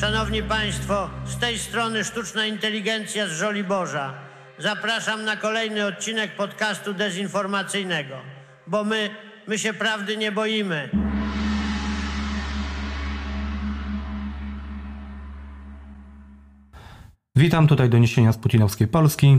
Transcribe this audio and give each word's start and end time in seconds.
Szanowni 0.00 0.42
Państwo, 0.42 1.10
z 1.24 1.36
tej 1.36 1.58
strony 1.58 2.04
sztuczna 2.04 2.46
inteligencja 2.46 3.28
z 3.28 3.32
Żoliborza. 3.32 4.14
Zapraszam 4.58 5.24
na 5.24 5.36
kolejny 5.36 5.86
odcinek 5.86 6.36
podcastu 6.36 6.94
dezinformacyjnego, 6.94 8.14
bo 8.66 8.84
my, 8.84 9.10
my 9.48 9.58
się 9.58 9.72
prawdy 9.72 10.16
nie 10.16 10.32
boimy. 10.32 10.90
Witam 17.36 17.66
tutaj 17.66 17.90
doniesienia 17.90 18.32
z 18.32 18.38
Putinowskiej 18.38 18.88
Polski 18.88 19.38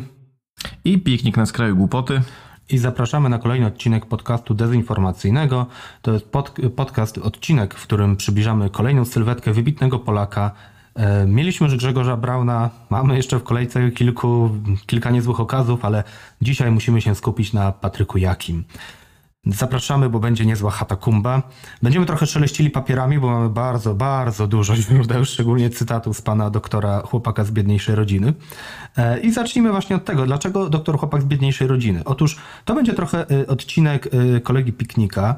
I 0.85 0.97
piknik 0.97 1.37
na 1.37 1.45
skraju 1.45 1.75
głupoty. 1.75 2.21
I 2.69 2.77
zapraszamy 2.77 3.29
na 3.29 3.39
kolejny 3.39 3.67
odcinek 3.67 4.05
podcastu 4.05 4.53
dezinformacyjnego. 4.53 5.65
To 6.01 6.11
jest 6.13 6.25
pod, 6.25 6.55
podcast, 6.75 7.17
odcinek, 7.17 7.73
w 7.73 7.83
którym 7.83 8.17
przybliżamy 8.17 8.69
kolejną 8.69 9.05
sylwetkę 9.05 9.53
wybitnego 9.53 9.99
Polaka. 9.99 10.51
E, 10.95 11.25
Mieliśmy 11.27 11.67
już 11.67 11.77
Grzegorza 11.77 12.17
Brauna, 12.17 12.69
mamy 12.89 13.15
jeszcze 13.15 13.39
w 13.39 13.43
kolejce 13.43 13.91
kilku, 13.91 14.49
kilka 14.85 15.11
niezłych 15.11 15.39
okazów, 15.39 15.85
ale 15.85 16.03
dzisiaj 16.41 16.71
musimy 16.71 17.01
się 17.01 17.15
skupić 17.15 17.53
na 17.53 17.71
Patryku 17.71 18.17
Jakim. 18.17 18.63
Zapraszamy, 19.45 20.09
bo 20.09 20.19
będzie 20.19 20.45
niezła 20.45 20.71
hatakumba. 20.71 21.43
Będziemy 21.83 22.05
trochę 22.05 22.25
szeleścili 22.25 22.69
papierami, 22.69 23.19
bo 23.19 23.29
mamy 23.29 23.49
bardzo, 23.49 23.95
bardzo 23.95 24.47
dużo 24.47 24.75
źródeł, 24.75 25.25
szczególnie 25.25 25.69
cytatów 25.69 26.17
z 26.17 26.21
pana 26.21 26.49
doktora 26.49 27.01
chłopaka 27.01 27.43
z 27.43 27.51
biedniejszej 27.51 27.95
rodziny. 27.95 28.33
E, 28.97 29.19
I 29.19 29.31
zacznijmy 29.31 29.71
właśnie 29.71 29.95
od 29.95 30.05
tego, 30.05 30.25
dlaczego 30.25 30.69
doktor 30.69 30.99
chłopak 30.99 31.21
z 31.21 31.25
biedniejszej 31.25 31.67
rodziny. 31.67 32.03
Otóż 32.05 32.37
to 32.65 32.75
będzie 32.75 32.93
trochę 32.93 33.25
e, 33.31 33.47
odcinek 33.47 34.09
e, 34.35 34.39
kolegi 34.41 34.73
Piknika 34.73 35.35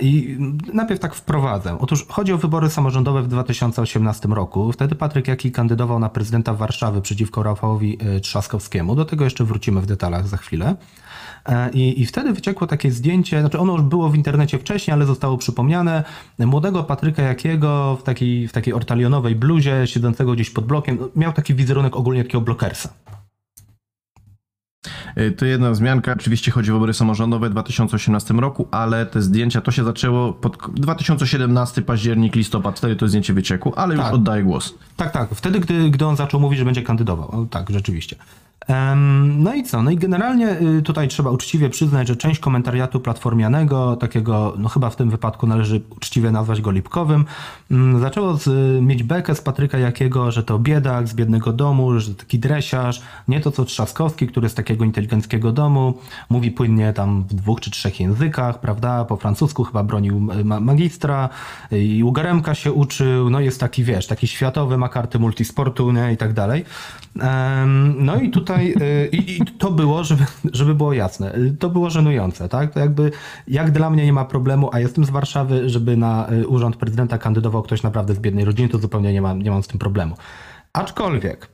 i 0.00 0.38
najpierw 0.72 1.00
tak 1.00 1.14
wprowadzę. 1.14 1.78
Otóż 1.78 2.06
chodzi 2.08 2.32
o 2.32 2.38
wybory 2.38 2.70
samorządowe 2.70 3.22
w 3.22 3.28
2018 3.28 4.28
roku. 4.28 4.72
Wtedy 4.72 4.94
Patryk 4.94 5.28
Jaki 5.28 5.52
kandydował 5.52 5.98
na 5.98 6.08
prezydenta 6.08 6.54
Warszawy 6.54 7.00
przeciwko 7.02 7.42
Rafałowi 7.42 7.98
Trzaskowskiemu. 8.22 8.96
Do 8.96 9.04
tego 9.04 9.24
jeszcze 9.24 9.44
wrócimy 9.44 9.80
w 9.80 9.86
detalach 9.86 10.28
za 10.28 10.36
chwilę. 10.36 10.76
E, 11.48 11.70
I, 11.70 12.02
I 12.02 12.06
wtedy 12.06 12.32
wyciekło 12.32 12.66
takie 12.66 12.90
zdjęcie, 12.90 13.40
znaczy 13.40 13.58
ono 13.58 13.72
już 13.72 13.82
było 13.82 14.10
w 14.10 14.16
internecie 14.16 14.58
wcześniej, 14.58 14.92
ale 14.94 15.06
zostało 15.06 15.38
przypomniane, 15.38 16.04
młodego 16.38 16.84
Patryka 16.84 17.22
Jakiego 17.22 17.96
w 18.00 18.02
takiej, 18.02 18.48
w 18.48 18.52
takiej 18.52 18.74
ortalionowej 18.74 19.36
bluzie, 19.36 19.82
siedzącego 19.86 20.32
gdzieś 20.32 20.50
pod 20.50 20.66
blokiem. 20.66 20.98
Miał 21.16 21.32
taki 21.32 21.54
wizerunek 21.54 21.96
ogólnie 21.96 22.22
takiego 22.24 22.40
blokersa. 22.40 22.88
Y, 25.18 25.32
To 25.32 25.46
jedna 25.46 25.70
wzmianka. 25.70 26.12
Oczywiście 26.12 26.50
chodzi 26.50 26.70
o 26.70 26.74
wybory 26.74 26.94
samorządowe 26.94 27.48
w 27.48 27.52
2018 27.52 28.34
roku, 28.34 28.68
ale 28.70 29.06
te 29.06 29.22
zdjęcia 29.22 29.60
to 29.60 29.70
się 29.70 29.84
zaczęło 29.84 30.32
pod 30.32 30.56
2017 30.74 31.82
październik, 31.82 32.34
listopad. 32.36 32.78
Wtedy 32.78 32.96
to 32.96 33.08
zdjęcie 33.08 33.34
wyciekło, 33.34 33.78
ale 33.78 33.94
już 33.94 34.04
Tak. 34.04 34.14
oddaję 34.14 34.42
głos. 34.42 34.74
Tak, 34.96 35.10
tak. 35.12 35.30
Wtedy, 35.34 35.60
gdy, 35.60 35.90
gdy 35.90 36.06
on 36.06 36.16
zaczął 36.16 36.40
mówić, 36.40 36.58
że 36.58 36.64
będzie 36.64 36.82
kandydował. 36.82 37.30
O, 37.30 37.46
tak, 37.50 37.70
rzeczywiście. 37.70 38.16
No 39.38 39.54
i 39.54 39.62
co? 39.62 39.82
No 39.82 39.90
i 39.90 39.96
generalnie 39.96 40.60
y, 40.78 40.82
tutaj 40.82 41.08
trzeba 41.08 41.30
uczciwie 41.30 41.70
przyznać, 41.70 42.08
że 42.08 42.16
część 42.16 42.40
komentariatu 42.40 43.00
platformianego, 43.00 43.96
takiego, 43.96 44.54
no 44.58 44.68
chyba 44.68 44.90
w 44.90 44.96
tym 44.96 45.10
wypadku 45.10 45.46
należy 45.46 45.80
uczciwie 45.96 46.30
nazwać 46.30 46.60
go 46.60 46.70
lipkowym, 46.70 47.24
mm, 47.70 48.00
zaczęło 48.00 48.36
z, 48.36 48.48
mieć 48.82 49.02
bekę 49.02 49.34
z 49.34 49.40
Patryka 49.40 49.78
Jakiego, 49.78 50.30
że 50.30 50.42
to 50.42 50.58
biedak 50.58 51.08
z 51.08 51.14
biednego 51.14 51.52
domu, 51.52 52.00
że 52.00 52.14
taki 52.14 52.38
dresiarz, 52.38 53.02
nie 53.28 53.40
to 53.40 53.50
co 53.50 53.64
Trzaskowski, 53.64 54.26
który 54.26 54.48
z 54.48 54.54
takiego 54.54 54.84
inteligenckiego 54.84 55.52
domu, 55.52 55.98
mówi 56.30 56.50
płynnie 56.50 56.92
tam 56.92 57.22
w 57.22 57.34
dwóch 57.34 57.60
czy 57.60 57.70
trzech 57.70 58.00
językach, 58.00 58.60
prawda? 58.60 59.04
Po 59.04 59.16
francusku 59.16 59.64
chyba 59.64 59.82
bronił 59.82 60.30
y, 60.40 60.44
ma- 60.44 60.60
magistra 60.60 61.28
i 61.72 62.04
u 62.04 62.12
Garemka 62.12 62.54
się 62.54 62.72
uczył, 62.72 63.30
no 63.30 63.40
jest 63.40 63.60
taki, 63.60 63.84
wiesz, 63.84 64.06
taki 64.06 64.26
światowy, 64.26 64.78
ma 64.78 64.88
karty 64.88 65.18
multisportu, 65.18 65.92
nie? 65.92 66.12
I 66.12 66.16
tak 66.16 66.32
dalej. 66.32 66.64
No 67.98 68.16
i 68.16 68.30
tutaj, 68.30 68.53
y, 68.60 69.08
i, 69.12 69.36
i 69.36 69.44
to 69.58 69.70
było, 69.70 70.04
żeby, 70.04 70.24
żeby 70.52 70.74
było 70.74 70.92
jasne, 70.92 71.34
y, 71.36 71.56
to 71.58 71.70
było 71.70 71.90
żenujące, 71.90 72.48
tak? 72.48 72.74
To 72.74 72.80
jakby, 72.80 73.10
jak 73.48 73.70
dla 73.70 73.90
mnie 73.90 74.04
nie 74.04 74.12
ma 74.12 74.24
problemu, 74.24 74.70
a 74.72 74.80
jestem 74.80 75.04
z 75.04 75.10
Warszawy, 75.10 75.68
żeby 75.68 75.96
na 75.96 76.32
y, 76.32 76.48
urząd 76.48 76.76
prezydenta 76.76 77.18
kandydował 77.18 77.62
ktoś 77.62 77.82
naprawdę 77.82 78.14
z 78.14 78.18
biednej 78.18 78.44
rodziny, 78.44 78.68
to 78.68 78.78
zupełnie 78.78 79.12
nie 79.12 79.22
mam, 79.22 79.42
nie 79.42 79.50
mam 79.50 79.62
z 79.62 79.66
tym 79.66 79.78
problemu. 79.78 80.16
Aczkolwiek, 80.72 81.48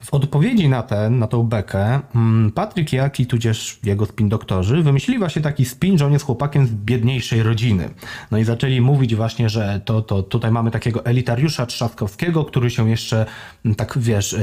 w 0.00 0.14
odpowiedzi 0.14 0.68
na 0.68 0.82
ten, 0.82 1.18
na 1.18 1.26
tą 1.26 1.42
bekę, 1.42 2.00
mm, 2.14 2.52
Patryk 2.52 2.92
Jaki, 2.92 3.26
tudzież 3.26 3.78
jego 3.84 4.06
spin 4.06 4.28
doktorzy, 4.28 4.82
wymyślili 4.82 5.18
właśnie 5.18 5.42
taki 5.42 5.64
spin, 5.64 5.98
że 5.98 6.06
on 6.06 6.12
jest 6.12 6.24
chłopakiem 6.24 6.66
z 6.66 6.70
biedniejszej 6.70 7.42
rodziny. 7.42 7.90
No 8.30 8.38
i 8.38 8.44
zaczęli 8.44 8.80
mówić 8.80 9.14
właśnie, 9.14 9.48
że 9.48 9.80
to, 9.84 10.02
to 10.02 10.22
tutaj 10.22 10.50
mamy 10.50 10.70
takiego 10.70 11.04
elitariusza 11.04 11.66
Trzaskowskiego, 11.66 12.44
który 12.44 12.70
się 12.70 12.90
jeszcze 12.90 13.26
mm, 13.64 13.74
tak, 13.74 13.98
wiesz, 13.98 14.36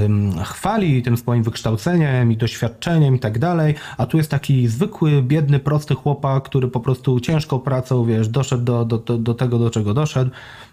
chwali 0.43 1.01
tym 1.01 1.17
swoim 1.17 1.43
wykształceniem 1.43 2.31
i 2.31 2.37
doświadczeniem 2.37 3.15
i 3.15 3.19
tak 3.19 3.39
dalej, 3.39 3.75
a 3.97 4.05
tu 4.05 4.17
jest 4.17 4.31
taki 4.31 4.67
zwykły, 4.67 5.21
biedny, 5.21 5.59
prosty 5.59 5.95
chłopak, 5.95 6.43
który 6.43 6.67
po 6.67 6.79
prostu 6.79 7.19
ciężką 7.19 7.59
pracą, 7.59 8.05
wiesz, 8.05 8.27
doszedł 8.27 8.63
do, 8.63 8.85
do, 8.85 8.97
do, 8.97 9.17
do 9.17 9.33
tego, 9.33 9.59
do 9.59 9.69
czego 9.69 9.93
doszedł. 9.93 10.31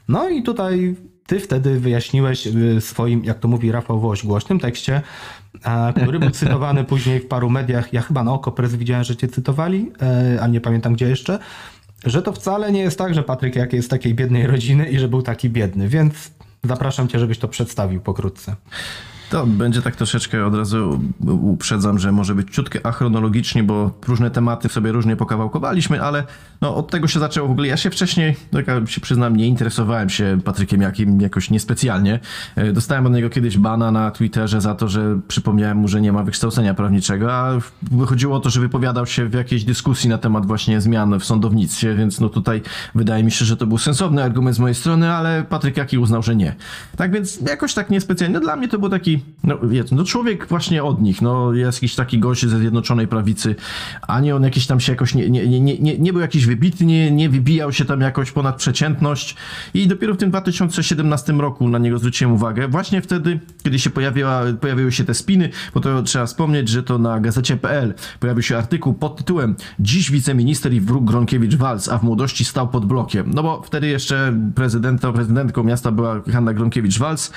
No 0.08 0.28
i 0.28 0.42
tutaj 0.42 0.97
ty 1.30 1.41
wtedy 1.41 1.80
wyjaśniłeś 1.80 2.48
w 2.52 2.84
swoim, 2.84 3.24
jak 3.24 3.38
to 3.38 3.48
mówi 3.48 3.72
Rafał 3.72 4.00
Woś, 4.00 4.26
głośnym 4.26 4.60
tekście, 4.60 5.02
a, 5.64 5.92
który 6.02 6.18
był 6.18 6.30
cytowany 6.30 6.84
później 6.84 7.20
w 7.20 7.28
paru 7.28 7.50
mediach. 7.50 7.92
Ja 7.92 8.00
chyba 8.00 8.24
na 8.24 8.32
Okopres 8.32 8.74
widziałem, 8.74 9.04
że 9.04 9.16
cię 9.16 9.28
cytowali, 9.28 9.92
e, 10.02 10.38
ale 10.41 10.52
nie 10.52 10.60
pamiętam 10.60 10.94
gdzie 10.94 11.08
jeszcze, 11.08 11.38
że 12.04 12.22
to 12.22 12.32
wcale 12.32 12.72
nie 12.72 12.80
jest 12.80 12.98
tak, 12.98 13.14
że 13.14 13.22
Patryk 13.22 13.56
jak 13.56 13.72
jest 13.72 13.88
z 13.88 13.91
takiej 13.91 14.14
biednej 14.14 14.46
rodziny 14.46 14.88
i 14.88 14.98
że 14.98 15.08
był 15.08 15.22
taki 15.22 15.50
biedny, 15.50 15.88
więc 15.88 16.30
zapraszam 16.64 17.08
cię, 17.08 17.18
żebyś 17.18 17.38
to 17.38 17.48
przedstawił 17.48 18.00
pokrótce. 18.00 18.56
To 19.30 19.46
będzie 19.46 19.82
tak 19.82 19.96
troszeczkę 19.96 20.46
od 20.46 20.54
razu 20.54 21.00
uprzedzam, 21.26 21.98
że 21.98 22.12
może 22.12 22.34
być 22.34 22.54
ciutkę 22.54 22.86
achronologicznie, 22.86 23.62
bo 23.62 23.91
różne 24.08 24.30
tematy 24.30 24.68
sobie 24.68 24.92
różnie 24.92 25.16
pokawałkowaliśmy, 25.16 26.02
ale 26.02 26.24
no, 26.60 26.76
od 26.76 26.91
tego 26.91 27.08
się 27.08 27.20
zaczęło 27.20 27.48
w 27.48 27.50
ogóle. 27.50 27.68
Ja 27.68 27.76
się 27.76 27.91
wcześniej, 27.91 28.36
tak 28.52 28.66
jak 28.66 28.91
się 28.91 29.00
przyznam, 29.00 29.36
nie 29.36 29.46
interesowałem 29.46 30.08
się 30.08 30.38
Patrykiem 30.44 30.80
Jakim 30.82 31.20
jakoś 31.20 31.50
niespecjalnie. 31.50 32.20
E, 32.56 32.72
Dostałem 32.72 33.06
od 33.06 33.12
niego 33.12 33.30
kiedyś 33.30 33.58
bana 33.58 33.91
na 33.91 34.10
Twitterze 34.10 34.60
za 34.60 34.74
to, 34.74 34.88
że 34.88 35.18
przypomniałem 35.28 35.78
mu, 35.78 35.88
że 35.88 36.00
nie 36.00 36.12
ma 36.12 36.22
wykształcenia 36.22 36.74
prawniczego, 36.74 37.32
a 37.32 37.58
wychodziło 37.82 38.36
o 38.36 38.41
to, 38.41 38.50
że 38.50 38.60
wypowiadał 38.60 39.06
się 39.06 39.28
w 39.28 39.34
jakiejś 39.34 39.64
dyskusji 39.64 40.10
na 40.10 40.18
temat 40.18 40.47
właśnie 40.47 40.80
zmian 40.80 41.18
w 41.18 41.24
sądownictwie, 41.24 41.94
więc 41.94 42.20
no 42.20 42.28
tutaj 42.28 42.62
wydaje 42.94 43.24
mi 43.24 43.30
się, 43.30 43.44
że 43.44 43.56
to 43.56 43.66
był 43.66 43.78
sensowny 43.78 44.22
argument 44.22 44.56
z 44.56 44.58
mojej 44.58 44.74
strony, 44.74 45.12
ale 45.12 45.44
Patryk 45.48 45.76
Jaki 45.76 45.98
uznał, 45.98 46.22
że 46.22 46.36
nie. 46.36 46.54
Tak 46.97 47.12
więc 47.12 47.41
jakoś 47.41 47.74
tak 47.74 47.91
niespecjalnie. 47.91 48.34
No, 48.34 48.41
dla 48.41 48.56
mnie 48.56 48.68
to 48.68 48.78
był 48.78 48.88
taki, 48.88 49.19
no 49.44 49.58
wiecie, 49.62 49.97
no 49.97 50.04
człowiek 50.04 50.47
właśnie 50.48 50.84
od 50.84 51.03
nich, 51.03 51.22
no 51.22 51.53
jest 51.53 51.78
jakiś 51.78 51.94
taki 51.94 52.19
gość 52.19 52.47
ze 52.47 52.58
Zjednoczonej 52.58 53.08
Prawicy, 53.08 53.54
a 54.03 54.20
nie 54.20 54.36
on 54.36 54.42
jakiś 54.42 54.66
tam 54.66 54.81
się 54.81 54.92
jakoś, 54.92 55.14
nie, 55.14 55.31
nie, 55.31 55.60
nie, 55.60 55.78
nie, 55.78 55.98
nie 55.98 56.12
był 56.12 56.20
jakiś 56.22 56.47
wybitny, 56.47 57.10
nie 57.10 57.28
wybijał 57.28 57.72
się 57.72 57.84
tam 57.84 58.00
jakoś 58.00 58.32
ponad 58.32 58.56
przeciętność 58.56 59.36
i 59.75 59.86
dopiero 59.86 60.14
w 60.14 60.16
tym 60.16 60.30
2017 60.30 61.32
roku 61.32 61.69
na 61.69 61.78
niego 61.78 61.98
zwróciłem 61.98 62.34
uwagę, 62.34 62.69
właśnie 62.69 63.03
wtedy, 63.03 63.41
kiedy 63.62 63.78
się 63.78 63.91
pojawiła, 63.91 64.42
pojawiły 64.60 64.92
się 64.92 65.04
te 65.04 65.14
spiny, 65.14 65.50
bo 65.75 65.80
to 65.80 66.03
trzeba 66.03 66.26
wspomnieć, 66.26 66.69
że 66.69 66.82
to 66.82 66.98
na 66.98 67.20
gazecie.pl 67.20 67.94
pojawił 68.20 68.42
się 68.42 68.59
artykuł 68.59 68.94
pod 68.94 69.16
tytułem 69.16 69.56
Dziś 69.80 70.10
wiceminister 70.10 70.72
i 70.72 70.80
wróg 70.80 71.04
Gronkiewicz-Walc, 71.04 71.92
a 71.92 71.98
w 71.98 72.03
młodości 72.03 72.44
stał 72.44 72.69
pod 72.69 72.86
blokiem. 72.86 73.30
No 73.34 73.42
bo 73.42 73.62
wtedy 73.62 73.88
jeszcze 73.88 74.34
prezydenta, 74.54 75.12
prezydentką 75.12 75.64
miasta 75.64 75.92
była 75.92 76.20
Hanna 76.32 76.54
Gronkiewicz-Walc, 76.54 77.32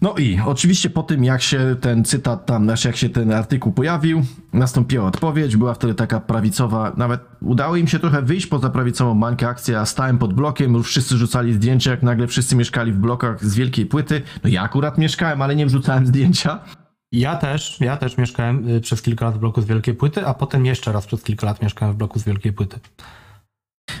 no 0.00 0.14
i 0.14 0.40
oczywiście 0.46 0.90
po 0.90 1.02
tym, 1.02 1.24
jak 1.24 1.42
się 1.42 1.76
ten 1.80 2.04
cytat 2.04 2.46
tam, 2.46 2.64
znaczy 2.64 2.88
jak 2.88 2.96
się 2.96 3.08
ten 3.08 3.32
artykuł 3.32 3.72
pojawił, 3.72 4.22
nastąpiła 4.52 5.06
odpowiedź, 5.06 5.56
była 5.56 5.74
wtedy 5.74 5.94
taka 5.94 6.20
prawicowa, 6.20 6.92
nawet 6.96 7.20
udało 7.40 7.76
im 7.76 7.86
się 7.88 7.98
trochę 7.98 8.22
wyjść 8.22 8.46
poza 8.46 8.70
prawicową 8.70 9.14
mańkę 9.14 9.48
akcja, 9.48 9.86
stałem 9.86 10.18
pod 10.18 10.34
blokiem, 10.34 10.74
już 10.74 10.88
wszyscy 10.88 11.16
rzucali 11.16 11.54
zdjęcia, 11.54 11.90
jak 11.90 12.02
nagle 12.02 12.26
wszyscy 12.26 12.56
mieszkali 12.56 12.92
w 12.92 12.98
blokach 12.98 13.44
z 13.44 13.54
wielkiej 13.54 13.86
płyty. 13.86 14.22
No 14.44 14.50
ja 14.50 14.62
akurat 14.62 14.98
mieszkałem, 14.98 15.42
ale 15.42 15.56
nie 15.56 15.66
wrzucałem 15.66 16.06
zdjęcia. 16.06 16.58
Ja 17.12 17.36
też, 17.36 17.80
ja 17.80 17.96
też 17.96 18.18
mieszkałem 18.18 18.68
y, 18.68 18.80
przez 18.80 19.02
kilka 19.02 19.24
lat 19.24 19.34
w 19.34 19.38
bloku 19.38 19.62
z 19.62 19.64
Wielkiej 19.64 19.94
Płyty, 19.94 20.26
a 20.26 20.34
potem 20.34 20.66
jeszcze 20.66 20.92
raz 20.92 21.06
przez 21.06 21.22
kilka 21.22 21.46
lat 21.46 21.62
mieszkałem 21.62 21.94
w 21.94 21.96
bloku 21.96 22.18
z 22.18 22.24
Wielkiej 22.24 22.52
Płyty. 22.52 22.80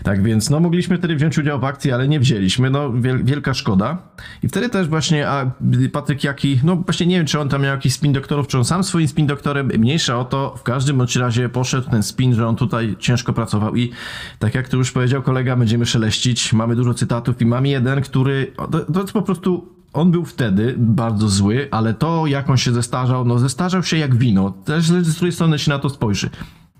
Tak 0.02 0.22
więc, 0.22 0.50
no 0.50 0.60
mogliśmy 0.60 0.98
wtedy 0.98 1.16
wziąć 1.16 1.38
udział 1.38 1.60
w 1.60 1.64
akcji, 1.64 1.92
ale 1.92 2.08
nie 2.08 2.20
wzięliśmy, 2.20 2.70
no 2.70 2.92
wiel, 2.92 3.24
wielka 3.24 3.54
szkoda. 3.54 3.98
I 4.42 4.48
wtedy 4.48 4.68
też 4.68 4.88
właśnie 4.88 5.28
a 5.28 5.50
Patryk 5.92 6.24
Jaki, 6.24 6.60
no 6.64 6.76
właśnie 6.76 7.06
nie 7.06 7.16
wiem, 7.16 7.26
czy 7.26 7.40
on 7.40 7.48
tam 7.48 7.62
miał 7.62 7.74
jakiś 7.74 7.92
spin 7.92 8.12
doktorów, 8.12 8.46
czy 8.46 8.58
on 8.58 8.64
sam 8.64 8.84
swoim 8.84 9.08
spin 9.08 9.26
doktorem, 9.26 9.70
mniejsza 9.78 10.18
o 10.18 10.24
to, 10.24 10.54
w 10.58 10.62
każdym 10.62 10.98
bądź 10.98 11.16
razie 11.16 11.48
poszedł 11.48 11.90
ten 11.90 12.02
spin, 12.02 12.34
że 12.34 12.46
on 12.46 12.56
tutaj 12.56 12.96
ciężko 12.98 13.32
pracował 13.32 13.76
i 13.76 13.92
tak 14.38 14.54
jak 14.54 14.68
tu 14.68 14.76
już 14.76 14.92
powiedział 14.92 15.22
kolega, 15.22 15.56
będziemy 15.56 15.86
szeleścić, 15.86 16.52
mamy 16.52 16.76
dużo 16.76 16.94
cytatów 16.94 17.42
i 17.42 17.46
mamy 17.46 17.68
jeden, 17.68 18.00
który, 18.00 18.52
to, 18.56 18.80
to 18.80 19.00
jest 19.00 19.12
po 19.12 19.22
prostu 19.22 19.78
on 19.92 20.10
był 20.10 20.24
wtedy 20.24 20.74
bardzo 20.78 21.28
zły, 21.28 21.68
ale 21.70 21.94
to 21.94 22.26
jak 22.26 22.50
on 22.50 22.56
się 22.56 22.72
zestarzał, 22.72 23.24
no 23.24 23.38
zestarzał 23.38 23.82
się 23.82 23.96
jak 23.96 24.16
wino. 24.16 24.50
Też 24.50 24.84
z 24.86 25.16
której 25.16 25.32
strony 25.32 25.58
się 25.58 25.70
na 25.70 25.78
to 25.78 25.88
spojrzy. 25.88 26.30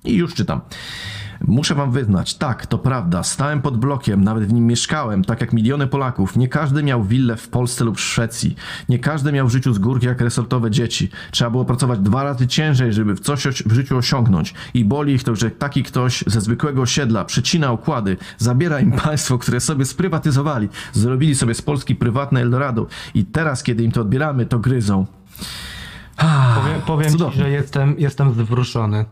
I 0.05 0.15
już 0.15 0.35
czytam. 0.35 0.61
Muszę 1.47 1.75
wam 1.75 1.93
wyznać, 1.93 2.35
tak, 2.35 2.67
to 2.67 2.79
prawda, 2.79 3.23
stałem 3.23 3.63
pod 3.63 3.77
blokiem, 3.77 4.25
nawet 4.25 4.45
w 4.45 4.53
nim 4.53 4.67
mieszkałem, 4.67 5.25
tak 5.25 5.41
jak 5.41 5.53
miliony 5.53 5.87
Polaków. 5.87 6.37
Nie 6.37 6.49
każdy 6.49 6.83
miał 6.83 7.05
willę 7.05 7.37
w 7.37 7.49
Polsce 7.49 7.85
lub 7.85 7.97
w 7.97 8.01
Szwecji. 8.01 8.57
Nie 8.89 8.99
każdy 8.99 9.33
miał 9.33 9.49
w 9.49 9.53
życiu 9.53 9.75
z 9.75 9.79
górki 9.79 10.07
jak 10.07 10.21
resortowe 10.21 10.71
dzieci. 10.71 11.11
Trzeba 11.31 11.51
było 11.51 11.65
pracować 11.65 12.01
dwa 12.01 12.23
razy 12.23 12.47
ciężej, 12.47 12.93
żeby 12.93 13.15
w 13.15 13.21
coś 13.21 13.47
w 13.47 13.73
życiu 13.73 13.97
osiągnąć. 13.97 14.55
I 14.75 14.85
boli 14.85 15.15
ich 15.15 15.25
to, 15.25 15.37
że 15.37 15.51
taki 15.51 15.83
ktoś 15.83 16.25
ze 16.27 16.41
zwykłego 16.41 16.83
osiedla 16.83 17.25
przycina 17.25 17.73
układy, 17.73 18.17
zabiera 18.39 18.81
im 18.81 18.93
państwo, 19.05 19.39
które 19.39 19.61
sobie 19.61 19.85
sprywatyzowali, 19.85 20.69
zrobili 20.93 21.35
sobie 21.35 21.55
z 21.55 21.63
Polski 21.63 21.95
prywatne 21.97 22.41
Eldorado 22.41 22.87
i 23.15 23.25
teraz, 23.25 23.63
kiedy 23.63 23.83
im 23.83 23.93
to 23.93 24.01
odbieramy, 24.01 24.47
to 24.47 24.59
gryzą. 24.59 25.07
Powiem, 26.55 26.81
powiem 26.87 27.19
ci, 27.19 27.39
że 27.39 27.51
jestem, 27.51 27.95
jestem 27.99 28.33
zwrócony. 28.35 29.05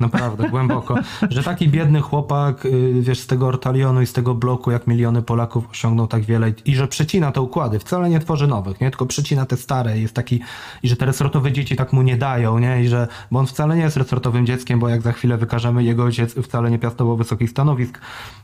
Naprawdę, 0.00 0.50
głęboko. 0.50 0.94
Że 1.30 1.42
taki 1.42 1.68
biedny 1.68 2.00
chłopak, 2.00 2.66
y, 2.66 2.94
wiesz, 3.00 3.18
z 3.18 3.26
tego 3.26 3.46
ortalionu 3.46 4.02
i 4.02 4.06
z 4.06 4.12
tego 4.12 4.34
bloku, 4.34 4.70
jak 4.70 4.86
miliony 4.86 5.22
Polaków 5.22 5.70
osiągnął 5.70 6.06
tak 6.06 6.24
wiele 6.24 6.52
i 6.64 6.74
że 6.74 6.88
przecina 6.88 7.32
te 7.32 7.40
układy, 7.40 7.78
wcale 7.78 8.10
nie 8.10 8.20
tworzy 8.20 8.46
nowych, 8.46 8.80
nie? 8.80 8.90
Tylko 8.90 9.06
przecina 9.06 9.46
te 9.46 9.56
stare 9.56 9.98
jest 9.98 10.14
taki, 10.14 10.40
i 10.82 10.88
że 10.88 10.96
te 10.96 11.06
resortowe 11.06 11.52
dzieci 11.52 11.76
tak 11.76 11.92
mu 11.92 12.02
nie 12.02 12.16
dają, 12.16 12.58
nie? 12.58 12.82
I 12.82 12.88
że, 12.88 13.08
bo 13.30 13.38
on 13.38 13.46
wcale 13.46 13.76
nie 13.76 13.82
jest 13.82 13.96
resortowym 13.96 14.46
dzieckiem, 14.46 14.80
bo 14.80 14.88
jak 14.88 15.02
za 15.02 15.12
chwilę 15.12 15.36
wykażemy, 15.36 15.84
jego 15.84 16.04
ojciec 16.04 16.34
wcale 16.34 16.70
nie 16.70 16.78
piastował 16.78 17.16
wysokich 17.16 17.50
stanowisk 17.50 18.00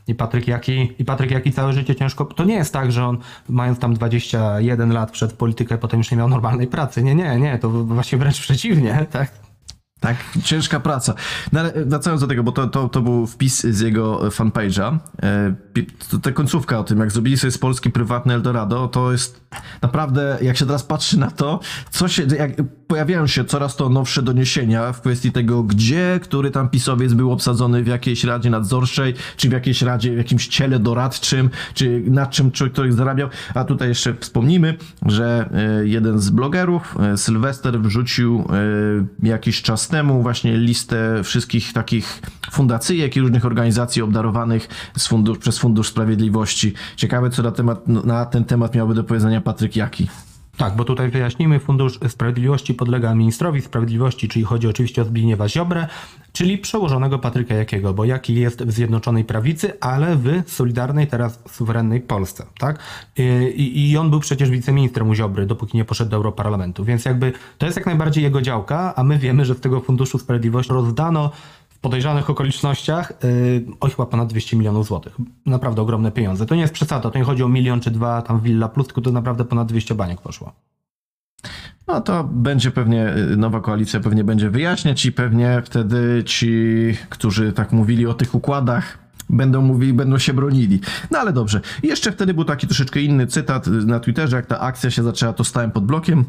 i 0.07 0.15
Patryk 0.15 0.47
Jaki, 0.47 0.93
i 0.99 1.05
Patryk 1.05 1.31
Jaki 1.31 1.51
całe 1.51 1.73
życie 1.73 1.95
ciężko, 1.95 2.25
to 2.25 2.43
nie 2.43 2.55
jest 2.55 2.73
tak, 2.73 2.91
że 2.91 3.05
on 3.05 3.17
mając 3.49 3.79
tam 3.79 3.93
21 3.93 4.93
lat 4.93 5.11
przed 5.11 5.33
politykę, 5.33 5.77
potem 5.77 5.99
już 5.99 6.11
nie 6.11 6.17
miał 6.17 6.29
normalnej 6.29 6.67
pracy. 6.67 7.03
Nie, 7.03 7.15
nie, 7.15 7.39
nie, 7.39 7.59
to 7.59 7.69
właśnie 7.69 8.17
wręcz 8.17 8.39
przeciwnie, 8.39 9.05
tak? 9.11 9.52
Tak, 10.03 10.17
ciężka 10.43 10.79
praca. 10.79 11.13
No 11.51 11.59
ale 11.59 11.73
wracając 11.85 12.21
do 12.21 12.27
tego, 12.27 12.43
bo 12.43 12.51
to, 12.51 12.67
to, 12.67 12.89
to 12.89 13.01
był 13.01 13.27
wpis 13.27 13.61
z 13.61 13.79
jego 13.79 14.29
fanpage'a. 14.29 14.97
E, 15.23 16.19
ta 16.21 16.31
końcówka 16.31 16.79
o 16.79 16.83
tym, 16.83 16.99
jak 16.99 17.11
zrobili 17.11 17.37
sobie 17.37 17.51
z 17.51 17.57
Polski 17.57 17.89
prywatne 17.89 18.33
Eldorado, 18.33 18.87
to 18.87 19.11
jest 19.11 19.41
naprawdę, 19.81 20.37
jak 20.41 20.57
się 20.57 20.65
teraz 20.65 20.83
patrzy 20.83 21.19
na 21.19 21.31
to, 21.31 21.59
co 21.91 22.07
się, 22.07 22.23
jak 22.37 22.51
pojawiają 22.93 23.27
się 23.27 23.45
coraz 23.45 23.75
to 23.75 23.89
nowsze 23.89 24.21
doniesienia 24.21 24.93
w 24.93 25.01
kwestii 25.01 25.31
tego, 25.31 25.63
gdzie 25.63 26.19
który 26.23 26.51
tam 26.51 26.69
pisowiec 26.69 27.13
był 27.13 27.31
obsadzony 27.31 27.83
w 27.83 27.87
jakiejś 27.87 28.23
radzie 28.23 28.49
nadzorczej, 28.49 29.13
czy 29.37 29.49
w 29.49 29.51
jakiejś 29.51 29.81
radzie, 29.81 30.13
w 30.13 30.17
jakimś 30.17 30.47
ciele 30.47 30.79
doradczym, 30.79 31.49
czy 31.73 32.03
nad 32.07 32.29
czym 32.29 32.51
człowiek 32.51 32.93
zarabiał. 32.93 33.29
A 33.53 33.63
tutaj 33.63 33.87
jeszcze 33.87 34.15
wspomnimy, 34.19 34.77
że 35.05 35.49
e, 35.53 35.87
jeden 35.87 36.19
z 36.19 36.29
blogerów, 36.29 36.95
e, 36.99 37.17
Sylwester, 37.17 37.81
wrzucił 37.81 38.39
e, 39.23 39.27
jakiś 39.27 39.61
czas 39.61 39.87
temu 39.87 40.21
właśnie 40.21 40.57
listę 40.57 41.23
wszystkich 41.23 41.73
takich 41.73 42.21
fundacyjek 42.51 43.15
i 43.15 43.21
różnych 43.21 43.45
organizacji 43.45 44.01
obdarowanych 44.01 44.67
fundusz, 44.99 45.37
przez 45.37 45.57
Fundusz 45.57 45.87
Sprawiedliwości. 45.87 46.73
Ciekawe, 46.95 47.29
co 47.29 47.43
na, 47.43 47.51
temat, 47.51 47.87
na 47.87 48.25
ten 48.25 48.43
temat 48.43 48.75
miałby 48.75 48.93
do 48.93 49.03
powiedzenia 49.03 49.41
Patryk 49.41 49.75
Jaki. 49.75 50.07
Tak, 50.57 50.75
bo 50.75 50.83
tutaj 50.83 51.09
wyjaśnimy, 51.09 51.59
Fundusz 51.59 51.99
Sprawiedliwości 52.07 52.73
podlega 52.73 53.15
ministrowi 53.15 53.61
sprawiedliwości, 53.61 54.27
czyli 54.27 54.45
chodzi 54.45 54.67
oczywiście 54.67 55.01
o 55.01 55.05
Zbigniewa 55.05 55.49
Ziobrę, 55.49 55.87
czyli 56.33 56.57
przełożonego 56.57 57.19
Patryka 57.19 57.55
Jakiego, 57.55 57.93
bo 57.93 58.05
Jaki 58.05 58.35
jest 58.35 58.63
w 58.63 58.71
Zjednoczonej 58.71 59.23
Prawicy, 59.23 59.79
ale 59.79 60.15
w 60.15 60.41
Solidarnej, 60.47 61.07
teraz 61.07 61.39
suwerennej 61.49 62.01
Polsce, 62.01 62.45
tak? 62.59 62.79
I, 63.55 63.91
I 63.91 63.97
on 63.97 64.09
był 64.09 64.19
przecież 64.19 64.49
wiceministrem 64.49 65.09
u 65.09 65.15
Ziobry, 65.15 65.45
dopóki 65.45 65.77
nie 65.77 65.85
poszedł 65.85 66.11
do 66.11 66.17
Europarlamentu, 66.17 66.85
więc 66.85 67.05
jakby 67.05 67.33
to 67.57 67.65
jest 67.65 67.77
jak 67.77 67.85
najbardziej 67.85 68.23
jego 68.23 68.41
działka, 68.41 68.95
a 68.95 69.03
my 69.03 69.17
wiemy, 69.17 69.45
że 69.45 69.55
z 69.55 69.59
tego 69.59 69.79
Funduszu 69.79 70.17
Sprawiedliwości 70.17 70.73
rozdano 70.73 71.31
podejrzanych 71.83 72.29
okolicznościach 72.29 73.13
yy, 73.23 73.65
oj 73.79 73.89
chyba 73.91 74.05
ponad 74.05 74.27
200 74.27 74.57
milionów 74.57 74.87
złotych. 74.87 75.17
Naprawdę 75.45 75.81
ogromne 75.81 76.11
pieniądze. 76.11 76.45
To 76.45 76.55
nie 76.55 76.61
jest 76.61 76.73
przesada, 76.73 77.09
to 77.09 77.19
nie 77.19 77.25
chodzi 77.25 77.43
o 77.43 77.49
milion 77.49 77.79
czy 77.79 77.91
dwa 77.91 78.21
tam 78.21 78.39
Villa 78.39 78.69
Plus, 78.69 78.87
tylko 78.87 79.01
to 79.01 79.11
naprawdę 79.11 79.45
ponad 79.45 79.67
200 79.67 79.95
baniek 79.95 80.21
poszło. 80.21 80.53
No 81.87 82.01
to 82.01 82.23
będzie 82.23 82.71
pewnie, 82.71 83.15
y, 83.15 83.37
nowa 83.37 83.61
koalicja 83.61 83.99
pewnie 83.99 84.23
będzie 84.23 84.49
wyjaśniać 84.49 85.05
i 85.05 85.11
pewnie 85.11 85.61
wtedy 85.65 86.23
ci, 86.25 86.51
którzy 87.09 87.53
tak 87.53 87.71
mówili 87.71 88.07
o 88.07 88.13
tych 88.13 88.35
układach, 88.35 88.97
będą 89.29 89.61
mówili, 89.61 89.93
będą 89.93 90.17
się 90.17 90.33
bronili. 90.33 90.79
No 91.11 91.19
ale 91.19 91.33
dobrze. 91.33 91.61
Jeszcze 91.83 92.11
wtedy 92.11 92.33
był 92.33 92.45
taki 92.45 92.67
troszeczkę 92.67 93.01
inny 93.01 93.27
cytat 93.27 93.67
y, 93.67 93.71
na 93.71 93.99
Twitterze, 93.99 94.35
jak 94.35 94.45
ta 94.45 94.59
akcja 94.59 94.91
się 94.91 95.03
zaczęła, 95.03 95.33
to 95.33 95.43
stałem 95.43 95.71
pod 95.71 95.85
blokiem. 95.85 96.25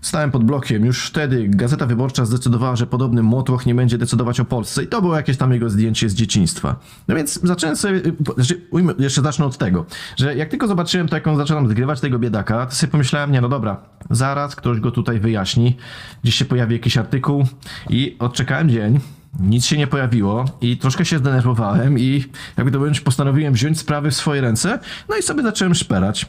Stałem 0.00 0.30
pod 0.30 0.44
blokiem. 0.44 0.84
Już 0.84 1.06
wtedy 1.06 1.48
Gazeta 1.48 1.86
Wyborcza 1.86 2.24
zdecydowała, 2.24 2.76
że 2.76 2.86
podobny 2.86 3.22
motłoch 3.22 3.66
nie 3.66 3.74
będzie 3.74 3.98
decydować 3.98 4.40
o 4.40 4.44
Polsce 4.44 4.82
i 4.82 4.86
to 4.86 5.02
było 5.02 5.16
jakieś 5.16 5.36
tam 5.36 5.52
jego 5.52 5.70
zdjęcie 5.70 6.08
z 6.08 6.14
dzieciństwa. 6.14 6.76
No 7.08 7.14
więc 7.14 7.40
zacząłem 7.42 7.76
sobie, 7.76 8.00
znaczy, 8.34 8.60
jeszcze 8.98 9.22
zacznę 9.22 9.46
od 9.46 9.58
tego, 9.58 9.86
że 10.16 10.36
jak 10.36 10.48
tylko 10.48 10.68
zobaczyłem 10.68 11.08
to, 11.08 11.16
jak 11.16 11.26
on 11.26 11.36
zaczął 11.36 11.60
nam 11.60 11.70
zgrywać 11.70 12.00
tego 12.00 12.18
biedaka, 12.18 12.66
to 12.66 12.74
sobie 12.74 12.90
pomyślałem, 12.90 13.32
nie 13.32 13.40
no 13.40 13.48
dobra, 13.48 13.76
zaraz 14.10 14.56
ktoś 14.56 14.80
go 14.80 14.90
tutaj 14.90 15.20
wyjaśni, 15.20 15.76
gdzieś 16.22 16.34
się 16.34 16.44
pojawi 16.44 16.72
jakiś 16.72 16.96
artykuł 16.96 17.46
i 17.90 18.16
odczekałem 18.18 18.70
dzień, 18.70 19.00
nic 19.40 19.64
się 19.64 19.76
nie 19.76 19.86
pojawiło 19.86 20.44
i 20.60 20.76
troszkę 20.76 21.04
się 21.04 21.18
zdenerwowałem 21.18 21.98
i 21.98 22.24
jakby 22.56 22.72
to 22.72 22.78
powiedzieć, 22.78 23.00
postanowiłem 23.00 23.54
wziąć 23.54 23.78
sprawy 23.78 24.10
w 24.10 24.14
swoje 24.14 24.40
ręce, 24.40 24.78
no 25.08 25.16
i 25.16 25.22
sobie 25.22 25.42
zacząłem 25.42 25.74
szperać. 25.74 26.26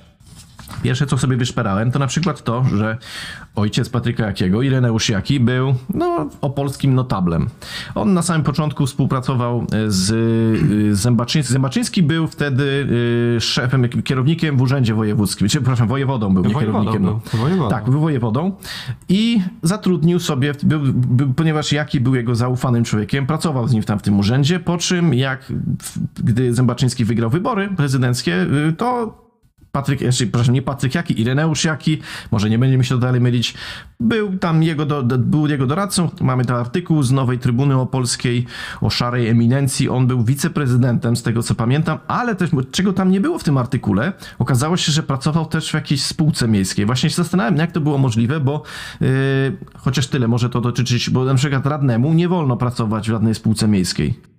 Pierwsze, 0.84 1.06
co 1.06 1.18
sobie 1.18 1.38
wyszperałem, 1.38 1.92
to 1.92 2.00
na 2.00 2.08
przykład 2.08 2.44
to, 2.44 2.64
że 2.76 2.98
ojciec 3.56 3.90
Patryka 3.90 4.26
Jakiego, 4.26 4.62
Ireneusz 4.62 5.10
Jaki, 5.10 5.40
był 5.40 5.76
no, 5.94 6.30
opolskim 6.42 6.96
notablem. 6.96 7.50
On 7.96 8.14
na 8.14 8.22
samym 8.22 8.44
początku 8.44 8.86
współpracował 8.86 9.68
z 9.88 10.12
y, 10.12 10.96
Zębaczyńskim. 10.96 11.54
Zębaczyński 11.54 12.04
był 12.04 12.28
wtedy 12.28 12.88
y, 13.38 13.42
szefem, 13.42 13.90
kierownikiem 13.90 14.58
w 14.58 14.62
urzędzie 14.62 14.94
wojewódzkim, 14.94 15.48
czy 15.48 15.58
przepraszam, 15.58 15.88
wojewodą 15.88 16.34
był, 16.34 16.46
nie 16.46 16.54
Wojewodą 16.54 16.92
kierownikiem. 16.92 17.04
był, 17.04 17.20
no. 17.34 17.40
wojewodą. 17.44 17.70
Tak, 17.70 17.90
był 17.90 18.02
wojewodą 18.02 18.52
i 19.10 19.42
zatrudnił 19.64 20.20
sobie, 20.20 20.54
był, 20.64 20.80
był, 20.94 21.34
ponieważ 21.34 21.72
Jaki 21.72 22.00
był 22.00 22.16
jego 22.16 22.36
zaufanym 22.36 22.84
człowiekiem, 22.84 23.28
pracował 23.28 23.68
z 23.68 23.74
nim 23.74 23.84
tam 23.84 24.00
w 24.00 24.02
tym 24.02 24.20
urzędzie, 24.20 24.60
po 24.60 24.78
czym 24.78 25.14
jak, 25.14 25.54
gdy 26.24 26.54
Zębaczyński 26.54 27.06
wygrał 27.06 27.30
wybory 27.30 27.70
prezydenckie, 27.78 28.42
y, 28.70 28.74
to 28.74 29.27
Patryk, 29.72 30.02
jeszcze, 30.02 30.24
przepraszam, 30.24 30.54
nie 30.54 30.62
Patryk 30.62 30.96
Jaki, 30.96 31.22
Ireneusz 31.22 31.64
Jaki, 31.64 32.02
może 32.32 32.50
nie 32.50 32.60
będzie 32.60 32.78
mi 32.78 32.86
się 32.86 33.00
dalej 33.00 33.22
mylić, 33.22 33.54
był 34.00 34.38
tam 34.38 34.64
jego, 34.64 34.86
do, 34.86 35.04
do, 35.04 35.18
był 35.18 35.48
jego 35.48 35.68
doradcą, 35.68 36.10
mamy 36.22 36.46
ten 36.46 36.56
artykuł 36.56 37.04
z 37.04 37.12
Nowej 37.12 37.40
Trybuny 37.40 37.76
Opolskiej 37.76 38.46
o 38.82 38.90
szarej 38.90 39.28
eminencji, 39.28 39.90
on 39.90 40.08
był 40.08 40.24
wiceprezydentem, 40.24 41.16
z 41.16 41.24
tego 41.24 41.44
co 41.44 41.56
pamiętam, 41.56 41.98
ale 42.08 42.36
też, 42.36 42.50
czego 42.72 42.94
tam 42.94 43.12
nie 43.12 43.22
było 43.22 43.40
w 43.40 43.44
tym 43.44 43.58
artykule, 43.58 44.14
okazało 44.40 44.78
się, 44.78 44.92
że 44.92 45.04
pracował 45.04 45.46
też 45.46 45.72
w 45.72 45.74
jakiejś 45.74 46.04
spółce 46.04 46.48
miejskiej. 46.48 46.86
Właśnie 46.86 47.10
się 47.10 47.16
zastanawiam, 47.16 47.58
jak 47.58 47.72
to 47.72 47.82
było 47.82 47.98
możliwe, 47.98 48.40
bo 48.40 48.64
yy, 49.02 49.08
chociaż 49.78 50.08
tyle 50.08 50.28
może 50.28 50.50
to 50.50 50.62
dotyczyć, 50.62 51.10
bo 51.10 51.26
na 51.26 51.36
przykład 51.36 51.66
radnemu 51.66 52.14
nie 52.14 52.30
wolno 52.30 52.58
pracować 52.58 53.08
w 53.08 53.12
żadnej 53.12 53.36
spółce 53.36 53.68
miejskiej. 53.68 54.37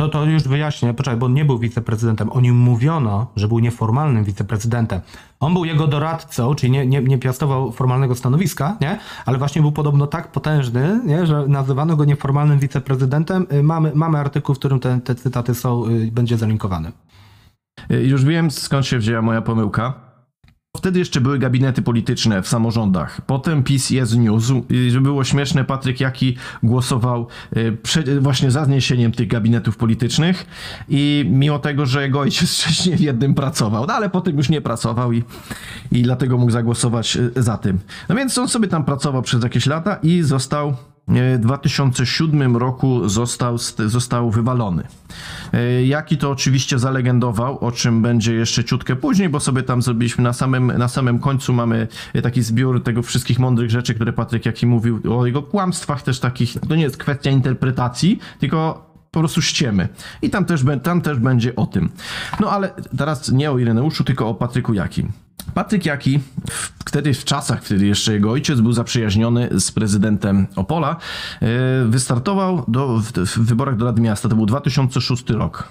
To, 0.00 0.08
to 0.08 0.24
już 0.24 0.42
wyjaśnię, 0.42 0.94
poczekaj, 0.94 1.18
bo 1.18 1.26
on 1.26 1.34
nie 1.34 1.44
był 1.44 1.58
wiceprezydentem. 1.58 2.32
O 2.32 2.40
nim 2.40 2.56
mówiono, 2.56 3.26
że 3.36 3.48
był 3.48 3.58
nieformalnym 3.58 4.24
wiceprezydentem. 4.24 5.00
On 5.40 5.52
był 5.52 5.64
jego 5.64 5.86
doradcą, 5.86 6.54
czyli 6.54 6.72
nie, 6.72 6.86
nie, 6.86 7.02
nie 7.02 7.18
piastował 7.18 7.72
formalnego 7.72 8.14
stanowiska, 8.14 8.76
nie? 8.80 8.98
ale 9.26 9.38
właśnie 9.38 9.62
był 9.62 9.72
podobno 9.72 10.06
tak 10.06 10.32
potężny, 10.32 11.00
nie? 11.04 11.26
że 11.26 11.46
nazywano 11.48 11.96
go 11.96 12.04
nieformalnym 12.04 12.58
wiceprezydentem. 12.58 13.46
Y, 13.52 13.62
Mamy, 13.62 13.92
mamy 13.94 14.18
artykuł, 14.18 14.54
w 14.54 14.58
którym 14.58 14.80
te, 14.80 15.00
te 15.00 15.14
cytaty 15.14 15.54
są, 15.54 15.86
y, 15.88 16.12
będzie 16.12 16.36
zalinkowany. 16.36 16.92
Y, 17.90 18.06
Już 18.06 18.24
wiem 18.24 18.50
skąd 18.50 18.86
się 18.86 18.98
wzięła 18.98 19.22
moja 19.22 19.42
pomyłka. 19.42 20.09
Wtedy 20.80 20.98
jeszcze 20.98 21.20
były 21.20 21.38
gabinety 21.38 21.82
polityczne 21.82 22.42
w 22.42 22.48
samorządach. 22.48 23.20
Potem 23.20 23.62
PiS 23.62 23.90
je 23.90 24.06
zniósł. 24.06 24.64
Było 25.00 25.24
śmieszne, 25.24 25.64
Patryk 25.64 26.00
Jaki 26.00 26.36
głosował 26.62 27.26
y, 28.06 28.20
właśnie 28.20 28.50
za 28.50 28.64
zniesieniem 28.64 29.12
tych 29.12 29.28
gabinetów 29.28 29.76
politycznych 29.76 30.46
i 30.88 31.24
mimo 31.30 31.58
tego, 31.58 31.86
że 31.86 32.02
jego 32.02 32.20
ojciec 32.20 32.54
wcześniej 32.60 32.96
w 32.96 33.00
jednym 33.00 33.34
pracował, 33.34 33.86
no 33.86 33.94
ale 33.94 34.10
potem 34.10 34.36
już 34.36 34.48
nie 34.48 34.60
pracował 34.60 35.12
i, 35.12 35.22
i 35.92 36.02
dlatego 36.02 36.38
mógł 36.38 36.52
zagłosować 36.52 37.16
y, 37.16 37.42
za 37.42 37.56
tym. 37.56 37.78
No 38.08 38.14
więc 38.14 38.38
on 38.38 38.48
sobie 38.48 38.68
tam 38.68 38.84
pracował 38.84 39.22
przez 39.22 39.42
jakieś 39.42 39.66
lata 39.66 39.98
i 40.02 40.22
został 40.22 40.76
2007 41.38 42.56
roku 42.56 43.08
został, 43.08 43.58
st- 43.58 43.82
został 43.88 44.30
wywalony. 44.30 44.82
E, 45.52 45.84
Jaki 45.84 46.18
to 46.18 46.30
oczywiście 46.30 46.78
zalegendował, 46.78 47.58
o 47.64 47.72
czym 47.72 48.02
będzie 48.02 48.34
jeszcze 48.34 48.64
ciutkę 48.64 48.96
później, 48.96 49.28
bo 49.28 49.40
sobie 49.40 49.62
tam 49.62 49.82
zrobiliśmy 49.82 50.24
na 50.24 50.32
samym, 50.32 50.66
na 50.78 50.88
samym 50.88 51.18
końcu 51.18 51.52
mamy 51.52 51.88
taki 52.22 52.42
zbiór 52.42 52.82
tego 52.82 53.02
wszystkich 53.02 53.38
mądrych 53.38 53.70
rzeczy, 53.70 53.94
które 53.94 54.12
Patryk 54.12 54.46
Jaki 54.46 54.66
mówił 54.66 55.00
o 55.18 55.26
jego 55.26 55.42
kłamstwach 55.42 56.02
też 56.02 56.20
takich, 56.20 56.56
to 56.68 56.74
nie 56.74 56.82
jest 56.82 56.96
kwestia 56.96 57.30
interpretacji, 57.30 58.18
tylko 58.38 58.90
po 59.10 59.20
prostu 59.20 59.42
ściemy. 59.42 59.88
I 60.22 60.30
tam 60.30 60.44
też, 60.44 60.64
tam 60.82 61.00
też 61.00 61.18
będzie 61.18 61.56
o 61.56 61.66
tym. 61.66 61.90
No 62.40 62.50
ale 62.50 62.70
teraz 62.98 63.32
nie 63.32 63.50
o 63.50 63.58
Ireneuszu, 63.58 64.04
tylko 64.04 64.28
o 64.28 64.34
Patryku 64.34 64.74
Jakim. 64.74 65.12
Patryk 65.54 65.86
Jaki 65.86 66.20
wtedy 66.84 67.14
w 67.14 67.24
czasach, 67.24 67.62
kiedy 67.64 67.86
jeszcze 67.86 68.12
jego 68.12 68.30
ojciec 68.30 68.60
był 68.60 68.72
zaprzyjaźniony 68.72 69.48
z 69.60 69.72
prezydentem 69.72 70.46
Opola, 70.56 70.96
e, 71.42 71.46
wystartował 71.84 72.64
do, 72.68 72.98
w, 72.98 73.12
w 73.12 73.38
wyborach 73.38 73.76
do 73.76 73.84
Rady 73.84 74.00
Miasta. 74.00 74.28
To 74.28 74.36
był 74.36 74.46
2006 74.46 75.30
rok. 75.30 75.68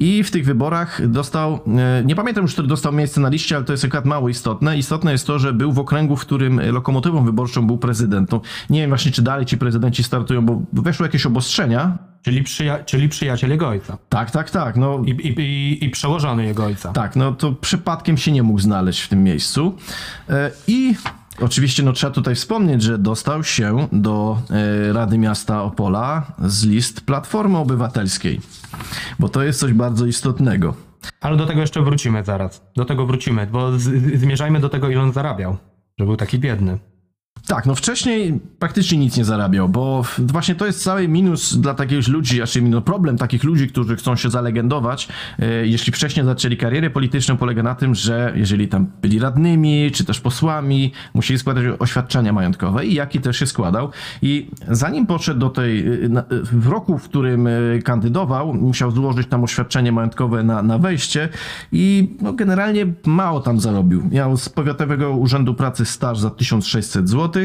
I 0.00 0.22
w 0.22 0.30
tych 0.30 0.44
wyborach 0.44 1.08
dostał, 1.08 1.60
e, 1.66 2.04
nie 2.04 2.16
pamiętam 2.16 2.42
już, 2.42 2.52
który 2.52 2.68
dostał 2.68 2.92
miejsce 2.92 3.20
na 3.20 3.28
liście, 3.28 3.56
ale 3.56 3.64
to 3.64 3.72
jest 3.72 3.84
akurat 3.84 4.04
mało 4.04 4.28
istotne. 4.28 4.78
Istotne 4.78 5.12
jest 5.12 5.26
to, 5.26 5.38
że 5.38 5.52
był 5.52 5.72
w 5.72 5.78
okręgu, 5.78 6.16
w 6.16 6.20
którym 6.20 6.60
lokomotywą 6.72 7.24
wyborczą 7.24 7.66
był 7.66 7.78
prezydent. 7.78 8.32
No, 8.32 8.40
nie 8.70 8.80
wiem 8.80 8.90
właśnie, 8.90 9.12
czy 9.12 9.22
dalej 9.22 9.46
ci 9.46 9.58
prezydenci 9.58 10.02
startują, 10.02 10.46
bo 10.46 10.62
weszły 10.72 11.06
jakieś 11.06 11.26
obostrzenia. 11.26 11.98
Czyli, 12.22 12.42
przyja- 12.44 12.84
czyli 12.84 13.08
przyjaciel 13.08 13.50
jego 13.50 13.68
ojca. 13.68 13.98
Tak, 14.08 14.30
tak, 14.30 14.50
tak. 14.50 14.76
No, 14.76 15.02
I, 15.06 15.10
i, 15.10 15.84
i, 15.84 15.90
przełożony 15.90 16.44
jego 16.44 16.64
ojca. 16.64 16.92
tak, 16.92 17.16
no 17.16 17.32
to 17.32 17.52
przypadkiem 17.52 18.16
się 18.16 18.32
nie 18.32 18.42
mógł 18.42 18.60
znaleźć 18.60 19.00
w 19.00 19.08
tym 19.08 19.24
miejscu. 19.24 19.76
E, 20.30 20.50
I 20.66 20.94
oczywiście 21.40 21.82
no, 21.82 21.92
trzeba 21.92 22.12
tutaj 22.12 22.34
wspomnieć, 22.34 22.82
że 22.82 22.98
dostał 22.98 23.44
się 23.44 23.88
do 23.92 24.38
e, 24.50 24.92
Rady 24.92 25.18
Miasta 25.18 25.62
Opola 25.62 26.32
z 26.44 26.64
list 26.64 27.00
Platformy 27.00 27.58
Obywatelskiej, 27.58 28.40
bo 29.18 29.28
to 29.28 29.42
jest 29.42 29.60
coś 29.60 29.72
bardzo 29.72 30.06
istotnego. 30.06 30.74
Ale 31.20 31.36
do 31.36 31.46
tego 31.46 31.60
jeszcze 31.60 31.82
wrócimy 31.82 32.24
zaraz. 32.24 32.62
Do 32.76 32.84
tego 32.84 33.06
wrócimy, 33.06 33.46
bo 33.46 33.78
z, 33.78 33.82
z- 33.82 34.20
zmierzajmy 34.20 34.60
do 34.60 34.68
tego, 34.68 34.88
ile 34.90 35.00
on 35.02 35.12
zarabiał. 35.12 35.56
Że 35.98 36.04
był 36.04 36.16
taki 36.16 36.38
biedny. 36.38 36.78
Tak, 37.48 37.66
no 37.66 37.74
wcześniej 37.74 38.40
praktycznie 38.58 38.98
nic 38.98 39.16
nie 39.16 39.24
zarabiał, 39.24 39.68
bo 39.68 40.04
właśnie 40.18 40.54
to 40.54 40.66
jest 40.66 40.82
cały 40.82 41.08
minus 41.08 41.56
dla 41.56 41.74
takich 41.74 42.08
ludzi, 42.08 42.36
znaczy 42.36 42.62
no 42.62 42.80
problem 42.80 43.18
takich 43.18 43.44
ludzi, 43.44 43.68
którzy 43.68 43.96
chcą 43.96 44.16
się 44.16 44.30
zalegendować. 44.30 45.08
E, 45.38 45.66
Jeśli 45.66 45.92
wcześniej 45.92 46.26
zaczęli 46.26 46.56
karierę 46.56 46.90
polityczną, 46.90 47.36
polega 47.36 47.62
na 47.62 47.74
tym, 47.74 47.94
że 47.94 48.32
jeżeli 48.36 48.68
tam 48.68 48.86
byli 49.02 49.18
radnymi, 49.18 49.90
czy 49.94 50.04
też 50.04 50.20
posłami, 50.20 50.92
musieli 51.14 51.38
składać 51.38 51.64
oświadczenia 51.78 52.32
majątkowe 52.32 52.86
i 52.86 52.94
jaki 52.94 53.20
też 53.20 53.38
się 53.38 53.46
składał. 53.46 53.90
I 54.22 54.50
zanim 54.70 55.06
poszedł 55.06 55.40
do 55.40 55.50
tej, 55.50 55.78
e, 55.78 56.24
w 56.52 56.66
roku, 56.68 56.98
w 56.98 57.04
którym 57.04 57.46
e, 57.46 57.50
kandydował, 57.84 58.54
musiał 58.54 58.90
złożyć 58.90 59.28
tam 59.28 59.44
oświadczenie 59.44 59.92
majątkowe 59.92 60.42
na, 60.42 60.62
na 60.62 60.78
wejście 60.78 61.28
i 61.72 62.16
no, 62.20 62.32
generalnie 62.32 62.86
mało 63.06 63.40
tam 63.40 63.60
zarobił. 63.60 64.02
Miał 64.10 64.36
z 64.36 64.48
Powiatowego 64.48 65.10
Urzędu 65.10 65.54
Pracy 65.54 65.84
staż 65.84 66.18
za 66.18 66.30
1600 66.30 67.08
zł 67.08 67.37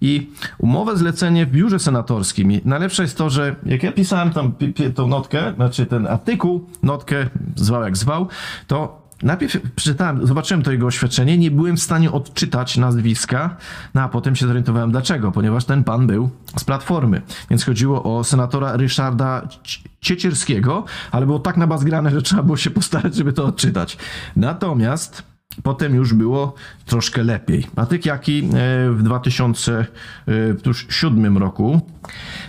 i 0.00 0.30
umowę 0.58 0.96
zlecenie 0.96 1.46
w 1.46 1.50
biurze 1.50 1.78
senatorskim. 1.78 2.52
I 2.52 2.60
najlepsze 2.64 3.02
jest 3.02 3.18
to, 3.18 3.30
że 3.30 3.56
jak 3.66 3.82
ja 3.82 3.92
pisałem 3.92 4.30
tam 4.30 4.52
tą 4.94 5.08
notkę, 5.08 5.52
znaczy 5.56 5.86
ten 5.86 6.06
artykuł, 6.06 6.68
notkę, 6.82 7.26
zwał 7.56 7.82
jak 7.82 7.96
zwał, 7.96 8.28
to 8.66 9.00
Najpierw 9.22 9.56
przeczytałem, 9.76 10.26
zobaczyłem 10.26 10.62
to 10.62 10.72
jego 10.72 10.86
oświadczenie, 10.86 11.38
nie 11.38 11.50
byłem 11.50 11.76
w 11.76 11.82
stanie 11.82 12.12
odczytać 12.12 12.76
nazwiska, 12.76 13.56
no 13.94 14.02
a 14.02 14.08
potem 14.08 14.36
się 14.36 14.46
zorientowałem 14.46 14.90
dlaczego, 14.90 15.32
ponieważ 15.32 15.64
ten 15.64 15.84
pan 15.84 16.06
był 16.06 16.30
z 16.56 16.64
Platformy, 16.64 17.22
więc 17.50 17.64
chodziło 17.64 18.18
o 18.18 18.24
senatora 18.24 18.76
Ryszarda 18.76 19.48
Cie- 19.62 19.88
Ciecierskiego, 20.00 20.84
ale 21.10 21.26
było 21.26 21.38
tak 21.38 21.56
nabazgrane, 21.56 22.10
że 22.10 22.22
trzeba 22.22 22.42
było 22.42 22.56
się 22.56 22.70
postarać, 22.70 23.14
żeby 23.14 23.32
to 23.32 23.44
odczytać. 23.44 23.96
Natomiast 24.36 25.29
potem 25.62 25.94
już 25.94 26.14
było 26.14 26.54
troszkę 26.86 27.22
lepiej. 27.22 27.66
Patryk 27.74 28.06
Jaki 28.06 28.38
e, 28.38 28.42
w 28.90 29.02
2007 29.02 31.38
roku 31.38 31.80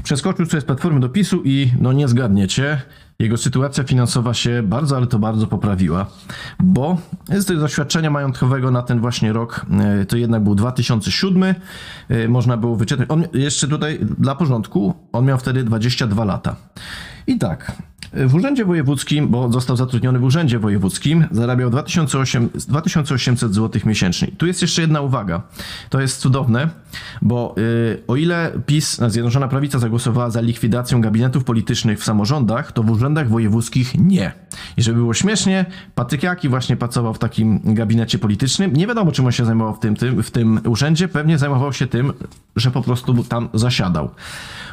przeskoczył 0.03 0.46
sobie 0.46 0.62
z 0.62 0.65
Platformy 0.65 1.00
do 1.00 1.10
PiSu 1.10 1.41
i 1.46 1.72
no 1.80 1.94
nie 1.94 2.08
zgadniecie, 2.08 2.82
jego 3.22 3.38
sytuacja 3.38 3.84
finansowa 3.84 4.34
się 4.34 4.63
bardzo, 4.63 4.98
ale 4.98 5.08
to 5.08 5.20
bardzo 5.20 5.48
poprawiła, 5.48 6.06
bo 6.60 6.98
z 7.30 7.46
doświadczenia 7.46 8.10
majątkowego 8.10 8.72
na 8.72 8.82
ten 8.82 9.00
właśnie 9.00 9.34
rok, 9.34 9.65
e, 10.01 10.06
to 10.06 10.18
jednak 10.18 10.44
był 10.44 10.56
2007, 10.56 11.56
e, 12.10 12.27
można 12.27 12.58
było 12.58 12.75
wyczytać. 12.75 13.06
On 13.10 13.24
jeszcze 13.34 13.68
tutaj 13.68 14.00
dla 14.20 14.36
porządku, 14.36 14.94
on 15.12 15.25
miał 15.25 15.38
wtedy 15.38 15.63
22 15.63 16.25
lata. 16.25 16.56
I 17.27 17.38
tak, 17.38 17.72
w 18.13 18.36
Urzędzie 18.36 18.65
Wojewódzkim, 18.65 19.27
bo 19.27 19.51
został 19.51 19.75
zatrudniony 19.75 20.20
w 20.20 20.24
Urzędzie 20.24 20.60
Wojewódzkim, 20.60 21.25
zarabiał 21.32 21.70
2800, 21.70 22.65
2800 22.68 23.53
zł 23.53 23.82
miesięcznie. 23.86 24.27
Tu 24.38 24.48
jest 24.48 24.62
jeszcze 24.62 24.82
jedna 24.82 25.01
uwaga. 25.01 25.41
To 25.89 26.01
jest 26.01 26.22
cudowne, 26.22 26.70
bo 27.22 27.56
y, 27.58 28.03
o 28.08 28.15
ile 28.15 28.51
PiS, 28.65 29.01
Zjednoczona 29.08 29.48
Prawica, 29.48 29.80
zagłosowała 29.80 30.30
za 30.30 30.41
likwidacją 30.41 31.01
gabinetów 31.01 31.44
politycznych 31.44 32.00
w 32.00 32.03
samorządach, 32.03 32.72
to 32.72 32.84
w 32.84 32.91
urzędach 32.91 33.30
wojewódzkich 33.30 33.96
nie. 34.00 34.32
I 34.77 34.84
żeby 34.84 34.98
było 34.98 35.13
śmiesznie, 35.13 35.65
Patryk 35.96 36.24
Jaki 36.24 36.50
właśnie 36.50 36.75
pracował 36.75 37.13
w 37.13 37.20
takim 37.20 37.60
gabinecie 37.63 38.20
politycznym. 38.20 38.74
Nie 38.74 38.88
wiadomo, 38.88 39.12
czym 39.12 39.25
on 39.25 39.32
się 39.32 39.46
zajmował 39.46 39.75
w 39.75 39.80
tym, 39.80 39.96
tym, 39.96 40.24
w 40.24 40.32
tym 40.32 40.60
urzędzie. 40.65 41.08
Pewnie 41.08 41.38
zajmował 41.38 41.74
się 41.74 41.88
tym, 41.88 42.13
że 42.56 42.72
po 42.72 42.82
prostu 42.82 43.24
tam 43.24 43.50
zasiadał. 43.53 44.10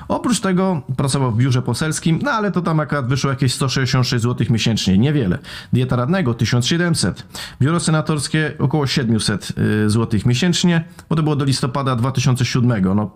Oprócz 0.09 0.41
tego 0.41 0.83
pracował 0.97 1.33
w 1.33 1.37
biurze 1.37 1.63
poselskim, 1.63 2.19
no 2.23 2.31
ale 2.31 2.53
to 2.53 2.63
tam 2.63 2.81
akurat 2.81 3.09
wyszło 3.09 3.31
jakieś 3.31 3.55
166 3.55 4.23
zł 4.23 4.47
miesięcznie, 4.51 4.99
niewiele. 4.99 5.39
Dieta 5.73 5.97
radnego 5.97 6.35
1700, 6.35 7.27
biuro 7.61 7.81
senatorskie 7.81 8.53
około 8.59 8.87
700 8.87 9.53
zł 9.87 10.21
miesięcznie, 10.27 10.85
bo 11.09 11.17
to 11.17 11.23
było 11.23 11.37
do 11.37 11.45
listopada 11.45 11.97
2007. 11.97 12.95
No, 12.97 13.11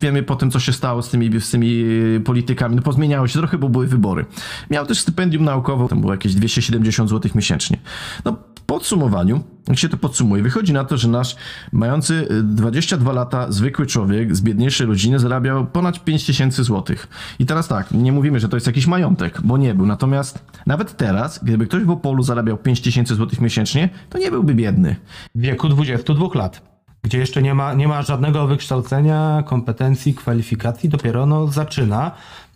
wiemy 0.00 0.22
po 0.22 0.36
tym, 0.36 0.50
co 0.50 0.60
się 0.60 0.72
stało 0.72 1.02
z 1.02 1.10
tymi, 1.10 1.40
z 1.40 1.50
tymi 1.50 1.84
y, 2.16 2.22
politykami. 2.24 2.76
No 2.76 2.82
pozmieniało 2.82 3.28
się 3.28 3.38
trochę, 3.38 3.58
bo 3.58 3.68
były 3.68 3.86
wybory. 3.86 4.24
Miał 4.70 4.86
też 4.86 5.00
stypendium 5.00 5.44
naukowe, 5.44 5.88
tam 5.88 6.00
było 6.00 6.12
jakieś 6.12 6.34
270 6.34 7.10
zł 7.10 7.30
miesięcznie. 7.34 7.78
No, 8.24 8.36
podsumowaniu, 8.66 9.40
jak 9.68 9.78
się 9.78 9.88
to 9.88 9.96
podsumuje, 9.96 10.42
wychodzi 10.42 10.72
na 10.72 10.84
to, 10.84 10.96
że 10.96 11.08
nasz 11.08 11.36
mający 11.72 12.14
y, 12.30 12.42
22 12.42 13.12
lata 13.12 13.52
zwykły 13.52 13.86
człowiek 13.86 14.36
z 14.36 14.40
biedniejszej 14.40 14.86
rodziny 14.86 15.18
zarabiał 15.18 15.66
ponad 15.66 16.04
5000 16.04 16.64
zł. 16.64 16.96
I 17.38 17.46
teraz 17.46 17.68
tak, 17.68 17.90
nie 17.92 18.12
mówimy, 18.12 18.40
że 18.40 18.48
to 18.48 18.56
jest 18.56 18.66
jakiś 18.66 18.86
majątek, 18.86 19.40
bo 19.44 19.56
nie 19.56 19.74
był. 19.74 19.86
Natomiast 19.86 20.44
nawet 20.66 20.96
teraz, 20.96 21.44
gdyby 21.44 21.66
ktoś 21.66 21.84
w 21.84 21.90
Opolu 21.90 22.22
zarabiał 22.22 22.56
5000 22.56 23.14
zł 23.14 23.38
miesięcznie, 23.42 23.88
to 24.10 24.18
nie 24.18 24.30
byłby 24.30 24.54
biedny. 24.54 24.96
W 25.34 25.40
wieku 25.40 25.68
22 25.68 26.26
lat. 26.34 26.74
Gdzie 27.04 27.18
jeszcze 27.18 27.42
nie 27.42 27.54
ma, 27.54 27.74
nie 27.74 27.88
ma 27.88 28.02
żadnego 28.02 28.46
wykształcenia, 28.46 29.42
kompetencji, 29.46 30.14
kwalifikacji, 30.14 30.88
dopiero 30.88 31.26
no, 31.26 31.46
zaczyna. 31.46 32.10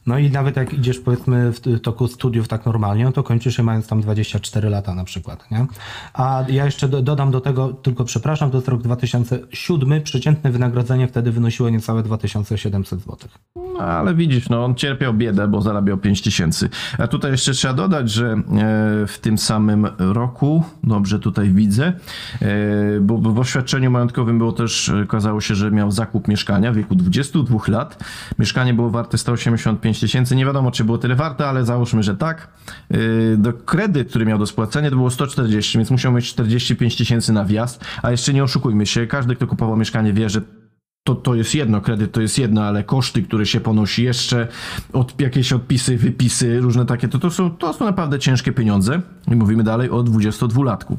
No 0.09 0.19
i 0.19 0.31
nawet 0.31 0.57
jak 0.57 0.75
idziesz 0.75 0.99
powiedzmy 0.99 1.53
w 1.53 1.81
toku 1.81 2.09
studiów 2.09 2.49
tak 2.49 2.67
normalnie, 2.67 3.05
no 3.05 3.13
to 3.13 3.23
kończysz 3.23 3.59
je 3.59 3.65
mając 3.65 3.87
tam 3.87 4.01
24 4.01 4.69
lata 4.69 4.95
na 4.95 5.05
przykład, 5.05 5.51
nie? 5.51 5.67
A 6.15 6.45
ja 6.49 6.65
jeszcze 6.65 6.89
do, 6.89 7.03
dodam 7.03 7.31
do 7.31 7.41
tego, 7.41 7.69
tylko 7.69 8.05
przepraszam, 8.05 8.51
to 8.51 8.57
jest 8.57 8.69
rok 8.69 8.83
2007, 8.83 10.03
przeciętne 10.03 10.51
wynagrodzenie 10.51 11.09
wtedy 11.09 11.33
wynosiło 11.33 11.71
niecałe 11.71 12.03
2700 12.03 13.01
zł. 13.01 13.17
No, 13.57 13.81
ale 13.81 14.15
widzisz, 14.15 14.49
no 14.49 14.65
on 14.65 14.75
cierpiał 14.75 15.15
biedę, 15.15 15.49
bo 15.49 15.63
zarabiał 15.63 15.99
5 15.99 16.23
tysięcy. 16.23 16.69
A 16.99 17.07
tutaj 17.07 17.31
jeszcze 17.31 17.53
trzeba 17.53 17.75
dodać, 17.75 18.11
że 18.11 18.27
e, 18.33 18.43
w 19.07 19.19
tym 19.21 19.39
samym 19.39 19.87
roku, 19.99 20.65
dobrze 20.85 21.19
tutaj 21.19 21.51
widzę, 21.51 21.93
e, 22.43 22.47
bo, 23.01 23.19
bo 23.19 23.33
w 23.33 23.39
oświadczeniu 23.39 23.91
majątkowym 23.91 24.39
było 24.39 24.53
też, 24.53 24.89
e, 24.89 25.03
okazało 25.03 25.41
się, 25.41 25.55
że 25.55 25.71
miał 25.71 25.91
zakup 25.91 26.29
mieszkania 26.29 26.73
w 26.73 26.77
wieku 26.77 26.95
22 26.95 27.59
lat. 27.69 28.05
Mieszkanie 28.39 28.75
było 28.75 28.91
warte 28.91 29.19
185 29.19 29.98
tysięcy. 30.01 30.37
Nie 30.37 30.47
wiadomo, 30.47 30.71
czy 30.71 30.85
było 30.85 30.99
tyle 30.99 31.15
warte, 31.15 31.49
ale 31.49 31.65
załóżmy, 31.65 32.03
że 32.03 32.17
tak. 32.17 32.49
E, 32.91 32.97
do 33.37 33.53
kredyt, 33.53 34.09
który 34.09 34.27
miał 34.27 34.39
do 34.39 34.47
spłacenia, 34.47 34.91
to 34.91 34.97
było 34.97 35.11
140, 35.11 35.79
więc 35.79 35.91
musiał 35.91 36.13
mieć 36.13 36.29
45 36.29 36.97
tysięcy 36.97 37.33
na 37.33 37.45
wjazd. 37.45 37.85
A 38.03 38.11
jeszcze 38.11 38.33
nie 38.33 38.45
oszukujmy 38.45 38.87
się, 38.87 39.07
każdy, 39.07 39.37
kto 39.37 39.47
kupował 39.47 39.77
mieszkanie 39.77 40.13
wie, 40.13 40.31
że 40.31 40.41
to, 41.09 41.15
to 41.15 41.35
jest 41.35 41.55
jedno, 41.55 41.81
kredyt 41.81 42.13
to 42.13 42.21
jest 42.21 42.39
jedno, 42.39 42.65
ale 42.65 42.85
koszty, 42.85 43.23
które 43.23 43.47
się 43.47 43.61
ponosi 43.61 44.05
jeszcze, 44.05 44.49
od, 44.93 45.21
jakieś 45.21 45.53
odpisy, 45.53 45.97
wypisy, 45.97 46.61
różne 46.61 46.87
takie, 46.87 47.09
to, 47.09 47.19
to, 47.19 47.31
są, 47.31 47.51
to 47.51 47.73
są 47.73 47.85
naprawdę 47.85 48.19
ciężkie 48.19 48.53
pieniądze. 48.53 49.01
I 49.33 49.37
mówimy 49.37 49.63
dalej 49.63 49.91
o 49.91 50.05
22-latku. 50.05 50.97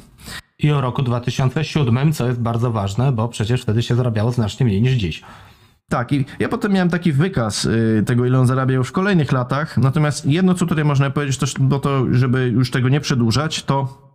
I 0.60 0.72
o 0.72 0.82
roku 0.82 1.04
2007, 1.04 2.14
co 2.14 2.28
jest 2.28 2.40
bardzo 2.40 2.72
ważne, 2.72 3.12
bo 3.12 3.28
przecież 3.28 3.62
wtedy 3.62 3.84
się 3.84 3.96
zarabiało 3.96 4.32
znacznie 4.32 4.66
mniej 4.66 4.82
niż 4.82 4.94
dziś. 4.94 5.24
Tak, 5.90 6.12
i 6.12 6.26
ja 6.40 6.50
potem 6.50 6.72
miałem 6.72 6.90
taki 6.90 7.12
wykaz 7.12 7.66
y, 7.66 8.04
tego, 8.06 8.26
ile 8.26 8.40
on 8.40 8.48
zarabiał 8.48 8.84
w 8.84 8.92
kolejnych 8.92 9.32
latach. 9.32 9.78
Natomiast 9.78 10.26
jedno, 10.26 10.54
co 10.54 10.66
tutaj 10.66 10.86
można 10.86 11.10
powiedzieć, 11.10 11.38
też, 11.38 11.54
to, 11.82 12.06
żeby 12.12 12.48
już 12.48 12.72
tego 12.72 12.90
nie 12.90 13.00
przedłużać, 13.02 13.64
to 13.64 14.10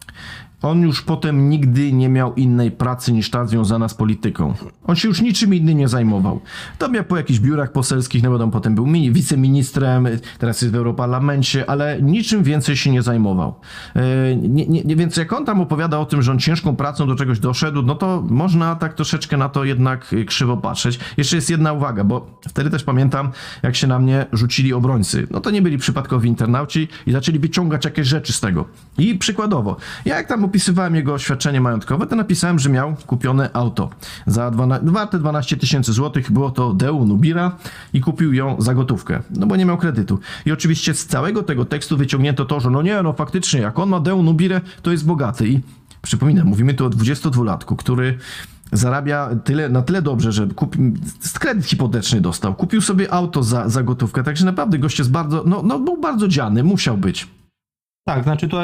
on 0.65 0.83
już 0.83 1.03
potem 1.03 1.49
nigdy 1.49 1.93
nie 1.93 2.09
miał 2.09 2.35
innej 2.35 2.71
pracy 2.71 3.13
niż 3.13 3.31
ta 3.31 3.47
związana 3.47 3.89
z 3.89 3.95
polityką. 3.95 4.55
On 4.85 4.97
się 4.97 5.09
już 5.09 5.21
niczym 5.21 5.55
innym 5.55 5.79
nie 5.79 5.89
zajmował. 5.89 6.41
To 6.79 6.89
miał 6.89 7.05
po 7.05 7.17
jakichś 7.17 7.41
biurach 7.41 7.73
poselskich, 7.73 8.23
no 8.23 8.33
wiadomo, 8.33 8.53
potem 8.53 8.75
był 8.75 8.87
mini, 8.87 9.13
wiceministrem, 9.13 10.09
teraz 10.39 10.63
jest 10.63 10.73
w 10.73 10.77
Europarlamencie, 10.77 11.71
ale 11.71 12.03
niczym 12.03 12.43
więcej 12.43 12.77
się 12.77 12.91
nie 12.91 13.03
zajmował. 13.03 13.55
Yy, 13.95 14.03
nie, 14.37 14.67
nie, 14.67 14.97
więc 14.97 15.17
jak 15.17 15.33
on 15.33 15.45
tam 15.45 15.61
opowiada 15.61 15.99
o 15.99 16.07
tym, 16.07 16.23
że 16.23 16.33
on 16.33 16.39
ciężką 16.39 16.77
pracą 16.77 17.07
do 17.07 17.15
czegoś 17.15 17.39
doszedł, 17.39 17.83
no 17.83 17.95
to 17.95 18.25
można 18.29 18.77
tak 18.77 18.95
troszeczkę 18.95 19.37
na 19.37 19.49
to 19.49 19.65
jednak 19.65 20.13
y, 20.13 20.25
krzywo 20.25 20.57
patrzeć. 20.57 20.99
Jeszcze 21.17 21.37
jest 21.37 21.51
jedna 21.51 21.73
uwaga, 21.73 22.05
bo 22.05 22.27
wtedy 22.49 22.71
też 22.71 22.85
pamiętam, 22.85 23.31
jak 23.63 23.77
się 23.77 23.87
na 23.87 23.99
mnie 23.99 24.27
rzucili 24.33 24.73
obrońcy. 24.73 25.27
No 25.31 25.41
to 25.41 25.51
nie 25.51 25.63
byli 25.63 25.79
przypadkowi 25.79 26.29
internauci 26.29 26.89
i 27.07 27.13
zaczęli 27.13 27.39
wyciągać 27.39 27.85
jakieś 27.85 28.07
rzeczy 28.07 28.33
z 28.33 28.41
tego. 28.41 28.65
I 28.99 29.15
przykładowo, 29.15 29.77
ja 30.05 30.17
jak 30.17 30.29
tam 30.29 30.45
opisywałem 30.55 30.95
jego 30.95 31.15
oświadczenie 31.15 31.61
majątkowe, 31.61 32.07
to 32.07 32.17
napisałem, 32.17 32.59
że 32.59 32.71
miał 32.71 32.97
kupione 33.07 33.51
auto 33.53 33.91
za 34.27 34.51
12, 34.51 34.91
warte 34.91 35.19
12 35.19 35.57
tysięcy 35.57 35.93
złotych. 35.93 36.31
Było 36.31 36.51
to 36.51 36.73
Deu 36.73 37.05
Nubira 37.05 37.57
i 37.93 38.01
kupił 38.01 38.33
ją 38.33 38.57
za 38.61 38.75
gotówkę, 38.75 39.23
no 39.31 39.47
bo 39.47 39.57
nie 39.57 39.67
miał 39.67 39.79
kredytu. 39.79 40.19
I 40.47 40.53
oczywiście 40.53 40.95
z 40.95 41.07
całego 41.07 41.43
tego 41.43 41.65
tekstu 41.65 41.97
wyciągnięto 41.97 42.45
to, 42.45 42.61
że 42.61 42.71
no 42.71 42.83
nie, 42.83 43.03
no 43.03 43.13
faktycznie, 43.13 43.61
jak 43.61 43.79
on 43.79 43.89
ma 43.89 44.01
Deu 44.01 44.23
Nubirę, 44.23 44.61
to 44.83 44.93
jest 44.93 45.07
bogaty. 45.07 45.49
I 45.49 45.61
przypominam, 46.03 46.47
mówimy 46.47 46.75
tu 46.75 46.87
o 46.87 46.91
22-latku, 46.91 47.77
który 47.77 48.19
zarabia 48.73 49.31
tyle, 49.45 49.69
na 49.69 49.83
tyle 49.83 50.03
dobrze, 50.03 50.33
że 50.33 50.47
kupi, 50.47 50.79
kredyt 51.41 51.67
hipoteczny 51.67 52.21
dostał, 52.21 52.55
kupił 52.55 52.81
sobie 52.81 53.13
auto 53.13 53.43
za, 53.43 53.69
za 53.69 53.83
gotówkę, 53.83 54.23
także 54.23 54.45
naprawdę 54.45 54.79
gość 54.79 54.99
jest 54.99 55.11
bardzo, 55.11 55.43
no, 55.47 55.63
no 55.63 55.79
był 55.79 56.01
bardzo 56.01 56.29
dziany, 56.29 56.65
musiał 56.65 56.97
być. 56.97 57.29
Tak, 58.07 58.23
znaczy 58.25 58.49
tu, 58.49 58.57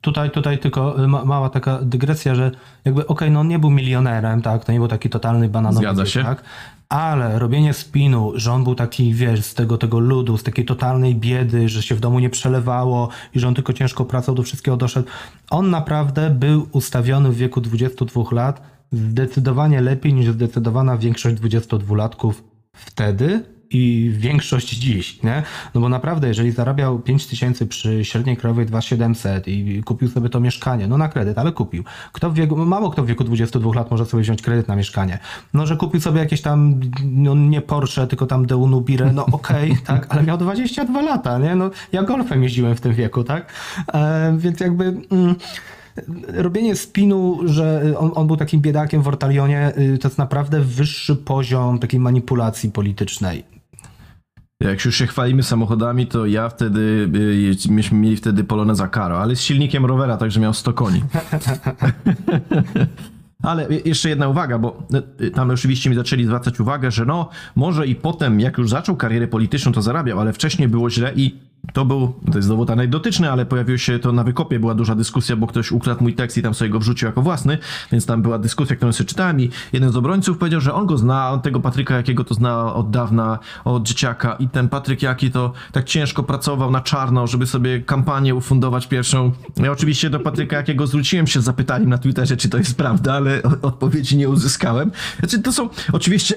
tutaj, 0.00 0.30
tutaj 0.30 0.58
tylko 0.58 0.94
ma, 1.08 1.24
mała 1.24 1.50
taka 1.50 1.78
dygresja, 1.82 2.34
że 2.34 2.50
jakby 2.84 3.06
okej, 3.06 3.30
no 3.30 3.40
on 3.40 3.48
nie 3.48 3.58
był 3.58 3.70
milionerem, 3.70 4.42
tak, 4.42 4.64
to 4.64 4.72
nie 4.72 4.78
był 4.78 4.88
taki 4.88 5.10
totalny 5.10 5.48
bananowy, 5.48 5.86
Zgadza 5.86 6.06
się. 6.06 6.22
tak, 6.22 6.42
ale 6.88 7.38
robienie 7.38 7.72
spinu, 7.72 8.32
że 8.34 8.52
on 8.52 8.64
był 8.64 8.74
taki, 8.74 9.14
wiesz, 9.14 9.44
z 9.44 9.54
tego, 9.54 9.78
tego 9.78 9.98
ludu, 9.98 10.38
z 10.38 10.42
takiej 10.42 10.64
totalnej 10.64 11.14
biedy, 11.14 11.68
że 11.68 11.82
się 11.82 11.94
w 11.94 12.00
domu 12.00 12.18
nie 12.18 12.30
przelewało 12.30 13.08
i 13.34 13.40
że 13.40 13.48
on 13.48 13.54
tylko 13.54 13.72
ciężko 13.72 14.04
pracował, 14.04 14.36
do 14.36 14.42
wszystkiego 14.42 14.76
doszedł, 14.76 15.08
on 15.50 15.70
naprawdę 15.70 16.30
był 16.30 16.66
ustawiony 16.72 17.30
w 17.30 17.36
wieku 17.36 17.60
22 17.60 18.22
lat 18.32 18.62
zdecydowanie 18.92 19.80
lepiej 19.80 20.14
niż 20.14 20.26
zdecydowana 20.26 20.96
większość 20.96 21.36
22-latków 21.36 22.32
wtedy 22.72 23.44
i 23.70 24.12
większość 24.14 24.68
dziś, 24.68 25.22
nie? 25.22 25.42
No 25.74 25.80
bo 25.80 25.88
naprawdę, 25.88 26.28
jeżeli 26.28 26.50
zarabiał 26.50 26.98
5 26.98 27.26
tysięcy 27.26 27.66
przy 27.66 28.04
średniej 28.04 28.36
krajowej 28.36 28.66
2700 28.66 29.48
i 29.48 29.82
kupił 29.82 30.08
sobie 30.08 30.28
to 30.28 30.40
mieszkanie, 30.40 30.86
no 30.86 30.98
na 30.98 31.08
kredyt, 31.08 31.38
ale 31.38 31.52
kupił. 31.52 31.84
Kto 32.12 32.30
w 32.30 32.34
wieku, 32.34 32.56
mało 32.56 32.90
kto 32.90 33.02
w 33.02 33.06
wieku 33.06 33.24
22 33.24 33.74
lat 33.74 33.90
może 33.90 34.06
sobie 34.06 34.22
wziąć 34.22 34.42
kredyt 34.42 34.68
na 34.68 34.76
mieszkanie. 34.76 35.18
No, 35.54 35.66
że 35.66 35.76
kupił 35.76 36.00
sobie 36.00 36.20
jakieś 36.20 36.42
tam, 36.42 36.80
no 37.04 37.34
nie 37.34 37.60
Porsche, 37.60 38.06
tylko 38.06 38.26
tam 38.26 38.46
Deunubirę, 38.46 39.12
no 39.12 39.26
okej, 39.26 39.76
tak, 39.86 40.06
ale 40.08 40.22
miał 40.22 40.38
22 40.38 41.02
lata, 41.02 41.38
nie? 41.38 41.54
No 41.54 41.70
ja 41.92 42.02
golfem 42.02 42.42
jeździłem 42.42 42.74
w 42.74 42.80
tym 42.80 42.94
wieku, 42.94 43.24
tak? 43.24 43.52
E, 43.94 44.34
więc 44.38 44.60
jakby... 44.60 44.84
Mm, 45.10 45.34
robienie 46.28 46.76
spinu, 46.76 47.38
że 47.44 47.94
on, 47.98 48.10
on 48.14 48.26
był 48.26 48.36
takim 48.36 48.60
biedakiem 48.60 49.02
w 49.02 49.08
Ortalionie, 49.08 49.72
y, 49.78 49.98
to 49.98 50.08
jest 50.08 50.18
naprawdę 50.18 50.60
wyższy 50.60 51.16
poziom 51.16 51.78
takiej 51.78 52.00
manipulacji 52.00 52.70
politycznej. 52.70 53.59
Jak 54.60 54.84
już 54.84 54.96
się 54.96 55.06
chwalimy 55.06 55.42
samochodami, 55.42 56.06
to 56.06 56.26
ja 56.26 56.48
wtedy, 56.48 57.10
y, 57.68 57.72
myśmy 57.72 57.98
mieli 57.98 58.16
wtedy 58.16 58.44
Poloneza 58.44 58.88
Caro, 58.88 59.20
ale 59.20 59.36
z 59.36 59.40
silnikiem 59.40 59.86
rowera, 59.86 60.16
także 60.16 60.40
miał 60.40 60.54
100 60.54 60.72
koni. 60.72 61.02
Ale 63.42 63.68
jeszcze 63.84 64.08
jedna 64.08 64.28
uwaga, 64.28 64.58
bo 64.58 64.82
y, 65.20 65.30
tam 65.30 65.50
oczywiście 65.50 65.90
mi 65.90 65.96
zaczęli 65.96 66.24
zwracać 66.24 66.60
uwagę, 66.60 66.90
że 66.90 67.04
no, 67.04 67.28
może 67.56 67.86
i 67.86 67.94
potem, 67.94 68.40
jak 68.40 68.58
już 68.58 68.70
zaczął 68.70 68.96
karierę 68.96 69.28
polityczną, 69.28 69.72
to 69.72 69.82
zarabiał, 69.82 70.20
ale 70.20 70.32
wcześniej 70.32 70.68
było 70.68 70.90
źle 70.90 71.12
i 71.16 71.38
to 71.72 71.84
był, 71.84 72.14
to 72.32 72.38
jest 72.38 72.48
dowód 72.48 72.70
anegdotyczny, 72.70 73.30
ale 73.30 73.46
pojawiło 73.46 73.78
się 73.78 73.98
to 73.98 74.12
na 74.12 74.24
wykopie, 74.24 74.60
była 74.60 74.74
duża 74.74 74.94
dyskusja, 74.94 75.36
bo 75.36 75.46
ktoś 75.46 75.72
ukradł 75.72 76.02
mój 76.02 76.14
tekst 76.14 76.38
i 76.38 76.42
tam 76.42 76.54
sobie 76.54 76.70
go 76.70 76.78
wrzucił 76.78 77.06
jako 77.06 77.22
własny, 77.22 77.58
więc 77.92 78.06
tam 78.06 78.22
była 78.22 78.38
dyskusja, 78.38 78.76
którą 78.76 78.92
sobie 78.92 79.08
czytałem 79.08 79.40
i 79.40 79.50
jeden 79.72 79.92
z 79.92 79.96
obrońców 79.96 80.38
powiedział, 80.38 80.60
że 80.60 80.74
on 80.74 80.86
go 80.86 80.98
zna, 80.98 81.30
on 81.30 81.40
tego 81.40 81.60
Patryka 81.60 81.96
Jakiego 81.96 82.24
to 82.24 82.34
zna 82.34 82.74
od 82.74 82.90
dawna, 82.90 83.38
od 83.64 83.82
dzieciaka 83.82 84.34
i 84.34 84.48
ten 84.48 84.68
Patryk 84.68 85.02
Jaki 85.02 85.30
to 85.30 85.52
tak 85.72 85.84
ciężko 85.84 86.22
pracował 86.22 86.70
na 86.70 86.80
czarno, 86.80 87.26
żeby 87.26 87.46
sobie 87.46 87.80
kampanię 87.80 88.34
ufundować 88.34 88.86
pierwszą. 88.86 89.32
Ja 89.56 89.72
oczywiście 89.72 90.10
do 90.10 90.20
Patryka 90.20 90.56
Jakiego 90.56 90.86
zwróciłem 90.86 91.26
się 91.26 91.40
z 91.40 91.44
zapytaniem 91.44 91.88
na 91.88 91.98
Twitterze, 91.98 92.36
czy 92.36 92.48
to 92.48 92.58
jest 92.58 92.76
prawda, 92.76 93.14
ale 93.14 93.42
odpowiedzi 93.62 94.16
nie 94.16 94.28
uzyskałem. 94.28 94.90
Znaczy 95.18 95.42
to 95.42 95.52
są 95.52 95.68
oczywiście... 95.92 96.34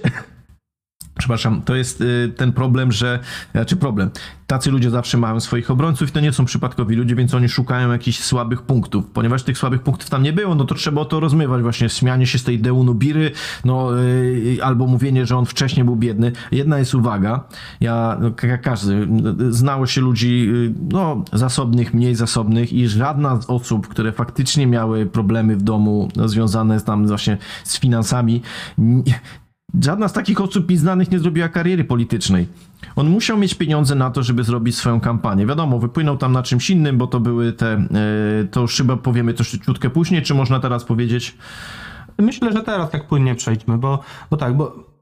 Przepraszam, 1.23 1.61
to 1.61 1.75
jest 1.75 2.01
y, 2.01 2.33
ten 2.37 2.51
problem, 2.51 2.91
że. 2.91 3.19
Znaczy 3.51 3.75
problem. 3.75 4.09
Tacy 4.47 4.71
ludzie 4.71 4.89
zawsze 4.89 5.17
mają 5.17 5.39
swoich 5.39 5.71
obrońców 5.71 6.09
i 6.09 6.11
to 6.11 6.19
nie 6.19 6.33
są 6.33 6.45
przypadkowi 6.45 6.95
ludzie, 6.95 7.15
więc 7.15 7.33
oni 7.33 7.49
szukają 7.49 7.91
jakichś 7.91 8.19
słabych 8.19 8.61
punktów. 8.61 9.05
Ponieważ 9.13 9.43
tych 9.43 9.57
słabych 9.57 9.81
punktów 9.81 10.09
tam 10.09 10.23
nie 10.23 10.33
było, 10.33 10.55
no 10.55 10.65
to 10.65 10.75
trzeba 10.75 11.05
to 11.05 11.19
rozmywać, 11.19 11.61
właśnie 11.61 11.89
śmianie 11.89 12.27
się 12.27 12.39
z 12.39 12.43
tej 12.43 12.59
Deunu 12.59 12.95
Biry, 12.95 13.31
no 13.65 13.99
y, 14.01 14.57
albo 14.63 14.87
mówienie, 14.87 15.25
że 15.25 15.37
on 15.37 15.45
wcześniej 15.45 15.85
był 15.85 15.95
biedny. 15.95 16.31
Jedna 16.51 16.79
jest 16.79 16.95
uwaga. 16.95 17.43
Ja, 17.81 18.17
no, 18.21 18.31
jak 18.47 18.61
każdy, 18.61 19.07
y, 19.41 19.53
znało 19.53 19.87
się 19.87 20.01
ludzi, 20.01 20.49
y, 20.53 20.73
no, 20.91 21.23
zasobnych, 21.33 21.93
mniej 21.93 22.15
zasobnych 22.15 22.73
i 22.73 22.87
żadna 22.87 23.41
z 23.41 23.49
osób, 23.49 23.87
które 23.87 24.11
faktycznie 24.11 24.67
miały 24.67 25.05
problemy 25.05 25.55
w 25.55 25.61
domu 25.61 26.09
no, 26.15 26.27
związane 26.27 26.81
tam 26.81 27.07
właśnie 27.07 27.37
z 27.63 27.79
finansami, 27.79 28.41
Żadna 29.81 30.07
z 30.07 30.13
takich 30.13 30.41
osób 30.41 30.69
mi 30.69 30.77
znanych 30.77 31.11
nie 31.11 31.19
zrobiła 31.19 31.49
kariery 31.49 31.83
politycznej. 31.83 32.47
On 32.95 33.09
musiał 33.09 33.37
mieć 33.37 33.53
pieniądze 33.53 33.95
na 33.95 34.11
to, 34.11 34.23
żeby 34.23 34.43
zrobić 34.43 34.75
swoją 34.75 34.99
kampanię. 34.99 35.45
Wiadomo, 35.45 35.79
wypłynął 35.79 36.17
tam 36.17 36.31
na 36.31 36.43
czymś 36.43 36.69
innym, 36.69 36.97
bo 36.97 37.07
to 37.07 37.19
były 37.19 37.53
te. 37.53 37.73
e, 37.73 37.87
To 38.51 38.61
już 38.61 38.77
chyba 38.77 38.97
powiemy 38.97 39.33
to 39.33 39.43
ciutkę 39.43 39.89
później, 39.89 40.21
czy 40.21 40.33
można 40.33 40.59
teraz 40.59 40.83
powiedzieć? 40.83 41.37
Myślę, 42.17 42.51
że 42.53 42.63
teraz 42.63 42.91
tak 42.91 43.07
płynnie 43.07 43.35
przejdźmy, 43.35 43.77
bo, 43.77 43.99
bo 44.29 44.37
tak, 44.37 44.57
bo. 44.57 44.92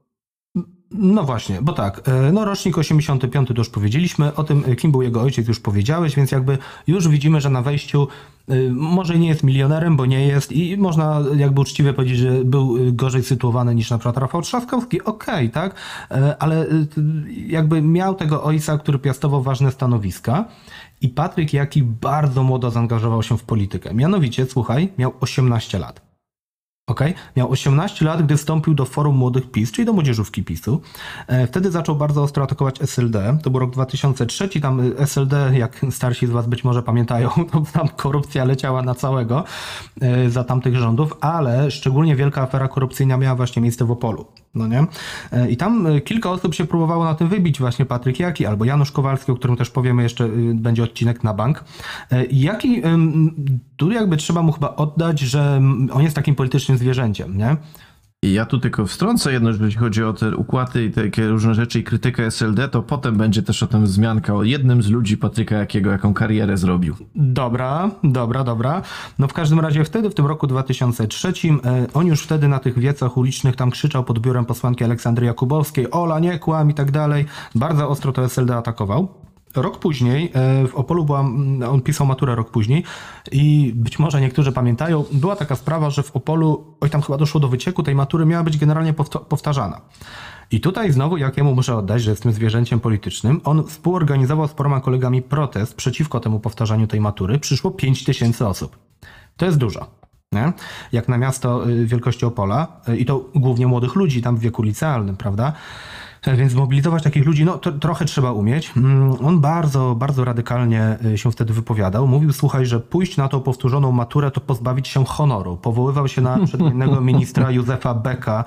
No 0.94 1.24
właśnie, 1.24 1.62
bo 1.62 1.72
tak, 1.72 2.08
e, 2.08 2.32
no 2.32 2.44
rocznik 2.44 2.78
85 2.78 3.48
to 3.48 3.54
już 3.56 3.68
powiedzieliśmy, 3.68 4.34
o 4.34 4.44
tym 4.44 4.64
e, 4.66 4.76
kim 4.76 4.92
był 4.92 5.02
jego 5.02 5.22
ojciec 5.22 5.48
już 5.48 5.60
powiedziałeś, 5.60 6.16
więc 6.16 6.30
jakby 6.30 6.58
już 6.86 7.08
widzimy, 7.08 7.40
że 7.40 7.50
na 7.50 7.62
wejściu 7.62 8.08
e, 8.48 8.54
może 8.70 9.18
nie 9.18 9.28
jest 9.28 9.42
milionerem, 9.42 9.96
bo 9.96 10.06
nie 10.06 10.26
jest 10.26 10.52
i 10.52 10.76
można 10.76 11.20
jakby 11.36 11.60
uczciwie 11.60 11.92
powiedzieć, 11.92 12.18
że 12.18 12.44
był 12.44 12.76
gorzej 12.92 13.22
sytuowany 13.22 13.74
niż 13.74 13.90
na 13.90 13.98
przykład 13.98 14.16
Rafał 14.16 14.42
Trzaskowski, 14.42 15.04
okej, 15.04 15.50
tak, 15.50 15.74
E, 16.12 16.42
ale 16.42 16.66
jakby 17.46 17.82
miał 17.82 18.14
tego 18.14 18.42
ojca, 18.42 18.78
który 18.78 18.98
piastował 18.98 19.42
ważne 19.42 19.70
stanowiska 19.70 20.44
i 21.00 21.08
Patryk 21.08 21.52
Jaki 21.52 21.82
bardzo 21.82 22.42
młodo 22.42 22.70
zaangażował 22.70 23.22
się 23.22 23.38
w 23.38 23.44
politykę, 23.44 23.94
mianowicie, 23.94 24.46
słuchaj, 24.46 24.92
miał 24.98 25.12
18 25.20 25.78
lat. 25.78 26.11
Okej, 26.92 27.14
Miał 27.36 27.50
18 27.50 28.04
lat, 28.04 28.22
gdy 28.22 28.36
wstąpił 28.36 28.74
do 28.74 28.84
Forum 28.84 29.16
Młodych 29.16 29.50
PiS, 29.50 29.72
czyli 29.72 29.86
do 29.86 29.92
młodzieżówki 29.92 30.44
PiSu. 30.44 30.80
E, 31.26 31.46
Wtedy 31.46 31.70
zaczął 31.70 31.96
bardzo 31.96 32.22
ostro 32.22 32.44
atakować 32.44 32.82
SLD. 32.82 33.38
To 33.42 33.50
był 33.50 33.60
rok 33.60 33.70
2003, 33.70 34.60
tam 34.60 34.80
y, 34.80 34.98
SLD, 34.98 35.52
jak 35.58 35.80
starsi 35.90 36.26
z 36.26 36.30
Was 36.30 36.46
być 36.46 36.64
może 36.64 36.82
pamiętają, 36.82 37.30
to 37.52 37.62
tam 37.72 37.88
korupcja 37.88 38.44
leciała 38.44 38.82
na 38.82 38.94
całego 38.94 39.44
e, 40.00 40.30
za 40.30 40.44
tamtych 40.44 40.76
rządów, 40.76 41.16
ale 41.20 41.70
szczególnie 41.70 42.16
wielka 42.16 42.42
afera 42.42 42.68
korupcyjna 42.68 43.16
miała 43.16 43.34
właśnie 43.34 43.62
miejsce 43.62 43.84
w 43.84 43.90
Opolu. 43.90 44.41
No 44.54 44.66
nie? 44.66 44.86
E, 45.32 45.50
I 45.50 45.56
tam 45.56 45.86
y, 45.86 46.00
kilka 46.00 46.30
osób 46.30 46.54
się 46.54 46.64
próbowało 46.64 47.04
na 47.04 47.14
tym 47.14 47.28
wybić, 47.28 47.58
właśnie 47.58 47.84
Patryk 47.84 48.20
Jaki 48.20 48.46
albo 48.46 48.64
Janusz 48.64 48.92
Kowalski, 48.92 49.32
o 49.32 49.34
którym 49.36 49.56
też 49.56 49.70
powiemy 49.70 50.02
jeszcze, 50.02 50.24
y, 50.24 50.54
będzie 50.54 50.82
odcinek 50.82 51.24
na 51.24 51.34
bank. 51.34 51.64
E, 52.10 52.24
Jaki, 52.26 52.82
tu 53.76 53.90
jakby 53.90 54.16
trzeba 54.16 54.42
mu 54.42 54.52
chyba 54.52 54.76
oddać, 54.76 55.20
że 55.20 55.56
mm, 55.56 55.90
on 55.92 56.02
jest 56.02 56.16
takim 56.16 56.34
politycznym 56.34 56.78
zwierzęciem, 56.78 57.38
nie? 57.38 57.56
I 58.24 58.32
ja 58.32 58.46
tu 58.46 58.58
tylko 58.58 58.86
wstrącę 58.86 59.32
jedno, 59.32 59.50
jeśli 59.50 59.80
chodzi 59.80 60.04
o 60.04 60.12
te 60.12 60.36
układy 60.36 60.84
i 60.84 60.90
takie 60.90 61.28
różne 61.28 61.54
rzeczy 61.54 61.80
i 61.80 61.84
krytykę 61.84 62.26
SLD, 62.26 62.68
to 62.68 62.82
potem 62.82 63.16
będzie 63.16 63.42
też 63.42 63.62
o 63.62 63.66
tym 63.66 63.84
wzmianka 63.84 64.34
o 64.34 64.42
jednym 64.42 64.82
z 64.82 64.90
ludzi 64.90 65.16
Patryka 65.16 65.56
Jakiego, 65.56 65.90
jaką 65.90 66.14
karierę 66.14 66.56
zrobił. 66.56 66.96
Dobra, 67.14 67.90
dobra, 68.04 68.44
dobra. 68.44 68.82
No 69.18 69.28
w 69.28 69.32
każdym 69.32 69.60
razie 69.60 69.84
wtedy, 69.84 70.10
w 70.10 70.14
tym 70.14 70.26
roku 70.26 70.46
2003, 70.46 71.32
e, 71.64 71.86
on 71.94 72.06
już 72.06 72.22
wtedy 72.22 72.48
na 72.48 72.58
tych 72.58 72.78
wiecach 72.78 73.16
ulicznych 73.16 73.56
tam 73.56 73.70
krzyczał 73.70 74.04
pod 74.04 74.18
biurem 74.18 74.44
posłanki 74.44 74.84
Aleksandry 74.84 75.26
Jakubowskiej, 75.26 75.90
Ola, 75.90 76.18
nie 76.18 76.38
kłam 76.38 76.70
i 76.70 76.74
tak 76.74 76.90
dalej. 76.90 77.24
Bardzo 77.54 77.88
ostro 77.88 78.12
to 78.12 78.24
SLD 78.24 78.56
atakował. 78.56 79.31
Rok 79.54 79.78
później, 79.78 80.30
e, 80.34 80.68
w 80.68 80.74
Opolu 80.74 81.04
była, 81.04 81.20
on 81.70 81.80
pisał 81.84 82.06
maturę 82.06 82.34
rok 82.34 82.50
później 82.50 82.84
i 83.32 83.72
być 83.76 83.98
może 83.98 84.20
niektórzy 84.20 84.52
pamiętają, 84.52 85.04
była 85.12 85.36
taka 85.36 85.56
sprawa, 85.56 85.90
że 85.90 86.02
w 86.02 86.16
Opolu, 86.16 86.64
oj 86.80 86.90
tam 86.90 87.02
chyba 87.02 87.18
doszło 87.18 87.40
do 87.40 87.48
wycieku 87.48 87.82
tej 87.82 87.94
matury, 87.94 88.26
miała 88.26 88.44
być 88.44 88.58
generalnie 88.58 88.92
powta- 88.92 89.18
powtarzana. 89.18 89.80
I 90.50 90.60
tutaj 90.60 90.92
znowu 90.92 91.16
jakiemu 91.16 91.54
muszę 91.54 91.76
oddać, 91.76 92.02
że 92.02 92.10
jest 92.10 92.22
tym 92.22 92.32
zwierzęciem 92.32 92.80
politycznym. 92.80 93.40
On 93.44 93.64
współorganizował 93.66 94.48
z 94.48 94.52
paroma 94.52 94.80
kolegami 94.80 95.22
protest 95.22 95.74
przeciwko 95.74 96.20
temu 96.20 96.40
powtarzaniu 96.40 96.86
tej 96.86 97.00
matury. 97.00 97.38
Przyszło 97.38 97.70
5 97.70 98.04
tysięcy 98.04 98.46
osób. 98.46 98.78
To 99.36 99.46
jest 99.46 99.58
dużo. 99.58 99.86
Nie? 100.32 100.52
Jak 100.92 101.08
na 101.08 101.18
miasto 101.18 101.70
y, 101.70 101.86
wielkości 101.86 102.26
Opola 102.26 102.80
y, 102.88 102.96
i 102.96 103.04
to 103.04 103.24
głównie 103.34 103.66
młodych 103.66 103.94
ludzi 103.94 104.22
tam 104.22 104.36
w 104.36 104.40
wieku 104.40 104.62
licealnym, 104.62 105.16
prawda? 105.16 105.52
Więc 106.26 106.54
mobilizować 106.54 107.02
takich 107.02 107.26
ludzi, 107.26 107.44
no 107.44 107.58
to, 107.58 107.72
trochę 107.72 108.04
trzeba 108.04 108.32
umieć. 108.32 108.72
Mm, 108.76 109.16
On 109.24 109.40
bardzo, 109.40 109.94
bardzo 109.94 110.24
radykalnie 110.24 110.98
y, 111.04 111.18
się 111.18 111.32
wtedy 111.32 111.52
wypowiadał. 111.52 112.06
Mówił, 112.06 112.32
słuchaj, 112.32 112.66
że 112.66 112.80
pójść 112.80 113.16
na 113.16 113.28
tą 113.28 113.40
powtórzoną 113.40 113.92
maturę 113.92 114.30
to 114.30 114.40
pozbawić 114.40 114.88
się 114.88 115.04
honoru. 115.04 115.56
Powoływał 115.56 116.08
się 116.08 116.22
na 116.22 116.46
przedwojennego 116.46 117.00
ministra 117.10 117.50
Józefa 117.50 117.94
Becka. 117.94 118.44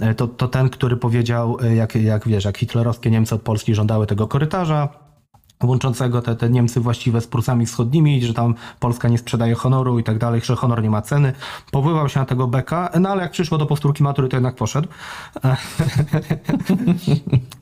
E, 0.00 0.14
To, 0.14 0.28
to 0.28 0.48
ten, 0.48 0.68
który 0.68 0.96
powiedział, 0.96 1.56
y, 1.64 1.74
jak, 1.74 1.94
jak 1.94 2.28
wiesz, 2.28 2.44
jak 2.44 2.58
hitlerowskie 2.58 3.10
Niemcy 3.10 3.34
od 3.34 3.42
Polski 3.42 3.74
żądały 3.74 4.06
tego 4.06 4.28
korytarza, 4.28 4.88
łączącego 5.62 6.22
te, 6.22 6.36
te 6.36 6.50
Niemcy 6.50 6.80
właściwe 6.80 7.20
z 7.20 7.26
Prusami 7.26 7.66
Wschodnimi, 7.66 8.22
że 8.22 8.34
tam 8.34 8.54
Polska 8.80 9.08
nie 9.08 9.18
sprzedaje 9.18 9.54
honoru 9.54 9.98
i 9.98 10.04
tak 10.04 10.18
dalej, 10.18 10.40
że 10.44 10.56
honor 10.56 10.82
nie 10.82 10.90
ma 10.90 11.02
ceny. 11.02 11.32
Powywał 11.70 12.08
się 12.08 12.20
na 12.20 12.26
tego 12.26 12.48
beka, 12.48 12.90
no 13.00 13.08
ale 13.08 13.22
jak 13.22 13.30
przyszło 13.30 13.58
do 13.58 13.66
powtórki 13.66 14.02
matury, 14.02 14.28
to 14.28 14.36
jednak 14.36 14.54
poszedł. 14.54 14.88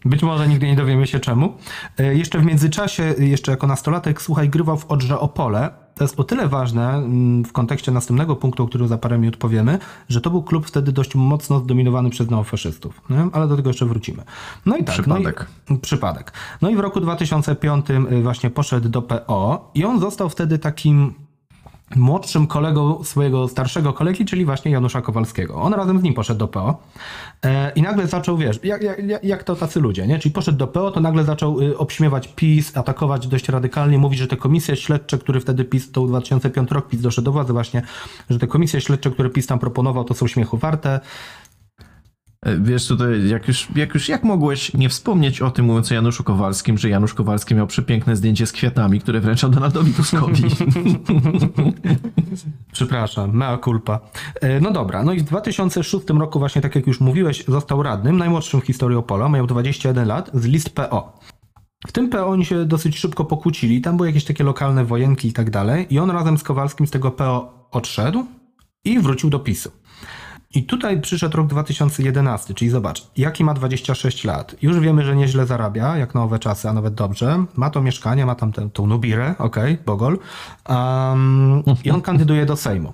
Być 0.04 0.22
może 0.22 0.48
nigdy 0.48 0.66
nie 0.66 0.76
dowiemy 0.76 1.06
się 1.06 1.20
czemu. 1.20 1.52
E, 1.98 2.14
Jeszcze 2.14 2.38
w 2.38 2.44
międzyczasie, 2.44 3.14
jeszcze 3.18 3.50
jako 3.50 3.66
nastolatek, 3.66 4.22
słuchaj, 4.22 4.48
grywał 4.48 4.78
w 4.78 4.90
Odrze 4.90 5.20
Opole. 5.20 5.85
To 5.98 6.04
jest 6.04 6.20
o 6.20 6.24
tyle 6.24 6.48
ważne 6.48 6.94
mm, 6.94 7.44
w 7.44 7.52
kontekście 7.52 7.92
następnego 7.92 8.36
punktu, 8.36 8.62
o 8.62 8.66
którym 8.66 8.88
za 8.88 8.98
parę 8.98 9.18
minut 9.18 9.36
powiemy, 9.36 9.78
że 10.08 10.20
to 10.20 10.30
był 10.30 10.42
klub 10.42 10.66
wtedy 10.66 10.92
dość 10.92 11.14
mocno 11.14 11.58
zdominowany 11.58 12.10
przez 12.10 12.30
neofaszystów. 12.30 13.00
Nie? 13.10 13.28
Ale 13.32 13.48
do 13.48 13.56
tego 13.56 13.70
jeszcze 13.70 13.86
wrócimy. 13.86 14.22
No 14.66 14.76
i 14.76 14.84
tak. 14.84 14.94
Przypadek. 14.94 15.46
No 15.70 15.76
i, 15.76 15.78
przypadek. 15.78 16.32
No 16.62 16.70
i 16.70 16.76
w 16.76 16.80
roku 16.80 17.00
2005 17.00 17.90
y, 17.90 18.22
właśnie 18.22 18.50
poszedł 18.50 18.88
do 18.88 19.02
PO 19.02 19.70
i 19.74 19.84
on 19.84 20.00
został 20.00 20.28
wtedy 20.28 20.58
takim 20.58 21.14
młodszym 21.94 22.46
kolegą 22.46 23.04
swojego 23.04 23.48
starszego 23.48 23.92
kolegi, 23.92 24.24
czyli 24.24 24.44
właśnie 24.44 24.70
Janusza 24.70 25.02
Kowalskiego. 25.02 25.54
On 25.54 25.74
razem 25.74 26.00
z 26.00 26.02
nim 26.02 26.14
poszedł 26.14 26.38
do 26.38 26.48
PO 26.48 26.82
e, 27.44 27.72
i 27.72 27.82
nagle 27.82 28.06
zaczął, 28.06 28.36
wiesz, 28.36 28.60
jak, 28.64 28.82
jak, 28.82 29.24
jak 29.24 29.44
to 29.44 29.56
tacy 29.56 29.80
ludzie, 29.80 30.06
nie? 30.06 30.18
Czyli 30.18 30.32
poszedł 30.32 30.58
do 30.58 30.66
PO, 30.66 30.90
to 30.90 31.00
nagle 31.00 31.24
zaczął 31.24 31.60
y, 31.60 31.78
obśmiewać 31.78 32.28
PiS, 32.28 32.76
atakować 32.76 33.26
dość 33.26 33.48
radykalnie, 33.48 33.98
mówić, 33.98 34.18
że 34.18 34.26
te 34.26 34.36
komisje 34.36 34.76
śledcze, 34.76 35.18
które 35.18 35.40
wtedy 35.40 35.64
PiS, 35.64 35.92
to 35.92 36.06
2005 36.06 36.70
rok 36.70 36.88
PiS 36.88 37.00
doszedł 37.00 37.24
do 37.24 37.32
władzy 37.32 37.52
właśnie, 37.52 37.82
że 38.30 38.38
te 38.38 38.46
komisje 38.46 38.80
śledcze, 38.80 39.10
które 39.10 39.30
PiS 39.30 39.46
tam 39.46 39.58
proponował, 39.58 40.04
to 40.04 40.14
są 40.14 40.26
śmiechu 40.26 40.56
warte. 40.56 41.00
E, 42.42 42.58
Wiesz, 42.58 42.86
tutaj, 42.86 43.28
jak 43.28 43.48
już, 43.48 43.68
jak 43.76 43.94
już, 43.94 44.08
jak 44.08 44.24
mogłeś 44.24 44.74
nie 44.74 44.88
wspomnieć 44.88 45.42
o 45.42 45.50
tym, 45.50 45.64
mówiąc 45.64 45.92
o 45.92 45.94
Januszu 45.94 46.24
Kowalskim, 46.24 46.78
że 46.78 46.88
Janusz 46.88 47.14
Kowalski 47.14 47.54
miał 47.54 47.66
przepiękne 47.66 48.16
zdjęcie 48.16 48.46
z 48.46 48.52
kwiatami, 48.52 49.00
które 49.00 49.20
wręczał 49.20 49.50
Donaldowi 49.50 49.92
Tuskowi. 49.92 50.42
Przepraszam, 52.72 53.36
mea 53.36 53.58
culpa. 53.58 54.00
E, 54.40 54.60
No 54.60 54.70
dobra, 54.70 55.02
no 55.02 55.12
i 55.12 55.18
w 55.20 55.24
2006 55.24 56.06
roku 56.08 56.38
właśnie, 56.38 56.62
tak 56.62 56.74
jak 56.74 56.86
już 56.86 57.00
mówiłeś, 57.00 57.44
został 57.48 57.82
radnym, 57.82 58.16
najmłodszym 58.16 58.60
w 58.60 58.64
historii 58.64 58.96
Opola, 58.96 59.28
miał 59.28 59.46
21 59.46 60.08
lat, 60.08 60.30
z 60.34 60.44
list 60.44 60.70
PO. 60.70 61.18
W 61.86 61.92
tym 61.92 62.08
PO 62.08 62.26
oni 62.26 62.44
się 62.44 62.64
dosyć 62.64 62.98
szybko 62.98 63.24
pokłócili, 63.24 63.80
tam 63.80 63.96
były 63.96 64.08
jakieś 64.08 64.24
takie 64.24 64.44
lokalne 64.44 64.84
wojenki 64.84 65.28
i 65.28 65.32
tak 65.32 65.50
dalej 65.50 65.86
i 65.94 65.98
on 65.98 66.10
razem 66.10 66.38
z 66.38 66.42
Kowalskim 66.42 66.86
z 66.86 66.90
tego 66.90 67.10
PO 67.10 67.68
odszedł 67.70 68.26
i 68.84 68.98
wrócił 69.00 69.30
do 69.30 69.38
PiSu. 69.38 69.70
I 70.54 70.64
tutaj 70.64 71.00
przyszedł 71.00 71.36
rok 71.36 71.46
2011, 71.46 72.54
czyli 72.54 72.70
zobacz, 72.70 73.06
jaki 73.16 73.44
ma 73.44 73.54
26 73.54 74.24
lat. 74.24 74.56
Już 74.62 74.80
wiemy, 74.80 75.04
że 75.04 75.16
nieźle 75.16 75.46
zarabia, 75.46 75.96
jak 75.96 76.14
na 76.14 76.22
owe 76.22 76.38
czasy, 76.38 76.68
a 76.68 76.72
nawet 76.72 76.94
dobrze. 76.94 77.44
Ma 77.56 77.70
to 77.70 77.82
mieszkanie, 77.82 78.26
ma 78.26 78.34
tam 78.34 78.52
tę, 78.52 78.70
tą 78.72 78.86
Nubirę, 78.86 79.34
okej, 79.38 79.78
Bogol. 79.86 80.18
Um, 80.68 81.62
I 81.84 81.90
on 81.90 82.02
kandyduje 82.02 82.46
do 82.46 82.56
Sejmu. 82.56 82.92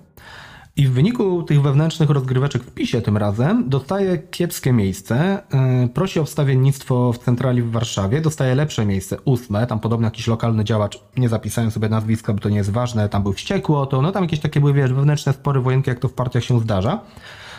I 0.76 0.86
w 0.86 0.92
wyniku 0.92 1.42
tych 1.42 1.62
wewnętrznych 1.62 2.10
rozgryweczek 2.10 2.62
w 2.62 2.70
PiSie 2.70 3.02
tym 3.02 3.16
razem 3.16 3.68
dostaje 3.68 4.18
kiepskie 4.18 4.72
miejsce, 4.72 5.42
yy, 5.82 5.88
prosi 5.88 6.20
o 6.20 6.24
wstawiennictwo 6.24 7.12
w 7.12 7.18
centrali 7.18 7.62
w 7.62 7.70
Warszawie, 7.70 8.20
dostaje 8.20 8.54
lepsze 8.54 8.86
miejsce, 8.86 9.16
ósme, 9.24 9.66
tam 9.66 9.80
podobno 9.80 10.06
jakiś 10.06 10.26
lokalny 10.26 10.64
działacz, 10.64 10.98
nie 11.16 11.28
zapisałem 11.28 11.70
sobie 11.70 11.88
nazwiska, 11.88 12.32
bo 12.32 12.40
to 12.40 12.48
nie 12.48 12.56
jest 12.56 12.70
ważne, 12.70 13.08
tam 13.08 13.22
był 13.22 13.32
wściekły 13.32 13.78
o 13.78 13.86
to, 13.86 14.02
no 14.02 14.12
tam 14.12 14.22
jakieś 14.22 14.40
takie 14.40 14.60
były, 14.60 14.72
wiesz, 14.72 14.92
wewnętrzne 14.92 15.32
spory 15.32 15.60
wojenki, 15.60 15.90
jak 15.90 15.98
to 15.98 16.08
w 16.08 16.12
partiach 16.12 16.44
się 16.44 16.60
zdarza. 16.60 17.00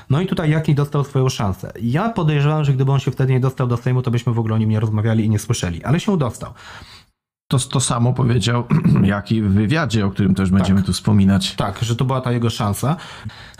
No 0.09 0.21
i 0.21 0.27
tutaj 0.27 0.49
Jaki 0.49 0.75
dostał 0.75 1.03
swoją 1.03 1.29
szansę. 1.29 1.73
Ja 1.81 2.09
podejrzewam, 2.09 2.63
że 2.63 2.73
gdyby 2.73 2.91
on 2.91 2.99
się 2.99 3.11
wtedy 3.11 3.33
nie 3.33 3.39
dostał 3.39 3.67
do 3.67 3.77
Sejmu, 3.77 4.01
to 4.01 4.11
byśmy 4.11 4.33
w 4.33 4.39
ogóle 4.39 4.55
o 4.55 4.57
nim 4.57 4.69
nie 4.69 4.79
rozmawiali 4.79 5.25
i 5.25 5.29
nie 5.29 5.39
słyszeli, 5.39 5.83
ale 5.83 5.99
się 5.99 6.17
dostał. 6.17 6.53
To, 7.47 7.59
to 7.59 7.79
samo 7.79 8.13
powiedział 8.13 8.63
Jaki 9.03 9.41
w 9.41 9.53
wywiadzie, 9.53 10.05
o 10.05 10.09
którym 10.09 10.35
też 10.35 10.51
będziemy 10.51 10.83
tu 10.83 10.93
wspominać. 10.93 11.55
Tak, 11.55 11.79
że 11.83 11.95
to 11.95 12.05
była 12.05 12.21
ta 12.21 12.31
jego 12.31 12.49
szansa. 12.49 12.95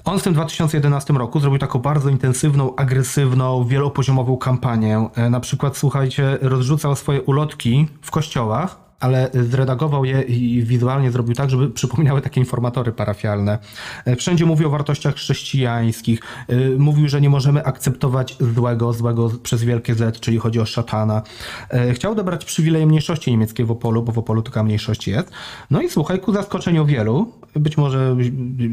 On 0.05 0.19
w 0.19 0.23
tym 0.23 0.33
2011 0.33 1.13
roku 1.13 1.39
zrobił 1.39 1.59
taką 1.59 1.79
bardzo 1.79 2.09
intensywną, 2.09 2.75
agresywną, 2.75 3.65
wielopoziomową 3.65 4.37
kampanię. 4.37 5.09
E, 5.15 5.29
Na 5.29 5.39
przykład, 5.39 5.77
słuchajcie, 5.77 6.37
rozrzucał 6.41 6.95
swoje 6.95 7.21
ulotki 7.21 7.87
w 8.01 8.11
kościołach, 8.11 8.82
ale 9.03 9.29
zredagował 9.33 10.05
je 10.05 10.21
i 10.21 10.63
wizualnie 10.63 11.11
zrobił 11.11 11.35
tak, 11.35 11.49
żeby 11.49 11.69
przypominały 11.69 12.21
takie 12.21 12.41
informatory 12.41 12.91
parafialne. 12.91 13.57
E, 14.05 14.15
Wszędzie 14.15 14.45
mówił 14.45 14.67
o 14.67 14.71
wartościach 14.71 15.15
chrześcijańskich. 15.15 16.19
E, 16.47 16.55
Mówił, 16.77 17.09
że 17.09 17.21
nie 17.21 17.29
możemy 17.29 17.65
akceptować 17.65 18.37
złego, 18.55 18.93
złego 18.93 19.29
przez 19.43 19.63
wielkie 19.63 19.95
Z, 19.95 20.19
czyli 20.19 20.37
chodzi 20.37 20.59
o 20.59 20.65
szatana. 20.65 21.21
E, 21.69 21.93
Chciał 21.93 22.11
odebrać 22.11 22.45
przywileje 22.45 22.87
mniejszości 22.87 23.31
niemieckiej 23.31 23.65
w 23.65 23.71
Opolu, 23.71 24.03
bo 24.03 24.11
w 24.11 24.17
Opolu 24.17 24.41
taka 24.41 24.63
mniejszość 24.63 25.07
jest. 25.07 25.31
No 25.71 25.81
i 25.81 25.89
słuchaj, 25.89 26.19
ku 26.19 26.33
zaskoczeniu 26.33 26.85
wielu, 26.85 27.31
być 27.55 27.77
może 27.77 28.15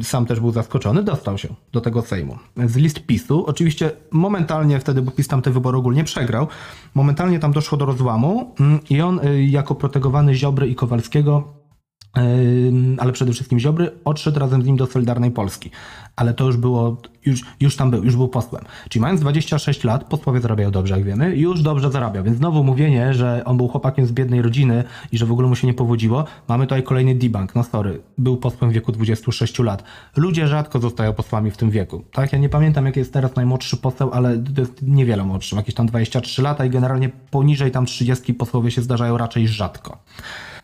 sam 0.02 0.26
też 0.26 0.40
był 0.40 0.52
zaskoczony, 0.52 1.02
dostał 1.02 1.38
się 1.38 1.48
do 1.72 1.80
tego 1.80 2.02
Sejmu. 2.02 2.38
Z 2.66 2.76
list 2.76 3.06
PiSu, 3.06 3.46
oczywiście 3.46 3.90
momentalnie 4.10 4.80
wtedy, 4.80 5.02
bo 5.02 5.10
PiS 5.10 5.28
tam 5.28 5.42
te 5.42 5.50
wybory 5.50 5.78
ogólnie 5.78 6.04
przegrał, 6.04 6.46
momentalnie 6.94 7.38
tam 7.38 7.52
doszło 7.52 7.78
do 7.78 7.84
rozłamu 7.84 8.54
mm, 8.60 8.80
i 8.90 9.00
on 9.00 9.20
jako 9.48 9.74
protegowany 9.74 10.19
Ziobry 10.34 10.68
i 10.68 10.74
Kowalskiego 10.74 11.60
ale 12.98 13.12
przede 13.12 13.32
wszystkim 13.32 13.58
Ziobry, 13.58 13.90
odszedł 14.04 14.38
razem 14.38 14.62
z 14.62 14.66
nim 14.66 14.76
do 14.76 14.86
Solidarnej 14.86 15.30
Polski. 15.30 15.70
Ale 16.16 16.34
to 16.34 16.46
już 16.46 16.56
było, 16.56 16.96
już, 17.26 17.40
już 17.60 17.76
tam 17.76 17.90
był, 17.90 18.04
już 18.04 18.16
był 18.16 18.28
posłem. 18.28 18.64
Czyli 18.88 19.02
mając 19.02 19.20
26 19.20 19.84
lat, 19.84 20.04
posłowie 20.04 20.40
zarabiają 20.40 20.70
dobrze, 20.70 20.94
jak 20.94 21.04
wiemy, 21.04 21.36
już 21.36 21.62
dobrze 21.62 21.90
zarabiał. 21.90 22.24
Więc 22.24 22.36
znowu 22.36 22.64
mówienie, 22.64 23.14
że 23.14 23.42
on 23.44 23.56
był 23.56 23.68
chłopakiem 23.68 24.06
z 24.06 24.12
biednej 24.12 24.42
rodziny 24.42 24.84
i 25.12 25.18
że 25.18 25.26
w 25.26 25.32
ogóle 25.32 25.48
mu 25.48 25.56
się 25.56 25.66
nie 25.66 25.74
powodziło, 25.74 26.24
mamy 26.48 26.64
tutaj 26.64 26.82
kolejny 26.82 27.14
debunk. 27.14 27.54
No 27.54 27.64
sorry, 27.64 28.00
był 28.18 28.36
posłem 28.36 28.70
w 28.70 28.74
wieku 28.74 28.92
26 28.92 29.58
lat. 29.58 29.84
Ludzie 30.16 30.46
rzadko 30.46 30.78
zostają 30.78 31.12
posłami 31.12 31.50
w 31.50 31.56
tym 31.56 31.70
wieku. 31.70 32.04
Tak, 32.12 32.32
ja 32.32 32.38
nie 32.38 32.48
pamiętam, 32.48 32.86
jaki 32.86 32.98
jest 32.98 33.12
teraz 33.12 33.36
najmłodszy 33.36 33.76
poseł, 33.76 34.10
ale 34.12 34.38
to 34.38 34.60
jest 34.60 34.82
niewiele 34.82 35.24
młodszy, 35.24 35.56
jakieś 35.56 35.74
tam 35.74 35.86
23 35.86 36.42
lata 36.42 36.64
i 36.64 36.70
generalnie 36.70 37.08
poniżej 37.30 37.70
tam 37.70 37.86
30 37.86 38.34
posłowie 38.34 38.70
się 38.70 38.82
zdarzają 38.82 39.18
raczej 39.18 39.48
rzadko. 39.48 39.98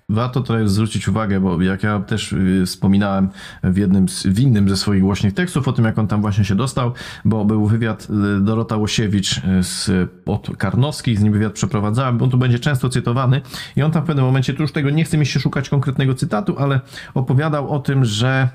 Warto 0.09 0.41
tutaj 0.41 0.69
zwrócić 0.69 1.09
uwagę, 1.09 1.41
bo 1.41 1.63
jak 1.63 1.83
ja 1.83 2.01
też 2.01 2.33
y, 2.33 2.63
wspominałem 2.67 3.29
w 3.65 3.77
jednym 3.77 4.09
z, 4.09 4.27
w 4.27 4.41
innym 4.41 4.69
ze 4.69 4.77
swoich 4.77 5.03
głośnych 5.03 5.35
tekstów 5.35 5.69
o 5.69 5.73
tym, 5.73 5.85
jak 5.85 5.99
on 5.99 6.07
tam 6.09 6.21
właśnie 6.21 6.45
się 6.45 6.55
dostał, 6.55 6.93
bo 7.25 7.45
był 7.45 7.67
wywiad 7.67 8.09
y, 8.39 8.41
Dorota 8.41 8.77
Łosiewicz 8.77 9.39
y, 9.39 9.63
z, 9.63 9.91
od 10.27 10.57
Karnowskiej, 10.57 11.17
z 11.17 11.23
nim 11.23 11.33
wywiad 11.33 11.53
przeprowadzałem, 11.53 12.19
bo 12.19 12.25
on 12.25 12.31
tu 12.31 12.39
będzie 12.39 12.59
często 12.59 12.89
cytowany 12.89 13.41
i 13.77 13.83
on 13.83 13.91
tam 13.91 14.03
w 14.03 14.07
pewnym 14.07 14.25
momencie, 14.25 14.55
tu 14.55 14.63
już 14.63 14.73
tego 14.73 14.91
nie 14.91 15.05
chce 15.05 15.19
mi 15.19 15.27
się 15.27 15.41
szukać 15.41 15.69
konkretnego 15.69 16.15
cytatu, 16.15 16.59
ale 16.59 16.81
opowiadał 17.15 17.71
o 17.71 17.79
tym, 17.79 18.05
że 18.05 18.49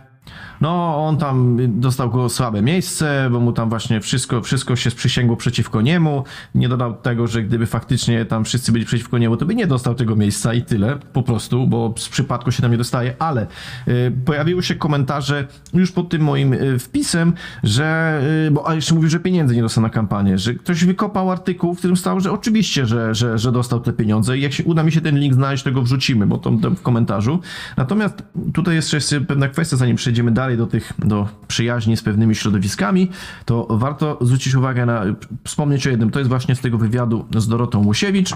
no, 0.61 0.95
on 1.07 1.17
tam 1.17 1.57
dostał 1.79 2.29
słabe 2.29 2.61
miejsce, 2.61 3.29
bo 3.31 3.39
mu 3.39 3.53
tam 3.53 3.69
właśnie 3.69 4.01
wszystko, 4.01 4.41
wszystko 4.41 4.75
się 4.75 4.91
sprzysięgło 4.91 5.35
przeciwko 5.37 5.81
niemu. 5.81 6.23
Nie 6.55 6.69
dodał 6.69 6.93
tego, 6.93 7.27
że 7.27 7.43
gdyby 7.43 7.65
faktycznie 7.65 8.25
tam 8.25 8.45
wszyscy 8.45 8.71
byli 8.71 8.85
przeciwko 8.85 9.17
niemu, 9.17 9.37
to 9.37 9.45
by 9.45 9.55
nie 9.55 9.67
dostał 9.67 9.95
tego 9.95 10.15
miejsca 10.15 10.53
i 10.53 10.61
tyle, 10.61 10.97
po 11.13 11.23
prostu, 11.23 11.67
bo 11.67 11.93
z 11.97 12.09
przypadku 12.09 12.51
się 12.51 12.61
tam 12.61 12.71
nie 12.71 12.77
dostaje. 12.77 13.15
Ale 13.19 13.47
y, 13.87 14.11
pojawiły 14.25 14.63
się 14.63 14.75
komentarze 14.75 15.47
już 15.73 15.91
pod 15.91 16.09
tym 16.09 16.21
moim 16.21 16.53
y, 16.53 16.79
wpisem, 16.79 17.33
że, 17.63 18.21
y, 18.47 18.51
bo 18.51 18.69
a 18.69 18.75
jeszcze 18.75 18.95
mówił, 18.95 19.09
że 19.09 19.19
pieniędzy 19.19 19.55
nie 19.55 19.61
dostał 19.61 19.81
na 19.81 19.89
kampanię, 19.89 20.37
że 20.37 20.53
ktoś 20.53 20.85
wykopał 20.85 21.31
artykuł, 21.31 21.75
w 21.75 21.77
którym 21.77 21.97
stało, 21.97 22.19
że 22.19 22.31
oczywiście, 22.31 22.85
że, 22.85 23.15
że, 23.15 23.37
że 23.37 23.51
dostał 23.51 23.79
te 23.79 23.93
pieniądze 23.93 24.37
i 24.37 24.41
jak 24.41 24.53
się 24.53 24.63
uda 24.63 24.83
mi 24.83 24.91
się 24.91 25.01
ten 25.01 25.19
link 25.19 25.33
znaleźć, 25.33 25.63
to 25.63 25.71
go 25.71 25.81
wrzucimy, 25.81 26.27
bo 26.27 26.37
to, 26.37 26.51
to 26.61 26.71
w 26.71 26.81
komentarzu. 26.81 27.39
Natomiast 27.77 28.23
tutaj 28.53 28.75
jeszcze 28.75 28.97
jest 28.97 29.15
pewna 29.27 29.47
kwestia, 29.47 29.77
zanim 29.77 29.95
przejdziemy 29.95 30.31
dalej 30.31 30.50
do 30.57 30.67
tych, 30.67 30.93
do 30.99 31.27
przyjaźni 31.47 31.97
z 31.97 32.03
pewnymi 32.03 32.35
środowiskami, 32.35 33.09
to 33.45 33.67
warto 33.69 34.17
zwrócić 34.21 34.55
uwagę 34.55 34.85
na, 34.85 35.03
wspomnieć 35.43 35.87
o 35.87 35.89
jednym, 35.89 36.11
to 36.11 36.19
jest 36.19 36.29
właśnie 36.29 36.55
z 36.55 36.61
tego 36.61 36.77
wywiadu 36.77 37.25
z 37.35 37.47
Dorotą 37.47 37.85
Łusiewicz. 37.85 38.31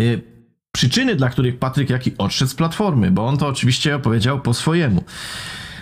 Y, 0.00 0.34
Przyczyny, 0.74 1.16
dla 1.16 1.30
których 1.30 1.58
Patryk 1.58 1.90
Jaki 1.90 2.12
odszedł 2.18 2.50
z 2.50 2.54
Platformy, 2.54 3.10
bo 3.10 3.26
on 3.26 3.36
to 3.36 3.48
oczywiście 3.48 3.96
opowiedział 3.96 4.40
po 4.40 4.54
swojemu. 4.54 5.04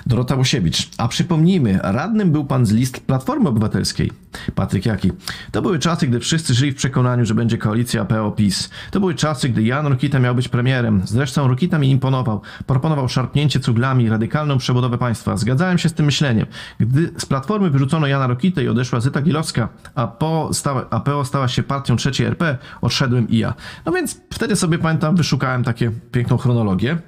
Dorota 0.06 0.36
Łosiewicz. 0.36 0.88
A 0.98 1.08
przypomnijmy, 1.08 1.78
radnym 1.82 2.32
był 2.32 2.44
pan 2.44 2.66
z 2.66 2.72
list 2.72 3.00
Platformy 3.00 3.48
Obywatelskiej. 3.48 4.12
Patryk 4.54 4.86
Jaki. 4.86 5.12
To 5.52 5.62
były 5.62 5.78
czasy, 5.78 6.06
gdy 6.06 6.20
wszyscy 6.20 6.54
żyli 6.54 6.72
w 6.72 6.76
przekonaniu, 6.76 7.24
że 7.24 7.34
będzie 7.34 7.58
koalicja 7.58 8.04
PO-PiS. 8.04 8.70
To 8.90 9.00
były 9.00 9.14
czasy, 9.14 9.48
gdy 9.48 9.62
Jan 9.62 9.86
Rokita 9.86 10.18
miał 10.18 10.34
być 10.34 10.48
premierem. 10.48 11.02
Zresztą 11.04 11.48
Rokita 11.48 11.78
mi 11.78 11.90
imponował. 11.90 12.40
Proponował 12.66 13.08
szarpnięcie 13.08 13.60
cuglami, 13.60 14.08
radykalną 14.08 14.58
przebudowę 14.58 14.98
państwa. 14.98 15.36
Zgadzałem 15.36 15.78
się 15.78 15.88
z 15.88 15.92
tym 15.92 16.06
myśleniem. 16.06 16.46
Gdy 16.80 17.12
z 17.18 17.26
Platformy 17.26 17.70
wyrzucono 17.70 18.06
Jana 18.06 18.26
Rokitę 18.26 18.64
i 18.64 18.68
odeszła 18.68 19.00
Zyta 19.00 19.22
Gilowska, 19.22 19.68
a, 19.94 20.06
PO 20.06 20.50
stała, 20.52 20.86
a 20.90 21.00
PO 21.00 21.24
stała 21.24 21.48
się 21.48 21.62
partią 21.62 21.96
trzeciej 21.96 22.26
RP, 22.26 22.58
odszedłem 22.80 23.28
i 23.28 23.38
ja. 23.38 23.54
No 23.86 23.92
więc 23.92 24.20
wtedy 24.32 24.56
sobie 24.56 24.78
pamiętam, 24.78 25.16
wyszukałem 25.16 25.64
takie 25.64 25.90
piękną 26.12 26.36
chronologię. 26.36 26.98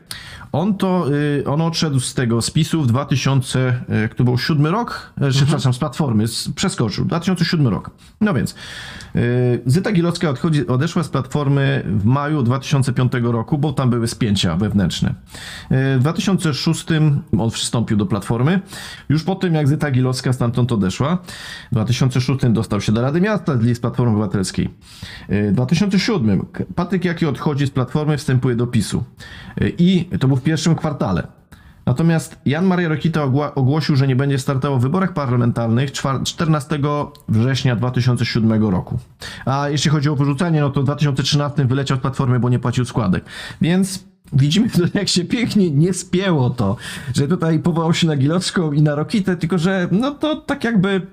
On 0.54 0.76
to, 0.76 1.06
y, 1.12 1.44
on 1.46 1.60
odszedł 1.60 2.00
z 2.00 2.14
tego 2.14 2.42
spisu 2.42 2.82
w 2.82 2.86
2000, 2.86 3.74
y, 3.90 4.00
jak 4.00 4.14
to 4.14 4.24
był, 4.24 4.38
7 4.38 4.66
rok? 4.66 5.12
E, 5.20 5.30
Czy, 5.30 5.36
Przepraszam, 5.36 5.74
z 5.74 5.78
Platformy, 5.78 6.28
z, 6.28 6.48
przeskoczył, 6.48 7.04
2007 7.04 7.68
rok. 7.68 7.90
No 8.20 8.34
więc, 8.34 8.54
y, 9.16 9.62
Zyta 9.66 9.92
Gilocka 9.92 10.30
odchodzi, 10.30 10.66
odeszła 10.66 11.02
z 11.02 11.08
Platformy 11.08 11.82
w 11.86 12.04
maju 12.04 12.42
2005 12.42 13.12
roku, 13.22 13.58
bo 13.58 13.72
tam 13.72 13.90
były 13.90 14.08
spięcia 14.08 14.56
wewnętrzne. 14.56 15.08
Y, 15.72 15.98
W 15.98 16.00
2006 16.00 16.86
on 17.38 17.50
przystąpił 17.50 17.96
do 17.96 18.06
Platformy. 18.06 18.60
Już 19.08 19.22
po 19.24 19.34
tym, 19.34 19.54
jak 19.54 19.68
Zyta 19.68 19.90
Gilocka 19.90 20.32
stamtąd 20.32 20.72
odeszła, 20.72 21.18
w 21.72 21.74
2006 21.74 22.40
dostał 22.50 22.80
się 22.80 22.92
do 22.92 23.02
Rady 23.02 23.20
Miasta 23.20 23.56
z 23.74 23.80
Platformy 23.80 24.12
Obywatelskiej. 24.12 24.70
Y, 25.30 25.50
W 25.50 25.52
2007 25.52 26.46
K- 26.52 26.64
Patryk 26.74 27.04
Jaki 27.04 27.26
odchodzi 27.26 27.66
z 27.66 27.70
Platformy, 27.70 28.16
wstępuje 28.18 28.56
do 28.56 28.66
PiSu. 28.66 29.04
Y, 29.62 29.72
I 29.78 30.04
to 30.20 30.28
był 30.28 30.36
pierwszym 30.44 30.74
kwartale. 30.74 31.26
Natomiast 31.86 32.36
Jan 32.46 32.64
Maria 32.66 32.88
Rokita 32.88 33.24
ogłosił, 33.54 33.96
że 33.96 34.06
nie 34.06 34.16
będzie 34.16 34.38
startował 34.38 34.78
w 34.78 34.82
wyborach 34.82 35.12
parlamentarnych 35.12 35.92
czwar- 35.92 36.22
14 36.22 36.78
września 37.28 37.76
2007 37.76 38.70
roku. 38.70 38.98
A 39.44 39.68
jeśli 39.68 39.90
chodzi 39.90 40.08
o 40.08 40.16
wyrzucenie, 40.16 40.60
no 40.60 40.70
to 40.70 40.80
w 40.80 40.84
2013 40.84 41.66
wyleciał 41.66 41.96
z 41.96 42.00
Platformy, 42.00 42.40
bo 42.40 42.48
nie 42.48 42.58
płacił 42.58 42.84
składek. 42.84 43.24
Więc 43.60 44.04
widzimy, 44.32 44.68
jak 44.94 45.08
się 45.08 45.24
pięknie 45.24 45.70
nie 45.70 45.94
spięło 45.94 46.50
to, 46.50 46.76
że 47.14 47.28
tutaj 47.28 47.58
powołał 47.58 47.94
się 47.94 48.06
na 48.06 48.16
Gilocką 48.16 48.72
i 48.72 48.82
na 48.82 48.94
Rokitę, 48.94 49.36
tylko 49.36 49.58
że 49.58 49.88
no 49.92 50.10
to 50.10 50.36
tak 50.36 50.64
jakby 50.64 51.06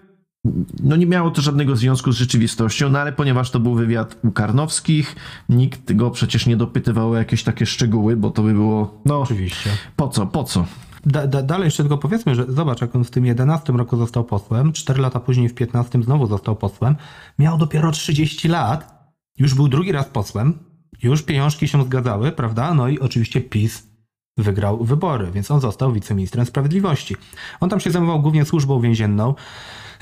no 0.83 0.95
nie 0.95 1.05
miało 1.05 1.31
to 1.31 1.41
żadnego 1.41 1.75
związku 1.75 2.11
z 2.11 2.17
rzeczywistością, 2.17 2.89
no 2.89 2.99
ale 2.99 3.11
ponieważ 3.11 3.51
to 3.51 3.59
był 3.59 3.75
wywiad 3.75 4.15
u 4.23 4.31
Karnowskich, 4.31 5.15
nikt 5.49 5.93
go 5.93 6.11
przecież 6.11 6.45
nie 6.45 6.57
dopytywał 6.57 7.11
o 7.11 7.17
jakieś 7.17 7.43
takie 7.43 7.65
szczegóły, 7.65 8.15
bo 8.15 8.31
to 8.31 8.43
by 8.43 8.53
było, 8.53 9.01
no 9.05 9.21
Oczywiście. 9.21 9.69
po 9.95 10.07
co, 10.07 10.27
po 10.27 10.43
co? 10.43 10.65
Da, 11.05 11.27
da, 11.27 11.41
dalej 11.41 11.65
jeszcze 11.65 11.83
tylko 11.83 11.97
powiedzmy, 11.97 12.35
że 12.35 12.45
zobacz, 12.49 12.81
jak 12.81 12.95
on 12.95 13.03
w 13.03 13.11
tym 13.11 13.25
11 13.25 13.73
roku 13.73 13.97
został 13.97 14.23
posłem, 14.23 14.73
4 14.73 15.01
lata 15.01 15.19
później 15.19 15.49
w 15.49 15.53
15 15.53 16.03
znowu 16.03 16.27
został 16.27 16.55
posłem, 16.55 16.95
miał 17.39 17.57
dopiero 17.57 17.91
30 17.91 18.47
lat, 18.47 19.11
już 19.37 19.53
był 19.53 19.67
drugi 19.67 19.91
raz 19.91 20.05
posłem, 20.05 20.59
już 21.03 21.23
pieniążki 21.23 21.67
się 21.67 21.83
zgadzały, 21.83 22.31
prawda? 22.31 22.73
No 22.73 22.87
i 22.87 22.99
oczywiście 22.99 23.41
PiS 23.41 23.91
wygrał 24.37 24.83
wybory, 24.83 25.31
więc 25.31 25.51
on 25.51 25.61
został 25.61 25.93
wiceministrem 25.93 26.45
sprawiedliwości. 26.45 27.15
On 27.59 27.69
tam 27.69 27.79
się 27.79 27.91
zajmował 27.91 28.21
głównie 28.21 28.45
służbą 28.45 28.79
więzienną. 28.81 29.35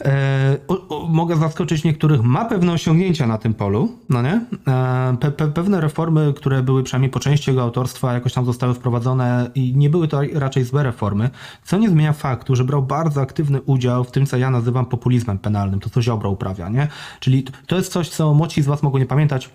E, 0.06 0.58
o, 0.68 0.88
o, 1.04 1.08
mogę 1.08 1.36
zaskoczyć 1.36 1.84
niektórych, 1.84 2.24
ma 2.24 2.46
pewne 2.46 2.72
osiągnięcia 2.74 3.28
na 3.28 3.38
tym 3.38 3.54
polu, 3.54 3.90
no 4.10 4.22
nie? 4.22 4.42
E, 4.68 5.18
pe, 5.20 5.32
pe, 5.32 5.48
pewne 5.48 5.82
reformy, 5.82 6.34
które 6.36 6.64
były 6.64 6.84
przynajmniej 6.84 7.12
po 7.12 7.20
części 7.20 7.52
jego 7.52 7.62
autorstwa, 7.64 8.14
jakoś 8.14 8.34
tam 8.34 8.46
zostały 8.46 8.74
wprowadzone 8.74 9.52
i 9.56 9.74
nie 9.76 9.90
były 9.90 10.08
to 10.08 10.22
raczej 10.34 10.64
złe 10.64 10.84
reformy, 10.84 11.30
co 11.64 11.78
nie 11.78 11.90
zmienia 11.90 12.14
faktu, 12.14 12.56
że 12.56 12.64
brał 12.64 12.84
bardzo 12.84 13.22
aktywny 13.22 13.62
udział 13.62 14.04
w 14.04 14.12
tym, 14.12 14.26
co 14.26 14.38
ja 14.38 14.50
nazywam 14.50 14.86
populizmem 14.86 15.38
penalnym, 15.38 15.80
to 15.80 15.90
co 15.90 16.02
Ziobro 16.02 16.30
uprawia, 16.30 16.70
nie? 16.70 16.88
Czyli 17.20 17.44
to- 17.44 17.52
to 17.68 17.76
jest 17.76 17.92
coś, 17.92 18.10
co 18.10 18.34
młodsi 18.34 18.62
z 18.62 18.66
was 18.66 18.84
mogą 18.84 18.98
nie 18.98 19.06
pamiętać, 19.06 19.50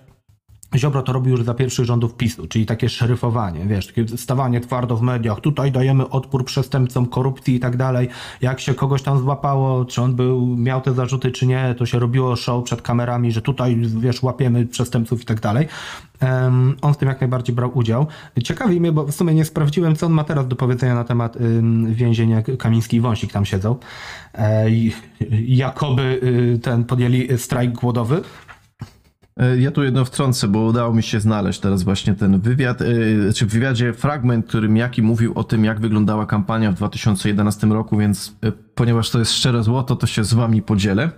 Ziobro 0.77 1.03
to 1.03 1.13
robił 1.13 1.37
już 1.37 1.45
za 1.45 1.55
pierwszych 1.55 1.85
rządów 1.85 2.15
PiSu, 2.15 2.47
czyli 2.47 2.67
takie 2.67 2.89
szeryfowanie, 2.89 3.67
wiesz, 3.67 3.87
takie 3.87 4.09
stawanie 4.09 4.61
twardo 4.61 4.97
w 4.97 5.03
mediach, 5.03 5.41
tutaj 5.41 5.73
dajemy 5.73 6.09
odpór 6.09 6.45
przestępcom 6.45 7.07
korupcji 7.07 7.55
i 7.55 7.61
tak 7.61 7.77
dalej. 7.77 8.09
Jak 8.41 8.61
się 8.61 8.75
kogoś 8.75 9.03
tam 9.03 9.19
złapało, 9.19 9.85
czy 9.85 10.03
on 10.03 10.15
był, 10.15 10.57
miał 10.57 10.81
te 10.81 10.95
zarzuty, 10.95 11.33
czy 11.33 11.47
nie, 11.47 11.75
to 11.79 11.87
się 11.87 11.99
robiło 11.99 12.37
show 12.37 12.65
przed 12.65 12.83
kamerami, 12.83 13.33
że 13.33 13.43
tutaj, 13.43 13.77
wiesz, 13.77 14.23
łapiemy 14.23 14.67
przestępców 14.67 15.23
i 15.23 15.25
tak 15.25 15.41
dalej. 15.41 15.69
Em, 16.21 16.77
on 16.83 16.95
w 16.95 16.97
tym 16.97 17.09
jak 17.09 17.21
najbardziej 17.21 17.55
brał 17.55 17.79
udział. 17.79 18.07
Ciekawi 18.45 18.81
mnie, 18.81 18.93
bo 18.93 19.07
w 19.07 19.13
sumie 19.13 19.35
nie 19.35 19.45
sprawdziłem, 19.45 19.97
co 19.97 20.07
on 20.07 20.13
ma 20.13 20.25
teraz 20.25 20.49
do 20.49 20.57
powiedzenia 20.57 20.95
na 20.95 21.05
temat 21.05 21.37
więzienia 21.89 22.43
Kamiński 22.59 22.97
i 22.97 23.01
Wąsik 23.01 23.33
tam 23.33 23.45
siedzą. 23.45 23.77
E, 24.35 24.67
jakoby 25.47 26.03
y, 26.03 26.59
ten 26.59 26.85
podjęli 26.85 27.39
strajk 27.39 27.73
głodowy. 27.73 28.23
E, 29.41 29.59
Ja 29.61 29.71
tu 29.71 29.85
jedno 29.85 30.05
wtrącę, 30.05 30.49
bo 30.49 30.65
udało 30.65 30.95
mi 30.95 31.03
się 31.03 31.21
znaleźć 31.21 31.61
teraz 31.61 31.83
właśnie 31.83 32.15
ten 32.15 32.41
wywiad, 32.41 32.83
e, 32.83 32.87
czy 33.35 33.47
w 33.47 33.49
wywiadzie 33.49 33.93
fragment, 33.93 34.47
którym 34.47 34.77
Jaki 34.77 35.03
mówił 35.03 35.33
o 35.35 35.45
tym, 35.45 35.65
jak 35.65 35.81
wyglądała 35.81 36.27
kampania 36.27 36.73
w 36.73 36.75
2011 36.75 37.67
roku, 37.67 37.97
więc 37.97 38.37
e, 38.43 38.53
ponieważ 38.75 39.11
to 39.11 39.19
jest 39.19 39.33
szczere 39.33 39.63
złoto, 39.63 39.97
to 39.97 40.07
się 40.07 40.25
z 40.25 40.35
wami 40.35 40.63
podzielę. 40.63 41.11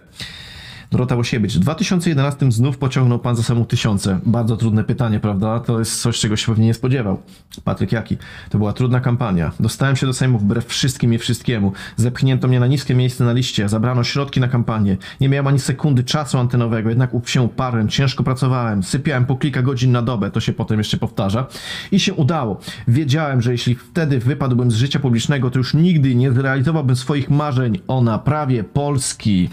Dorota 0.91 1.17
Łosiewicz. 1.17 1.55
W 1.55 1.59
2011 1.59 2.53
znów 2.53 2.79
pociągnął 2.79 3.19
pan 3.19 3.37
za 3.37 3.43
sobą 3.43 3.65
tysiące. 3.65 4.21
Bardzo 4.27 4.57
trudne 4.57 4.85
pytanie, 4.85 5.21
prawda? 5.21 5.61
To 5.61 5.79
jest 5.79 6.03
coś, 6.03 6.21
czego 6.21 6.37
się 6.37 6.47
pewnie 6.47 6.67
nie 6.67 6.75
spodziewał. 6.75 7.23
Patryk 7.65 7.93
Jaki. 7.93 8.17
To 8.51 8.59
była 8.59 8.73
trudna 8.73 9.01
kampania. 9.01 9.53
Dostałem 9.61 9.97
się 9.97 10.07
do 10.07 10.13
Sejmu 10.13 10.39
wbrew 10.39 10.67
wszystkim 10.67 11.15
i 11.15 11.19
wszystkiemu. 11.19 11.73
Zepchnięto 11.97 12.49
mnie 12.49 12.61
na 12.61 12.67
niskie 12.67 12.95
miejsce 12.95 13.25
na 13.25 13.33
liście. 13.33 13.69
Zabrano 13.69 14.05
środki 14.05 14.41
na 14.41 14.49
kampanię. 14.49 14.97
Nie 15.21 15.29
miałem 15.29 15.47
ani 15.47 15.59
sekundy 15.59 16.05
czasu 16.05 16.39
antenowego, 16.39 16.89
jednak 16.89 17.11
się 17.27 17.43
uparłem, 17.43 17.89
ciężko 17.89 18.25
pracowałem. 18.25 18.83
Sypiałem 18.83 19.27
po 19.27 19.37
kilka 19.37 19.63
godzin 19.63 19.93
na 19.93 20.03
dobę. 20.03 20.31
To 20.31 20.41
się 20.41 20.53
potem 20.53 20.79
jeszcze 20.79 20.97
powtarza. 20.97 21.47
I 21.93 22.01
się 22.01 22.15
udało. 22.15 22.61
Wiedziałem, 22.89 23.43
że 23.43 23.53
jeśli 23.53 23.75
wtedy 23.75 24.19
wypadłbym 24.19 24.71
z 24.71 24.75
życia 24.75 24.99
publicznego, 24.99 25.51
to 25.51 25.59
już 25.59 25.75
nigdy 25.75 26.15
nie 26.15 26.33
zrealizowałbym 26.33 26.97
swoich 26.97 27.31
marzeń 27.31 27.79
o 27.89 28.01
naprawie 28.01 28.65
Polski. 28.65 29.49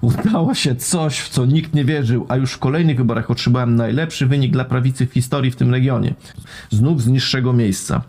Udało 0.00 0.54
się 0.54 0.76
coś, 0.76 1.18
w 1.18 1.28
co 1.28 1.46
nikt 1.46 1.74
nie 1.74 1.84
wierzył, 1.84 2.26
a 2.28 2.36
już 2.36 2.52
w 2.52 2.58
kolejnych 2.58 2.96
wyborach 2.96 3.30
otrzymałem 3.30 3.76
najlepszy 3.76 4.26
wynik 4.26 4.52
dla 4.52 4.64
prawicy 4.64 5.06
w 5.06 5.12
historii 5.12 5.50
w 5.50 5.56
tym 5.56 5.70
regionie. 5.70 6.14
Znów 6.70 7.02
z 7.02 7.06
niższego 7.06 7.52
miejsca. 7.52 8.02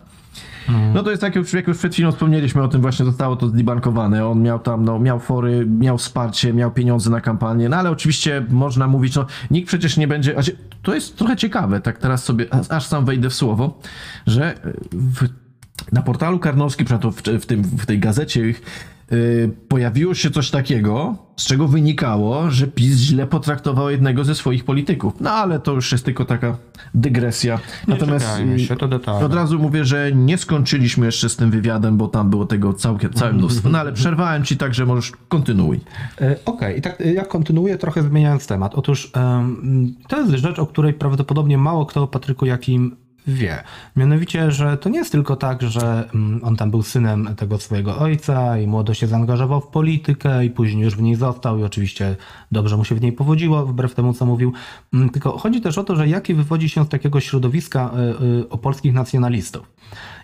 No 0.94 1.02
to 1.02 1.10
jest 1.10 1.20
tak, 1.20 1.36
jak 1.36 1.66
już 1.66 1.78
przed 1.78 1.92
chwilą 1.92 2.12
wspomnieliśmy 2.12 2.62
o 2.62 2.68
tym, 2.68 2.80
właśnie 2.80 3.04
zostało 3.04 3.36
to 3.36 3.48
zdebankowane. 3.48 4.26
On 4.26 4.42
miał 4.42 4.58
tam, 4.58 4.84
no, 4.84 4.98
miał 4.98 5.20
fory, 5.20 5.66
miał 5.66 5.98
wsparcie, 5.98 6.52
miał 6.52 6.70
pieniądze 6.70 7.10
na 7.10 7.20
kampanię, 7.20 7.68
no 7.68 7.76
ale 7.76 7.90
oczywiście 7.90 8.46
można 8.48 8.86
mówić, 8.88 9.16
no 9.16 9.26
nikt 9.50 9.68
przecież 9.68 9.96
nie 9.96 10.08
będzie, 10.08 10.34
to 10.82 10.94
jest 10.94 11.16
trochę 11.16 11.36
ciekawe, 11.36 11.80
tak 11.80 11.98
teraz 11.98 12.24
sobie, 12.24 12.46
aż 12.68 12.86
sam 12.86 13.04
wejdę 13.04 13.30
w 13.30 13.34
słowo, 13.34 13.78
że 14.26 14.54
w, 14.92 15.28
na 15.92 16.02
portalu 16.02 16.38
Karnowski, 16.38 16.84
w, 16.84 16.88
w, 17.40 17.46
tym, 17.46 17.62
w 17.62 17.86
tej 17.86 17.98
gazecie 17.98 18.48
ich, 18.48 18.62
pojawiło 19.68 20.14
się 20.14 20.30
coś 20.30 20.50
takiego, 20.50 21.16
z 21.36 21.46
czego 21.46 21.68
wynikało, 21.68 22.50
że 22.50 22.66
PiS 22.66 22.96
źle 22.96 23.26
potraktował 23.26 23.90
jednego 23.90 24.24
ze 24.24 24.34
swoich 24.34 24.64
polityków. 24.64 25.12
No 25.20 25.30
ale 25.30 25.60
to 25.60 25.72
już 25.72 25.92
jest 25.92 26.04
tylko 26.04 26.24
taka 26.24 26.56
dygresja. 26.94 27.58
Natomiast 27.88 28.26
czekajmy 28.26 28.52
yy, 28.52 28.58
się, 28.58 28.76
to 28.76 28.88
od 29.20 29.34
razu 29.34 29.58
mówię, 29.58 29.84
że 29.84 30.12
nie 30.12 30.38
skończyliśmy 30.38 31.06
jeszcze 31.06 31.28
z 31.28 31.36
tym 31.36 31.50
wywiadem, 31.50 31.96
bo 31.96 32.08
tam 32.08 32.30
było 32.30 32.46
tego 32.46 32.72
całkiem, 32.72 33.12
całe 33.12 33.32
mnóstwo. 33.32 33.68
No 33.68 33.78
ale 33.78 33.92
przerwałem 33.92 34.44
ci 34.44 34.56
tak, 34.56 34.74
że 34.74 34.86
możesz 34.86 35.12
kontynuuj. 35.28 35.80
E, 36.20 36.36
Okej, 36.44 36.78
i 36.78 36.82
tak 36.82 37.00
e, 37.00 37.12
ja 37.12 37.24
kontynuuję 37.24 37.78
trochę 37.78 38.02
zmieniając 38.02 38.46
temat. 38.46 38.74
Otóż 38.74 39.10
em, 39.14 39.94
to 40.08 40.20
jest 40.20 40.32
rzecz, 40.32 40.58
o 40.58 40.66
której 40.66 40.94
prawdopodobnie 40.94 41.58
mało 41.58 41.86
kto 41.86 42.02
o 42.02 42.08
Patryku 42.08 42.46
Jakim 42.46 42.96
wie. 43.26 43.62
Mianowicie, 43.96 44.50
że 44.50 44.76
to 44.76 44.88
nie 44.88 44.98
jest 44.98 45.12
tylko 45.12 45.36
tak, 45.36 45.62
że 45.62 46.08
mm, 46.14 46.40
on 46.44 46.56
tam 46.56 46.70
był 46.70 46.82
synem 46.82 47.34
tego 47.36 47.58
swojego 47.58 47.98
ojca 47.98 48.58
i 48.58 48.66
młodo 48.66 48.94
się 48.94 49.06
zaangażował 49.06 49.60
w 49.60 49.66
politykę 49.66 50.44
i 50.44 50.50
później 50.50 50.84
już 50.84 50.96
w 50.96 51.02
niej 51.02 51.14
został 51.14 51.58
i 51.58 51.62
oczywiście 51.62 52.16
dobrze 52.52 52.76
mu 52.76 52.84
się 52.84 52.94
w 52.94 53.00
niej 53.00 53.12
powodziło, 53.12 53.66
wbrew 53.66 53.94
temu, 53.94 54.12
co 54.12 54.26
mówił. 54.26 54.52
Mm, 54.94 55.10
Tylko 55.10 55.38
chodzi 55.38 55.60
też 55.60 55.78
o 55.78 55.84
to, 55.84 55.96
że 55.96 56.08
Jaki 56.08 56.34
wywodzi 56.34 56.68
się 56.68 56.84
z 56.84 56.88
takiego 56.88 57.20
środowiska 57.20 57.90
y, 58.20 58.24
y, 58.24 58.48
opolskich 58.48 58.92
nacjonalistów. 58.92 59.66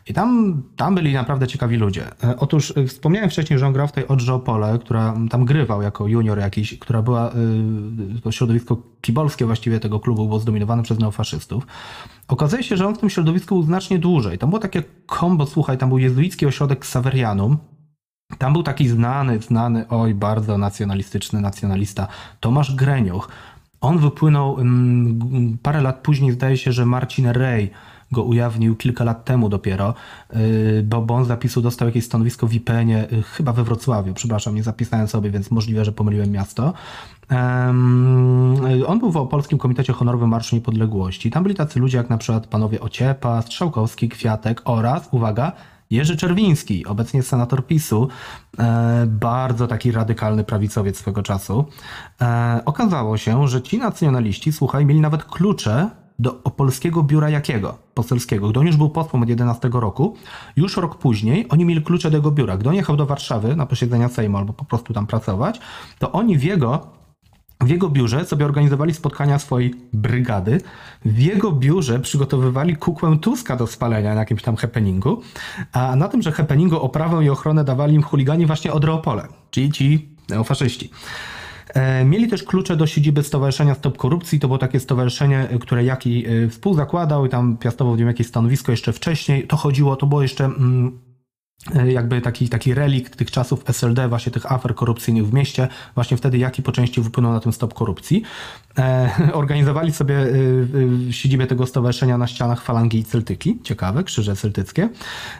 I 0.09 0.14
tam, 0.14 0.62
tam 0.77 0.95
byli 0.95 1.12
naprawdę 1.12 1.47
ciekawi 1.47 1.77
ludzie. 1.77 2.05
E, 2.25 2.37
Otóż 2.37 2.73
e, 2.77 2.87
wspomniałem 2.87 3.31
wcześniej, 3.31 3.59
że 3.59 3.66
on 3.66 3.73
grał 3.73 3.88
w 3.88 3.92
tej 3.92 4.09
Odrze 4.09 4.35
Opole, 4.35 4.79
która 4.79 5.14
tam 5.31 5.45
grywał 5.45 5.83
jako 5.83 6.09
junior 6.09 6.38
jakiś, 6.38 6.79
która 6.79 7.03
była, 7.03 7.31
y, 8.19 8.21
to 8.21 8.33
środowisko 8.33 8.83
kibolskie 9.01 9.47
właściwie 9.47 9.81
tego 9.81 10.01
klubu 10.01 10.27
było 10.27 10.40
zdominowane 10.40 10.83
przez 10.83 10.99
neofaszystów. 10.99 11.66
Okazuje 12.29 12.62
się, 12.62 12.77
że 12.77 12.87
on 12.87 12.95
w 12.95 12.99
tym 12.99 13.11
środowisku 13.11 13.55
był 13.55 13.64
znacznie 13.64 13.99
dłużej. 13.99 14.38
Tam 14.38 14.51
było 14.51 14.61
takie 14.61 14.83
kombo, 15.07 15.47
słuchaj, 15.47 15.79
tam 15.79 15.88
był 15.88 15.99
jezuicki 15.99 16.47
ośrodek 16.47 16.79
Xaverianum, 16.79 17.59
tam 18.38 18.53
był 18.53 18.62
taki 18.62 18.88
znany, 18.88 19.38
znany, 19.40 19.88
oj, 19.88 20.14
bardzo 20.14 20.59
nacjonalistyczny 20.59 21.40
nacjonalista 21.40 22.09
Tomasz 22.40 22.75
Greniuch. 22.75 23.29
On 23.81 23.99
wypłynął 23.99 24.61
mm, 24.61 25.59
parę 25.62 25.81
lat 25.81 26.01
później, 26.03 26.33
zdaje 26.33 26.57
się, 26.57 26.73
że 26.73 26.87
Marcin 26.87 27.27
Rej 27.27 27.71
go 28.16 28.22
ujawnił 28.22 28.76
kilka 28.76 29.05
lat 29.05 29.24
temu 29.24 29.48
dopiero, 29.48 29.94
yy, 30.33 30.83
bo, 30.83 31.02
bo 31.02 31.14
on 31.14 31.26
dostał 31.62 31.88
jakieś 31.88 32.05
stanowisko 32.05 32.46
w 32.46 32.55
IPN-ie, 32.55 33.07
yy, 33.11 33.22
chyba 33.22 33.52
we 33.52 33.64
Wrocławiu, 33.64 34.14
przepraszam, 34.14 34.55
nie 34.55 34.62
zapisałem 34.62 35.09
sobie, 35.09 35.31
więc 35.31 35.50
możliwe, 35.50 35.85
że 35.85 35.92
pomyliłem 35.92 36.31
miasto. 36.31 36.72
Em, 37.29 38.57
on 38.87 38.98
był 38.98 39.12
w 39.12 39.29
Polskim 39.29 39.59
Komitecie 39.59 39.92
Honorowym 39.92 40.29
Marszu 40.29 40.57
Niepodległości. 40.57 41.31
Tam 41.31 41.42
byli 41.42 41.55
tacy 41.55 41.81
ludzie 41.81 41.98
jak 41.98 42.11
na 42.11 42.18
przykład 42.18 42.46
panowie 42.46 42.81
Ociepa, 42.81 43.42
Strzałkowski, 43.42 44.09
Kwiatek 44.09 44.62
oraz, 44.64 45.09
uwaga, 45.11 45.52
Jerzy 45.90 46.16
Czerwiński, 46.16 46.87
obecnie 46.87 47.22
senator 47.22 47.66
PiSu, 47.66 48.09
e, 48.59 49.07
bardzo 49.07 49.66
taki 49.66 49.92
radykalny 49.92 50.44
prawicowiec 50.44 50.98
swego 50.98 51.22
czasu. 51.22 51.64
E, 52.20 52.61
okazało 52.64 53.16
się, 53.16 53.48
że 53.48 53.62
ci 53.62 53.79
nacjonaliści, 53.79 54.52
słuchaj, 54.52 54.87
mieli 54.87 55.00
nawet 55.00 55.24
klucze 55.24 55.90
do 56.18 56.42
opolskiego 56.44 57.02
biura 57.02 57.31
jakiego? 57.31 57.79
Poselskiego. 57.94 58.48
Gdy 58.48 58.61
on 58.61 58.66
już 58.66 58.76
był 58.76 58.90
posłem 58.90 59.22
od 59.22 59.29
11 59.29 59.70
roku, 59.72 60.16
już 60.57 60.76
rok 60.76 60.98
później 60.98 61.46
oni 61.48 61.64
mieli 61.64 61.83
klucze 61.83 62.11
do 62.11 62.16
jego 62.16 62.31
biura. 62.31 62.57
Gdy 62.57 62.68
on 62.68 62.74
jechał 62.74 62.96
do 62.96 63.07
Warszawy 63.07 63.57
na 63.57 63.66
posiedzenia 63.66 64.09
Sejmu 64.09 64.38
albo 64.38 64.52
po 64.52 64.64
prostu 64.64 64.94
tam 64.94 65.07
pracować, 65.07 65.61
to 65.98 66.12
oni 66.12 66.38
w 66.38 66.42
jego 66.42 66.96
w 67.61 67.68
jego 67.68 67.88
biurze 67.88 68.24
sobie 68.24 68.44
organizowali 68.44 68.94
spotkania 68.94 69.38
swojej 69.38 69.74
brygady. 69.92 70.61
W 71.05 71.18
jego 71.18 71.52
biurze 71.52 72.00
przygotowywali 72.00 72.76
kukłę 72.76 73.18
Tuska 73.20 73.57
do 73.57 73.66
spalenia 73.66 74.14
na 74.14 74.20
jakimś 74.20 74.42
tam 74.42 74.57
happeningu. 74.57 75.22
A 75.72 75.96
na 75.96 76.09
tym, 76.09 76.22
że 76.22 76.33
happeningu 76.33 76.81
oprawę 76.81 77.24
i 77.24 77.31
ochronę 77.31 77.64
dawali 77.64 77.94
im 77.94 78.02
chuligani 78.02 78.46
właśnie 78.46 78.72
od 78.72 78.85
Reopole, 78.85 79.29
czyli 79.50 79.72
ci 79.72 80.09
neofaszyści. 80.29 80.90
E, 81.74 82.05
Mieli 82.05 82.29
też 82.29 82.42
klucze 82.42 82.76
do 82.76 82.87
siedziby 82.87 83.22
Stowarzyszenia 83.22 83.74
Stop 83.74 83.96
Korupcji. 83.96 84.40
To 84.40 84.48
było 84.48 84.59
takie 84.59 84.81
stowarzyszenie, 84.81 85.48
e, 85.48 85.59
które 85.59 85.85
Jaki 85.85 86.26
e, 86.26 86.48
współzakładał 86.48 87.26
i 87.26 87.29
tam 87.29 87.57
piastował 87.57 87.94
w 87.94 87.98
nim 87.98 88.09
jakieś 88.09 88.26
stanowisko 88.26 88.72
jeszcze 88.72 88.92
wcześniej. 88.92 89.46
To 89.46 89.57
chodziło, 89.57 89.96
to 89.96 90.07
było 90.07 90.22
jeszcze 90.22 90.44
mm, 90.44 91.07
jakby 91.87 92.20
taki, 92.20 92.48
taki 92.48 92.74
relikt 92.74 93.16
tych 93.16 93.31
czasów 93.31 93.70
SLD, 93.70 94.09
właśnie 94.09 94.33
tych 94.33 94.52
afer 94.52 94.74
korupcyjnych 94.74 95.26
w 95.26 95.33
mieście. 95.33 95.68
Właśnie 95.94 96.16
wtedy 96.16 96.38
Jaki 96.38 96.62
po 96.62 96.72
części 96.72 97.00
wypłynął 97.00 97.33
na 97.33 97.40
tym 97.40 97.52
Stop 97.52 97.74
Korupcji. 97.74 98.22
Organizowali 99.33 99.92
sobie 99.92 100.16
siedzibę 101.11 101.46
tego 101.46 101.66
stowarzyszenia 101.66 102.18
na 102.18 102.26
ścianach 102.26 102.62
falangi 102.62 102.98
i 102.98 103.05
celtyki. 103.05 103.59
Ciekawe, 103.62 104.05
krzyże 104.05 104.37
celtyckie. 104.37 104.88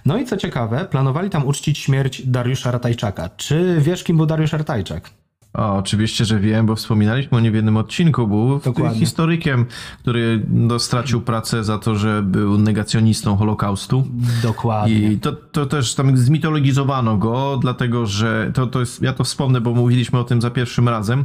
No 0.07 0.19
i 0.19 0.25
co 0.25 0.37
ciekawe, 0.37 0.85
planowali 0.91 1.31
tam 1.31 1.47
uczcić 1.47 1.79
śmierć 1.79 2.27
Dariusza 2.27 2.71
Ratajczaka. 2.71 3.29
Czy 3.29 3.77
wiesz, 3.81 4.05
kim 4.05 4.17
był 4.17 4.27
Dariusz 4.27 4.53
Ratajczak? 4.53 5.11
O, 5.57 5.77
oczywiście, 5.77 6.25
że 6.25 6.41
wiem, 6.41 6.67
bo 6.67 6.77
wspominaliśmy 6.77 7.39
o 7.39 7.41
nim 7.41 7.53
w 7.53 7.55
jednym 7.57 7.77
odcinku. 7.77 8.27
Był 8.27 8.61
Dokładnie. 8.65 8.99
historykiem, 8.99 9.67
który 9.99 10.47
no, 10.51 10.79
stracił 10.79 11.21
pracę 11.21 11.65
za 11.65 11.79
to, 11.79 11.97
że 11.97 12.23
był 12.23 12.59
negacjonistą 12.59 13.37
Holokaustu. 13.37 14.07
Dokładnie. 14.43 15.13
I 15.13 15.19
to, 15.19 15.33
to 15.33 15.67
też 15.67 15.95
tam 15.95 16.17
zmitologizowano 16.17 17.17
go, 17.17 17.59
dlatego 17.63 18.07
że 18.07 18.51
to, 18.55 18.67
to 18.67 18.81
jest, 18.81 19.03
ja 19.03 19.13
to 19.13 19.25
wspomnę, 19.25 19.61
bo 19.61 19.75
mówiliśmy 19.75 20.19
o 20.19 20.25
tym 20.25 20.43
za 20.43 20.51
pierwszym 20.51 20.89
razem. 20.89 21.25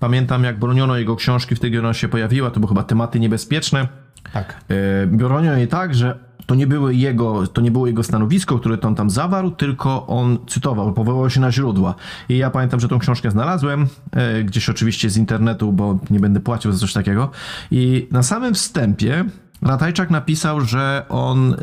Pamiętam, 0.00 0.44
jak 0.44 0.58
broniono 0.58 0.96
jego 0.96 1.16
książki, 1.16 1.54
wtedy 1.54 1.78
ona 1.78 1.94
się 1.94 2.08
pojawiła, 2.08 2.50
to 2.50 2.60
były 2.60 2.68
chyba 2.68 2.82
tematy 2.82 3.20
niebezpieczne. 3.20 4.01
Tak. 4.32 4.64
E, 4.68 5.06
Broniono 5.06 5.56
je 5.56 5.66
tak, 5.66 5.94
że 5.94 6.18
to 6.46 6.54
nie, 6.54 6.66
były 6.66 6.94
jego, 6.94 7.46
to 7.46 7.60
nie 7.60 7.70
było 7.70 7.86
jego 7.86 8.02
stanowisko, 8.02 8.58
które 8.58 8.80
on 8.80 8.94
tam 8.94 9.10
zawarł, 9.10 9.50
tylko 9.50 10.06
on 10.06 10.38
cytował, 10.46 10.92
powoływał 10.92 11.30
się 11.30 11.40
na 11.40 11.52
źródła. 11.52 11.94
I 12.28 12.38
ja 12.38 12.50
pamiętam, 12.50 12.80
że 12.80 12.88
tą 12.88 12.98
książkę 12.98 13.30
znalazłem, 13.30 13.86
e, 14.12 14.44
gdzieś 14.44 14.68
oczywiście 14.68 15.10
z 15.10 15.16
internetu, 15.16 15.72
bo 15.72 15.98
nie 16.10 16.20
będę 16.20 16.40
płacił 16.40 16.72
za 16.72 16.78
coś 16.78 16.92
takiego. 16.92 17.30
I 17.70 18.08
na 18.10 18.22
samym 18.22 18.54
wstępie 18.54 19.24
Ratajczak 19.62 20.10
napisał, 20.10 20.60
że 20.60 21.06
on 21.08 21.54
e, 21.54 21.56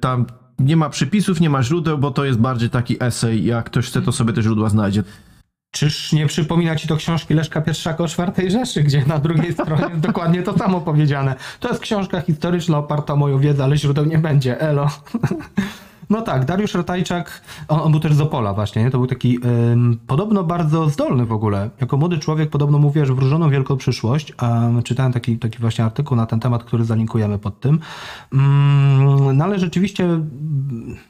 tam 0.00 0.26
nie 0.58 0.76
ma 0.76 0.90
przypisów, 0.90 1.40
nie 1.40 1.50
ma 1.50 1.62
źródeł, 1.62 1.98
bo 1.98 2.10
to 2.10 2.24
jest 2.24 2.38
bardziej 2.38 2.70
taki 2.70 2.96
esej, 3.00 3.44
jak 3.44 3.64
ktoś 3.64 3.86
chce, 3.86 4.02
to 4.02 4.12
sobie 4.12 4.32
te 4.32 4.42
źródła 4.42 4.68
znajdzie. 4.68 5.02
Czyż 5.70 6.12
nie 6.12 6.26
przypomina 6.26 6.76
ci 6.76 6.88
to 6.88 6.96
książki 6.96 7.34
Leszka 7.34 7.60
Pierwszaka 7.60 8.04
o 8.04 8.08
czwartej 8.08 8.50
Rzeszy, 8.50 8.82
gdzie 8.82 9.04
na 9.06 9.18
drugiej 9.18 9.52
stronie 9.62 9.82
jest 9.82 10.00
dokładnie 10.00 10.42
to 10.42 10.58
samo 10.58 10.80
powiedziane. 10.80 11.34
To 11.60 11.68
jest 11.68 11.80
książka 11.80 12.20
historyczna 12.20 12.78
oparta 12.78 13.12
o 13.12 13.16
moją 13.16 13.38
wiedzę, 13.38 13.64
ale 13.64 13.76
źródeł 13.76 14.04
nie 14.04 14.18
będzie. 14.18 14.60
Elo. 14.60 14.88
No 16.10 16.22
tak, 16.22 16.44
Dariusz 16.44 16.74
Ratajczak, 16.74 17.42
on, 17.68 17.80
on 17.80 17.90
był 17.90 18.00
też 18.00 18.14
z 18.14 18.20
Opola 18.20 18.54
właśnie, 18.54 18.82
nie? 18.82 18.90
to 18.90 18.98
był 18.98 19.06
taki 19.06 19.38
ym, 19.72 19.98
podobno 20.06 20.44
bardzo 20.44 20.88
zdolny 20.88 21.26
w 21.26 21.32
ogóle. 21.32 21.70
Jako 21.80 21.96
młody 21.96 22.18
człowiek 22.18 22.50
podobno 22.50 22.78
mówię, 22.78 23.06
że 23.06 23.14
wróżoną 23.14 23.50
wielką 23.50 23.76
przyszłość. 23.76 24.32
Um, 24.42 24.82
czytałem 24.82 25.12
taki, 25.12 25.38
taki 25.38 25.58
właśnie 25.58 25.84
artykuł 25.84 26.16
na 26.16 26.26
ten 26.26 26.40
temat, 26.40 26.64
który 26.64 26.84
zalinkujemy 26.84 27.38
pod 27.38 27.60
tym. 27.60 27.78
Mm, 28.32 29.36
no 29.36 29.44
ale 29.44 29.58
rzeczywiście, 29.58 30.08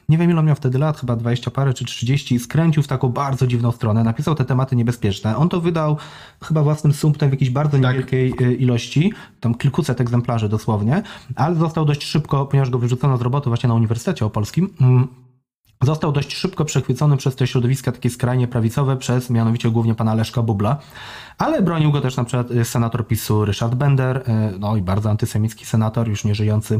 nie 0.09 0.17
wiem 0.17 0.31
ile 0.31 0.43
miał 0.43 0.55
wtedy 0.55 0.77
lat, 0.77 0.99
chyba 0.99 1.15
20 1.15 1.51
parę 1.51 1.73
czy 1.73 1.85
30, 1.85 2.39
skręcił 2.39 2.83
w 2.83 2.87
taką 2.87 3.09
bardzo 3.09 3.47
dziwną 3.47 3.71
stronę, 3.71 4.03
napisał 4.03 4.35
te 4.35 4.45
tematy 4.45 4.75
niebezpieczne. 4.75 5.37
On 5.37 5.49
to 5.49 5.61
wydał 5.61 5.97
chyba 6.43 6.63
własnym 6.63 6.93
sumptem 6.93 7.29
w 7.29 7.33
jakiejś 7.33 7.51
bardzo 7.51 7.77
niewielkiej 7.77 8.33
y, 8.41 8.53
ilości, 8.53 9.13
tam 9.39 9.55
kilkuset 9.55 10.01
egzemplarzy 10.01 10.49
dosłownie, 10.49 11.03
ale 11.35 11.55
został 11.55 11.85
dość 11.85 12.03
szybko, 12.03 12.45
ponieważ 12.45 12.69
go 12.69 12.79
wyrzucono 12.79 13.17
z 13.17 13.21
roboty 13.21 13.49
właśnie 13.49 13.67
na 13.67 13.75
Uniwersytecie 13.75 14.25
Opolskim, 14.25 14.69
Został 15.83 16.11
dość 16.11 16.35
szybko 16.35 16.65
przechwycony 16.65 17.17
przez 17.17 17.35
te 17.35 17.47
środowiska 17.47 17.91
takie 17.91 18.09
skrajnie 18.09 18.47
prawicowe, 18.47 18.97
przez 18.97 19.29
mianowicie 19.29 19.69
głównie 19.69 19.95
pana 19.95 20.13
Leszka 20.13 20.41
Bubla, 20.41 20.77
ale 21.37 21.61
bronił 21.61 21.91
go 21.91 22.01
też 22.01 22.17
na 22.17 22.23
przykład 22.23 22.51
y, 22.51 22.65
senator 22.65 23.07
PiSu 23.07 23.45
Ryszard 23.45 23.75
Bender, 23.75 24.17
y, 24.17 24.59
no 24.59 24.75
i 24.75 24.81
bardzo 24.81 25.09
antysemicki 25.09 25.65
senator, 25.65 26.07
już 26.07 26.23
nie 26.23 26.35
żyjący. 26.35 26.79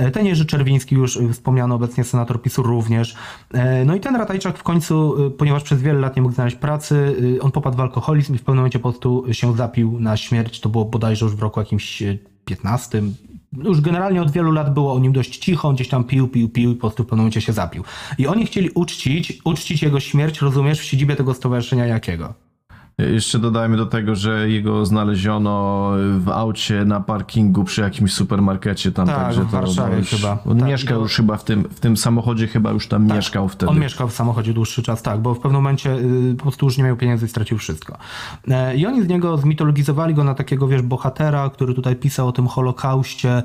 Y, 0.00 0.10
Ten 0.10 0.26
Jerzy 0.26 0.46
Czerwiński, 0.46 0.94
już 0.94 1.16
y, 1.16 1.32
wspomniany 1.32 1.74
obecnie 1.74 2.04
senator 2.04 2.42
PiSu 2.42 2.62
również. 2.62 3.16
Y, 3.54 3.58
No 3.86 3.94
i 3.94 4.00
ten 4.00 4.16
Ratajczak 4.16 4.58
w 4.58 4.62
końcu, 4.62 5.14
ponieważ 5.38 5.62
przez 5.62 5.82
wiele 5.82 6.00
lat 6.00 6.16
nie 6.16 6.22
mógł 6.22 6.34
znaleźć 6.34 6.56
pracy, 6.56 7.16
on 7.40 7.52
popadł 7.52 7.76
w 7.76 7.80
alkoholizm 7.80 8.34
i 8.34 8.38
w 8.38 8.40
pewnym 8.40 8.56
momencie 8.56 8.78
po 8.78 8.90
prostu 8.90 9.24
się 9.32 9.56
zapił 9.56 10.00
na 10.00 10.16
śmierć. 10.16 10.60
To 10.60 10.68
było 10.68 10.84
bodajże 10.84 11.24
już 11.26 11.36
w 11.36 11.42
roku 11.42 11.60
jakimś 11.60 12.02
y, 12.02 12.18
15, 12.44 13.02
już 13.64 13.80
generalnie 13.80 14.22
od 14.22 14.30
wielu 14.30 14.52
lat 14.52 14.74
było 14.74 14.92
o 14.92 14.98
nim 14.98 15.12
dość 15.12 15.36
cicho, 15.38 15.72
gdzieś 15.72 15.88
tam 15.88 16.04
pił, 16.04 16.28
pił, 16.28 16.48
pił 16.48 16.70
i 16.70 16.74
po 16.74 16.80
prostu 16.80 17.02
w 17.02 17.06
pewnym 17.06 17.18
momencie 17.18 17.40
się 17.40 17.52
zapił. 17.52 17.84
I 18.18 18.26
oni 18.26 18.46
chcieli 18.46 18.70
uczcić, 18.70 19.38
uczcić 19.44 19.82
jego 19.82 20.00
śmierć, 20.00 20.40
rozumiesz, 20.40 20.80
w 20.80 20.84
siedzibie 20.84 21.16
tego 21.16 21.34
stowarzyszenia 21.34 21.86
jakiego? 21.86 22.45
Jeszcze 22.98 23.38
dodajmy 23.38 23.76
do 23.76 23.86
tego, 23.86 24.14
że 24.14 24.50
jego 24.50 24.86
znaleziono 24.86 25.90
w 26.18 26.28
aucie 26.28 26.84
na 26.84 27.00
parkingu 27.00 27.64
przy 27.64 27.80
jakimś 27.80 28.12
supermarkecie 28.12 28.92
tam. 28.92 29.06
Tak, 29.06 29.16
także 29.16 29.42
w 29.44 29.50
Warszawie 29.50 29.96
już, 29.98 30.10
chyba. 30.10 30.38
On 30.46 30.58
Tak, 30.58 30.68
mieszkał 30.68 31.00
już 31.00 31.16
chyba 31.16 31.36
w 31.36 31.44
tym, 31.44 31.68
w 31.70 31.80
tym 31.80 31.96
samochodzie, 31.96 32.46
chyba 32.46 32.70
już 32.70 32.88
tam 32.88 33.06
mieszkał 33.06 33.48
wtedy. 33.48 33.70
On 33.72 33.78
mieszkał 33.78 34.08
w 34.08 34.12
samochodzie 34.12 34.52
dłuższy 34.52 34.82
czas, 34.82 35.02
tak, 35.02 35.20
bo 35.20 35.34
w 35.34 35.38
pewnym 35.38 35.62
momencie 35.62 35.92
y, 35.92 36.34
po 36.38 36.42
prostu 36.42 36.66
już 36.66 36.78
nie 36.78 36.84
miał 36.84 36.96
pieniędzy 36.96 37.26
i 37.26 37.28
stracił 37.28 37.58
wszystko. 37.58 37.96
E, 38.48 38.76
I 38.76 38.86
oni 38.86 39.02
z 39.02 39.08
niego 39.08 39.36
zmitologizowali 39.36 40.14
go 40.14 40.24
na 40.24 40.34
takiego, 40.34 40.68
wiesz, 40.68 40.82
bohatera, 40.82 41.50
który 41.50 41.74
tutaj 41.74 41.96
pisał 41.96 42.28
o 42.28 42.32
tym 42.32 42.46
Holokauście, 42.46 43.42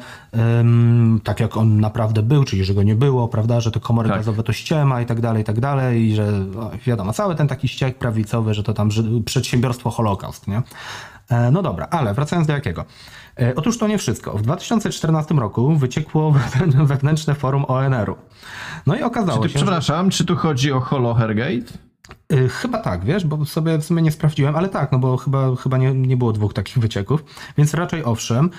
tak 1.24 1.40
jak 1.40 1.58
on 1.58 1.80
naprawdę 1.80 2.24
był, 2.24 2.44
czyli 2.44 2.66
że 2.66 2.74
go 2.74 2.84
nie 2.84 2.96
było, 2.96 3.28
prawda, 3.28 3.60
że 3.60 3.72
te 3.72 3.80
komory 3.80 4.10
Tak. 4.10 4.18
gazowe 4.18 4.44
to 4.44 4.54
ściema 4.54 5.02
i 5.02 5.06
tak 5.06 5.22
dalej, 5.22 5.42
i 5.42 5.46
tak 5.46 5.60
dalej, 5.60 6.02
i 6.04 6.16
że 6.16 6.46
wiadomo, 6.88 7.14
cały 7.14 7.36
ten 7.36 7.48
taki 7.48 7.68
ściek 7.68 7.98
prawicowy, 7.98 8.54
że 8.54 8.64
to 8.64 8.74
tam 8.74 8.92
że 8.92 9.04
przedsiębiorstwo 9.42 9.90
Holokaust, 9.92 10.48
nie? 10.48 10.62
E, 11.30 11.52
No 11.52 11.62
dobra, 11.62 11.88
ale 11.92 12.14
wracając 12.14 12.48
do 12.48 12.54
jakiego. 12.54 12.86
E, 13.40 13.56
Otóż 13.56 13.78
to 13.78 13.88
nie 13.88 13.98
wszystko. 13.98 14.32
W 14.38 14.42
2014 14.42 15.36
roku 15.36 15.76
wyciekło 15.76 16.32
wewnę- 16.32 16.86
wewnętrzne 16.86 17.36
forum 17.36 17.66
ONR-u. 17.68 18.16
No 18.88 18.96
i 18.96 19.04
okazało 19.04 19.38
Czy 19.42 19.48
ty, 19.48 19.54
się, 19.54 19.60
że... 19.60 19.66
przepraszam, 19.66 20.10
czy 20.10 20.26
tu 20.26 20.36
chodzi 20.36 20.72
o 20.72 20.80
Holohergate? 20.80 21.52
Y, 21.52 21.91
Chyba 22.50 22.78
tak, 22.78 23.06
wiesz, 23.06 23.26
bo 23.26 23.46
sobie 23.46 23.78
w 23.78 23.84
sumie 23.84 24.02
nie 24.02 24.12
sprawdziłem, 24.12 24.56
ale 24.56 24.70
tak, 24.70 24.92
no 24.92 25.00
bo 25.00 25.18
chyba, 25.18 25.56
chyba 25.56 25.78
nie, 25.78 25.94
nie 25.94 26.18
było 26.18 26.34
dwóch 26.34 26.54
takich 26.54 26.78
wycieków, 26.78 27.24
więc 27.58 27.74
raczej 27.74 28.04
owszem. 28.04 28.50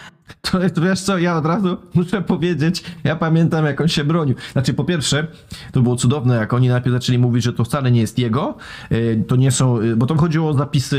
To, 0.40 0.59
to 0.74 0.81
wiesz 0.81 1.00
co, 1.00 1.18
ja 1.18 1.37
od 1.37 1.46
razu 1.46 1.76
muszę 1.94 2.22
powiedzieć, 2.22 2.85
ja 3.05 3.16
pamiętam 3.16 3.64
jak 3.64 3.81
on 3.81 3.88
się 3.88 4.05
bronił. 4.05 4.35
Znaczy 4.52 4.74
po 4.74 4.85
pierwsze, 4.85 5.26
to 5.72 5.83
było 5.83 5.96
cudowne, 5.96 6.37
jak 6.37 6.52
oni 6.52 6.68
najpierw 6.68 6.94
zaczęli 6.94 7.18
mówić, 7.18 7.44
że 7.44 7.52
to 7.52 7.64
wcale 7.64 7.90
nie 7.90 8.00
jest 8.00 8.18
jego, 8.18 8.57
y, 8.92 9.24
to 9.28 9.37
nie 9.37 9.50
są, 9.50 9.81
y, 9.81 9.96
bo 9.96 10.07
to 10.07 10.16
chodziło 10.16 10.50
o 10.50 10.55
zapisy 10.55 10.96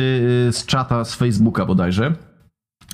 y, 0.49 0.53
z 0.53 0.65
czata 0.65 1.06
z 1.06 1.15
Facebooka 1.15 1.65
bodajże. 1.65 2.15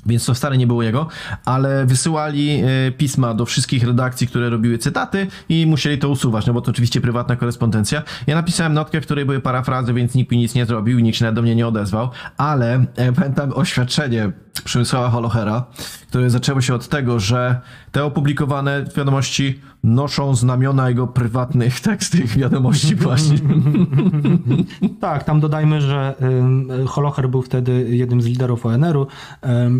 Więc 0.06 0.24
to 0.24 0.34
wcale 0.34 0.58
nie 0.58 0.66
było 0.66 0.82
jego, 0.82 1.08
ale 1.44 1.86
wysyłali 1.86 2.64
y, 2.88 2.92
pisma 2.92 3.34
do 3.34 3.46
wszystkich 3.46 3.84
redakcji, 3.84 4.26
które 4.26 4.50
robiły 4.50 4.78
cytaty 4.78 5.26
i 5.48 5.66
musieli 5.66 5.98
to 5.98 6.08
usuwać, 6.08 6.46
no 6.46 6.52
bo 6.52 6.60
to 6.60 6.70
oczywiście 6.70 7.00
prywatna 7.00 7.36
korespondencja. 7.36 8.02
Ja 8.26 8.34
napisałem 8.34 8.74
notkę, 8.74 9.00
w 9.00 9.04
której 9.04 9.24
były 9.24 9.40
parafrazy, 9.40 9.94
więc 9.94 10.14
nikt 10.14 10.30
mi 10.32 10.38
nic 10.38 10.54
nie 10.54 10.66
zrobił 10.66 10.98
nikt 10.98 11.18
się 11.18 11.32
do 11.32 11.42
mnie 11.42 11.54
nie 11.54 11.66
odezwał, 11.66 12.10
ale 12.36 12.84
e, 12.96 13.12
pamiętam 13.12 13.52
oświadczenie 13.52 14.32
Przemysława 14.64 15.10
Holochera, 15.10 15.64
które 16.08 16.30
zaczęło 16.30 16.60
się 16.60 16.74
od 16.74 16.88
tego, 16.88 17.20
że 17.20 17.60
te 17.92 18.04
opublikowane 18.04 18.84
wiadomości 18.96 19.60
noszą 19.84 20.34
znamiona 20.34 20.88
jego 20.88 21.06
prywatnych 21.06 21.80
tekstów 21.90 22.36
wiadomości 22.36 22.96
właśnie. 22.96 23.38
Tak, 25.00 25.24
tam 25.24 25.40
dodajmy, 25.40 25.80
że 25.80 26.14
Holocher 26.86 27.28
był 27.28 27.42
wtedy 27.42 27.86
jednym 27.90 28.22
z 28.22 28.26
liderów 28.26 28.66
ONR-u. 28.66 29.06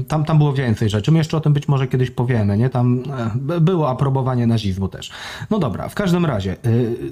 Tam, 0.08 0.24
tam 0.24 0.38
było 0.38 0.52
więcej 0.52 0.90
rzeczy. 0.90 1.12
My 1.12 1.18
jeszcze 1.18 1.36
o 1.36 1.40
tym 1.40 1.52
być 1.52 1.68
może 1.68 1.86
kiedyś 1.88 2.10
powiemy, 2.10 2.56
nie? 2.58 2.70
Tam 2.70 3.02
e, 3.50 3.60
było 3.60 3.90
aprobowanie 3.90 4.46
nazizmu 4.46 4.88
też. 4.88 5.10
No 5.50 5.58
dobra, 5.58 5.88
w 5.88 5.94
każdym 5.94 6.24
razie, 6.26 6.56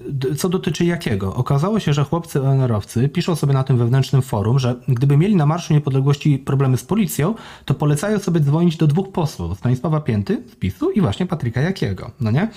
d- 0.09 0.35
co 0.35 0.49
dotyczy 0.49 0.85
jakiego? 0.85 1.35
Okazało 1.35 1.81
się, 1.81 1.93
że 1.93 2.05
chłopcy 2.05 2.43
ONR-owcy 2.43 3.09
piszą 3.09 3.37
sobie 3.37 3.53
na 3.53 3.65
tym 3.65 3.79
wewnętrznym 3.79 4.23
forum, 4.23 4.59
że 4.59 4.75
gdyby 4.89 5.17
mieli 5.17 5.37
na 5.37 5.47
Marszu 5.47 5.75
Niepodległości 5.75 6.39
problemy 6.39 6.77
z 6.77 6.85
policją, 6.85 7.35
to 7.65 7.75
polecają 7.75 8.19
sobie 8.19 8.41
dzwonić 8.41 8.77
do 8.77 8.87
dwóch 8.87 9.13
posłów, 9.13 9.59
Stanisława 9.59 10.01
Pięty 10.01 10.43
z 10.53 10.57
PiSu 10.57 10.91
i 10.91 11.01
właśnie 11.01 11.27
Patryka 11.27 11.61
Jakiego, 11.61 12.11
no 12.21 12.31
nie? 12.31 12.49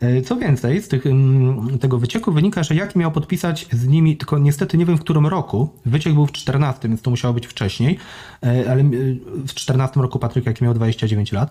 E, 0.00 0.22
Co 0.22 0.36
więcej, 0.36 0.82
z 0.82 0.88
tych, 0.88 1.06
mm, 1.06 1.78
tego 1.78 1.98
wycieku 1.98 2.32
wynika, 2.32 2.62
że 2.62 2.74
Jaki 2.74 2.98
miał 2.98 3.12
podpisać 3.12 3.66
z 3.72 3.86
nimi, 3.86 4.16
tylko 4.16 4.38
niestety 4.38 4.78
nie 4.78 4.86
wiem 4.86 4.96
w 4.96 5.00
którym 5.00 5.26
roku, 5.26 5.70
wyciek 5.86 6.14
był 6.14 6.26
w 6.26 6.32
14, 6.32 6.88
więc 6.88 7.02
to 7.02 7.10
musiało 7.10 7.34
być 7.34 7.46
wcześniej, 7.46 7.98
e, 8.42 8.70
ale 8.70 8.82
e, 8.82 8.86
w 9.46 9.54
14 9.54 10.00
roku 10.00 10.18
Patryk 10.18 10.46
Jaki 10.46 10.64
miał 10.64 10.74
29 10.74 11.32
lat, 11.32 11.50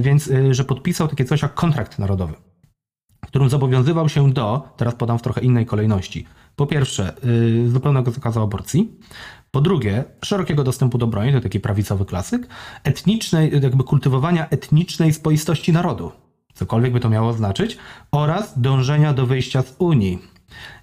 więc 0.00 0.30
że 0.50 0.64
podpisał 0.64 1.08
takie 1.08 1.24
coś 1.24 1.42
jak 1.42 1.54
kontrakt 1.54 1.98
narodowy 1.98 2.34
którym 3.32 3.48
zobowiązywał 3.48 4.08
się 4.08 4.32
do, 4.32 4.68
teraz 4.76 4.94
podam 4.94 5.18
w 5.18 5.22
trochę 5.22 5.40
innej 5.40 5.66
kolejności, 5.66 6.26
po 6.56 6.66
pierwsze, 6.66 7.12
zupełnego 7.68 8.10
zakazu 8.10 8.40
aborcji, 8.40 8.98
po 9.52 9.60
drugie, 9.60 10.04
szerokiego 10.24 10.64
dostępu 10.64 10.98
do 10.98 11.06
broni, 11.06 11.32
to 11.32 11.40
taki 11.40 11.60
prawicowy 11.60 12.04
klasyk, 12.04 12.46
etnicznej, 12.84 13.52
jakby 13.62 13.84
kultywowania 13.84 14.48
etnicznej 14.48 15.12
spoistości 15.12 15.72
narodu, 15.72 16.12
cokolwiek 16.54 16.92
by 16.92 17.00
to 17.00 17.10
miało 17.10 17.32
znaczyć, 17.32 17.78
oraz 18.12 18.60
dążenia 18.60 19.12
do 19.12 19.26
wyjścia 19.26 19.62
z 19.62 19.76
Unii. 19.78 20.18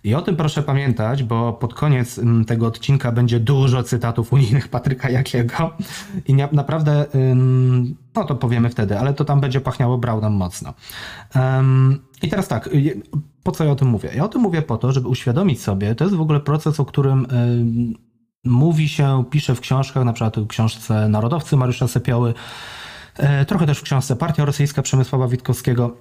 I 0.04 0.16
o 0.16 0.22
tym 0.22 0.36
proszę 0.36 0.64
pamiętać, 0.64 1.24
bo 1.24 1.54
pod 1.54 1.74
koniec 1.74 2.20
mm, 2.20 2.46
tego 2.46 2.68
odcinka 2.68 3.12
będzie 3.12 3.40
dużo 3.40 3.84
cytatów 3.84 4.34
unijnych 4.34 4.68
Patryka 4.78 5.10
Jakiego 5.10 5.72
i 6.28 6.34
nia- 6.34 6.54
naprawdę, 6.54 7.06
no 8.16 8.24
to 8.24 8.36
powiemy 8.36 8.70
wtedy, 8.70 9.00
ale 9.00 9.14
to 9.14 9.26
tam 9.26 9.42
będzie 9.42 9.62
pachniało 9.62 9.98
Braunem 9.98 10.34
mocno. 10.34 10.74
Ym, 11.60 12.00
I 12.22 12.30
teraz 12.30 12.48
tak, 12.48 12.70
po 13.44 13.52
co 13.52 13.64
ja 13.64 13.72
o 13.72 13.76
tym 13.76 13.88
mówię? 13.88 14.10
Ja 14.16 14.26
o 14.26 14.28
tym 14.28 14.42
mówię 14.42 14.62
po 14.62 14.78
to, 14.78 14.92
żeby 14.92 15.08
uświadomić 15.08 15.62
sobie, 15.62 15.96
to 15.96 16.04
jest 16.04 16.16
w 16.16 16.22
ogóle 16.22 16.40
proces, 16.40 16.80
o 16.80 16.86
którym 16.86 17.28
ym, 17.32 18.09
mówi 18.46 18.90
się, 18.90 19.24
pisze 19.30 19.56
w 19.56 19.60
książkach, 19.60 20.06
na 20.06 20.14
przykład 20.14 20.40
w 20.40 20.48
książce 20.48 21.08
Narodowcy 21.10 21.58
Mariusza 21.58 21.88
Sepioły, 21.88 22.34
e, 23.18 23.46
trochę 23.46 23.66
też 23.66 23.80
w 23.80 23.84
książce 23.84 24.16
Partia 24.16 24.46
Rosyjska 24.46 24.82
Przemysława 24.82 25.28
Witkowskiego, 25.28 25.98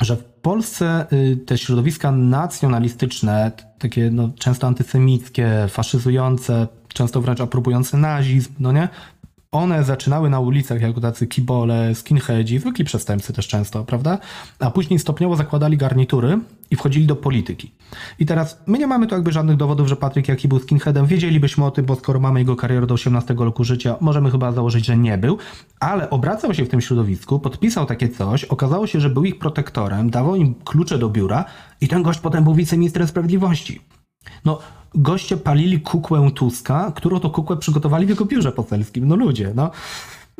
że 0.00 0.16
w 0.16 0.24
Polsce 0.24 1.06
y, 1.12 1.36
te 1.36 1.58
środowiska 1.58 2.12
nacjonalistyczne, 2.12 3.52
takie 3.78 4.10
no, 4.10 4.30
często 4.38 4.66
antysemickie, 4.66 5.66
faszyzujące, 5.68 6.66
często 6.88 7.20
wręcz 7.20 7.40
aprobujące 7.40 7.96
nazizm, 7.96 8.52
no 8.58 8.72
nie? 8.72 8.88
One 9.52 9.84
zaczynały 9.84 10.30
na 10.30 10.40
ulicach 10.40 10.80
jako 10.80 11.00
tacy 11.00 11.26
kibole, 11.26 11.94
skinheadzi, 11.94 12.58
zwykli 12.58 12.84
przestępcy 12.84 13.32
też 13.32 13.48
często, 13.48 13.84
prawda? 13.84 14.18
A 14.58 14.70
później 14.70 14.98
stopniowo 14.98 15.36
zakładali 15.36 15.76
garnitury 15.76 16.38
i 16.70 16.76
wchodzili 16.76 17.06
do 17.06 17.16
polityki. 17.16 17.72
I 18.18 18.26
teraz 18.26 18.62
my 18.66 18.78
nie 18.78 18.86
mamy 18.86 19.06
tu 19.06 19.14
jakby 19.14 19.32
żadnych 19.32 19.56
dowodów, 19.56 19.88
że 19.88 19.96
Patryk 19.96 20.28
Jaki 20.28 20.48
był 20.48 20.58
skinheadem. 20.58 21.06
Wiedzielibyśmy 21.06 21.64
o 21.64 21.70
tym, 21.70 21.86
bo 21.86 21.96
skoro 21.96 22.20
mamy 22.20 22.38
jego 22.38 22.56
karierę 22.56 22.86
do 22.86 22.94
18 22.94 23.34
roku 23.38 23.64
życia, 23.64 23.96
możemy 24.00 24.30
chyba 24.30 24.52
założyć, 24.52 24.86
że 24.86 24.96
nie 24.96 25.18
był, 25.18 25.38
ale 25.80 26.10
obracał 26.10 26.54
się 26.54 26.64
w 26.64 26.68
tym 26.68 26.80
środowisku, 26.80 27.40
podpisał 27.40 27.86
takie 27.86 28.08
coś, 28.08 28.44
okazało 28.44 28.86
się, 28.86 29.00
że 29.00 29.10
był 29.10 29.24
ich 29.24 29.38
protektorem, 29.38 30.10
dawał 30.10 30.36
im 30.36 30.54
klucze 30.54 30.98
do 30.98 31.08
biura 31.08 31.44
i 31.80 31.88
ten 31.88 32.02
gość 32.02 32.20
potem 32.20 32.44
był 32.44 32.54
wiceministrem 32.54 33.08
sprawiedliwości. 33.08 33.80
No, 34.44 34.58
goście 34.94 35.36
palili 35.36 35.80
kukłę 35.80 36.30
Tuska, 36.34 36.92
którą 36.96 37.20
to 37.20 37.30
kukłę 37.30 37.56
przygotowali 37.56 38.06
w 38.06 38.08
jego 38.08 38.24
biurze 38.24 38.52
poselskim. 38.52 39.08
No 39.08 39.16
ludzie, 39.16 39.52
no. 39.54 39.70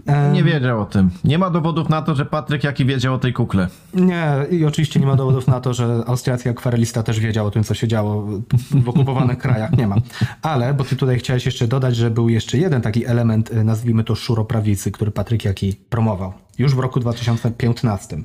E, 0.07 0.33
Nie 0.33 0.45
wiedział 0.45 0.81
o 0.81 0.85
tym. 0.85 1.11
Nie 1.25 1.39
ma 1.39 1.51
dowodów 1.51 1.89
na 1.89 2.03
to, 2.03 2.15
że 2.15 2.27
Patryk 2.27 2.65
Jaki 2.65 2.85
wiedział 2.85 3.15
o 3.15 3.19
tej 3.19 3.33
kukle. 3.33 3.69
Nie, 3.95 4.27
i 4.51 4.65
oczywiście 4.65 5.01
nie 5.01 5.07
ma 5.07 5.17
dowodów 5.17 5.47
na 5.49 5.61
to, 5.61 5.75
że 5.75 6.03
austriacki 6.07 6.49
akwarelista 6.49 7.03
też 7.03 7.21
wiedział 7.21 7.47
o 7.47 7.51
tym, 7.51 7.65
co 7.65 7.75
się 7.75 7.89
działo 7.89 8.27
w 8.71 8.89
okupowanych 8.89 9.39
krajach. 9.39 9.77
Nie 9.77 9.87
ma. 9.87 9.97
Ale, 10.43 10.75
bo 10.75 10.85
ty 10.85 10.97
tutaj 10.97 11.19
chciałeś 11.19 11.47
jeszcze 11.47 11.69
dodać, 11.69 11.97
że 11.97 12.11
był 12.11 12.29
jeszcze 12.29 12.59
jeden 12.59 12.83
taki 12.83 13.07
element, 13.07 13.53
y, 13.53 13.65
nazwijmy 13.65 14.05
to 14.05 14.15
szuroprawicy, 14.15 14.91
który 14.91 15.11
Patryk 15.11 15.45
Jaki 15.45 15.77
promował. 15.91 16.33
Już 16.59 16.75
w 16.75 16.79
roku 16.79 17.01
2015. 17.01 18.19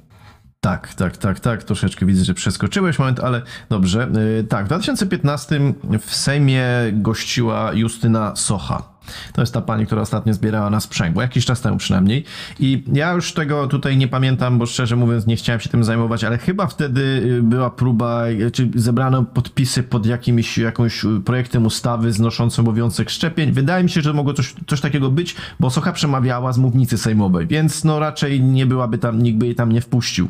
Tak, 0.63 0.93
tak, 0.93 1.17
tak, 1.17 1.39
tak. 1.39 1.63
Troszeczkę 1.63 2.05
widzę, 2.05 2.25
że 2.25 2.33
przeskoczyłeś 2.33 2.99
moment, 2.99 3.19
ale 3.19 3.41
dobrze. 3.69 4.07
Yy, 4.37 4.43
tak, 4.43 4.65
w 4.65 4.67
2015 4.67 5.73
w 5.99 6.15
Sejmie 6.15 6.65
gościła 6.91 7.73
Justyna 7.73 8.35
Socha. 8.35 8.92
To 9.33 9.41
jest 9.41 9.53
ta 9.53 9.61
pani, 9.61 9.85
która 9.85 10.01
ostatnio 10.01 10.33
zbierała 10.33 10.69
na 10.69 10.79
sprzęg, 10.79 11.15
bo 11.15 11.21
jakiś 11.21 11.45
czas 11.45 11.61
temu 11.61 11.77
przynajmniej. 11.77 12.23
I 12.59 12.83
ja 12.93 13.11
już 13.11 13.33
tego 13.33 13.67
tutaj 13.67 13.97
nie 13.97 14.07
pamiętam, 14.07 14.59
bo 14.59 14.65
szczerze 14.65 14.95
mówiąc 14.95 15.27
nie 15.27 15.35
chciałem 15.35 15.59
się 15.59 15.69
tym 15.69 15.83
zajmować, 15.83 16.23
ale 16.23 16.37
chyba 16.37 16.67
wtedy 16.67 17.01
y, 17.01 17.43
była 17.43 17.69
próba, 17.69 18.27
y, 18.27 18.51
czy 18.51 18.69
zebrano 18.75 19.23
podpisy 19.23 19.83
pod 19.83 20.05
jakimś 20.05 20.57
jakąś 20.57 21.03
y, 21.03 21.21
projektem 21.25 21.65
ustawy 21.65 22.13
znoszącym 22.13 22.65
obowiązek 22.65 23.09
szczepień. 23.09 23.51
Wydaje 23.51 23.83
mi 23.83 23.89
się, 23.89 24.01
że 24.01 24.13
mogło 24.13 24.33
coś, 24.33 24.53
coś 24.67 24.81
takiego 24.81 25.11
być, 25.11 25.35
bo 25.59 25.69
Socha 25.69 25.91
przemawiała 25.91 26.53
z 26.53 26.57
mównicy 26.57 26.97
sejmowej, 26.97 27.47
więc 27.47 27.83
no 27.83 27.99
raczej 27.99 28.41
nie 28.41 28.65
byłaby 28.65 28.97
tam, 28.97 29.23
nikt 29.23 29.37
by 29.37 29.45
jej 29.45 29.55
tam 29.55 29.71
nie 29.71 29.81
wpuścił. 29.81 30.29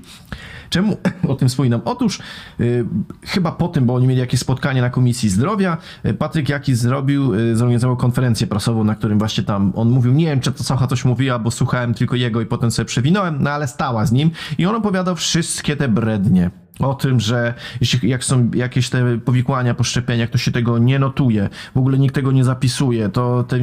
Czemu 0.73 0.97
o 1.27 1.35
tym 1.35 1.49
wspominam? 1.49 1.81
Otóż 1.85 2.19
y, 2.59 2.85
chyba 3.25 3.51
po 3.51 3.67
tym, 3.67 3.85
bo 3.85 3.95
oni 3.95 4.07
mieli 4.07 4.19
jakieś 4.19 4.39
spotkanie 4.39 4.81
na 4.81 4.89
Komisji 4.89 5.29
Zdrowia, 5.29 5.77
y, 6.05 6.13
Patryk 6.13 6.49
Jaki 6.49 6.75
zrobił, 6.75 7.33
y, 7.35 7.55
zorganizował 7.55 7.97
konferencję 7.97 8.47
prasową, 8.47 8.83
na 8.83 8.95
którym 8.95 9.19
właśnie 9.19 9.43
tam 9.43 9.73
on 9.75 9.89
mówił, 9.89 10.13
nie 10.13 10.25
wiem 10.25 10.39
czy 10.39 10.51
to 10.51 10.63
Socha 10.63 10.87
coś 10.87 11.05
mówiła, 11.05 11.39
bo 11.39 11.51
słuchałem 11.51 11.93
tylko 11.93 12.15
jego 12.15 12.41
i 12.41 12.45
potem 12.45 12.71
sobie 12.71 12.85
przewinąłem, 12.85 13.37
no 13.43 13.49
ale 13.49 13.67
stała 13.67 14.05
z 14.05 14.11
nim 14.11 14.31
i 14.57 14.65
on 14.65 14.75
opowiadał 14.75 15.15
wszystkie 15.15 15.75
te 15.75 15.89
brednie. 15.89 16.62
O 16.79 16.93
tym, 16.93 17.19
że 17.19 17.53
jeśli 17.81 18.09
jak 18.09 18.23
są 18.23 18.51
jakieś 18.53 18.89
te 18.89 19.17
powikłania 19.17 19.73
po 19.73 19.83
szczepieniach, 19.83 20.29
to 20.29 20.37
się 20.37 20.51
tego 20.51 20.77
nie 20.77 20.99
notuje, 20.99 21.49
w 21.75 21.77
ogóle 21.77 21.97
nikt 21.97 22.15
tego 22.15 22.31
nie 22.31 22.43
zapisuje, 22.43 23.09
to 23.09 23.43
te 23.43 23.59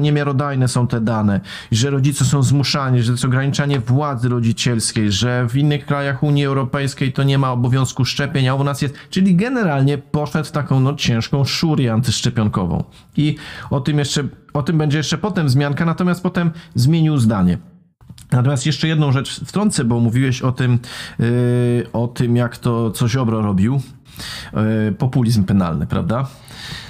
niemiarodajne 0.00 0.68
są 0.68 0.86
te 0.86 1.00
dane, 1.00 1.40
że 1.72 1.90
rodzice 1.90 2.24
są 2.24 2.42
zmuszani, 2.42 3.00
że 3.02 3.06
to 3.06 3.12
jest 3.12 3.24
ograniczanie 3.24 3.80
władzy 3.80 4.28
rodzicielskiej, 4.28 5.12
że 5.12 5.46
w 5.48 5.56
innych 5.56 5.86
krajach 5.86 6.22
Unii 6.22 6.44
Europejskiej 6.44 7.12
to 7.12 7.22
nie 7.22 7.38
ma 7.38 7.52
obowiązku 7.52 8.04
szczepień, 8.04 8.48
a 8.48 8.54
u 8.54 8.64
nas 8.64 8.82
jest, 8.82 8.94
czyli 9.10 9.36
generalnie 9.36 9.98
poszedł 9.98 10.48
w 10.48 10.52
taką 10.52 10.80
no, 10.80 10.94
ciężką 10.94 11.44
szurię 11.44 11.92
antyszczepionkową. 11.92 12.84
I 13.16 13.36
o 13.70 13.80
tym 13.80 13.98
jeszcze, 13.98 14.24
o 14.54 14.62
tym 14.62 14.78
będzie 14.78 14.98
jeszcze 14.98 15.18
potem 15.18 15.46
wzmianka, 15.46 15.84
natomiast 15.84 16.22
potem 16.22 16.50
zmienił 16.74 17.18
zdanie. 17.18 17.71
Natomiast 18.32 18.66
jeszcze 18.66 18.88
jedną 18.88 19.12
rzecz 19.12 19.44
wtrącę, 19.44 19.84
bo 19.84 20.00
mówiłeś 20.00 20.42
o 20.42 20.52
tym, 20.52 20.78
yy, 21.18 21.26
o 21.92 22.08
tym 22.08 22.36
jak 22.36 22.58
to 22.58 22.90
co 22.90 23.08
Ziobro 23.08 23.42
robił. 23.42 23.80
Yy, 24.86 24.92
populizm 24.92 25.44
penalny, 25.44 25.86
prawda? 25.86 26.26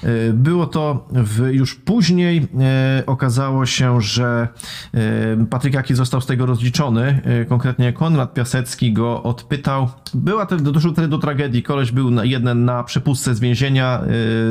Yy, 0.02 0.32
Było 0.32 0.66
to 0.66 1.08
w, 1.10 1.48
już 1.52 1.74
później 1.74 2.36
yy, 2.40 3.06
okazało 3.06 3.66
się, 3.66 4.00
że 4.00 4.48
yy, 4.92 5.46
Patryk 5.50 5.74
Jaki 5.74 5.94
został 5.94 6.20
z 6.20 6.26
tego 6.26 6.46
rozliczony. 6.46 7.20
Yy, 7.38 7.46
Konkretnie 7.46 7.92
Konrad 7.92 8.34
Piasecki 8.34 8.92
go 8.92 9.22
odpytał. 9.22 9.88
Była 10.14 10.46
to, 10.46 10.56
doszło 10.56 10.92
wtedy 10.92 11.08
do 11.08 11.18
tragedii. 11.18 11.62
Koleś 11.62 11.92
był 11.92 12.10
na, 12.10 12.24
jeden 12.24 12.64
na 12.64 12.84
przepustce 12.84 13.34
z 13.34 13.40
więzienia, 13.40 14.00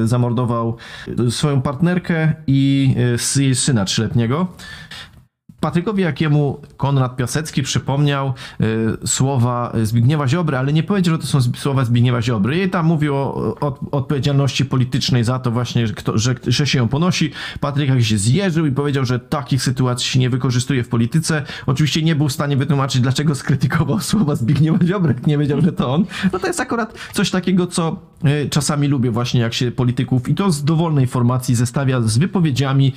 zamordował 0.03 0.77
swoją 1.29 1.61
partnerkę 1.61 2.33
i 2.47 2.95
jej 3.37 3.55
syna 3.55 3.85
trzyletniego. 3.85 4.47
Patrykowi 5.61 6.03
Jakiemu 6.03 6.61
Konrad 6.77 7.15
Piasecki 7.15 7.63
przypomniał 7.63 8.33
y, 9.03 9.07
słowa 9.07 9.73
Zbigniewa 9.83 10.27
Ziobry, 10.27 10.57
ale 10.57 10.73
nie 10.73 10.83
powiedział, 10.83 11.15
że 11.15 11.19
to 11.19 11.27
są 11.27 11.41
słowa 11.41 11.85
Zbigniewa 11.85 12.21
Ziobry. 12.21 12.63
I 12.63 12.69
tam 12.69 12.85
mówił 12.85 13.15
o, 13.15 13.55
o 13.61 13.79
odpowiedzialności 13.91 14.65
politycznej 14.65 15.23
za 15.23 15.39
to 15.39 15.51
właśnie, 15.51 15.87
że, 15.87 15.93
kto, 15.93 16.17
że, 16.17 16.35
że 16.47 16.67
się 16.67 16.79
ją 16.79 16.87
ponosi. 16.87 17.31
Patryk 17.59 17.89
Jaki 17.89 18.05
się 18.05 18.17
zjeżył 18.17 18.65
i 18.65 18.71
powiedział, 18.71 19.05
że 19.05 19.19
takich 19.19 19.63
sytuacji 19.63 20.09
się 20.09 20.19
nie 20.19 20.29
wykorzystuje 20.29 20.83
w 20.83 20.89
polityce. 20.89 21.43
Oczywiście 21.65 22.01
nie 22.01 22.15
był 22.15 22.29
w 22.29 22.33
stanie 22.33 22.57
wytłumaczyć, 22.57 23.01
dlaczego 23.01 23.35
skrytykował 23.35 23.99
słowa 24.11 24.35
Zbigniewa 24.35 24.85
Ziobry, 24.85 25.13
jak 25.13 25.27
nie 25.27 25.37
wiedział, 25.37 25.61
że 25.61 25.71
to 25.71 25.93
on. 25.93 26.05
No 26.33 26.39
to 26.39 26.47
jest 26.47 26.59
akurat 26.59 26.93
coś 27.13 27.31
takiego, 27.31 27.67
co 27.67 27.99
y, 28.25 28.49
czasami 28.49 28.87
lubię 28.87 29.11
właśnie, 29.11 29.41
jak 29.41 29.53
się 29.53 29.71
polityków 29.71 30.29
i 30.29 30.35
to 30.35 30.51
z 30.51 30.63
dowolnej 30.63 31.07
formacji 31.07 31.55
zestawia 31.55 32.01
z 32.01 32.17
wypowiedziami 32.17 32.93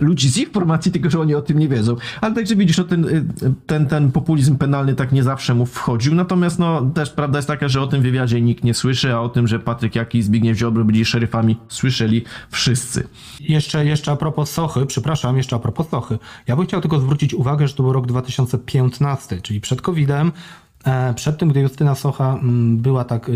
ludzi 0.00 0.30
z 0.30 0.38
ich 0.38 0.50
formacji, 0.50 0.92
tylko 0.92 1.10
że 1.10 1.20
oni 1.20 1.34
o 1.34 1.42
tym 1.42 1.58
nie 1.58 1.68
wiedzą. 1.68 1.96
Ale 2.20 2.34
także 2.34 2.56
widzisz, 2.56 2.78
no 2.78 2.84
ten, 2.84 3.04
y, 3.04 3.24
ten, 3.66 3.86
ten 3.86 4.12
populizm 4.12 4.56
penalny 4.56 4.94
tak 4.94 5.12
nie 5.12 5.22
zawsze 5.22 5.54
mu 5.54 5.66
wchodził. 5.66 6.14
Natomiast 6.14 6.58
no 6.58 6.90
też 6.94 7.10
prawda 7.10 7.38
jest 7.38 7.48
taka, 7.48 7.68
że 7.68 7.82
o 7.82 7.86
tym 7.86 8.02
wywiadzie 8.02 8.40
nikt 8.40 8.64
nie 8.64 8.74
słyszy, 8.74 9.14
a 9.14 9.20
o 9.20 9.28
tym, 9.28 9.48
że 9.48 9.58
Patryk 9.58 9.94
Jaki 9.94 10.18
i 10.18 10.22
Zbigniew 10.22 10.58
Ziobro 10.58 10.84
byli 10.84 11.04
szeryfami, 11.04 11.56
słyszeli 11.68 12.24
wszyscy. 12.50 13.08
Jeszcze, 13.40 13.86
jeszcze 13.86 14.12
a 14.12 14.16
propos 14.16 14.50
Sochy, 14.50 14.86
przepraszam, 14.86 15.36
jeszcze 15.36 15.56
a 15.56 15.58
propos 15.58 15.88
Sochy. 15.88 16.18
Ja 16.46 16.56
bym 16.56 16.66
chciał 16.66 16.80
tylko 16.80 17.00
zwrócić 17.00 17.34
uwagę, 17.34 17.68
że 17.68 17.74
to 17.74 17.82
był 17.82 17.92
rok 17.92 18.06
2015, 18.06 19.40
czyli 19.40 19.60
przed 19.60 19.82
COVID-em. 19.82 20.32
E, 20.86 21.14
Przed 21.14 21.38
tym, 21.38 21.48
gdy 21.48 21.60
Justyna 21.60 21.94
Socha 21.94 22.32
mm, 22.42 22.76
była 22.76 23.04
tak 23.04 23.28
y, 23.28 23.32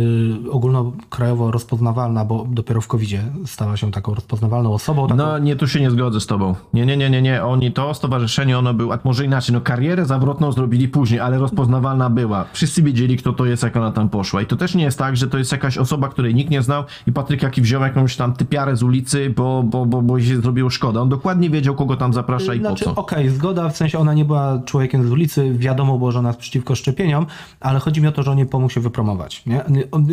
ogólnokrajowo 0.51 1.51
rozpoznawalna, 1.51 2.25
bo 2.25 2.47
dopiero 2.51 2.81
w 2.81 2.87
covid 2.87 3.11
stała 3.47 3.77
się 3.77 3.91
taką 3.91 4.15
rozpoznawalną 4.15 4.75
osobą. 4.75 5.03
Taką, 5.03 5.17
No 5.17 5.39
nie, 5.39 5.57
tu 5.57 5.69
się 5.69 5.81
nie 5.81 5.91
zgodzę 5.91 6.21
z 6.21 6.27
tobą. 6.27 6.55
Nie, 6.75 6.87
nie, 6.87 6.97
nie, 6.97 7.11
nie, 7.11 7.23
nie. 7.23 7.45
Oni, 7.45 7.73
to 7.73 7.95
stowarzyszenie, 7.95 8.59
ono 8.59 8.75
było, 8.75 8.95
a 8.95 8.99
może 9.05 9.25
inaczej, 9.25 9.53
no 9.53 9.61
karierę 9.61 10.07
zawrotną 10.07 10.53
zrobili 10.53 10.89
później, 10.89 11.21
ale 11.21 11.39
rozpoznawalna 11.39 12.11
była. 12.11 12.45
Wszyscy 12.53 12.83
wiedzieli, 12.83 13.17
kto 13.17 13.33
to 13.33 13.47
jest, 13.47 13.63
jak 13.63 13.77
ona 13.77 13.93
tam 13.93 14.09
poszła. 14.09 14.43
I 14.43 14.47
to 14.47 14.57
też 14.57 14.75
nie 14.75 14.85
jest 14.85 14.99
tak, 14.99 15.17
że 15.17 15.29
to 15.29 15.39
jest 15.39 15.53
jakaś 15.53 15.79
osoba, 15.79 16.09
której 16.09 16.35
nikt 16.35 16.51
nie 16.51 16.63
znał 16.63 16.85
i 17.07 17.13
Patryk 17.13 17.43
Jaki 17.43 17.63
wziął 17.63 17.83
jakąś 17.83 18.17
tam 18.17 18.33
typiarę 18.33 18.77
z 18.77 18.83
ulicy, 18.83 19.31
bo, 19.37 19.63
bo, 19.63 19.87
bo, 19.87 20.03
bo 20.03 20.21
się 20.21 20.41
zrobiło 20.41 20.71
szkoda. 20.71 21.01
On 21.01 21.09
dokładnie 21.09 21.51
wiedział, 21.51 21.75
kogo 21.75 21.97
tam 21.97 22.13
zaprasza 22.13 22.55
i 22.55 22.59
Znaczy, 22.59 22.85
po 22.85 22.95
co. 22.95 23.01
okej, 23.01 23.29
zgoda, 23.29 23.69
w 23.69 23.77
sensie 23.77 23.99
ona 23.99 24.15
nie 24.15 24.25
była 24.25 24.59
człowiekiem 24.65 25.09
z 25.09 25.11
ulicy, 25.13 25.53
wiadomo 25.59 25.99
było, 25.99 26.13
że 26.13 26.19
ona 26.19 26.29
jest 26.29 26.41
przeciwko 26.41 26.75
szczepieniom, 26.75 27.27
ale 27.61 27.81
chodzi 27.81 28.01
mi 28.01 28.07
o 28.07 28.13
to, 28.13 28.23
że 28.23 28.31
on 28.31 28.37
nie 28.37 28.47
pomógł 28.47 28.73
się 28.73 28.81
wypromować. 28.81 29.47
Nie? 29.47 29.65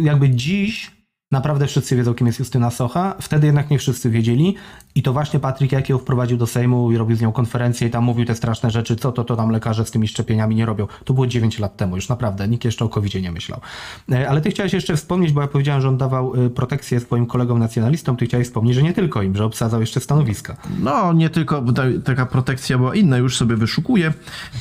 Jakby 0.02 0.30
dziś 0.30 0.92
naprawdę 1.32 1.68
wszyscy 1.68 1.96
wiedzą, 1.96 2.14
kim 2.14 2.28
jest 2.28 2.40
Justyna 2.40 2.72
Socha, 2.72 3.16
wtedy 3.22 3.46
jednak 3.46 3.70
nie 3.70 3.80
wszyscy 3.80 4.10
wiedzieli 4.10 4.56
i 4.98 5.02
to 5.02 5.14
właśnie 5.14 5.40
Patryk 5.40 5.72
jak 5.72 5.90
ją 5.90 5.98
wprowadził 5.98 6.38
do 6.38 6.48
Sejmu 6.48 6.92
i 6.92 6.98
robił 6.98 7.18
z 7.18 7.22
nią 7.22 7.32
konferencję 7.32 7.88
i 7.88 7.92
tam 7.92 8.04
mówił 8.04 8.26
te 8.26 8.36
straszne 8.36 8.72
rzeczy, 8.72 8.96
co 8.96 9.12
to, 9.12 9.24
to 9.24 9.36
tam 9.36 9.50
lekarze 9.50 9.86
z 9.86 9.92
tymi 9.92 10.08
szczepieniami 10.08 10.56
nie 10.56 10.66
robią. 10.66 10.88
To 11.06 11.14
było 11.14 11.28
9 11.28 11.60
lat 11.60 11.78
temu, 11.78 11.96
już 11.96 12.10
naprawdę, 12.10 12.48
nikt 12.48 12.66
jeszcze 12.66 12.86
o 12.86 12.90
covid 12.90 13.22
nie 13.22 13.32
myślał. 13.32 13.60
E, 14.12 14.30
Ale 14.30 14.42
ty 14.42 14.50
chciałeś 14.50 14.74
jeszcze 14.74 14.96
wspomnieć, 14.96 15.32
bo 15.32 15.42
ja 15.42 15.48
powiedziałem, 15.48 15.82
że 15.82 15.90
on 15.90 15.98
dawał 15.98 16.46
y, 16.46 16.50
protekcję 16.50 17.00
swoim 17.00 17.26
kolegom 17.26 17.60
nacjonalistom, 17.60 18.18
ty 18.18 18.26
chciałeś 18.26 18.48
wspomnieć, 18.48 18.76
że 18.76 18.84
nie 18.84 18.94
tylko 18.94 19.22
im, 19.22 19.36
że 19.36 19.46
obsadzał 19.46 19.82
jeszcze 19.82 20.00
stanowiska. 20.00 20.58
No, 20.80 21.14
nie 21.14 21.30
tylko 21.30 21.64
taka 22.06 22.26
protekcja 22.26 22.78
była 22.78 22.96
inna, 22.96 23.18
już 23.18 23.38
sobie 23.38 23.56
wyszukuję. 23.56 24.14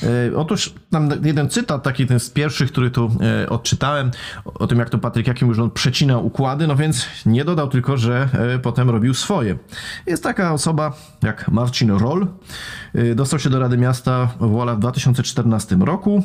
E, 0.03 0.37
otóż 0.37 0.75
tam 0.91 1.09
jeden 1.23 1.51
cytat, 1.51 1.83
taki 1.83 2.07
ten 2.07 2.21
z 2.21 2.31
pierwszych, 2.31 2.73
który 2.73 2.91
tu 2.91 3.11
e, 3.45 3.49
odczytałem, 3.49 4.11
o, 4.45 4.67
tym 4.67 4.79
jak 4.79 4.91
to 4.91 4.99
Patryk 4.99 5.27
Jakim 5.27 5.49
już 5.49 5.59
on 5.59 5.71
przecinał 5.71 6.27
układy, 6.27 6.67
no 6.67 6.77
więc 6.77 7.07
nie 7.27 7.45
dodał 7.45 7.69
tylko, 7.69 7.97
że 7.97 8.29
e, 8.55 8.59
potem 8.59 8.91
robił 8.91 9.15
swoje. 9.15 9.59
Jest 10.07 10.26
taka 10.27 10.53
osoba 10.53 10.93
jak 11.23 11.49
Marcin 11.49 11.91
Roll, 11.91 12.27
e, 12.95 13.15
dostał 13.15 13.39
się 13.39 13.51
do 13.51 13.59
Rady 13.59 13.79
Miasta 13.79 14.29
Wola 14.41 14.75
w 14.75 14.79
2014 14.79 15.77
roku. 15.77 16.23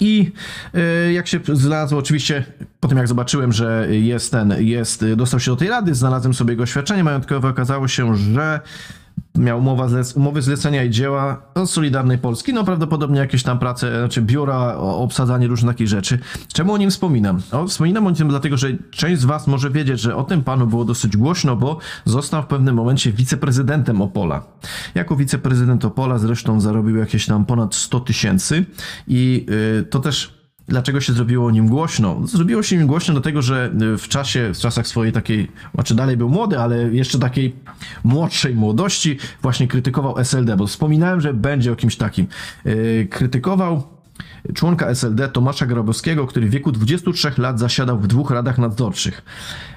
I 0.00 0.32
e, 0.74 1.12
jak 1.12 1.26
się 1.26 1.40
znalazło, 1.52 1.98
oczywiście 1.98 2.44
po 2.80 2.88
tym 2.88 2.98
jak 2.98 3.08
zobaczyłem, 3.08 3.52
że 3.52 3.86
jest 3.90 4.32
ten, 4.32 4.54
jest, 4.58 5.04
dostał 5.16 5.40
się 5.40 5.50
do 5.50 5.56
tej 5.56 5.68
rady, 5.68 5.94
znalazłem 5.94 6.34
sobie 6.34 6.52
jego 6.52 6.62
oświadczenie 6.62 7.04
majątkowe, 7.04 7.48
okazało 7.48 7.88
się, 7.88 8.16
że 8.16 8.60
miał 9.38 9.58
umowa 9.58 9.86
zlec- 9.86 10.16
umowy 10.16 10.42
zlecenia 10.42 10.84
i 10.84 10.90
dzieła 10.90 11.42
od 11.54 11.70
Solidarnej 11.70 12.18
Polski, 12.18 12.52
no 12.52 12.64
prawdopodobnie 12.64 13.18
jakieś 13.20 13.42
tam 13.42 13.58
prace, 13.58 13.98
znaczy 13.98 14.22
biura, 14.22 14.76
obsadzanie 14.76 15.46
różnych 15.46 15.74
takich 15.74 15.88
rzeczy. 15.88 16.18
Czemu 16.52 16.72
o 16.72 16.78
nim 16.78 16.90
wspominam? 16.90 17.40
O, 17.52 17.66
wspominam 17.66 18.06
o 18.06 18.10
nim 18.10 18.28
dlatego, 18.28 18.56
że 18.56 18.68
część 18.90 19.20
z 19.20 19.24
was 19.24 19.46
może 19.46 19.70
wiedzieć, 19.70 20.00
że 20.00 20.16
o 20.16 20.24
tym 20.24 20.44
panu 20.44 20.66
było 20.66 20.84
dosyć 20.84 21.16
głośno, 21.16 21.56
bo 21.56 21.78
został 22.04 22.42
w 22.42 22.46
pewnym 22.46 22.74
momencie 22.74 23.12
wiceprezydentem 23.12 24.02
Opola. 24.02 24.42
Jako 24.94 25.16
wiceprezydent 25.16 25.84
Opola 25.84 26.18
zresztą 26.18 26.60
zarobił 26.60 26.96
jakieś 26.96 27.26
tam 27.26 27.44
ponad 27.44 27.74
100 27.74 28.00
tysięcy 28.00 28.64
i 29.08 29.46
y, 29.80 29.84
to 29.84 29.98
też 29.98 30.39
Dlaczego 30.70 31.00
się 31.00 31.12
zrobiło 31.12 31.46
o 31.46 31.50
nim 31.50 31.68
głośno? 31.68 32.26
Zrobiło 32.26 32.62
się 32.62 32.76
nim 32.76 32.86
głośno 32.86 33.14
dlatego, 33.14 33.42
że 33.42 33.72
y, 33.94 33.98
w 33.98 34.08
czasie, 34.08 34.50
w 34.54 34.58
czasach 34.58 34.86
swojej 34.86 35.12
takiej, 35.12 35.48
znaczy 35.74 35.94
dalej 35.94 36.16
był 36.16 36.28
młody, 36.28 36.58
ale 36.58 36.94
jeszcze 36.94 37.18
takiej 37.18 37.56
młodszej 38.04 38.54
młodości 38.54 39.18
właśnie 39.42 39.68
krytykował 39.68 40.18
SLD, 40.18 40.56
bo 40.56 40.66
wspominałem, 40.66 41.20
że 41.20 41.34
będzie 41.34 41.72
o 41.72 41.76
kimś 41.76 41.96
takim. 41.96 42.26
Yy, 42.64 43.06
krytykował 43.10 43.82
członka 44.54 44.86
SLD 44.86 45.28
Tomasza 45.28 45.66
Grabowskiego, 45.66 46.26
który 46.26 46.46
w 46.46 46.50
wieku 46.50 46.72
23 46.72 47.32
lat 47.38 47.58
zasiadał 47.58 47.98
w 47.98 48.06
dwóch 48.06 48.30
radach 48.30 48.58
nadzorczych. 48.58 49.22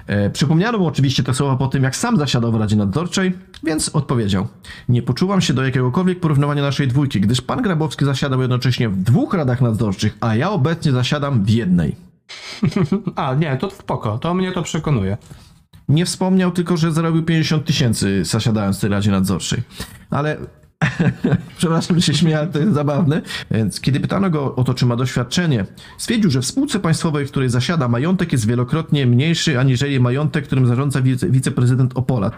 E, 0.06 0.30
przypomniano 0.30 0.78
mu 0.78 0.86
oczywiście 0.86 1.22
te 1.22 1.34
słowa 1.34 1.56
po 1.56 1.68
tym, 1.68 1.82
jak 1.82 1.96
sam 1.96 2.16
zasiadał 2.16 2.52
w 2.52 2.54
Radzie 2.54 2.76
Nadzorczej, 2.76 3.32
więc 3.62 3.88
odpowiedział: 3.88 4.48
Nie 4.88 5.02
poczuwam 5.02 5.40
się 5.40 5.54
do 5.54 5.64
jakiegokolwiek 5.64 6.20
porównywania 6.20 6.62
naszej 6.62 6.88
dwójki, 6.88 7.20
gdyż 7.20 7.40
pan 7.40 7.62
Grabowski 7.62 8.04
zasiadał 8.04 8.40
jednocześnie 8.40 8.88
w 8.88 8.96
dwóch 8.96 9.34
radach 9.34 9.60
nadzorczych, 9.60 10.16
a 10.20 10.36
ja 10.36 10.50
obecnie 10.50 10.92
zasiadam 10.92 11.44
w 11.44 11.50
jednej. 11.50 11.96
A, 13.16 13.34
nie, 13.34 13.56
to 13.56 13.70
spoko, 13.70 14.18
to 14.18 14.34
mnie 14.34 14.52
to 14.52 14.62
przekonuje. 14.62 15.16
Nie 15.88 16.06
wspomniał 16.06 16.50
tylko, 16.50 16.76
że 16.76 16.92
zarobił 16.92 17.22
50 17.22 17.64
tysięcy 17.64 18.24
zasiadając 18.24 18.78
w 18.78 18.80
tej 18.80 18.90
Radzie 18.90 19.10
Nadzorczej. 19.10 19.62
Ale 20.10 20.36
przepraszam, 21.58 22.00
się 22.00 22.38
ale 22.38 22.46
to 22.46 22.58
jest 22.58 22.74
zabawne. 22.74 23.22
Więc 23.50 23.80
kiedy 23.80 24.00
pytano 24.00 24.30
go 24.30 24.54
o 24.54 24.64
to, 24.64 24.74
czy 24.74 24.86
ma 24.86 24.96
doświadczenie, 24.96 25.64
stwierdził, 25.98 26.30
że 26.30 26.40
w 26.40 26.46
spółce 26.46 26.80
państwowej, 26.80 27.26
w 27.26 27.30
której 27.30 27.48
zasiada, 27.48 27.88
majątek 27.88 28.32
jest 28.32 28.46
wielokrotnie 28.46 29.06
mniejszy 29.06 29.58
aniżeli 29.58 30.00
majątek, 30.00 30.44
którym 30.44 30.66
zarządza 30.66 31.02
wice, 31.02 31.30
wiceprezydent 31.30 31.92
Opola. 31.94 32.30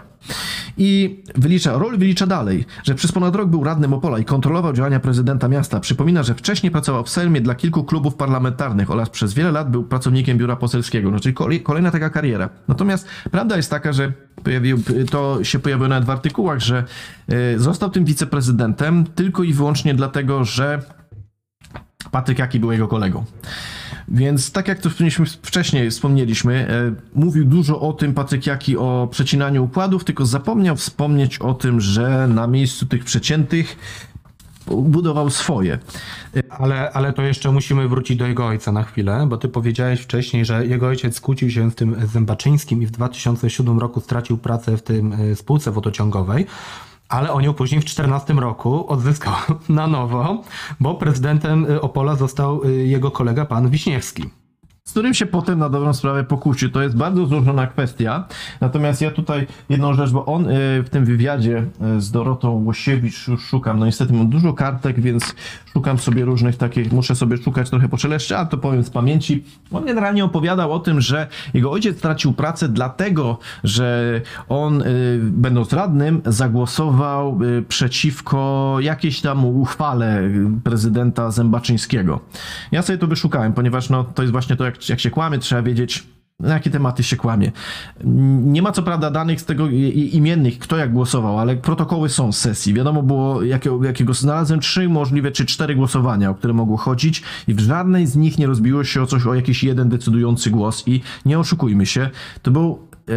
I 0.77 1.19
wylicza, 1.35 1.77
rol 1.77 1.97
wylicza 1.97 2.27
dalej, 2.27 2.65
że 2.83 2.95
przez 2.95 3.11
ponad 3.11 3.35
rok 3.35 3.49
był 3.49 3.63
radnym 3.63 3.93
Opola 3.93 4.19
i 4.19 4.25
kontrolował 4.25 4.73
działania 4.73 4.99
prezydenta 4.99 5.47
miasta. 5.47 5.79
Przypomina, 5.79 6.23
że 6.23 6.35
wcześniej 6.35 6.71
pracował 6.71 7.03
w 7.03 7.09
Sejmie 7.09 7.41
dla 7.41 7.55
kilku 7.55 7.83
klubów 7.83 8.15
parlamentarnych 8.15 8.91
oraz 8.91 9.09
przez 9.09 9.33
wiele 9.33 9.51
lat 9.51 9.71
był 9.71 9.83
pracownikiem 9.83 10.37
biura 10.37 10.55
poselskiego. 10.55 11.11
No, 11.11 11.19
czyli 11.19 11.33
kolej, 11.33 11.63
kolejna 11.63 11.91
taka 11.91 12.09
kariera. 12.09 12.49
Natomiast 12.67 13.07
prawda 13.31 13.57
jest 13.57 13.69
taka, 13.69 13.93
że 13.93 14.13
pojawił, 14.43 14.77
to 15.11 15.43
się 15.43 15.59
pojawiło 15.59 15.87
nawet 15.87 16.05
w 16.05 16.09
artykułach, 16.09 16.59
że 16.59 16.83
y, 17.55 17.59
został 17.59 17.89
tym 17.89 18.05
wiceprezydentem 18.05 18.36
tylko 19.15 19.43
i 19.43 19.53
wyłącznie 19.53 19.93
dlatego, 19.95 20.45
że 20.45 20.81
Patryk 22.11 22.39
Jaki 22.39 22.59
był 22.59 22.71
jego 22.71 22.87
kolegą. 22.87 23.25
Więc 24.07 24.51
tak 24.51 24.67
jak 24.67 24.79
to 24.79 24.89
wcześniej, 25.41 25.91
wspomnieliśmy, 25.91 26.53
e, 26.69 27.19
mówił 27.19 27.45
dużo 27.45 27.81
o 27.81 27.93
tym 27.93 28.13
Patryk 28.13 28.47
Jaki 28.47 28.77
o 28.77 29.07
przecinaniu 29.11 29.63
układów, 29.63 30.03
tylko 30.03 30.25
zapomniał 30.25 30.75
wspomnieć 30.75 31.39
o 31.39 31.53
tym, 31.53 31.81
że 31.81 32.27
na 32.27 32.47
miejscu 32.47 32.85
tych 32.85 33.03
przeciętych 33.03 33.77
budował 34.67 35.29
swoje. 35.29 35.79
Ale, 36.49 36.91
ale 36.91 37.13
to 37.13 37.21
jeszcze 37.21 37.51
musimy 37.51 37.87
wrócić 37.87 38.17
do 38.17 38.27
jego 38.27 38.47
ojca 38.47 38.71
na 38.71 38.83
chwilę, 38.83 39.25
bo 39.29 39.37
ty 39.37 39.49
powiedziałeś 39.49 39.99
wcześniej, 39.99 40.45
że 40.45 40.67
jego 40.67 40.87
ojciec 40.87 41.21
kłócił 41.21 41.51
się 41.51 41.71
z 41.71 41.75
tym 41.75 41.95
Zębaczyńskim 42.13 42.81
i 42.81 42.85
w 42.85 42.91
2007 42.91 43.79
roku 43.79 44.01
stracił 44.01 44.37
pracę 44.37 44.77
w 44.77 44.81
tym 44.81 45.13
y, 45.13 45.35
spółce 45.35 45.71
wodociągowej. 45.71 46.45
Ale 47.09 47.31
on 47.33 47.43
ją 47.43 47.53
później 47.53 47.81
w 47.81 47.83
2014 47.83 48.33
roku 48.33 48.87
odzyskał 48.87 49.33
na 49.69 49.87
nowo, 49.87 50.43
bo 50.79 50.95
prezydentem 50.95 51.65
y, 51.71 51.81
Opola 51.81 52.15
został 52.15 52.63
y, 52.63 52.87
jego 52.87 53.11
kolega 53.11 53.45
pan 53.45 53.69
Wiśniewski. 53.69 54.29
Z 54.87 54.91
którym 54.91 55.13
się 55.13 55.25
potem 55.25 55.59
na 55.59 55.69
dobrą 55.69 55.93
sprawę 55.93 56.23
pokłócił. 56.23 56.69
To 56.69 56.81
jest 56.81 56.97
bardzo 56.97 57.25
złożona 57.25 57.67
kwestia. 57.67 58.27
Natomiast 58.61 59.01
ja 59.01 59.11
tutaj 59.11 59.47
jedną 59.69 59.93
rzecz, 59.93 60.11
bo 60.11 60.25
on 60.25 60.49
y, 60.49 60.83
w 60.83 60.89
tym 60.89 61.05
wywiadzie 61.05 61.65
y, 61.97 62.01
z 62.01 62.11
Dorotą 62.11 62.63
Łosiewicz 62.65 63.27
już 63.27 63.45
szukam. 63.45 63.79
No 63.79 63.85
niestety 63.85 64.13
mam 64.13 64.29
dużo 64.29 64.53
kartek, 64.53 64.99
więc 64.99 65.35
szukam 65.73 65.97
sobie 65.97 66.25
różnych 66.25 66.57
takich, 66.57 66.91
muszę 66.91 67.15
sobie 67.15 67.37
szukać 67.37 67.69
trochę 67.69 67.89
po 67.89 67.97
czeleszcze, 67.97 68.37
ale 68.37 68.47
to 68.47 68.57
powiem 68.57 68.83
z 68.83 68.89
pamięci. 68.89 69.43
On 69.71 69.85
generalnie 69.85 70.25
opowiadał 70.25 70.73
o 70.73 70.79
tym, 70.79 71.01
że 71.01 71.27
jego 71.53 71.71
ojciec 71.71 71.97
stracił 71.97 72.33
pracę 72.33 72.69
dlatego, 72.69 73.39
że 73.63 74.21
on 74.49 74.81
y, 74.81 75.19
będąc 75.21 75.73
radnym 75.73 76.21
zagłosował 76.25 77.39
przeciwko 77.67 78.77
jakiejś 78.81 79.21
tam 79.21 79.45
uchwale 79.45 80.21
prezydenta 80.63 81.31
Zębaczyńskiego. 81.31 82.19
Ja 82.71 82.81
sobie 82.81 82.99
to 82.99 83.07
wyszukałem, 83.07 83.53
ponieważ 83.53 83.89
no, 83.89 84.03
to 84.03 84.21
jest 84.21 84.31
właśnie 84.31 84.55
to, 84.55 84.65
jak, 84.65 84.76
jak 84.89 84.99
się 84.99 85.09
kłamie, 85.09 85.39
trzeba 85.39 85.61
wiedzieć, 85.61 86.03
na 86.39 86.53
jakie 86.53 86.69
tematy 86.69 87.03
się 87.03 87.15
kłamie. 87.15 87.51
Nie 88.43 88.61
ma 88.61 88.71
co 88.71 88.83
prawda 88.83 89.11
danych 89.11 89.41
z 89.41 89.45
tego 89.45 89.67
imiennych, 89.93 90.59
kto 90.59 90.77
jak 90.77 90.93
głosował, 90.93 91.39
ale 91.39 91.55
protokoły 91.55 92.09
są 92.09 92.31
z 92.31 92.37
sesji. 92.37 92.73
Wiadomo 92.73 93.03
było, 93.03 93.43
jakiego, 93.43 93.83
jakiego 93.83 94.13
znalazłem 94.13 94.59
trzy 94.59 94.89
możliwe, 94.89 95.31
czy 95.31 95.45
cztery 95.45 95.75
głosowania, 95.75 96.29
o 96.29 96.35
które 96.35 96.53
mogło 96.53 96.77
chodzić 96.77 97.23
i 97.47 97.53
w 97.53 97.59
żadnej 97.59 98.07
z 98.07 98.15
nich 98.15 98.37
nie 98.37 98.47
rozbiło 98.47 98.83
się 98.83 99.01
o 99.01 99.05
coś, 99.05 99.25
o 99.25 99.33
jakiś 99.33 99.63
jeden 99.63 99.89
decydujący 99.89 100.49
głos 100.49 100.83
i 100.87 101.01
nie 101.25 101.39
oszukujmy 101.39 101.85
się, 101.85 102.09
to 102.41 102.51
był 102.51 102.79
e, 103.09 103.13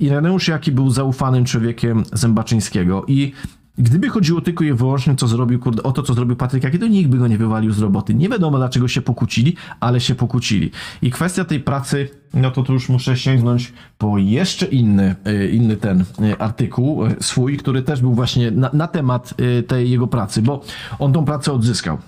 Ireneusz 0.00 0.48
Jaki 0.48 0.72
był 0.72 0.90
zaufanym 0.90 1.44
człowiekiem 1.44 2.02
Zębaczyńskiego 2.12 3.04
i 3.08 3.32
Gdyby 3.78 4.08
chodziło 4.08 4.40
tylko 4.40 4.64
i 4.64 4.72
wyłącznie 4.72 5.14
co 5.14 5.28
zrobił, 5.28 5.58
kurde, 5.58 5.82
o 5.82 5.92
to, 5.92 6.02
co 6.02 6.14
zrobił 6.14 6.36
Patryk 6.36 6.64
Jaki, 6.64 6.78
to 6.78 6.86
nikt 6.86 7.10
by 7.10 7.18
go 7.18 7.28
nie 7.28 7.38
wywalił 7.38 7.72
z 7.72 7.78
roboty. 7.78 8.14
Nie 8.14 8.28
wiadomo, 8.28 8.58
dlaczego 8.58 8.88
się 8.88 9.02
pokłócili, 9.02 9.56
ale 9.80 10.00
się 10.00 10.14
pokłócili. 10.14 10.70
I 11.02 11.10
kwestia 11.10 11.44
tej 11.44 11.60
pracy, 11.60 12.08
no 12.34 12.50
to 12.50 12.62
tu 12.62 12.72
już 12.72 12.88
muszę 12.88 13.16
sięgnąć 13.16 13.72
po 13.98 14.18
jeszcze 14.18 14.66
inny, 14.66 15.16
y, 15.28 15.48
inny 15.48 15.76
ten 15.76 16.00
y, 16.00 16.38
artykuł 16.38 17.06
y, 17.06 17.16
swój, 17.20 17.56
który 17.56 17.82
też 17.82 18.00
był 18.00 18.14
właśnie 18.14 18.50
na, 18.50 18.70
na 18.72 18.86
temat 18.86 19.34
tej 19.66 19.90
jego 19.90 20.06
pracy, 20.06 20.42
bo 20.42 20.60
on 20.98 21.12
tą 21.12 21.24
pracę 21.24 21.52
odzyskał. 21.52 21.98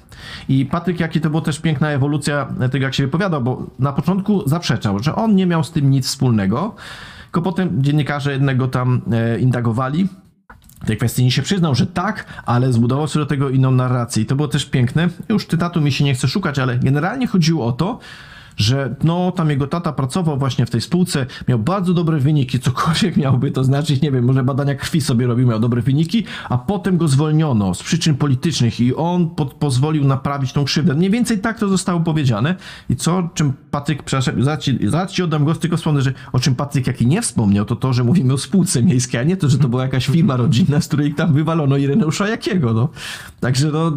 I 0.48 0.66
Patryk 0.66 1.00
Jaki 1.00 1.20
to 1.20 1.30
była 1.30 1.42
też 1.42 1.60
piękna 1.60 1.90
ewolucja 1.90 2.48
tego, 2.72 2.84
jak 2.84 2.94
się 2.94 3.02
wypowiadał, 3.02 3.42
bo 3.42 3.66
na 3.78 3.92
początku 3.92 4.48
zaprzeczał, 4.48 4.98
że 4.98 5.14
on 5.14 5.34
nie 5.34 5.46
miał 5.46 5.64
z 5.64 5.70
tym 5.70 5.90
nic 5.90 6.06
wspólnego, 6.06 6.74
tylko 7.24 7.42
potem 7.42 7.82
dziennikarze 7.82 8.32
jednego 8.32 8.68
tam 8.68 9.02
e, 9.12 9.38
indagowali, 9.38 10.08
tej 10.87 10.97
kwestii 10.97 11.24
nie 11.24 11.30
się 11.30 11.43
przyznał, 11.43 11.74
że 11.74 11.87
tak, 11.87 12.43
ale 12.47 12.72
zbudował 12.72 13.09
sobie 13.09 13.24
do 13.24 13.28
tego 13.28 13.51
inną 13.51 13.70
narrację. 13.70 14.22
I 14.22 14.26
to 14.26 14.37
było 14.37 14.49
też 14.49 14.66
piękne. 14.66 15.09
Już 15.28 15.47
cytatu 15.47 15.80
mi 15.80 15.93
się 15.93 16.05
nie 16.05 16.14
chce 16.14 16.28
szukać, 16.28 16.59
ale 16.59 16.78
generalnie 16.78 17.26
chodziło 17.26 17.66
o 17.66 17.72
to, 17.72 17.99
że 18.57 18.94
no 19.04 19.32
tam 19.32 19.50
jego 19.50 19.66
tata 19.66 19.92
pracował 19.92 20.38
właśnie 20.38 20.66
w 20.66 20.70
tej 20.70 20.80
spółce, 20.80 21.26
miał 21.48 21.59
bardzo 21.59 21.94
dobre 21.94 22.18
wyniki, 22.18 22.61
cokolwiek 22.61 23.16
miałby 23.26 23.50
to 23.50 23.64
znaczyć, 23.64 24.02
nie 24.02 24.11
wiem, 24.12 24.24
może 24.24 24.44
badania 24.44 24.74
krwi 24.74 25.00
sobie 25.00 25.26
robił, 25.26 25.48
miał 25.48 25.61
dobre 25.61 25.82
wyniki, 25.82 26.24
a 26.48 26.59
potem 26.59 26.96
go 26.96 27.09
zwolniono 27.09 27.74
z 27.74 27.82
przyczyn 27.82 28.14
politycznych 28.14 28.80
i 28.80 28.94
on 28.94 29.30
po 29.30 29.46
pozwolił 29.46 30.04
naprawić 30.04 30.52
tą 30.52 30.64
krzywdę. 30.64 30.94
Mniej 30.94 31.11
więcej 31.11 31.38
tak 31.38 31.59
to 31.59 31.68
zostało 31.68 32.00
powiedziane. 32.00 32.54
I 32.90 32.96
co, 32.96 33.30
czym 33.34 33.52
Patryk, 33.70 34.02
przepraszam, 34.02 34.44
zaraz 34.44 34.64
ci, 34.64 34.78
zaraz 34.88 35.12
ci 35.12 35.22
oddam 35.22 35.44
głos, 35.44 35.59
tylko 35.59 35.76
wspomnę, 35.76 36.02
że 36.02 36.12
o 36.32 36.38
czym 36.38 36.54
Patryk 36.54 36.86
jaki 36.86 37.07
nie 37.07 37.22
wspomniał, 37.22 37.64
to 37.64 37.76
to, 37.76 37.92
że 37.92 38.04
mówimy 38.04 38.32
o 38.32 38.38
spółce 38.38 38.82
miejskiej, 38.82 39.20
a 39.20 39.24
nie 39.24 39.36
to, 39.36 39.48
że 39.48 39.59
to 39.59 39.68
była 39.68 39.82
jakaś 39.82 40.07
firma 40.07 40.36
rodzinna, 40.36 40.80
z 40.80 40.86
której 40.88 41.14
tam 41.14 41.32
wywalono 41.32 41.76
Ireneusza 41.76 42.28
Jakiego, 42.28 42.72
no. 42.72 42.88
Także 43.40 43.68
no, 43.68 43.92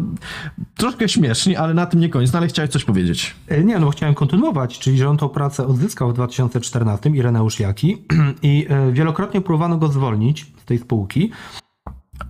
troszkę 0.76 1.08
śmiesznie, 1.08 1.60
ale 1.60 1.74
na 1.74 1.86
tym 1.86 2.00
nie 2.00 2.08
koniec. 2.08 2.32
No 2.32 2.38
ale 2.38 2.48
chciałeś 2.48 2.70
coś 2.70 2.84
powiedzieć. 2.84 3.34
E, 3.48 3.64
Nie, 3.64 3.78
no 3.78 3.90
chciałem 3.90 4.14
kontynuować, 4.14 4.49
czyli 4.78 4.98
że 4.98 5.08
on 5.08 5.16
tą 5.16 5.28
pracę 5.28 5.66
odzyskał 5.66 6.10
w 6.10 6.14
2014, 6.14 7.10
Ireneusz 7.10 7.60
Jaki, 7.60 7.96
i 8.42 8.66
e, 8.68 8.92
wielokrotnie 8.92 9.40
próbowano 9.40 9.78
go 9.78 9.88
zwolnić 9.88 10.46
z 10.62 10.64
tej 10.64 10.78
spółki. 10.78 11.30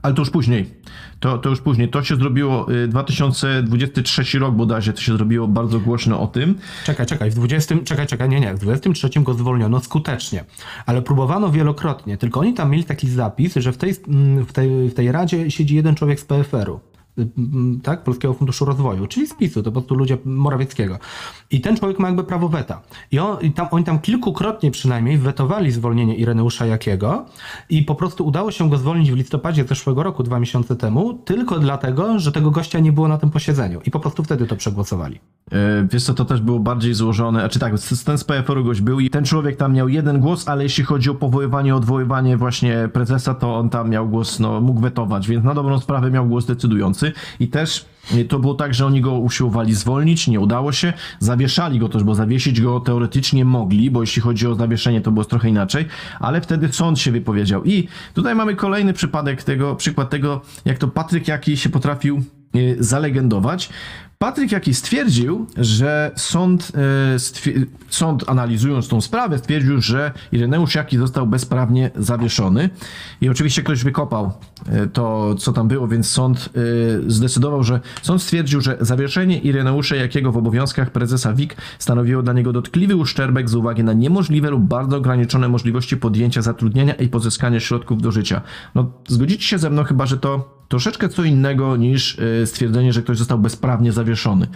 Ale 0.03 0.14
to 0.14 0.23
już 0.23 0.31
później. 0.31 0.75
To, 1.21 1.39
to 1.39 1.49
już 1.49 1.61
później. 1.61 1.89
To 1.89 2.03
się 2.03 2.16
zrobiło 2.16 2.73
y, 2.73 2.89
2023 2.89 4.39
rok 4.39 4.55
bodajże, 4.55 4.93
to 4.93 5.01
się 5.01 5.12
zrobiło 5.12 5.49
bardzo 5.49 5.81
głośno 5.81 6.21
o 6.21 6.27
tym. 6.27 6.55
Czekaj, 6.85 7.07
czekaj, 7.07 7.31
w 7.31 7.35
20, 7.35 7.75
czekaj, 7.85 8.07
czekaj, 8.07 8.29
nie, 8.29 8.41
nie, 8.41 8.55
w 8.55 8.59
23 8.59 9.21
go 9.21 9.35
zwolniono 9.35 9.81
skutecznie, 9.81 10.45
ale 10.87 11.03
próbowano 11.03 11.51
wielokrotnie, 11.51 12.16
tylko 12.16 12.41
oni 12.41 12.55
tam 12.55 12.71
mieli 12.71 12.85
taki 12.85 13.11
zapis, 13.11 13.55
że 13.57 13.73
w 13.73 13.77
tej, 13.77 13.95
mm, 14.09 14.47
w 14.47 14.53
tej, 14.53 14.89
w 14.89 14.95
tej 14.95 15.12
radzie 15.12 15.51
siedzi 15.51 15.77
jeden 15.77 15.95
człowiek 15.95 16.21
z 16.21 16.25
PFR-u. 16.25 16.81
y, 17.18 17.29
mm, 17.39 17.81
Tak, 17.81 18.05
Polskiego 18.05 18.35
Funduszu 18.35 18.64
Rozwoju, 18.64 19.07
czyli 19.07 19.27
z 19.27 19.35
PiSu, 19.35 19.62
to 19.62 19.73
po 19.73 19.81
prostu 19.81 19.95
ludzie 19.95 20.18
Morawieckiego. 20.25 20.99
I 21.53 21.61
ten 21.61 21.77
człowiek 21.77 21.99
ma 21.99 22.09
jakby 22.09 22.25
prawo 22.25 22.49
weta. 22.49 22.81
I, 23.13 23.19
on, 23.19 23.37
i 23.41 23.51
tam, 23.53 23.67
oni 23.71 23.85
tam 23.85 23.99
kilkukrotnie 23.99 24.71
przynajmniej 24.71 25.19
wetowali 25.19 25.71
zwolnienie 25.71 26.17
Ireneusza 26.17 26.67
Jakiego 26.67 27.27
i 27.71 27.83
po 27.83 27.95
prostu 27.95 28.27
udało 28.27 28.51
się 28.51 28.71
go 28.71 28.77
zwolnić 28.79 29.13
w 29.13 29.17
listopadzie 29.17 29.65
zeszłego 29.65 30.03
roku, 30.03 30.23
dwa 30.23 30.41
miesiące 30.41 30.77
temu, 30.77 31.15
tylko 31.15 31.59
dlatego, 31.59 32.19
że 32.19 32.33
tego 32.33 32.51
gościa 32.51 32.79
nie 32.79 32.93
było 32.93 33.09
na 33.09 33.19
tym 33.19 33.31
posiedzeniu. 33.31 33.81
I 33.87 33.91
po 33.91 34.01
prostu 34.01 34.23
wtedy 34.25 34.47
to 34.47 34.57
przegłosowali. 34.57 35.21
E, 35.53 35.87
Wiesz 35.93 36.03
co, 36.05 36.15
to 36.15 36.25
też 36.25 36.41
było 36.41 36.59
bardziej 36.61 36.95
złożone, 36.95 37.49
czy 37.49 37.59
tak, 37.59 37.79
z- 37.79 38.05
ten 38.05 38.19
z 38.19 38.25
PFR-u 38.25 38.65
gość 38.65 38.81
był 38.81 39.01
i 39.01 39.11
ten 39.11 39.25
człowiek 39.25 39.57
tam 39.57 39.73
miał 39.75 39.89
jeden 39.89 40.21
głos, 40.21 40.49
ale 40.49 40.63
jeśli 40.63 40.85
chodzi 40.85 41.11
o 41.11 41.15
powoływanie, 41.15 41.75
odwoływanie 41.77 42.37
właśnie 42.37 42.89
prezesa, 42.93 43.35
to 43.35 43.57
on 43.57 43.71
tam 43.71 43.91
miał 43.91 44.09
głos, 44.09 44.41
no 44.41 44.61
mógł 44.61 44.81
wetować, 44.81 45.29
więc 45.29 45.45
na 45.45 45.55
dobrą 45.55 45.81
sprawę 45.81 46.11
miał 46.11 46.27
głos 46.27 46.47
decydujący 46.47 47.13
i 47.41 47.49
też 47.49 47.87
to 48.29 48.39
było 48.39 48.55
tak, 48.55 48.75
że 48.75 48.87
oni 48.87 49.01
go 49.01 49.13
usiłowali 49.13 49.75
zwolnić, 49.75 50.29
nie 50.29 50.41
udało 50.41 50.73
się, 50.73 50.93
zawieszali 51.19 51.79
go 51.79 51.89
też, 51.89 52.05
bo 52.05 52.15
zawiesić 52.15 52.61
go 52.61 52.81
teoretycznie 52.81 53.45
mogli, 53.45 53.91
bo 53.91 54.01
jeśli 54.01 54.23
chodzi 54.23 54.47
o 54.47 54.55
zawieszenie, 54.55 55.01
to 55.01 55.11
było 55.11 55.25
trochę 55.25 55.49
inaczej, 55.49 55.87
ale 56.21 56.41
wtedy 56.41 56.73
sąd 56.73 56.99
się 56.99 57.13
wypowiedział 57.13 57.65
i 57.65 57.89
tutaj 58.15 58.35
mamy 58.35 58.57
kolejny 58.57 58.93
przypadek 58.93 59.43
tego, 59.43 59.77
przykład 59.77 60.11
tego, 60.11 60.41
jak 60.65 60.79
to 60.79 60.89
Patryk 60.89 61.29
Jaki 61.29 61.57
się 61.57 61.69
potrafił 61.69 62.17
e, 62.17 62.59
zalegendować. 62.79 63.71
Patryk 64.23 64.53
Jaki 64.53 64.75
stwierdził, 64.75 65.47
że 65.57 66.11
sąd, 66.16 66.73
e, 67.14 67.16
sąd 67.89 68.29
analizując 68.29 68.89
tą 68.89 69.01
sprawę 69.01 69.39
stwierdził, 69.39 69.81
że 69.81 70.12
Ireneusz 70.33 70.75
Jaki 70.75 70.99
został 70.99 71.27
bezprawnie 71.27 71.91
zawieszony 71.97 72.71
i 73.21 73.29
oczywiście 73.29 73.62
ktoś 73.62 73.85
wykopał 73.85 74.33
e, 74.66 74.87
to, 74.87 75.35
co 75.35 75.53
tam 75.53 75.68
było, 75.68 75.89
więc 75.89 76.11
sąd 76.11 76.49
e, 77.07 77.11
zdecydował, 77.11 77.62
że 77.62 77.81
sąd 78.03 78.23
stwierdził, 78.23 78.61
że 78.61 78.77
zawieszenie 78.81 79.39
Ireneusza 79.39 79.97
Jakiego 79.97 80.33
w 80.33 80.37
obowiązkach 80.37 80.91
prezesa 80.91 81.33
WIK 81.33 81.57
stanowiło 81.79 82.23
dla 82.23 82.33
niego 82.33 82.53
dotkliwy 82.53 82.97
uszczerbek 82.97 83.49
z 83.49 83.55
uwagi 83.55 83.85
na 83.85 83.93
niemożliwe 83.93 84.51
lub 84.51 84.62
bardzo 84.62 84.97
ograniczone 84.97 85.49
możliwości 85.49 85.97
podjęcia 85.97 86.43
zatrudnienia 86.43 86.95
i 86.95 87.09
pozyskania 87.09 87.61
środków 87.61 88.03
do 88.03 88.12
życia. 88.12 88.41
No, 88.75 88.93
zgodzicie 89.09 89.45
się 89.45 89.59
ze 89.59 89.71
mną 89.71 89.85
chyba, 89.85 90.07
że 90.07 90.16
to 90.16 90.60
troszeczkę 90.71 91.09
co 91.09 91.25
innego 91.25 91.77
niż 91.77 92.18
y, 92.18 92.47
stwierdzenie, 92.47 92.93
że 92.93 93.03
ktoś 93.03 93.18
został 93.18 93.39
bezprawnie 93.39 93.93
zawieszony. 93.93 94.47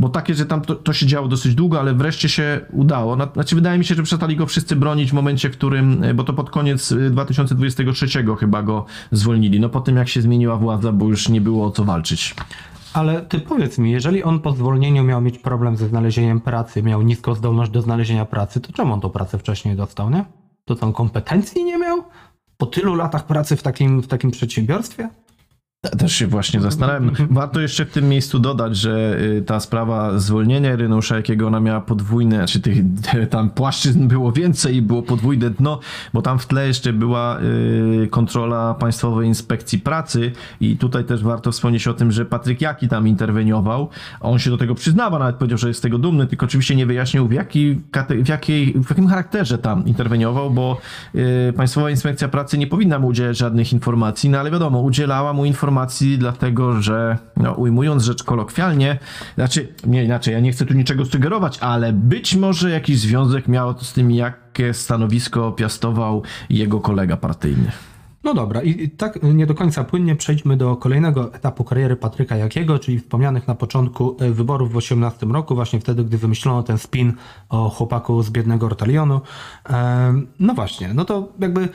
Bo 0.00 0.08
takie, 0.08 0.34
że 0.34 0.46
tam 0.46 0.60
to, 0.60 0.74
to 0.74 0.92
się 0.92 1.06
działo 1.06 1.28
dosyć 1.28 1.54
długo, 1.54 1.80
ale 1.80 1.94
wreszcie 1.94 2.28
się 2.28 2.60
udało. 2.72 3.16
Na- 3.16 3.28
Znaczy, 3.34 3.54
wydaje 3.54 3.78
mi 3.78 3.84
się, 3.84 3.94
że 3.94 4.02
przestali 4.02 4.36
go 4.36 4.46
wszyscy 4.46 4.76
bronić 4.76 5.10
w 5.10 5.14
momencie, 5.14 5.50
w 5.50 5.52
którym, 5.52 6.04
y, 6.04 6.14
bo 6.14 6.24
to 6.24 6.32
pod 6.32 6.50
koniec 6.50 6.92
y, 6.92 7.10
2023 7.10 8.08
chyba 8.40 8.62
go 8.62 8.84
zwolnili. 9.12 9.60
No 9.60 9.68
po 9.68 9.80
tym, 9.80 9.96
jak 9.96 10.08
się 10.08 10.22
zmieniła 10.22 10.56
władza, 10.56 10.92
bo 10.92 11.06
już 11.06 11.28
nie 11.28 11.40
było 11.40 11.66
o 11.66 11.70
co 11.70 11.84
walczyć. 11.84 12.34
Ale 12.92 13.20
ty 13.22 13.40
powiedz 13.40 13.78
mi, 13.78 13.90
jeżeli 13.90 14.22
on 14.22 14.40
po 14.40 14.52
zwolnieniu 14.52 15.04
miał 15.04 15.20
mieć 15.20 15.38
problem 15.38 15.76
ze 15.76 15.88
znalezieniem 15.88 16.40
pracy, 16.40 16.82
miał 16.82 17.02
niską 17.02 17.34
zdolność 17.34 17.70
do 17.70 17.82
znalezienia 17.82 18.24
pracy, 18.24 18.60
to 18.60 18.72
czemu 18.72 18.94
on 18.94 19.00
tą 19.00 19.10
pracę 19.10 19.38
wcześniej 19.38 19.76
dostał, 19.76 20.10
nie? 20.10 20.24
To 20.64 20.76
on 20.80 20.92
kompetencji 20.92 21.64
nie 21.64 21.78
miał? 21.78 22.04
Po 22.56 22.66
tylu 22.66 22.94
latach 22.94 23.26
pracy 23.26 23.56
w 23.56 23.62
takim, 23.62 24.00
w 24.02 24.06
takim 24.06 24.30
przedsiębiorstwie? 24.30 25.08
Też 25.80 26.12
się 26.12 26.26
właśnie 26.26 26.60
zastanawiam. 26.60 27.10
Warto 27.30 27.60
jeszcze 27.60 27.84
w 27.84 27.90
tym 27.90 28.08
miejscu 28.08 28.38
dodać, 28.38 28.76
że 28.76 29.18
y, 29.20 29.42
ta 29.42 29.60
sprawa 29.60 30.18
zwolnienia 30.18 30.74
Ireneusza, 30.74 31.16
jakiego 31.16 31.46
ona 31.46 31.60
miała 31.60 31.80
podwójne, 31.80 32.46
czy 32.46 32.60
tych 32.60 32.76
tam 33.30 33.50
płaszczyzn 33.50 34.08
było 34.08 34.32
więcej 34.32 34.76
i 34.76 34.82
było 34.82 35.02
podwójne 35.02 35.50
dno, 35.50 35.80
bo 36.12 36.22
tam 36.22 36.38
w 36.38 36.46
tle 36.46 36.66
jeszcze 36.66 36.92
była 36.92 37.40
y, 37.40 38.08
kontrola 38.10 38.74
Państwowej 38.74 39.28
Inspekcji 39.28 39.78
Pracy 39.78 40.32
i 40.60 40.76
tutaj 40.76 41.04
też 41.04 41.22
warto 41.22 41.52
wspomnieć 41.52 41.88
o 41.88 41.94
tym, 41.94 42.12
że 42.12 42.24
Patryk 42.24 42.60
Jaki 42.60 42.88
tam 42.88 43.08
interweniował. 43.08 43.88
On 44.20 44.38
się 44.38 44.50
do 44.50 44.58
tego 44.58 44.74
przyznawa, 44.74 45.18
nawet 45.18 45.36
powiedział, 45.36 45.58
że 45.58 45.68
jest 45.68 45.78
z 45.78 45.82
tego 45.82 45.98
dumny, 45.98 46.26
tylko 46.26 46.46
oczywiście 46.46 46.76
nie 46.76 46.86
wyjaśnił 46.86 47.28
w, 47.28 47.32
jaki, 47.32 47.80
w, 48.24 48.28
jakiej, 48.28 48.72
w 48.72 48.90
jakim 48.90 49.08
charakterze 49.08 49.58
tam 49.58 49.86
interweniował, 49.86 50.50
bo 50.50 50.78
y, 51.14 51.52
Państwowa 51.56 51.90
Inspekcja 51.90 52.28
Pracy 52.28 52.58
nie 52.58 52.66
powinna 52.66 52.98
mu 52.98 53.06
udzielać 53.06 53.36
żadnych 53.36 53.72
informacji, 53.72 54.30
no 54.30 54.38
ale 54.38 54.50
wiadomo, 54.50 54.80
udzielała 54.80 55.32
mu 55.32 55.44
informacji 55.44 55.69
dlatego, 56.18 56.82
że 56.82 57.18
no, 57.36 57.52
ujmując 57.52 58.02
rzecz 58.02 58.22
kolokwialnie, 58.22 58.98
znaczy, 59.34 59.74
nie 59.86 60.04
inaczej, 60.04 60.34
ja 60.34 60.40
nie 60.40 60.52
chcę 60.52 60.66
tu 60.66 60.74
niczego 60.74 61.04
sugerować, 61.04 61.58
ale 61.58 61.92
być 61.92 62.36
może 62.36 62.70
jakiś 62.70 62.98
związek 62.98 63.48
miał 63.48 63.78
z 63.78 63.92
tym, 63.92 64.10
jakie 64.10 64.74
stanowisko 64.74 65.52
piastował 65.52 66.22
jego 66.50 66.80
kolega 66.80 67.16
partyjny. 67.16 67.72
No 68.24 68.34
dobra, 68.34 68.62
i 68.62 68.90
tak 68.90 69.18
nie 69.22 69.46
do 69.46 69.54
końca 69.54 69.84
płynnie 69.84 70.16
przejdźmy 70.16 70.56
do 70.56 70.76
kolejnego 70.76 71.34
etapu 71.34 71.64
kariery 71.64 71.96
Patryka 71.96 72.36
Jakiego, 72.36 72.78
czyli 72.78 72.98
wspomnianych 72.98 73.48
na 73.48 73.54
początku 73.54 74.16
e, 74.20 74.30
wyborów 74.30 74.72
w 74.72 74.76
18 74.76 75.26
roku, 75.26 75.54
właśnie 75.54 75.80
wtedy, 75.80 76.04
gdy 76.04 76.18
wymyślono 76.18 76.62
ten 76.62 76.78
spin 76.78 77.12
o 77.48 77.70
chłopaku 77.70 78.22
z 78.22 78.30
biednego 78.30 78.66
Ortalionu. 78.66 79.20
Em, 79.64 80.26
No 80.40 80.54
właśnie, 80.54 80.94
no 80.94 81.04
to 81.04 81.28
jakby 81.38 81.68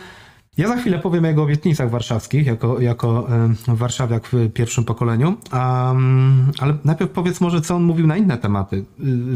ja 0.58 0.68
za 0.68 0.78
chwilę 0.78 0.99
powiem 0.99 1.24
o 1.26 1.28
jego 1.28 1.43
obietnicach 1.43 1.89
warszawskich, 1.89 2.45
jako, 2.45 2.82
jako 2.82 3.28
warszawiak 3.68 4.28
w 4.28 4.53
pierwszym 4.53 4.84
pokoleniu, 4.84 5.38
Am, 5.51 6.51
ale 6.60 6.78
najpierw 6.86 7.12
powiedz 7.12 7.41
może, 7.41 7.62
co 7.62 7.76
on 7.76 7.84
mówił 7.84 8.08
na 8.08 8.18
inne 8.18 8.38
tematy, 8.38 8.76
y, 8.76 8.84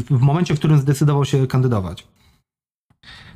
w 0.00 0.20
momencie, 0.20 0.54
w 0.54 0.58
którym 0.58 0.78
zdecydował 0.78 1.24
się 1.24 1.46
kandydować. 1.46 2.06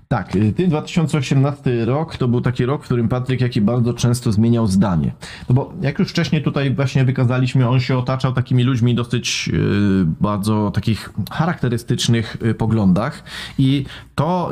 Tak, 0.08 0.36
y, 0.36 0.52
ten 0.52 0.68
2018 0.68 1.84
rok 1.84 2.16
to 2.16 2.28
był 2.28 2.40
taki 2.40 2.66
rok, 2.66 2.82
w 2.82 2.84
którym 2.84 3.08
Patryk 3.08 3.40
Jaki 3.40 3.60
bardzo 3.60 3.94
często 3.94 4.32
zmieniał 4.32 4.66
zdanie. 4.66 5.12
No 5.48 5.54
bo 5.54 5.72
jak 5.80 5.98
już 5.98 6.10
wcześniej 6.10 6.42
tutaj 6.42 6.74
właśnie 6.74 7.04
wykazaliśmy, 7.04 7.68
on 7.68 7.80
się 7.80 7.98
otaczał 7.98 8.32
takimi 8.32 8.62
ludźmi 8.62 8.94
dosyć 8.94 9.50
y, 9.52 10.06
bardzo 10.20 10.70
takich 10.74 11.12
charakterystycznych 11.30 12.36
poglądach 12.58 13.24
i 13.58 13.84
to 14.14 14.50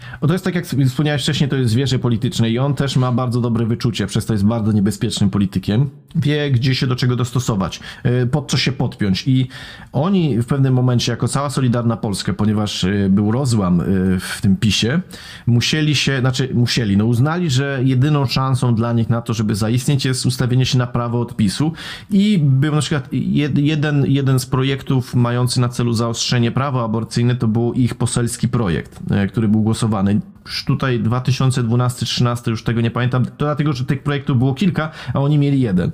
y, 0.00 0.20
o, 0.20 0.26
to 0.26 0.32
jest 0.32 0.44
tak 0.44 0.54
jak 0.54 0.66
wspomniałeś 0.66 1.22
wcześniej, 1.22 1.50
to 1.50 1.56
jest 1.56 1.70
zwierzę 1.70 1.98
polityczne 1.98 2.50
i 2.50 2.58
on 2.58 2.74
też 2.74 2.96
ma 2.96 3.12
bardzo 3.12 3.40
dobre 3.40 3.66
wyczucie, 3.66 4.06
przez 4.06 4.26
to 4.26 4.32
jest 4.32 4.44
bardzo 4.44 4.72
niebezpiecznym 4.72 5.30
politykiem. 5.30 5.90
Wie, 6.14 6.50
gdzie 6.50 6.74
się 6.74 6.86
do 6.86 6.96
czego 6.96 7.16
dostosować, 7.16 7.80
y, 8.06 8.26
pod 8.26 8.50
co 8.50 8.56
się 8.56 8.72
podpiąć. 8.72 9.28
I 9.28 9.48
oni 9.92 10.38
w 10.38 10.46
pewnym 10.46 10.74
momencie, 10.74 11.12
jako 11.12 11.28
cała 11.28 11.50
Solidarna 11.50 11.96
Polska, 11.96 12.32
ponieważ 12.32 12.84
y, 12.84 13.08
był 13.10 13.32
rozłam 13.32 13.80
y, 13.80 13.84
w 14.20 14.40
tym 14.40 14.56
PiSie, 14.56 15.00
musieli 15.46 15.94
się, 15.94 16.20
znaczy 16.20 16.48
musieli, 16.54 16.96
no 16.96 17.04
uznali, 17.04 17.50
że 17.50 17.80
jedyną 17.84 18.26
szansą 18.26 18.74
dla 18.74 18.92
nich 18.92 19.10
na 19.10 19.22
to, 19.22 19.34
żeby 19.34 19.54
zaistnieć 19.54 20.04
jest 20.04 20.26
ustawienie 20.26 20.66
się 20.66 20.78
na 20.78 20.86
prawo 20.86 21.20
od 21.20 21.36
PiSu 21.36 21.72
i 22.10 22.38
był 22.38 22.74
na 22.74 22.80
przykład 22.80 23.08
jed, 23.12 23.58
jeden, 23.58 24.06
jeden 24.06 24.40
z 24.40 24.46
projektów 24.46 25.14
mający 25.14 25.60
na 25.60 25.68
celu 25.68 25.92
zaostrzenie 25.92 26.50
prawa 26.52 26.84
aborcyjne, 26.84 27.36
to 27.36 27.48
był 27.48 27.72
ich 27.72 27.94
poselski 27.94 28.48
projekt, 28.48 29.00
który 29.28 29.48
był 29.48 29.62
głosowany. 29.62 30.20
Już 30.46 30.64
tutaj 30.64 31.02
2012-13 31.02 32.50
już 32.50 32.64
tego 32.64 32.80
nie 32.80 32.90
pamiętam, 32.90 33.24
to 33.24 33.30
dlatego, 33.38 33.72
że 33.72 33.84
tych 33.84 34.02
projektów 34.02 34.38
było 34.38 34.54
kilka, 34.54 34.90
a 35.14 35.20
oni 35.20 35.38
mieli 35.38 35.60
jeden. 35.60 35.90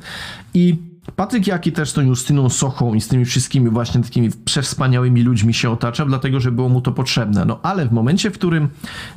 I 0.55 0.77
Patryk 1.17 1.47
Jaki 1.47 1.73
też 1.73 1.91
z 1.91 1.93
tą 1.93 2.03
Justyną 2.03 2.49
Sochą 2.49 2.95
i 2.95 3.01
z 3.01 3.09
tymi 3.09 3.25
wszystkimi 3.25 3.71
właśnie 3.71 4.03
takimi 4.03 4.31
przewspaniałymi 4.45 5.23
ludźmi 5.23 5.55
się 5.55 5.71
otaczał, 5.71 6.07
dlatego 6.07 6.41
że 6.41 6.53
było 6.53 6.69
mu 6.69 6.81
to 6.81 6.93
potrzebne. 6.93 7.45
No 7.45 7.61
ale 7.63 7.87
w 7.87 7.93
momencie, 7.93 8.31
w 8.31 8.35
którym 8.35 8.69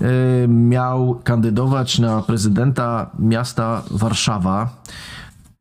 e, 0.02 0.48
miał 0.48 1.22
kandydować 1.24 2.00
na 2.00 2.22
prezydenta 2.22 3.12
miasta 3.20 3.84
Warszawa, 3.92 4.82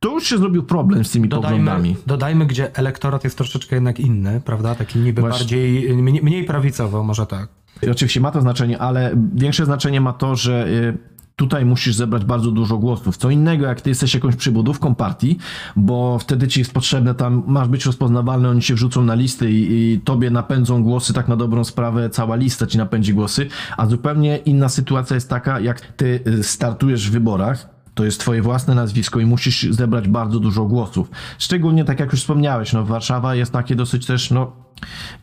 to 0.01 0.11
już 0.11 0.27
się 0.27 0.39
zrobił 0.39 0.62
problem 0.62 1.05
z 1.05 1.11
tymi 1.11 1.29
Dodajmy, 1.29 1.59
poglądami. 1.59 1.97
dodajmy, 2.07 2.47
gdzie 2.47 2.77
elektorat 2.77 3.25
jest 3.25 3.37
troszeczkę 3.37 3.77
jednak 3.77 4.01
inny, 4.01 4.41
prawda? 4.45 4.75
Taki 4.75 4.99
niby 4.99 5.21
Właśnie. 5.21 5.39
bardziej, 5.39 5.97
mniej, 5.97 6.23
mniej 6.23 6.45
prawicowo, 6.45 7.05
może 7.05 7.27
tak. 7.27 7.57
Oczywiście 7.91 8.20
ma 8.20 8.31
to 8.31 8.41
znaczenie, 8.41 8.79
ale 8.79 9.16
większe 9.35 9.64
znaczenie 9.64 10.01
ma 10.01 10.12
to, 10.12 10.37
że 10.37 10.68
y, 10.68 10.99
tutaj 11.39 11.64
musisz 11.64 11.95
zebrać 11.95 12.24
bardzo 12.24 12.51
dużo 12.51 12.79
głosów. 12.79 13.16
Co 13.16 13.31
innego, 13.31 13.66
jak 13.66 13.81
ty 13.81 13.91
jesteś 13.91 14.14
jakąś 14.14 14.37
przybudówką 14.37 14.95
partii, 14.95 15.39
bo 15.76 16.18
wtedy 16.18 16.49
ci 16.49 16.61
jest 16.61 16.72
potrzebne 16.72 17.14
tam, 17.14 17.43
masz 17.47 17.68
być 17.68 17.87
rozpoznawalny, 17.87 18.49
oni 18.49 18.62
się 18.62 18.74
wrzucą 18.74 19.05
na 19.05 19.14
listy 19.14 19.51
i, 19.51 19.72
i 19.72 20.01
tobie 20.01 20.31
napędzą 20.31 20.83
głosy, 20.83 21.12
tak 21.12 21.29
na 21.29 21.37
dobrą 21.37 21.64
sprawę 21.64 22.11
cała 22.11 22.37
lista 22.37 22.66
ci 22.66 22.79
napędzi 22.79 23.14
głosy, 23.14 23.49
a 23.76 23.87
zupełnie 23.87 24.37
inna 24.37 24.68
sytuacja 24.68 25.14
jest 25.14 25.31
taka, 25.31 25.61
jak 25.61 25.81
ty 25.81 26.20
y, 26.26 26.43
startujesz 26.43 27.09
w 27.09 27.12
wyborach, 27.12 27.78
to 27.99 28.05
jest 28.05 28.20
twoje 28.20 28.42
własne 28.42 28.74
nazwisko 28.74 29.20
i 29.20 29.26
musisz 29.26 29.62
zebrać 29.70 30.09
bardzo 30.09 30.40
dużo 30.40 30.64
głosów. 30.64 31.11
Szczególnie 31.38 31.84
tak 31.84 32.01
jak 32.01 32.12
już 32.12 32.20
wspomniałeś, 32.20 32.72
no 32.72 32.84
Warszawa 32.84 33.34
jest 33.34 33.53
takie 33.53 33.74
dosyć 33.74 34.07
też, 34.07 34.30
no 34.30 34.53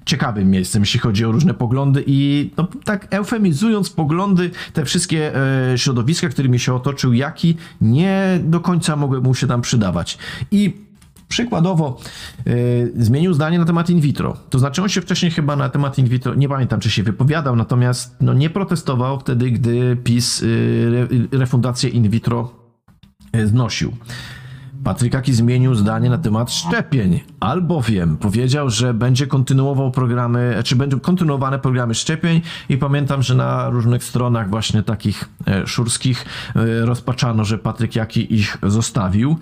ciekawym 0.05 0.49
miejscem, 0.51 0.81
jeśli 0.81 0.99
chodzi 0.99 1.25
o 1.25 1.31
różne 1.31 1.53
poglądy 1.53 2.03
i 2.07 2.49
no, 2.57 2.67
tak 2.83 3.07
eufemizując 3.13 3.89
poglądy, 3.89 4.51
te 4.73 4.85
wszystkie 4.85 5.35
e, 5.71 5.77
środowiska, 5.77 6.29
którymi 6.29 6.59
się 6.59 6.73
otoczył 6.73 7.13
Jaki, 7.13 7.57
nie 7.81 8.39
do 8.43 8.59
końca 8.59 8.95
mogły 8.95 9.21
mu 9.21 9.33
się 9.33 9.47
tam 9.47 9.61
przydawać. 9.61 10.17
I 10.51 10.85
Przykładowo 11.27 11.97
e, 12.47 12.51
zmienił 13.03 13.33
zdanie 13.33 13.59
na 13.59 13.65
temat 13.65 13.89
in 13.89 13.99
vitro. 13.99 14.37
To 14.49 14.59
znaczy 14.59 14.81
on 14.81 14.89
się 14.89 15.01
wcześniej 15.01 15.31
chyba 15.31 15.55
na 15.55 15.69
temat 15.69 15.97
in 15.99 16.07
vitro, 16.07 16.35
nie 16.35 16.49
pamiętam 16.49 16.79
czy 16.79 16.89
się 16.89 17.03
wypowiadał, 17.03 17.55
natomiast 17.55 18.15
no, 18.21 18.33
nie 18.33 18.49
protestował 18.49 19.19
wtedy, 19.19 19.51
gdy 19.51 19.97
PiS 20.03 20.43
re, 20.43 21.07
refundację 21.31 21.89
in 21.89 22.09
vitro 22.09 22.64
znosił. 23.43 23.93
Patrykaki 24.85 25.33
zmienił 25.33 25.75
zdanie 25.75 26.09
na 26.09 26.17
temat 26.17 26.51
szczepień, 26.51 27.19
albowiem 27.39 28.17
powiedział, 28.17 28.69
że 28.69 28.93
będzie 28.93 29.27
kontynuował 29.27 29.91
programy, 29.91 30.61
czy 30.63 30.75
będą 30.75 30.99
kontynuowane 30.99 31.59
programy 31.59 31.95
szczepień 31.95 32.41
i 32.69 32.77
pamiętam, 32.77 33.23
że 33.23 33.35
na 33.35 33.69
różnych 33.69 34.03
stronach 34.03 34.49
właśnie 34.49 34.83
takich 34.83 35.29
e, 35.47 35.67
szurskich 35.67 36.25
e, 36.55 36.85
rozpaczano, 36.85 37.45
że 37.45 37.57
Patryk 37.57 37.95
Jaki 37.95 38.35
ich 38.35 38.57
zostawił. 38.63 39.37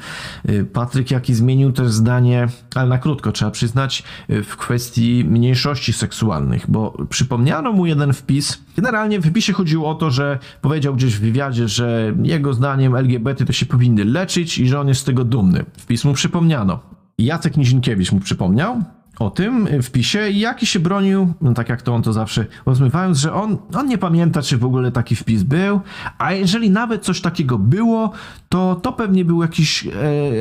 E, 0.45 0.63
Patryk 0.63 1.11
Jaki 1.11 1.33
zmienił 1.33 1.71
też 1.71 1.91
zdanie, 1.91 2.47
ale 2.75 2.89
na 2.89 2.97
krótko 2.97 3.31
trzeba 3.31 3.51
przyznać, 3.51 4.03
e, 4.29 4.43
w 4.43 4.57
kwestii 4.57 5.25
mniejszości 5.29 5.93
seksualnych, 5.93 6.65
bo 6.67 6.97
przypomniano 7.09 7.71
mu 7.71 7.85
jeden 7.85 8.13
wpis. 8.13 8.62
Generalnie 8.76 9.19
w 9.19 9.26
wpisie 9.26 9.53
chodziło 9.53 9.89
o 9.89 9.95
to, 9.95 10.11
że 10.11 10.39
powiedział 10.61 10.95
gdzieś 10.95 11.15
w 11.15 11.21
wywiadzie, 11.21 11.67
że 11.67 12.15
jego 12.24 12.53
zdaniem 12.53 12.95
LGBT 12.95 13.45
to 13.45 13.53
się 13.53 13.65
powinny 13.65 14.05
leczyć 14.05 14.57
i 14.57 14.67
że 14.67 14.80
on 14.80 14.88
jest 14.88 15.01
z 15.01 15.03
tego 15.03 15.24
dumny. 15.24 15.65
Wpis 15.78 16.05
mu 16.05 16.13
przypomniano. 16.13 16.80
Jacek 17.17 17.57
Nizinkiewicz 17.57 18.11
mu 18.11 18.19
przypomniał 18.19 18.84
o 19.20 19.30
tym 19.30 19.68
wpisie 19.82 20.30
Jaki 20.32 20.66
się 20.66 20.80
bronił, 20.80 21.34
no 21.41 21.53
tak 21.53 21.70
jak 21.70 21.82
to 21.82 21.95
on 21.95 22.01
to 22.01 22.14
zawsze 22.14 22.45
rozmywając, 22.66 23.18
że 23.18 23.34
on, 23.34 23.57
on 23.76 23.88
nie 23.88 23.97
pamięta, 23.97 24.41
czy 24.41 24.57
w 24.57 24.66
ogóle 24.66 24.91
taki 24.91 25.16
wpis 25.16 25.43
był, 25.43 25.82
a 26.18 26.34
jeżeli 26.34 26.70
nawet 26.70 27.03
coś 27.03 27.22
takiego 27.22 27.57
było, 27.57 28.11
to 28.49 28.76
to 28.76 28.93
pewnie 28.93 29.26
był 29.26 29.41
jakiś 29.41 29.88
e, 29.88 29.91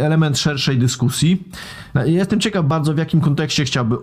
element 0.07 0.39
szerszej 0.39 0.79
dyskusji. 0.79 1.49
No, 1.95 2.05
Jestem 2.05 2.41
ciekaw 2.41 2.67
bardzo, 2.67 2.95
w 2.95 2.99
jakim 2.99 3.21
kontekście 3.21 3.65
chciałby 3.65 3.97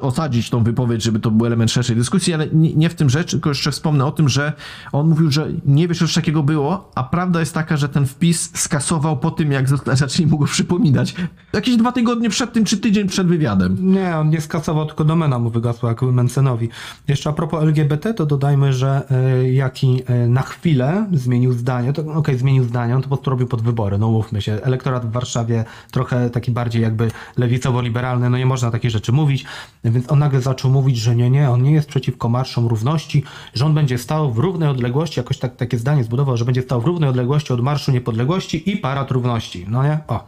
osadzić 0.00 0.50
tą 0.50 0.64
wypowiedź, 0.64 1.02
żeby 1.02 1.20
to 1.20 1.30
był 1.30 1.46
element 1.46 1.70
szerszej 1.70 1.96
dyskusji, 1.96 2.34
ale 2.34 2.46
nie, 2.46 2.74
nie 2.74 2.88
w 2.88 2.94
tym 2.94 3.10
rzecz, 3.10 3.30
tylko 3.30 3.50
jeszcze 3.50 3.70
wspomnę 3.70 4.04
o 4.04 4.10
tym, 4.10 4.28
że 4.28 4.52
on 4.92 5.08
mówił, 5.08 5.30
że 5.30 5.48
nie 5.66 5.88
wiesz, 5.88 5.98
że 5.98 6.06
coś 6.06 6.14
takiego 6.14 6.42
było, 6.42 6.90
a 6.94 7.04
prawda 7.04 7.40
jest 7.40 7.54
taka, 7.54 7.76
że 7.76 7.88
ten 7.88 8.06
wpis 8.06 8.50
skasował 8.54 9.16
po 9.18 9.30
tym, 9.30 9.52
jak 9.52 9.68
zaczęli 9.96 10.26
mu 10.26 10.38
go 10.38 10.44
przypominać. 10.46 11.14
Jakieś 11.52 11.76
dwa 11.76 11.92
tygodnie 11.92 12.30
przed 12.30 12.52
tym, 12.52 12.64
czy 12.64 12.76
tydzień 12.76 13.08
przed 13.08 13.26
wywiadem. 13.26 13.76
Nie, 13.82 14.16
on 14.16 14.30
nie 14.30 14.40
skasował, 14.40 14.86
tylko 14.86 15.04
domena 15.04 15.38
mu 15.38 15.50
wygasła 15.50 15.88
jak 15.88 16.02
Mencenowi. 16.02 16.68
Jeszcze 17.08 17.30
a 17.30 17.32
propos 17.32 17.62
LGBT, 17.62 18.14
to 18.14 18.26
dodajmy, 18.26 18.72
że 18.72 19.02
y, 19.42 19.52
Jaki 19.52 20.02
y, 20.24 20.28
na 20.28 20.42
chwilę 20.42 21.06
zmienił 21.12 21.52
zdanie, 21.52 21.92
to 21.92 22.02
okej, 22.14 22.38
zmienił 22.38 22.64
zdanie, 22.64 22.96
on 22.96 23.02
to 23.02 23.08
po 23.08 23.16
prostu 23.16 23.30
robił 23.30 23.46
pod 23.46 23.62
wybory, 23.62 23.98
no 23.98 24.10
mówmy 24.10 24.42
się. 24.42 24.52
Elektorat 24.62 25.06
w 25.06 25.12
Warszawie 25.12 25.64
trochę 25.90 26.30
taki 26.30 26.50
bardziej 26.50 26.82
jakby 26.82 27.10
lewicowo-liberalny, 27.38 28.30
no 28.30 28.38
nie 28.38 28.46
można 28.46 28.70
takich 28.70 28.90
rzeczy 28.90 29.12
mówić, 29.12 29.44
więc 29.84 30.12
on 30.12 30.18
nagle 30.18 30.40
zaczął 30.40 30.70
mówić, 30.70 30.96
że 30.96 31.16
nie, 31.16 31.30
nie, 31.30 31.50
on 31.50 31.62
nie 31.62 31.72
jest 31.72 31.88
przeciwko 31.88 32.28
marszom 32.28 32.66
równości, 32.66 33.24
że 33.54 33.66
on 33.66 33.74
będzie 33.74 33.98
stał 33.98 34.32
w 34.32 34.38
równej 34.38 34.68
odległości, 34.68 35.20
jakoś 35.20 35.38
tak, 35.38 35.56
takie 35.56 35.78
zdanie 35.78 36.04
zbudował, 36.04 36.36
że 36.36 36.44
będzie 36.44 36.62
stał 36.62 36.80
w 36.80 36.84
równej 36.84 37.10
odległości 37.10 37.52
od 37.52 37.60
Marszu 37.60 37.92
Niepodległości 37.92 38.70
i 38.70 38.76
Parad 38.76 39.10
Równości, 39.10 39.66
no 39.68 39.82
nie? 39.82 39.98
O. 40.08 40.26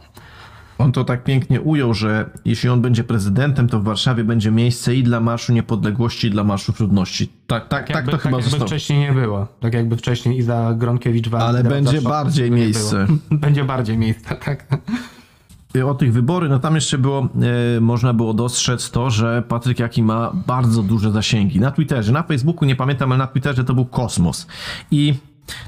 On 0.77 0.91
to 0.91 1.03
tak 1.03 1.23
pięknie 1.23 1.61
ujął, 1.61 1.93
że 1.93 2.29
jeśli 2.45 2.69
on 2.69 2.81
będzie 2.81 3.03
prezydentem, 3.03 3.67
to 3.67 3.79
w 3.79 3.83
Warszawie 3.83 4.23
będzie 4.23 4.51
miejsce 4.51 4.95
i 4.95 5.03
dla 5.03 5.19
Marszu 5.19 5.53
Niepodległości, 5.53 6.27
i 6.27 6.31
dla 6.31 6.43
Marszu 6.43 6.73
Trudności. 6.73 7.29
Tak, 7.47 7.67
tak, 7.67 7.87
tak, 7.87 7.95
jakby, 7.95 8.11
to 8.11 8.17
chyba 8.17 8.37
jakby 8.37 8.49
zostało. 8.49 8.67
wcześniej 8.67 8.99
nie 8.99 9.11
było. 9.11 9.47
Tak 9.59 9.73
jakby 9.73 9.97
wcześniej 9.97 10.37
Iza 10.37 10.73
Gronkiewicz 10.77 11.29
walczył. 11.29 11.49
Ale 11.49 11.63
będzie 11.81 12.01
bardziej 12.01 12.51
miejsce. 12.51 13.07
Będzie 13.31 13.63
bardziej 13.63 13.97
miejsca, 13.97 14.35
tak. 14.35 14.65
o 15.85 15.93
tych 15.93 16.13
wybory, 16.13 16.49
no 16.49 16.59
tam 16.59 16.75
jeszcze 16.75 16.97
było, 16.97 17.29
e, 17.77 17.79
można 17.81 18.13
było 18.13 18.33
dostrzec 18.33 18.91
to, 18.91 19.09
że 19.09 19.43
Patryk 19.47 19.79
Jaki 19.79 20.03
ma 20.03 20.31
bardzo 20.47 20.83
duże 20.83 21.11
zasięgi. 21.11 21.59
Na 21.59 21.71
Twitterze, 21.71 22.11
na 22.11 22.23
Facebooku 22.23 22.65
nie 22.65 22.75
pamiętam, 22.75 23.11
ale 23.11 23.17
na 23.17 23.27
Twitterze 23.27 23.63
to 23.63 23.73
był 23.73 23.85
kosmos. 23.85 24.47
I 24.91 25.13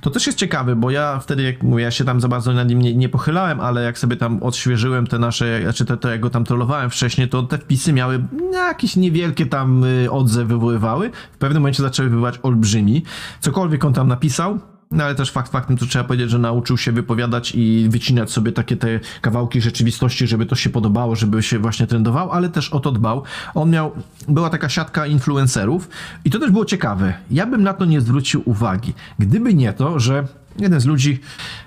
to 0.01 0.09
też 0.09 0.25
jest 0.27 0.37
ciekawe, 0.37 0.75
bo 0.75 0.91
ja 0.91 1.19
wtedy, 1.19 1.43
jak 1.43 1.63
mówię, 1.63 1.83
ja 1.83 1.91
się 1.91 2.05
tam 2.05 2.21
za 2.21 2.27
bardzo 2.27 2.53
nad 2.53 2.69
nim 2.69 2.81
nie, 2.81 2.95
nie 2.95 3.09
pochylałem, 3.09 3.59
ale 3.59 3.83
jak 3.83 3.99
sobie 3.99 4.15
tam 4.15 4.43
odświeżyłem 4.43 5.07
te 5.07 5.19
nasze, 5.19 5.61
znaczy 5.61 5.85
te, 5.85 5.97
te, 5.97 6.09
jak 6.09 6.19
go 6.19 6.29
tam 6.29 6.43
trollowałem 6.43 6.89
wcześniej, 6.89 7.29
to 7.29 7.43
te 7.43 7.57
wpisy 7.57 7.93
miały 7.93 8.23
jakieś 8.53 8.95
niewielkie 8.95 9.45
tam 9.45 9.83
y, 9.83 10.11
odzew 10.11 10.47
wywoływały. 10.47 11.11
W 11.31 11.37
pewnym 11.37 11.61
momencie 11.61 11.83
zaczęły 11.83 12.09
wywoływać 12.09 12.39
olbrzymi. 12.43 13.03
Cokolwiek 13.39 13.85
on 13.85 13.93
tam 13.93 14.07
napisał, 14.07 14.59
no 14.91 15.03
ale 15.03 15.15
też 15.15 15.31
fakt 15.31 15.51
faktem, 15.51 15.77
to 15.77 15.85
trzeba 15.85 16.05
powiedzieć, 16.05 16.29
że 16.29 16.39
nauczył 16.39 16.77
się 16.77 16.91
wypowiadać 16.91 17.53
i 17.55 17.87
wycinać 17.89 18.31
sobie 18.31 18.51
takie 18.51 18.77
te 18.77 18.99
kawałki 19.21 19.61
rzeczywistości, 19.61 20.27
żeby 20.27 20.45
to 20.45 20.55
się 20.55 20.69
podobało, 20.69 21.15
żeby 21.15 21.43
się 21.43 21.59
właśnie 21.59 21.87
trendował, 21.87 22.31
ale 22.31 22.49
też 22.49 22.69
o 22.69 22.79
to 22.79 22.91
dbał. 22.91 23.23
On 23.55 23.69
miał, 23.69 23.91
była 24.27 24.49
taka 24.49 24.69
siatka 24.69 25.07
influencerów 25.07 25.89
i 26.25 26.29
to 26.29 26.39
też 26.39 26.51
było 26.51 26.65
ciekawe. 26.65 27.13
Ja 27.31 27.45
bym 27.45 27.63
na 27.63 27.73
to 27.73 27.85
nie 27.85 28.01
zwrócił 28.01 28.41
uwagi. 28.45 28.93
Gdyby 29.19 29.53
nie 29.53 29.73
to, 29.73 29.99
że 29.99 30.27
jeden 30.59 30.79
z 30.79 30.85
ludzi 30.85 31.19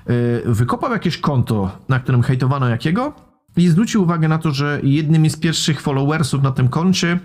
yy, 0.07 0.43
wykopał 0.47 0.93
jakieś 0.93 1.19
konto, 1.19 1.71
na 1.89 2.01
którym 2.01 2.23
hejtowano 2.23 2.69
jakiego 2.69 3.13
i 3.57 3.69
zwrócił 3.69 4.03
uwagę 4.03 4.29
na 4.29 4.39
to, 4.39 4.53
że 4.53 4.81
jednymi 4.83 5.31
z 5.31 5.37
pierwszych 5.37 5.81
followersów 5.81 6.43
na 6.43 6.51
tym 6.51 6.69
koncie 6.69 7.19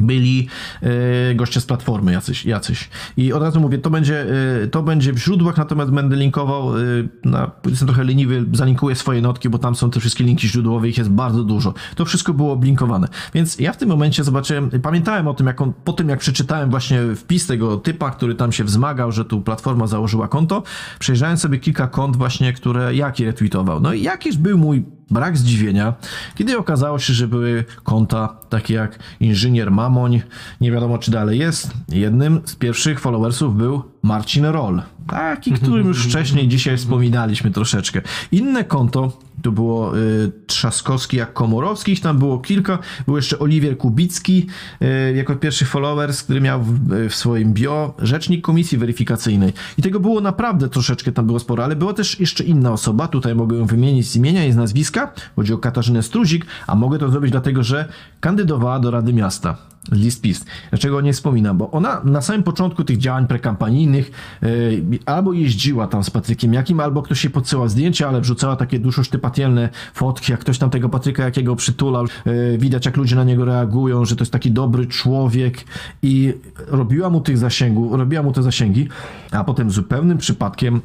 byli 0.00 0.48
e, 0.82 1.34
goście 1.34 1.60
z 1.60 1.66
platformy 1.66 2.12
jacyś, 2.12 2.44
jacyś. 2.44 2.90
I 3.16 3.32
od 3.32 3.42
razu 3.42 3.60
mówię, 3.60 3.78
to 3.78 3.90
będzie, 3.90 4.26
e, 4.62 4.66
to 4.66 4.82
będzie 4.82 5.12
w 5.12 5.18
źródłach, 5.18 5.56
natomiast 5.56 5.90
będę 5.90 6.16
linkował, 6.16 6.78
e, 6.78 6.82
na, 7.24 7.50
jestem 7.66 7.88
trochę 7.88 8.04
leniwy, 8.04 8.46
zalinkuję 8.52 8.94
swoje 8.94 9.20
notki, 9.20 9.48
bo 9.48 9.58
tam 9.58 9.74
są 9.74 9.90
te 9.90 10.00
wszystkie 10.00 10.24
linki 10.24 10.48
źródłowe, 10.48 10.88
ich 10.88 10.98
jest 10.98 11.10
bardzo 11.10 11.44
dużo. 11.44 11.74
To 11.94 12.04
wszystko 12.04 12.34
było 12.34 12.52
oblinkowane. 12.52 13.08
Więc 13.34 13.58
ja 13.58 13.72
w 13.72 13.76
tym 13.76 13.88
momencie 13.88 14.24
zobaczyłem, 14.24 14.70
pamiętałem 14.70 15.28
o 15.28 15.34
tym, 15.34 15.46
jak 15.46 15.60
on, 15.60 15.72
po 15.84 15.92
tym 15.92 16.08
jak 16.08 16.18
przeczytałem 16.18 16.70
właśnie 16.70 17.00
wpis 17.16 17.46
tego 17.46 17.76
typa, 17.76 18.10
który 18.10 18.34
tam 18.34 18.52
się 18.52 18.64
wzmagał, 18.64 19.12
że 19.12 19.24
tu 19.24 19.40
platforma 19.40 19.86
założyła 19.86 20.28
konto, 20.28 20.62
przejrzałem 20.98 21.36
sobie 21.36 21.58
kilka 21.58 21.88
kont 21.88 22.16
właśnie, 22.16 22.52
które 22.52 22.94
Jaki 22.94 23.24
retweetował. 23.24 23.80
No 23.80 23.92
i 23.92 24.02
jakiś 24.02 24.36
był 24.36 24.58
mój 24.58 24.95
brak 25.10 25.38
zdziwienia, 25.38 25.94
kiedy 26.34 26.58
okazało 26.58 26.98
się, 26.98 27.12
że 27.12 27.28
były 27.28 27.64
konta 27.82 28.36
takie 28.48 28.74
jak 28.74 28.98
inżynier 29.20 29.70
Mamoń, 29.70 30.22
nie 30.60 30.72
wiadomo 30.72 30.98
czy 30.98 31.10
dalej 31.10 31.38
jest. 31.38 31.70
Jednym 31.88 32.40
z 32.44 32.54
pierwszych 32.54 33.00
followersów 33.00 33.56
był 33.56 33.82
Marcin 34.02 34.44
Roll, 34.44 34.82
taki, 35.06 35.52
którym 35.52 35.86
już 35.88 36.06
wcześniej 36.06 36.48
dzisiaj 36.48 36.76
wspominaliśmy 36.76 37.50
troszeczkę. 37.50 38.02
Inne 38.32 38.64
konto 38.64 39.12
to 39.42 39.52
było 39.52 39.98
y, 39.98 40.32
Trzaskowski 40.46 41.16
jak 41.16 41.32
Komorowski, 41.32 41.92
ich 41.92 42.00
tam 42.00 42.18
było 42.18 42.38
kilka. 42.38 42.78
Był 43.06 43.16
jeszcze 43.16 43.38
Oliwier 43.38 43.78
Kubicki 43.78 44.46
y, 44.82 45.16
jako 45.16 45.36
pierwszy 45.36 45.64
followers, 45.64 46.22
który 46.22 46.40
miał 46.40 46.62
w, 46.62 47.08
w 47.10 47.14
swoim 47.14 47.52
bio 47.52 47.94
rzecznik 47.98 48.44
komisji 48.44 48.78
weryfikacyjnej. 48.78 49.52
I 49.78 49.82
tego 49.82 50.00
było 50.00 50.20
naprawdę 50.20 50.68
troszeczkę 50.68 51.12
tam 51.12 51.26
było 51.26 51.38
sporo, 51.38 51.64
ale 51.64 51.76
była 51.76 51.92
też 51.92 52.20
jeszcze 52.20 52.44
inna 52.44 52.72
osoba, 52.72 53.08
tutaj 53.08 53.34
mogę 53.34 53.56
ją 53.56 53.66
wymienić 53.66 54.10
z 54.10 54.16
imienia 54.16 54.46
i 54.46 54.52
z 54.52 54.56
nazwiska. 54.56 55.12
Chodzi 55.36 55.52
o 55.52 55.58
Katarzynę 55.58 56.02
Struzik, 56.02 56.46
a 56.66 56.74
mogę 56.74 56.98
to 56.98 57.10
zrobić 57.10 57.30
dlatego, 57.32 57.62
że 57.62 57.88
kandydowała 58.20 58.80
do 58.80 58.90
Rady 58.90 59.12
Miasta. 59.12 59.75
List 59.92 60.22
PiS. 60.22 60.44
Dlaczego 60.70 60.96
o 60.96 61.00
niej 61.00 61.12
wspominam? 61.12 61.58
Bo 61.58 61.70
ona 61.70 62.00
na 62.04 62.20
samym 62.20 62.42
początku 62.42 62.84
tych 62.84 62.98
działań 62.98 63.26
prekampanijnych 63.26 64.10
yy, 64.42 64.98
albo 65.06 65.32
jeździła 65.32 65.86
tam 65.86 66.04
z 66.04 66.10
Patrykiem 66.10 66.54
Jakim, 66.54 66.80
albo 66.80 67.02
ktoś 67.02 67.24
jej 67.24 67.32
podsyłał 67.32 67.68
zdjęcia, 67.68 68.08
ale 68.08 68.20
wrzucała 68.20 68.56
takie 68.56 68.78
duszosztypatielne 68.78 69.68
fotki, 69.94 70.32
jak 70.32 70.40
ktoś 70.40 70.58
tam 70.58 70.70
tego 70.70 70.88
Patryka 70.88 71.24
Jakiego 71.24 71.56
przytulał. 71.56 72.06
Yy, 72.26 72.58
widać, 72.58 72.86
jak 72.86 72.96
ludzie 72.96 73.16
na 73.16 73.24
niego 73.24 73.44
reagują, 73.44 74.04
że 74.04 74.16
to 74.16 74.22
jest 74.22 74.32
taki 74.32 74.50
dobry 74.50 74.86
człowiek 74.86 75.64
i 76.02 76.34
robiła 76.66 77.10
mu 77.10 77.20
tych 77.20 77.38
zasięgów, 77.38 77.92
robiła 77.92 78.22
mu 78.22 78.32
te 78.32 78.42
zasięgi, 78.42 78.88
a 79.30 79.44
potem 79.44 79.70
zupełnym 79.70 80.18
przypadkiem 80.18 80.80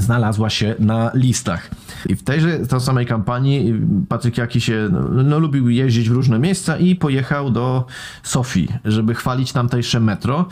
znalazła 0.00 0.50
się 0.50 0.74
na 0.78 1.10
listach. 1.14 1.70
I 2.08 2.16
w 2.16 2.22
tejże 2.22 2.58
tej 2.58 2.80
samej 2.80 3.06
kampanii 3.06 3.74
Patryk 4.08 4.38
Jaki 4.38 4.60
się 4.60 4.88
no, 4.92 5.22
no, 5.22 5.38
lubił 5.38 5.68
jeździć 5.68 6.08
w 6.08 6.12
różne 6.12 6.38
miejsca 6.38 6.76
i 6.76 6.96
pojechał 6.96 7.50
do 7.50 7.86
Sofii, 8.22 8.68
żeby 8.84 9.14
chwalić 9.14 9.52
tamtejsze 9.52 10.00
metro. 10.00 10.48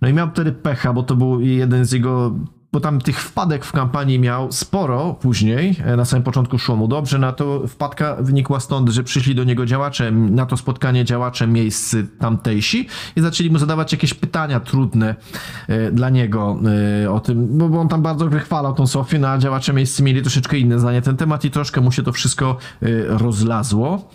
No 0.00 0.08
i 0.08 0.12
miał 0.12 0.30
wtedy 0.30 0.52
pecha, 0.52 0.92
bo 0.92 1.02
to 1.02 1.16
był 1.16 1.40
jeden 1.40 1.84
z 1.84 1.92
jego 1.92 2.34
bo 2.72 2.80
tam 2.80 3.00
tych 3.00 3.20
wpadek 3.20 3.64
w 3.64 3.72
kampanii 3.72 4.18
miał 4.18 4.52
sporo 4.52 5.14
później, 5.14 5.76
e, 5.84 5.96
na 5.96 6.04
samym 6.04 6.22
początku 6.22 6.58
szło 6.58 6.76
mu 6.76 6.88
dobrze, 6.88 7.18
na 7.18 7.32
to 7.32 7.68
wpadka 7.68 8.16
wynikła 8.20 8.60
stąd, 8.60 8.88
że 8.88 9.04
przyszli 9.04 9.34
do 9.34 9.44
niego 9.44 9.66
działacze, 9.66 10.10
na 10.10 10.46
to 10.46 10.56
spotkanie 10.56 11.04
działacze 11.04 11.46
miejscy 11.46 12.06
tamtejsi 12.18 12.88
i 13.16 13.20
zaczęli 13.20 13.50
mu 13.50 13.58
zadawać 13.58 13.92
jakieś 13.92 14.14
pytania 14.14 14.60
trudne 14.60 15.14
e, 15.68 15.90
dla 15.90 16.10
niego 16.10 16.58
e, 17.02 17.10
o 17.10 17.20
tym, 17.20 17.58
bo, 17.58 17.80
on 17.80 17.88
tam 17.88 18.02
bardzo 18.02 18.28
wychwalał 18.28 18.74
tą 18.74 18.86
Sofię, 18.86 19.18
no 19.18 19.28
a 19.28 19.38
działacze 19.38 19.72
miejscy 19.72 20.02
mieli 20.02 20.22
troszeczkę 20.22 20.58
inne 20.58 20.78
zdanie 20.78 21.02
ten 21.02 21.16
temat 21.16 21.44
i 21.44 21.50
troszkę 21.50 21.80
mu 21.80 21.92
się 21.92 22.02
to 22.02 22.12
wszystko 22.12 22.56
rozlazło. 23.06 24.10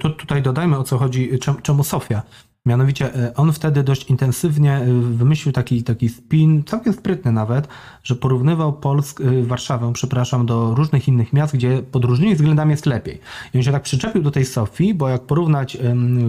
Tu, 0.00 0.10
tutaj 0.10 0.42
dodajmy 0.42 0.78
o 0.78 0.82
co 0.82 0.98
chodzi, 0.98 1.38
czem- 1.38 1.62
czemu 1.62 1.84
Sofia. 1.84 2.22
Mianowicie 2.66 3.16
y, 3.16 3.34
on 3.34 3.52
wtedy 3.52 3.82
dość 3.82 4.10
intensywnie 4.10 4.80
y, 4.80 4.92
wymyślił 5.02 5.52
taki, 5.52 5.82
taki 5.82 6.08
spin, 6.08 6.64
całkiem 6.64 6.92
sprytny 6.92 7.32
nawet, 7.32 7.68
że 8.02 8.14
porównywał 8.14 8.72
Polsk, 8.72 9.20
y, 9.20 9.44
Warszawę, 9.44 9.92
przepraszam, 9.92 10.46
do 10.46 10.74
różnych 10.74 11.08
innych 11.08 11.32
miast, 11.32 11.54
gdzie 11.54 11.82
pod 11.82 12.04
różnymi 12.04 12.34
względami 12.34 12.70
jest 12.70 12.86
lepiej. 12.86 13.20
I 13.54 13.58
on 13.58 13.62
się 13.62 13.72
tak 13.72 13.82
przyczepił 13.82 14.22
do 14.22 14.30
tej 14.30 14.44
Sofii, 14.44 14.94
bo 14.94 15.08
jak 15.08 15.22
porównać 15.22 15.78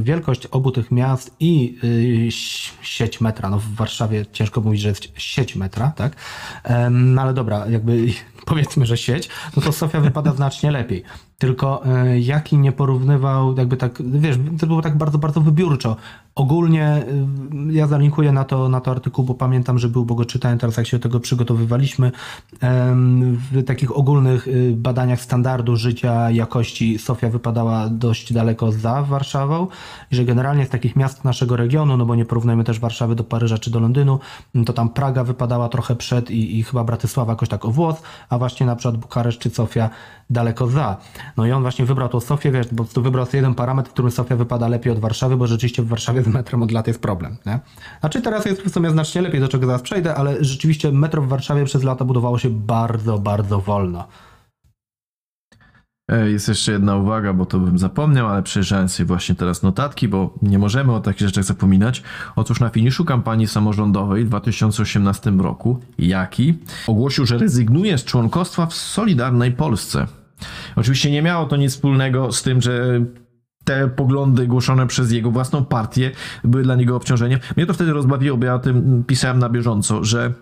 wielkość 0.01 0.45
obu 0.45 0.71
tych 0.71 0.91
miast 0.91 1.35
i 1.39 1.77
sieć 2.81 3.21
metra, 3.21 3.49
no 3.49 3.59
w 3.59 3.75
Warszawie 3.75 4.25
ciężko 4.31 4.61
mówić, 4.61 4.81
że 4.81 4.89
jest 4.89 5.07
sieć 5.17 5.55
metra, 5.55 5.91
tak? 5.95 6.15
No 6.91 7.21
ale 7.21 7.33
dobra, 7.33 7.67
jakby 7.69 8.07
powiedzmy, 8.45 8.85
że 8.85 8.97
sieć, 8.97 9.29
no 9.55 9.61
to 9.61 9.71
Sofia 9.71 9.99
wypada 9.99 10.33
znacznie 10.33 10.71
lepiej. 10.71 11.03
Tylko 11.37 11.83
Jaki 12.19 12.57
nie 12.57 12.71
porównywał, 12.71 13.57
jakby 13.57 13.77
tak, 13.77 14.01
wiesz, 14.19 14.37
to 14.59 14.67
było 14.67 14.81
tak 14.81 14.97
bardzo, 14.97 15.17
bardzo 15.17 15.41
wybiórczo. 15.41 15.95
Ogólnie 16.37 17.05
ja 17.71 17.87
zalinkuję 17.87 18.31
na 18.31 18.43
to, 18.43 18.69
na 18.69 18.81
to 18.81 18.91
artykuł, 18.91 19.25
bo 19.25 19.33
pamiętam, 19.33 19.79
że 19.79 19.89
był, 19.89 20.05
bo 20.05 20.15
go 20.15 20.25
czytałem 20.25 20.57
teraz, 20.57 20.77
jak 20.77 20.87
się 20.87 20.97
do 20.97 21.03
tego 21.03 21.19
przygotowywaliśmy. 21.19 22.11
W 23.51 23.63
takich 23.65 23.97
ogólnych 23.97 24.47
y, 24.47 24.73
badaniach 24.75 25.21
standardu 25.21 25.75
życia, 25.75 26.31
jakości 26.31 26.99
Sofia 26.99 27.29
wypadała 27.29 27.89
dość 27.89 28.33
daleko 28.33 28.71
za 28.71 29.03
Warszawą 29.03 29.67
i 30.11 30.15
że 30.15 30.25
generalnie 30.25 30.65
z 30.65 30.69
takich 30.69 30.95
miast 30.95 31.23
naszego 31.23 31.55
regionu, 31.55 31.97
no 31.97 32.05
bo 32.05 32.15
nie 32.15 32.25
porównujemy 32.25 32.63
też 32.63 32.79
Warszawy 32.79 33.15
do 33.15 33.23
Paryża 33.23 33.57
czy 33.57 33.71
do 33.71 33.79
Londynu, 33.79 34.19
to 34.65 34.73
tam 34.73 34.89
Praga 34.89 35.23
wypadała 35.23 35.69
trochę 35.69 35.95
przed 35.95 36.31
i, 36.31 36.59
i 36.59 36.63
chyba 36.63 36.83
Bratysława 36.83 37.31
jakoś 37.31 37.49
tak 37.49 37.65
o 37.65 37.71
włos, 37.71 38.01
a 38.29 38.37
właśnie 38.37 38.65
na 38.65 38.75
przykład 38.75 39.37
czy 39.39 39.49
Sofia 39.49 39.89
daleko 40.29 40.67
za. 40.67 40.97
No 41.37 41.45
i 41.45 41.51
on 41.51 41.61
właśnie 41.61 41.85
wybrał 41.85 42.09
tą 42.09 42.19
Sofię, 42.19 42.51
wiesz, 42.51 42.67
bo 42.71 42.83
wybrał 42.83 43.25
sobie 43.25 43.37
jeden 43.37 43.55
parametr, 43.55 43.89
w 43.89 43.93
którym 43.93 44.11
Sofia 44.11 44.35
wypada 44.35 44.67
lepiej 44.67 44.93
od 44.93 44.99
Warszawy, 44.99 45.37
bo 45.37 45.47
rzeczywiście 45.47 45.83
w 45.83 45.87
Warszawie 45.87 46.26
metrem 46.27 46.63
od 46.63 46.71
lat 46.71 46.87
jest 46.87 47.01
problem, 47.01 47.37
nie? 47.45 47.59
Znaczy 47.99 48.21
teraz 48.21 48.45
jest 48.45 48.61
w 48.61 48.73
sumie 48.73 48.89
znacznie 48.89 49.21
lepiej, 49.21 49.39
do 49.41 49.47
czego 49.47 49.65
zaraz 49.65 49.81
przejdę, 49.81 50.15
ale 50.15 50.43
rzeczywiście 50.43 50.91
metro 50.91 51.21
w 51.21 51.27
Warszawie 51.27 51.65
przez 51.65 51.83
lata 51.83 52.05
budowało 52.05 52.37
się 52.39 52.49
bardzo, 52.49 53.19
bardzo 53.19 53.61
wolno. 53.61 54.07
E, 56.11 56.29
Jest 56.31 56.47
jeszcze 56.47 56.71
jedna 56.71 56.95
uwaga, 56.95 57.33
bo 57.33 57.45
to 57.45 57.59
bym 57.59 57.77
zapomniał, 57.77 58.27
ale 58.27 58.43
przejrzałem 58.43 58.89
sobie 58.89 59.07
właśnie 59.07 59.35
teraz 59.35 59.63
notatki, 59.63 60.07
bo 60.07 60.33
nie 60.41 60.59
możemy 60.59 60.93
o 60.93 60.99
takich 60.99 61.27
rzeczach 61.27 61.43
zapominać. 61.43 62.03
Otóż 62.35 62.59
na 62.59 62.69
finiszu 62.69 63.05
kampanii 63.05 63.47
samorządowej 63.47 64.25
w 64.25 64.27
2018 64.27 65.31
roku 65.31 65.79
Jaki 65.97 66.57
ogłosił, 66.87 67.25
że 67.25 67.37
rezygnuje 67.37 67.97
z 67.97 68.03
członkostwa 68.03 68.65
w 68.65 68.73
Solidarnej 68.73 69.51
Polsce. 69.51 70.07
Oczywiście 70.75 71.11
nie 71.11 71.21
miało 71.21 71.45
to 71.45 71.55
nic 71.55 71.71
wspólnego 71.71 72.31
z 72.31 72.43
tym, 72.43 72.61
że 72.61 73.01
te 73.67 73.87
poglądy 73.87 74.47
głoszone 74.47 74.87
przez 74.87 75.11
jego 75.11 75.31
własną 75.31 75.65
partię 75.65 76.11
były 76.43 76.63
dla 76.63 76.75
niego 76.75 76.95
obciążeniem. 76.95 77.39
Mnie 77.57 77.65
to 77.65 77.73
wtedy 77.73 77.93
rozbawiło, 77.93 78.37
bo 78.37 78.45
ja 78.45 78.55
o 78.55 78.59
tym 78.59 79.03
pisałem 79.07 79.39
na 79.39 79.49
bieżąco, 79.49 80.03
że 80.03 80.33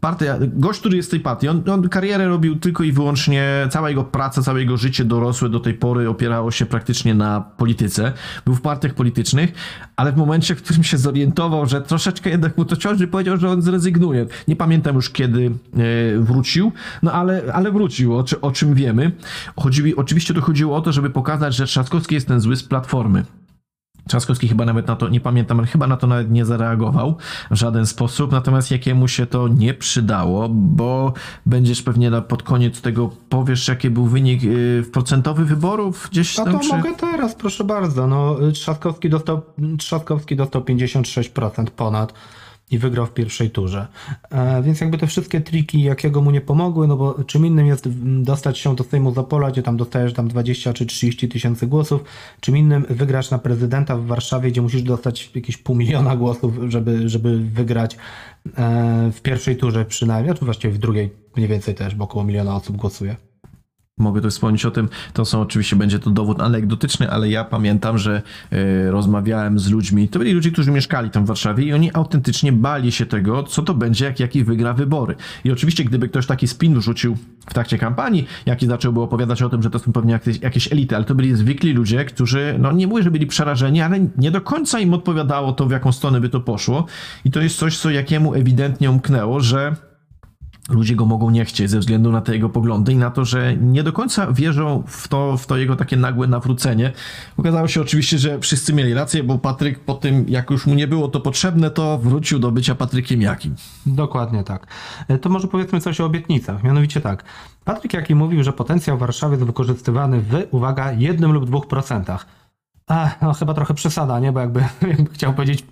partia, 0.00 0.38
gość, 0.40 0.80
który 0.80 0.96
jest 0.96 1.08
z 1.08 1.10
tej 1.10 1.20
partii, 1.20 1.48
on, 1.48 1.62
on 1.70 1.88
karierę 1.88 2.28
robił 2.28 2.56
tylko 2.56 2.84
i 2.84 2.92
wyłącznie, 2.92 3.68
cała 3.70 3.88
jego 3.88 4.04
praca, 4.04 4.42
całe 4.42 4.60
jego 4.60 4.76
życie 4.76 5.04
dorosłe 5.04 5.48
do 5.48 5.60
tej 5.60 5.74
pory 5.74 6.08
opierało 6.08 6.50
się 6.50 6.66
praktycznie 6.66 7.14
na 7.14 7.40
polityce. 7.40 8.12
Był 8.44 8.54
w 8.54 8.60
partiach 8.60 8.94
politycznych, 8.94 9.52
ale 9.96 10.12
w 10.12 10.16
momencie, 10.16 10.54
w 10.54 10.62
którym 10.62 10.84
się 10.84 10.98
zorientował, 10.98 11.66
że 11.66 11.82
troszeczkę 11.82 12.30
jednak 12.30 12.58
mu 12.58 12.64
to 12.64 12.76
ciąży, 12.76 13.06
powiedział, 13.06 13.36
że 13.36 13.50
on 13.50 13.62
zrezygnuje. 13.62 14.26
Nie 14.48 14.56
pamiętam 14.56 14.96
już 14.96 15.10
kiedy 15.10 15.46
e, 15.46 16.18
wrócił, 16.18 16.72
no 17.02 17.12
ale, 17.12 17.42
ale 17.52 17.72
wrócił, 17.72 18.18
o, 18.18 18.24
o 18.40 18.50
czym 18.50 18.74
wiemy. 18.74 19.12
Chodzi, 19.60 19.96
oczywiście 19.96 20.34
to 20.34 20.40
chodziło 20.40 20.76
o 20.76 20.80
to, 20.80 20.92
żeby 20.92 21.10
pokazać, 21.10 21.54
że 21.54 21.66
Trzaskowski 21.66 22.14
jest 22.14 22.28
ten 22.28 22.40
zły 22.40 22.56
z 22.56 22.64
Platformy. 22.64 23.24
Trzaskowski 24.08 24.48
chyba 24.48 24.64
nawet 24.64 24.86
na 24.86 24.96
to, 24.96 25.08
nie 25.08 25.20
pamiętam, 25.20 25.58
ale 25.58 25.66
chyba 25.66 25.86
na 25.86 25.96
to 25.96 26.06
nawet 26.06 26.30
nie 26.30 26.44
zareagował 26.44 27.16
w 27.50 27.54
żaden 27.54 27.86
sposób, 27.86 28.32
natomiast 28.32 28.70
jakiemu 28.70 29.08
się 29.08 29.26
to 29.26 29.48
nie 29.48 29.74
przydało, 29.74 30.48
bo 30.48 31.12
będziesz 31.46 31.82
pewnie 31.82 32.10
na, 32.10 32.20
pod 32.20 32.42
koniec 32.42 32.80
tego 32.80 33.10
powiesz, 33.28 33.68
jaki 33.68 33.90
był 33.90 34.06
wynik 34.06 34.42
yy, 34.42 34.84
procentowy 34.92 35.44
wyborów 35.44 36.08
gdzieś 36.10 36.38
A 36.38 36.44
tam, 36.44 36.52
to 36.52 36.60
czy... 36.60 36.68
mogę 36.68 36.94
teraz, 36.94 37.34
proszę 37.34 37.64
bardzo. 37.64 38.06
No, 38.06 38.36
Trzaskowski 38.52 39.10
dostał, 39.10 39.42
Trzaskowski 39.78 40.36
dostał 40.36 40.62
56% 40.62 41.66
ponad 41.70 42.12
i 42.70 42.78
wygrał 42.78 43.06
w 43.06 43.12
pierwszej 43.12 43.50
turze. 43.50 43.86
E, 44.30 44.62
więc 44.62 44.80
jakby 44.80 44.98
te 44.98 45.06
wszystkie 45.06 45.40
triki 45.40 45.82
jakiego 45.82 46.22
mu 46.22 46.30
nie 46.30 46.40
pomogły, 46.40 46.86
no 46.86 46.96
bo 46.96 47.24
czym 47.24 47.46
innym 47.46 47.66
jest 47.66 47.88
dostać 48.22 48.58
się 48.58 48.76
do 48.76 48.84
Sejmu 48.84 49.14
Zapola, 49.14 49.50
gdzie 49.50 49.62
tam 49.62 49.76
dostajesz 49.76 50.12
tam 50.12 50.28
20 50.28 50.72
czy 50.72 50.86
30 50.86 51.28
tysięcy 51.28 51.66
głosów, 51.66 52.04
czym 52.40 52.56
innym 52.56 52.86
wygrasz 52.90 53.30
na 53.30 53.38
prezydenta 53.38 53.96
w 53.96 54.06
Warszawie, 54.06 54.50
gdzie 54.50 54.62
musisz 54.62 54.82
dostać 54.82 55.30
jakieś 55.34 55.56
pół 55.56 55.76
miliona 55.76 56.16
głosów, 56.16 56.54
żeby, 56.68 57.08
żeby 57.08 57.38
wygrać 57.38 57.96
e, 58.56 59.10
w 59.12 59.20
pierwszej 59.22 59.56
turze 59.56 59.84
przynajmniej, 59.84 60.36
tu 60.36 60.44
właściwie 60.44 60.74
w 60.74 60.78
drugiej 60.78 61.10
mniej 61.36 61.48
więcej 61.48 61.74
też, 61.74 61.94
bo 61.94 62.04
około 62.04 62.24
miliona 62.24 62.56
osób 62.56 62.76
głosuje. 62.76 63.16
Mogę 63.98 64.20
tu 64.20 64.30
wspomnieć 64.30 64.64
o 64.64 64.70
tym, 64.70 64.88
to 65.12 65.24
są 65.24 65.40
oczywiście, 65.40 65.76
będzie 65.76 65.98
to 65.98 66.10
dowód 66.10 66.40
anegdotyczny, 66.40 67.10
ale 67.10 67.28
ja 67.28 67.44
pamiętam, 67.44 67.98
że 67.98 68.22
e, 68.52 68.90
rozmawiałem 68.90 69.58
z 69.58 69.70
ludźmi, 69.70 70.08
to 70.08 70.18
byli 70.18 70.32
ludzie, 70.32 70.50
którzy 70.50 70.70
mieszkali 70.70 71.10
tam 71.10 71.24
w 71.24 71.26
Warszawie 71.26 71.64
i 71.64 71.72
oni 71.72 71.90
autentycznie 71.94 72.52
bali 72.52 72.92
się 72.92 73.06
tego, 73.06 73.42
co 73.42 73.62
to 73.62 73.74
będzie, 73.74 74.04
jak 74.04 74.20
Jaki 74.20 74.44
wygra 74.44 74.72
wybory. 74.72 75.14
I 75.44 75.52
oczywiście, 75.52 75.84
gdyby 75.84 76.08
ktoś 76.08 76.26
taki 76.26 76.48
spin 76.48 76.80
rzucił 76.80 77.16
w 77.46 77.54
trakcie 77.54 77.78
kampanii, 77.78 78.26
Jaki 78.46 78.66
zacząłby 78.66 79.00
opowiadać 79.00 79.42
o 79.42 79.48
tym, 79.48 79.62
że 79.62 79.70
to 79.70 79.78
są 79.78 79.92
pewnie 79.92 80.12
jakieś, 80.12 80.40
jakieś 80.40 80.72
elity, 80.72 80.96
ale 80.96 81.04
to 81.04 81.14
byli 81.14 81.36
zwykli 81.36 81.72
ludzie, 81.72 82.04
którzy, 82.04 82.56
no 82.58 82.72
nie 82.72 82.86
mówię, 82.86 83.02
że 83.02 83.10
byli 83.10 83.26
przerażeni, 83.26 83.80
ale 83.80 84.00
nie 84.18 84.30
do 84.30 84.40
końca 84.40 84.80
im 84.80 84.94
odpowiadało 84.94 85.52
to, 85.52 85.66
w 85.66 85.70
jaką 85.70 85.92
stronę 85.92 86.20
by 86.20 86.28
to 86.28 86.40
poszło. 86.40 86.86
I 87.24 87.30
to 87.30 87.40
jest 87.40 87.58
coś, 87.58 87.78
co 87.78 87.90
Jakiemu 87.90 88.34
ewidentnie 88.34 88.90
umknęło, 88.90 89.40
że 89.40 89.76
ludzie 90.68 90.96
go 90.96 91.06
mogą 91.06 91.30
nie 91.30 91.44
chcieć 91.44 91.70
ze 91.70 91.78
względu 91.78 92.12
na 92.12 92.20
te 92.20 92.32
jego 92.32 92.48
poglądy 92.48 92.92
i 92.92 92.96
na 92.96 93.10
to, 93.10 93.24
że 93.24 93.56
nie 93.56 93.82
do 93.82 93.92
końca 93.92 94.32
wierzą 94.32 94.82
w 94.86 95.08
to, 95.08 95.36
w 95.36 95.46
to 95.46 95.56
jego 95.56 95.76
takie 95.76 95.96
nagłe 95.96 96.26
nawrócenie. 96.26 96.92
Okazało 97.36 97.68
się 97.68 97.80
oczywiście, 97.80 98.18
że 98.18 98.40
wszyscy 98.40 98.72
mieli 98.72 98.94
rację, 98.94 99.22
bo 99.22 99.38
Patryk 99.38 99.80
po 99.80 99.94
tym, 99.94 100.24
jak 100.28 100.50
już 100.50 100.66
mu 100.66 100.74
nie 100.74 100.86
było 100.88 101.08
to 101.08 101.20
potrzebne, 101.20 101.70
to 101.70 101.98
wrócił 101.98 102.38
do 102.38 102.52
bycia 102.52 102.74
Patrykiem 102.74 103.22
Jakim. 103.22 103.54
Dokładnie 103.86 104.44
tak. 104.44 104.66
E, 105.08 105.18
To 105.18 105.28
może 105.28 105.48
powiedzmy 105.48 105.80
coś 105.80 106.00
o 106.00 106.04
obietnicach. 106.04 106.62
Mianowicie 106.62 107.00
tak. 107.00 107.24
Patryk 107.64 107.92
Jaki 107.92 108.14
mówił, 108.14 108.42
że 108.44 108.52
potencjał 108.52 108.98
Warszawy 108.98 109.34
jest 109.34 109.46
wykorzystywany 109.46 110.20
w, 110.20 110.46
uwaga, 110.50 110.92
jednym 110.92 111.32
lub 111.32 111.46
dwóch 111.46 111.66
procentach. 111.66 112.26
A, 112.86 113.10
no 113.22 113.32
chyba 113.32 113.54
trochę 113.54 113.74
przesada, 113.74 114.20
nie? 114.20 114.32
Bo 114.32 114.40
jakby, 114.40 114.64
chciał 115.14 115.34
powiedzieć 115.34 115.64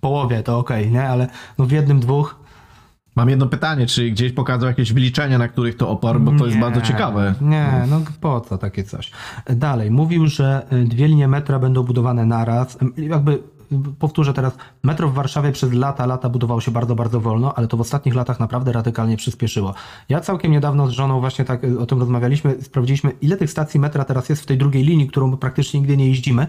połowie, 0.00 0.42
to 0.42 0.58
okej, 0.58 0.90
nie? 0.90 1.08
Ale 1.08 1.28
no 1.58 1.66
w 1.66 1.70
jednym, 1.70 2.00
dwóch 2.00 2.39
Mam 3.16 3.28
jedno 3.28 3.46
pytanie, 3.46 3.86
czy 3.86 4.10
gdzieś 4.10 4.32
pokazał 4.32 4.68
jakieś 4.68 4.92
wyliczenia, 4.92 5.38
na 5.38 5.48
których 5.48 5.76
to 5.76 5.88
oparł, 5.88 6.20
bo 6.20 6.32
to 6.38 6.44
jest 6.44 6.56
Nie, 6.56 6.62
bardzo 6.62 6.80
ciekawe. 6.80 7.34
Nie, 7.40 7.84
no 7.88 8.00
po 8.20 8.40
co 8.40 8.58
takie 8.58 8.84
coś? 8.84 9.10
Dalej, 9.46 9.90
mówił, 9.90 10.26
że 10.26 10.66
y, 10.72 10.84
dwie 10.84 11.08
linie 11.08 11.28
metra 11.28 11.58
będą 11.58 11.82
budowane 11.82 12.26
naraz. 12.26 12.78
Jakby 12.96 13.32
y, 13.32 13.38
powtórzę 13.98 14.32
teraz, 14.32 14.56
metro 14.82 15.08
w 15.08 15.14
Warszawie 15.14 15.52
przez 15.52 15.72
lata, 15.72 16.06
lata 16.06 16.28
budowało 16.28 16.60
się 16.60 16.70
bardzo, 16.70 16.94
bardzo 16.94 17.20
wolno, 17.20 17.54
ale 17.54 17.68
to 17.68 17.76
w 17.76 17.80
ostatnich 17.80 18.14
latach 18.14 18.40
naprawdę 18.40 18.72
radykalnie 18.72 19.16
przyspieszyło. 19.16 19.74
Ja 20.08 20.20
całkiem 20.20 20.52
niedawno 20.52 20.86
z 20.86 20.90
żoną 20.90 21.20
właśnie 21.20 21.44
tak 21.44 21.64
y, 21.64 21.78
o 21.78 21.86
tym 21.86 21.98
rozmawialiśmy, 21.98 22.62
sprawdziliśmy, 22.62 23.12
ile 23.20 23.36
tych 23.36 23.50
stacji 23.50 23.80
metra 23.80 24.04
teraz 24.04 24.28
jest 24.28 24.42
w 24.42 24.46
tej 24.46 24.58
drugiej 24.58 24.84
linii, 24.84 25.08
którą 25.08 25.36
praktycznie 25.36 25.80
nigdy 25.80 25.96
nie 25.96 26.08
jeździmy. 26.08 26.46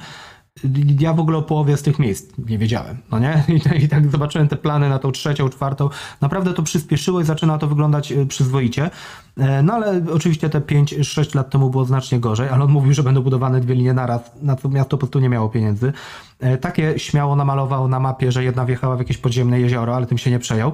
Ja 1.00 1.14
w 1.14 1.20
ogóle 1.20 1.38
o 1.38 1.42
połowie 1.42 1.78
z 1.78 1.82
tych 1.82 2.00
miejsc 2.00 2.32
nie 2.50 2.58
wiedziałem, 2.58 2.98
no 3.12 3.20
nie? 3.20 3.44
I, 3.56 3.62
tak- 3.62 3.84
I 3.84 3.88
tak 3.90 4.12
zobaczyłem 4.12 4.48
te 4.48 4.56
plany 4.56 4.90
na 4.90 5.00
tą 5.00 5.12
trzecią, 5.12 5.50
czwartą. 5.50 5.90
Naprawdę 6.22 6.54
to 6.54 6.64
przyspieszyło 6.64 7.22
i 7.22 7.24
zaczyna 7.26 7.58
to 7.58 7.68
wyglądać 7.68 8.12
e, 8.12 8.26
przyzwoicie. 8.26 8.90
E, 9.38 9.64
No 9.64 9.74
ale 9.74 10.02
oczywiście 10.14 10.50
te 10.50 10.60
5-6 10.60 11.36
lat 11.36 11.50
temu 11.50 11.70
było 11.70 11.86
znacznie 11.86 12.20
gorzej, 12.20 12.50
ale 12.50 12.64
on 12.64 12.72
mówił, 12.72 12.94
że 12.94 13.04
będą 13.04 13.22
budowane 13.22 13.60
dwie 13.62 13.76
linie 13.76 13.94
naraz, 13.94 14.22
na 14.42 14.56
co 14.56 14.70
miasto 14.70 14.90
po 14.90 14.98
prostu 14.98 15.20
nie 15.20 15.30
miało 15.30 15.50
pieniędzy. 15.50 15.94
E, 16.40 16.58
Takie 16.58 17.00
śmiało 17.00 17.36
namalował 17.36 17.88
na 17.88 18.00
mapie, 18.00 18.32
że 18.32 18.44
jedna 18.44 18.66
wjechała 18.66 18.96
w 18.96 19.00
jakieś 19.00 19.18
podziemne 19.18 19.60
jezioro, 19.60 19.96
ale 19.96 20.06
tym 20.06 20.18
się 20.18 20.32
nie 20.32 20.40
przejął. 20.40 20.72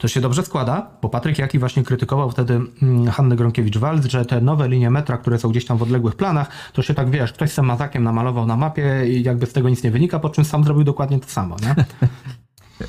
To 0.00 0.08
się 0.08 0.20
dobrze 0.20 0.42
składa, 0.42 0.90
bo 1.02 1.08
Patryk 1.08 1.38
Jaki 1.38 1.58
właśnie 1.58 1.82
krytykował 1.82 2.30
wtedy 2.30 2.60
mm, 2.82 3.10
Hannę 3.10 3.36
Gronkiewicz-Walc, 3.36 4.08
że 4.08 4.24
te 4.24 4.40
nowe 4.40 4.68
linie 4.68 4.90
metra, 4.90 5.18
które 5.18 5.38
są 5.38 5.48
gdzieś 5.48 5.64
tam 5.64 5.78
w 5.78 5.82
odległych 5.82 6.16
planach, 6.16 6.48
to 6.72 6.82
się 6.82 6.94
tak 6.94 7.10
wiesz, 7.10 7.32
ktoś 7.32 7.50
sam 7.50 7.66
mazakiem 7.66 8.04
namalował 8.04 8.46
na 8.46 8.56
mapie 8.56 9.08
i 9.08 9.22
jakby 9.22 9.46
z 9.46 9.52
tego 9.52 9.68
nic 9.68 9.82
nie 9.82 9.90
wynika, 9.90 10.18
po 10.18 10.30
czym 10.30 10.44
sam 10.44 10.64
zrobił 10.64 10.84
dokładnie 10.84 11.20
to 11.20 11.28
samo, 11.28 11.56
nie? 11.62 11.74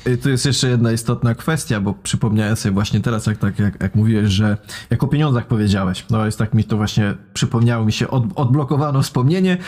Y, 0.06 0.16
Tu 0.16 0.30
jest 0.30 0.46
jeszcze 0.46 0.68
jedna 0.68 0.92
istotna 0.92 1.34
kwestia, 1.34 1.80
bo 1.80 1.94
przypomniałem 1.94 2.56
sobie 2.56 2.72
właśnie 2.72 3.00
teraz, 3.00 3.26
jak, 3.26 3.38
tak, 3.38 3.58
jak, 3.58 3.82
jak 3.82 3.94
mówiłeś, 3.94 4.28
że 4.28 4.56
jak 4.90 5.04
o 5.04 5.08
pieniądzach 5.08 5.46
powiedziałeś, 5.46 6.06
no 6.10 6.26
jest 6.26 6.38
tak 6.38 6.54
mi 6.54 6.64
to 6.64 6.76
właśnie 6.76 7.14
przypomniało 7.34 7.84
mi 7.84 7.92
się, 7.92 8.08
od, 8.08 8.24
odblokowano 8.34 9.02
wspomnienie. 9.02 9.58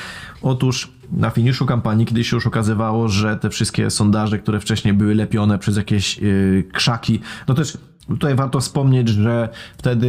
Otóż 0.43 0.93
na 1.13 1.31
finiszu 1.31 1.67
kampanii, 1.67 2.07
kiedy 2.07 2.25
się 2.25 2.37
już 2.37 2.47
okazywało, 2.47 3.09
że 3.09 3.37
te 3.37 3.51
wszystkie 3.51 3.91
sondaże, 3.91 4.39
które 4.39 4.61
wcześniej 4.61 4.95
były 4.95 5.15
lepione 5.15 5.59
przez 5.59 5.77
jakieś 5.77 6.19
yy, 6.19 6.65
krzaki, 6.73 7.21
no 7.49 7.55
też 7.55 7.79
tutaj 8.09 8.35
warto 8.35 8.61
wspomnieć, 8.61 9.09
że 9.09 9.49
wtedy 9.79 10.07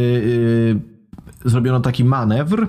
yy, 1.44 1.50
zrobiono 1.50 1.80
taki 1.80 2.04
manewr. 2.04 2.68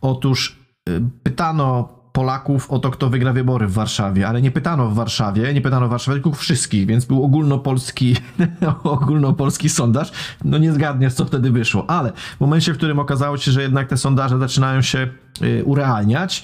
Otóż 0.00 0.58
y, 0.88 1.02
pytano 1.22 1.99
Polaków 2.12 2.70
o 2.70 2.78
to, 2.78 2.90
kto 2.90 3.10
wygra 3.10 3.32
wybory 3.32 3.66
w 3.66 3.72
Warszawie, 3.72 4.28
ale 4.28 4.42
nie 4.42 4.50
pytano 4.50 4.88
w 4.88 4.94
Warszawie, 4.94 5.54
nie 5.54 5.60
pytano 5.60 5.88
Warszawie, 5.88 6.14
tylko 6.14 6.32
wszystkich, 6.32 6.86
więc 6.86 7.04
był 7.04 7.24
ogólnopolski, 7.24 8.16
ogólnopolski 8.84 9.68
sondaż. 9.68 10.12
No 10.44 10.58
nie 10.58 10.72
zgadniesz, 10.72 11.14
co 11.14 11.24
wtedy 11.24 11.50
wyszło, 11.50 11.90
ale 11.90 12.12
w 12.36 12.40
momencie, 12.40 12.72
w 12.72 12.76
którym 12.76 12.98
okazało 12.98 13.36
się, 13.36 13.52
że 13.52 13.62
jednak 13.62 13.88
te 13.88 13.96
sondaże 13.96 14.38
zaczynają 14.38 14.82
się 14.82 15.08
urealniać, 15.64 16.42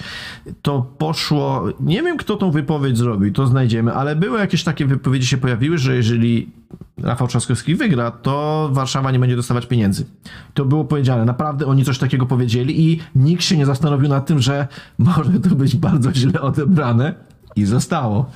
to 0.61 0.81
poszło, 0.97 1.65
nie 1.79 2.03
wiem 2.03 2.17
kto 2.17 2.35
tą 2.35 2.51
wypowiedź 2.51 2.97
zrobił, 2.97 3.33
to 3.33 3.47
znajdziemy, 3.47 3.93
ale 3.93 4.15
były 4.15 4.39
jakieś 4.39 4.63
takie 4.63 4.85
wypowiedzi 4.85 5.27
się 5.27 5.37
pojawiły, 5.37 5.77
że 5.77 5.95
jeżeli 5.95 6.51
Rafał 6.97 7.27
Trzaskowski 7.27 7.75
wygra, 7.75 8.11
to 8.11 8.69
Warszawa 8.71 9.11
nie 9.11 9.19
będzie 9.19 9.35
dostawać 9.35 9.65
pieniędzy. 9.65 10.05
To 10.53 10.65
było 10.65 10.85
powiedziane. 10.85 11.25
Naprawdę 11.25 11.65
oni 11.65 11.85
coś 11.85 11.97
takiego 11.97 12.25
powiedzieli 12.25 12.91
i 12.91 12.99
nikt 13.15 13.43
się 13.43 13.57
nie 13.57 13.65
zastanowił 13.65 14.09
nad 14.09 14.25
tym, 14.25 14.39
że 14.39 14.67
może 14.97 15.39
to 15.39 15.55
być 15.55 15.75
bardzo 15.75 16.13
źle 16.13 16.41
odebrane 16.41 17.27
i 17.55 17.65
zostało. 17.65 18.31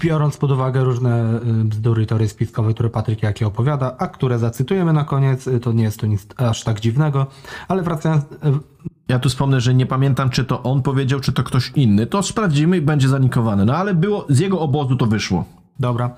Biorąc 0.00 0.36
pod 0.36 0.50
uwagę 0.50 0.84
różne 0.84 1.40
y, 1.60 1.64
bzdury 1.64 2.02
i 2.02 2.06
teorie 2.06 2.28
spiskowe, 2.28 2.74
które 2.74 2.90
Patryk 2.90 3.22
Jaki 3.22 3.44
opowiada, 3.44 3.96
a 3.98 4.06
które 4.06 4.38
zacytujemy 4.38 4.92
na 4.92 5.04
koniec, 5.04 5.46
y, 5.46 5.60
to 5.60 5.72
nie 5.72 5.84
jest 5.84 6.00
to 6.00 6.06
nic 6.06 6.26
aż 6.36 6.64
tak 6.64 6.80
dziwnego, 6.80 7.26
ale 7.68 7.82
wracając, 7.82 8.24
y, 8.24 8.26
Ja 9.10 9.18
tu 9.18 9.28
wspomnę, 9.28 9.60
że 9.60 9.74
nie 9.74 9.86
pamiętam, 9.86 10.30
czy 10.30 10.44
to 10.44 10.62
on 10.62 10.82
powiedział, 10.82 11.20
czy 11.20 11.32
to 11.32 11.42
ktoś 11.42 11.72
inny. 11.74 12.06
To 12.06 12.22
sprawdzimy 12.22 12.76
i 12.76 12.80
będzie 12.80 13.08
zanikowane. 13.08 13.64
No 13.64 13.76
ale 13.76 13.94
było, 13.94 14.26
z 14.28 14.38
jego 14.38 14.60
obozu 14.60 14.96
to 14.96 15.06
wyszło. 15.06 15.44
Dobra. 15.80 16.10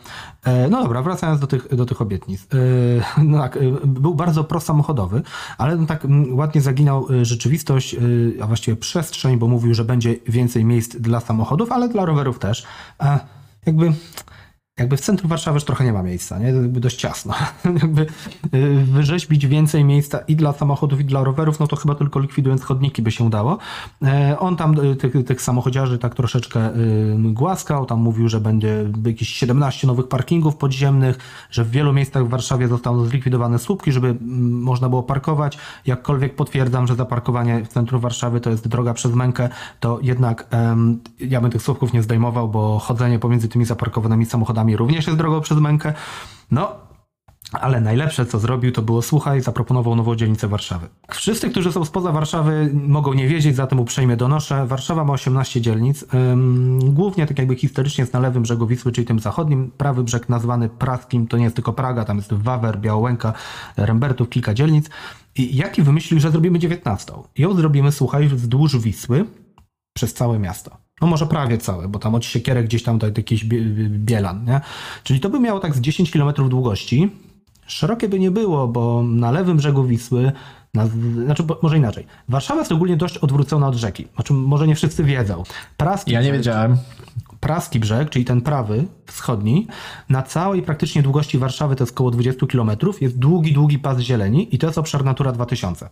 E, 0.44 0.68
No 0.68 0.82
dobra, 0.82 1.02
wracając 1.02 1.40
do 1.40 1.46
tych, 1.46 1.76
do 1.76 1.86
tych 1.86 2.02
obietnic. 2.02 2.42
E, 2.42 3.22
No 3.24 3.38
tak, 3.38 3.56
e, 3.56 3.60
był 3.84 4.14
bardzo 4.14 4.44
prosamochodowy, 4.44 5.22
ale 5.58 5.76
no 5.76 5.86
tak 5.86 6.06
ładnie 6.30 6.60
zaginał 6.60 7.06
rzeczywistość, 7.22 7.96
a 8.42 8.46
właściwie 8.46 8.76
przestrzeń, 8.76 9.38
bo 9.38 9.48
mówił, 9.48 9.74
że 9.74 9.84
będzie 9.84 10.14
więcej 10.28 10.64
miejsc 10.64 10.96
dla 10.96 11.20
samochodów, 11.20 11.72
ale 11.72 11.88
dla 11.88 12.04
rowerów 12.04 12.38
też. 12.38 12.66
A 12.98 13.18
jakby... 13.66 13.92
Jakby 14.82 14.96
w 14.96 15.00
centrum 15.00 15.28
Warszawy 15.28 15.56
już 15.56 15.64
trochę 15.64 15.84
nie 15.84 15.92
ma 15.92 16.02
miejsca, 16.02 16.38
nie? 16.38 16.46
Jakby 16.46 16.80
dość 16.80 16.96
ciasno. 16.96 17.34
jakby 17.82 18.06
y, 18.54 18.84
wyrzeźbić 18.84 19.46
więcej 19.46 19.84
miejsca 19.84 20.18
i 20.18 20.36
dla 20.36 20.52
samochodów, 20.52 21.00
i 21.00 21.04
dla 21.04 21.24
rowerów, 21.24 21.60
no 21.60 21.66
to 21.66 21.76
chyba 21.76 21.94
tylko 21.94 22.20
likwidując 22.20 22.62
chodniki 22.62 23.02
by 23.02 23.10
się 23.10 23.24
udało. 23.24 23.58
E, 24.02 24.36
On 24.38 24.56
tam 24.56 24.80
y, 24.80 24.96
tych, 24.96 25.24
tych 25.26 25.42
samochodziarzy 25.42 25.98
tak 25.98 26.14
troszeczkę 26.14 26.76
y, 26.76 27.16
głaskał, 27.18 27.86
tam 27.86 28.00
mówił, 28.00 28.28
że 28.28 28.40
będzie 28.40 28.84
jakieś 29.06 29.28
17 29.28 29.86
nowych 29.86 30.08
parkingów 30.08 30.56
podziemnych, 30.56 31.18
że 31.50 31.64
w 31.64 31.70
wielu 31.70 31.92
miejscach 31.92 32.26
w 32.26 32.28
Warszawie 32.28 32.68
zostaną 32.68 33.04
zlikwidowane 33.04 33.58
słupki, 33.58 33.92
żeby 33.92 34.16
można 34.50 34.88
było 34.88 35.02
parkować. 35.02 35.58
Jakkolwiek 35.86 36.36
potwierdzam, 36.36 36.86
że 36.86 36.94
zaparkowanie 36.94 37.64
w 37.64 37.68
centrum 37.68 38.00
Warszawy 38.00 38.40
to 38.40 38.50
jest 38.50 38.68
droga 38.68 38.94
przez 38.94 39.14
mękę, 39.14 39.48
to 39.80 39.98
jednak 40.02 40.46
ja 41.20 41.40
bym 41.40 41.50
tych 41.50 41.62
słupków 41.62 41.92
nie 41.92 42.02
zdejmował, 42.02 42.48
bo 42.48 42.78
chodzenie 42.78 43.18
pomiędzy 43.18 43.48
tymi 43.48 43.64
zaparkowanymi 43.64 44.26
samochodami 44.26 44.71
również 44.76 45.06
jest 45.06 45.18
drogą 45.18 45.40
przez 45.40 45.58
mękę. 45.58 45.92
No, 46.50 46.76
ale 47.52 47.80
najlepsze, 47.80 48.26
co 48.26 48.38
zrobił, 48.38 48.72
to 48.72 48.82
było 48.82 49.02
słuchaj, 49.02 49.40
zaproponował 49.40 49.96
nową 49.96 50.16
dzielnicę 50.16 50.48
Warszawy. 50.48 50.88
Wszyscy, 51.10 51.50
którzy 51.50 51.72
są 51.72 51.84
spoza 51.84 52.12
Warszawy, 52.12 52.70
mogą 52.74 53.14
nie 53.14 53.28
wiedzieć, 53.28 53.56
zatem 53.56 53.80
uprzejmie 53.80 54.16
donoszę. 54.16 54.66
Warszawa 54.66 55.04
ma 55.04 55.12
18 55.12 55.60
dzielnic. 55.60 56.04
Ym, 56.14 56.94
głównie 56.94 57.26
tak 57.26 57.38
jakby 57.38 57.56
historycznie 57.56 58.02
jest 58.02 58.12
na 58.12 58.20
lewym 58.20 58.42
brzegu 58.42 58.66
Wisły, 58.66 58.92
czyli 58.92 59.06
tym 59.06 59.18
zachodnim. 59.18 59.70
Prawy 59.70 60.04
brzeg 60.04 60.28
nazwany 60.28 60.68
praskim, 60.68 61.26
to 61.26 61.36
nie 61.36 61.44
jest 61.44 61.56
tylko 61.56 61.72
Praga, 61.72 62.04
tam 62.04 62.16
jest 62.16 62.32
Wawer, 62.32 62.78
Białęka, 62.78 63.32
Rembertów, 63.76 64.28
kilka 64.28 64.54
dzielnic. 64.54 64.90
I 65.36 65.56
Jaki 65.56 65.82
wymyślił, 65.82 66.20
że 66.20 66.30
zrobimy 66.30 66.58
19. 66.58 67.12
Ją 67.38 67.54
zrobimy, 67.54 67.92
słuchaj, 67.92 68.28
wzdłuż 68.28 68.78
Wisły 68.78 69.24
przez 69.94 70.14
całe 70.14 70.38
miasto. 70.38 70.81
No 71.02 71.08
może 71.08 71.26
prawie 71.26 71.58
całe, 71.58 71.88
bo 71.88 71.98
tam 71.98 72.14
od 72.14 72.24
Siekierek 72.24 72.66
gdzieś 72.66 72.82
tam 72.82 72.98
do 72.98 73.06
jakiś 73.06 73.44
Bie- 73.44 73.88
Bielan, 73.88 74.44
nie? 74.44 74.60
Czyli 75.04 75.20
to 75.20 75.28
by 75.30 75.40
miało 75.40 75.60
tak 75.60 75.74
z 75.74 75.80
10 75.80 76.10
km 76.10 76.32
długości. 76.48 77.10
Szerokie 77.66 78.08
by 78.08 78.18
nie 78.18 78.30
było, 78.30 78.68
bo 78.68 79.02
na 79.02 79.30
lewym 79.30 79.56
brzegu 79.56 79.84
Wisły, 79.84 80.32
na, 80.74 80.86
znaczy 81.24 81.44
może 81.62 81.78
inaczej. 81.78 82.06
Warszawa 82.28 82.60
jest 82.60 82.72
ogólnie 82.72 82.96
dość 82.96 83.18
odwrócona 83.18 83.68
od 83.68 83.74
rzeki, 83.74 84.06
czym 84.24 84.36
może 84.44 84.66
nie 84.66 84.74
wszyscy 84.74 85.04
wiedzą. 85.04 85.42
Praski 85.76 86.12
Ja 86.12 86.22
nie 86.22 86.28
brzeg- 86.28 86.32
wiedziałem. 86.32 86.76
Praski 87.40 87.80
brzeg, 87.80 88.10
czyli 88.10 88.24
ten 88.24 88.40
prawy, 88.40 88.84
wschodni, 89.06 89.66
na 90.08 90.22
całej 90.22 90.62
praktycznie 90.62 91.02
długości 91.02 91.38
Warszawy, 91.38 91.76
to 91.76 91.82
jest 91.84 91.92
około 91.94 92.10
20 92.10 92.46
km, 92.46 92.70
jest 93.00 93.18
długi, 93.18 93.52
długi 93.52 93.78
pas 93.78 93.98
zieleni 93.98 94.54
i 94.54 94.58
to 94.58 94.66
jest 94.66 94.78
obszar 94.78 95.04
Natura 95.04 95.32
2000. 95.32 95.88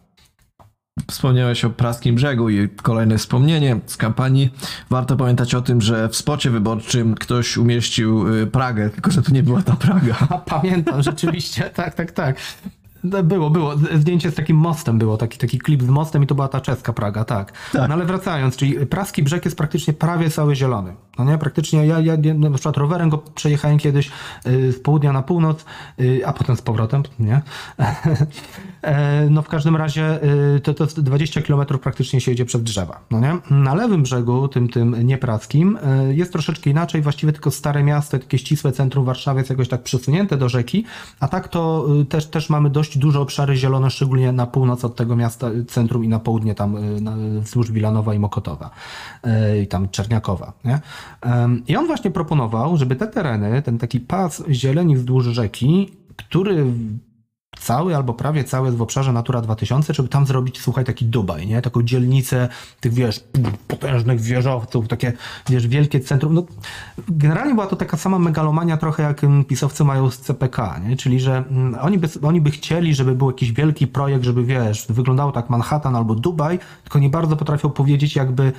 Wspomniałeś 1.11 1.64
o 1.64 1.70
Praskim 1.70 2.14
Brzegu 2.14 2.49
i 2.49 2.68
kolejne 2.68 3.18
wspomnienie 3.18 3.80
z 3.86 3.97
kampanii. 3.97 4.51
Warto 4.91 5.16
pamiętać 5.16 5.55
o 5.55 5.62
tym, 5.62 5.80
że 5.80 6.09
w 6.09 6.16
spocie 6.16 6.51
wyborczym 6.51 7.14
ktoś 7.14 7.57
umieścił 7.57 8.34
y, 8.34 8.47
Pragę, 8.47 8.91
tylko 8.91 9.11
że 9.11 9.22
to 9.22 9.32
nie 9.32 9.43
była 9.43 9.62
ta 9.62 9.76
Praga. 9.76 10.16
A 10.28 10.38
pamiętam, 10.38 11.03
rzeczywiście, 11.12 11.70
tak, 11.74 11.95
tak, 11.95 12.12
tak. 12.12 12.36
No, 13.05 13.22
Było, 13.22 13.51
było. 13.51 13.76
Zdjęcie 13.95 14.30
z 14.30 14.34
takim 14.34 14.57
mostem 14.57 14.99
było, 14.99 15.16
taki, 15.16 15.38
taki 15.38 15.59
klip 15.59 15.82
z 15.82 15.88
mostem 15.88 16.22
i 16.22 16.26
to 16.26 16.34
była 16.34 16.49
ta 16.49 16.61
czeska 16.61 16.93
Praga, 16.93 17.24
tak. 17.24 17.53
Tak. 17.72 17.88
No 17.88 17.95
ale 17.95 18.05
wracając, 18.05 18.57
czyli 18.57 18.86
praski 18.86 19.22
brzeg 19.22 19.45
jest 19.45 19.57
praktycznie 19.57 19.95
prawie 19.95 20.30
cały 20.30 20.57
zielony. 20.57 20.95
No 21.24 21.30
nie, 21.32 21.38
praktycznie 21.38 21.86
ja, 21.86 22.00
ja 22.00 22.16
na 22.34 22.50
przykład 22.50 22.76
rowerem 22.76 23.08
go 23.08 23.18
przejechałem 23.18 23.78
kiedyś 23.78 24.10
y, 24.46 24.72
z 24.72 24.80
południa 24.80 25.12
na 25.12 25.22
północ, 25.22 25.64
y, 26.00 26.22
a 26.26 26.32
potem 26.32 26.56
z 26.56 26.62
powrotem, 26.62 27.02
nie? 27.18 27.40
E, 28.82 29.26
no 29.30 29.42
w 29.42 29.48
każdym 29.48 29.76
razie 29.76 30.24
y, 30.56 30.60
to, 30.60 30.74
to 30.74 30.84
jest 30.84 31.00
20 31.00 31.42
km 31.42 31.66
praktycznie 31.82 32.20
się 32.20 32.30
jedzie 32.30 32.44
przez 32.44 32.62
drzewa, 32.62 33.00
no 33.10 33.20
nie? 33.20 33.38
Na 33.50 33.74
lewym 33.74 34.02
brzegu, 34.02 34.48
tym, 34.48 34.68
tym 34.68 35.06
niepraskim, 35.06 35.78
y, 36.10 36.14
jest 36.14 36.32
troszeczkę 36.32 36.70
inaczej, 36.70 37.02
właściwie 37.02 37.32
tylko 37.32 37.50
stare 37.50 37.82
miasto, 37.82 38.18
takie 38.18 38.38
ścisłe 38.38 38.72
centrum 38.72 39.04
Warszawy 39.04 39.40
jest 39.40 39.50
jakoś 39.50 39.68
tak 39.68 39.82
przesunięte 39.82 40.36
do 40.36 40.48
rzeki, 40.48 40.84
a 41.20 41.28
tak 41.28 41.48
to 41.48 41.86
też, 42.08 42.26
też 42.26 42.50
mamy 42.50 42.70
dość 42.70 42.98
duże 42.98 43.20
obszary 43.20 43.56
zielone, 43.56 43.90
szczególnie 43.90 44.32
na 44.32 44.46
północ 44.46 44.84
od 44.84 44.96
tego 44.96 45.16
miasta 45.16 45.50
centrum 45.68 46.04
i 46.04 46.08
na 46.08 46.18
południe 46.18 46.54
tam 46.54 46.76
wzdłuż 47.40 47.72
Wilanowa 47.72 48.14
i 48.14 48.18
Mokotowa 48.18 48.70
i 49.62 49.66
tam 49.66 49.88
Czerniakowa, 49.88 50.52
nie? 50.64 50.80
I 51.68 51.76
on 51.76 51.86
właśnie 51.86 52.11
proponował, 52.11 52.76
żeby 52.76 52.96
te 52.96 53.06
tereny, 53.06 53.62
ten 53.62 53.78
taki 53.78 54.00
pas 54.00 54.42
zieleni 54.50 54.96
wzdłuż 54.96 55.24
rzeki, 55.24 55.90
który 56.16 56.66
cały 57.58 57.96
albo 57.96 58.14
prawie 58.14 58.44
cały 58.44 58.66
jest 58.66 58.78
w 58.78 58.82
obszarze 58.82 59.12
Natura 59.12 59.40
2000, 59.40 59.94
żeby 59.94 60.08
tam 60.08 60.26
zrobić, 60.26 60.61
słuchaj, 60.61 60.84
taki 60.84 61.04
Dubaj, 61.04 61.46
nie? 61.46 61.62
Taką 61.62 61.82
dzielnicę 61.82 62.48
tych, 62.80 62.92
wiesz, 62.92 63.24
potężnych 63.68 64.20
wieżowców, 64.20 64.88
takie, 64.88 65.12
wiesz, 65.48 65.68
wielkie 65.68 66.00
centrum. 66.00 66.34
No, 66.34 66.44
generalnie 67.08 67.54
była 67.54 67.66
to 67.66 67.76
taka 67.76 67.96
sama 67.96 68.18
megalomania 68.18 68.76
trochę 68.76 69.02
jak 69.02 69.24
mm, 69.24 69.44
pisowcy 69.44 69.84
mają 69.84 70.11
z 70.11 70.18
CPK, 70.18 70.80
nie? 70.88 70.96
Czyli, 70.96 71.20
że 71.20 71.36
mm, 71.36 71.76
oni 71.80 71.98
by, 71.98 72.08
oni 72.22 72.40
by 72.40 72.50
chcieli, 72.50 72.94
żeby 72.94 73.14
był 73.14 73.30
jakiś 73.30 73.52
wielki 73.52 73.86
projekt, 73.86 74.24
żeby, 74.24 74.44
wiesz, 74.44 74.86
wyglądało 74.88 75.32
tak 75.32 75.50
Manhattan 75.50 75.96
albo 75.96 76.14
Dubaj, 76.14 76.58
tylko 76.82 76.98
nie 76.98 77.08
bardzo 77.08 77.36
potrafią 77.36 77.70
powiedzieć 77.70 78.16
jakby 78.16 78.52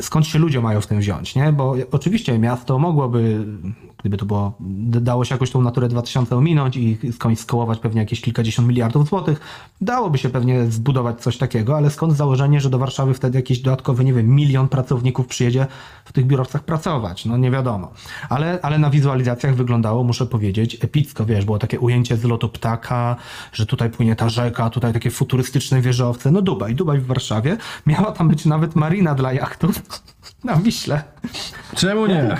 skąd 0.00 0.26
się 0.26 0.38
ludzie 0.38 0.60
mają 0.60 0.80
w 0.80 0.86
tym 0.86 1.00
wziąć, 1.00 1.34
nie? 1.34 1.52
Bo 1.52 1.74
oczywiście 1.92 2.38
miasto 2.38 2.78
mogłoby, 2.78 3.46
gdyby 4.00 4.16
to 4.16 4.26
było, 4.26 4.52
dało 5.00 5.24
się 5.24 5.34
jakoś 5.34 5.50
tą 5.50 5.62
naturę 5.62 5.88
2000 5.88 6.36
ominąć 6.36 6.76
i 6.76 6.98
skądś 7.12 7.40
skołować 7.40 7.78
pewnie 7.78 8.00
jakieś 8.00 8.20
kilkadziesiąt 8.20 8.68
miliardów 8.68 9.08
złotych, 9.08 9.40
dałoby 9.80 10.18
się 10.18 10.28
pewnie 10.28 10.66
zbudować 10.66 11.20
coś 11.20 11.38
takiego, 11.38 11.76
ale 11.76 11.90
skąd 11.90 12.16
założenie, 12.16 12.60
że 12.60 12.70
do 12.70 12.78
Warszawy 12.78 13.14
wtedy 13.14 13.38
jakiś 13.38 13.58
dodatkowy, 13.58 14.04
nie 14.04 14.12
wiem, 14.12 14.26
milion 14.26 14.68
pracowników 14.68 15.26
przyjedzie 15.26 15.66
w 16.04 16.12
tych 16.12 16.26
biurowcach 16.26 16.64
pracować? 16.64 17.24
No 17.24 17.36
nie 17.36 17.50
wiadomo. 17.50 17.92
Ale, 18.28 18.58
ale 18.62 18.78
na 18.78 18.90
wizualizacjach 18.90 19.54
wyglądało, 19.54 20.04
muszę 20.04 20.26
powiedzieć, 20.26 20.84
epicko, 20.84 21.26
wiesz, 21.26 21.44
było 21.44 21.58
takie 21.58 21.80
ujęcie 21.80 22.16
z 22.16 22.24
lotu 22.24 22.48
ptaka, 22.48 23.16
że 23.52 23.66
tutaj 23.66 23.90
płynie 23.90 24.16
ta 24.16 24.28
rzeka, 24.28 24.70
tutaj 24.70 24.92
takie 24.92 25.10
futurystyczne 25.10 25.80
wieżowce, 25.80 26.30
no 26.30 26.42
Dubaj, 26.42 26.74
Dubaj 26.74 26.98
w 26.98 27.06
Warszawie. 27.06 27.56
Miała 27.86 28.12
tam 28.12 28.28
być 28.28 28.44
nawet 28.44 28.76
marina 28.76 29.14
dla 29.14 29.32
jachtów 29.32 29.81
na 30.44 30.56
Wiśle. 30.56 31.02
Czemu 31.76 32.06
nie? 32.06 32.36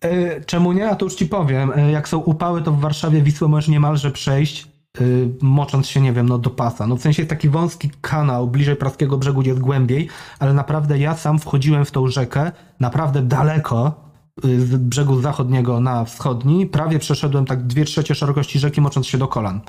E, 0.00 0.40
Czemu 0.40 0.72
nie? 0.72 0.90
A 0.90 0.94
to 0.94 1.04
już 1.06 1.14
ci 1.14 1.26
powiem. 1.26 1.72
E, 1.76 1.90
Jak 1.90 2.08
są 2.08 2.18
upały, 2.18 2.62
to 2.62 2.72
w 2.72 2.80
Warszawie 2.80 3.22
Wisłę 3.22 3.48
możesz 3.48 3.68
niemalże 3.68 4.10
przejść, 4.10 4.62
e, 4.64 5.00
mocząc 5.42 5.86
się, 5.86 6.00
nie 6.00 6.12
wiem, 6.12 6.28
no 6.28 6.38
do 6.38 6.50
pasa. 6.50 6.86
No 6.86 6.96
w 6.96 7.00
sensie 7.00 7.22
jest 7.22 7.30
taki 7.30 7.48
wąski 7.48 7.90
kanał 8.00 8.48
bliżej 8.48 8.76
Praskiego 8.76 9.18
Brzegu, 9.18 9.40
gdzie 9.40 9.50
jest 9.50 9.62
głębiej, 9.62 10.08
ale 10.38 10.54
naprawdę 10.54 10.98
ja 10.98 11.16
sam 11.16 11.38
wchodziłem 11.38 11.84
w 11.84 11.90
tą 11.90 12.08
rzekę 12.08 12.52
naprawdę 12.80 13.22
daleko 13.22 14.04
z 14.42 14.76
brzegu 14.76 15.20
zachodniego 15.20 15.80
na 15.80 16.04
wschodni. 16.04 16.66
Prawie 16.66 16.98
przeszedłem 16.98 17.44
tak 17.46 17.66
dwie 17.66 17.84
trzecie 17.84 18.14
szerokości 18.14 18.58
rzeki, 18.58 18.80
mocząc 18.80 19.06
się 19.06 19.18
do 19.18 19.28
kolan. 19.28 19.60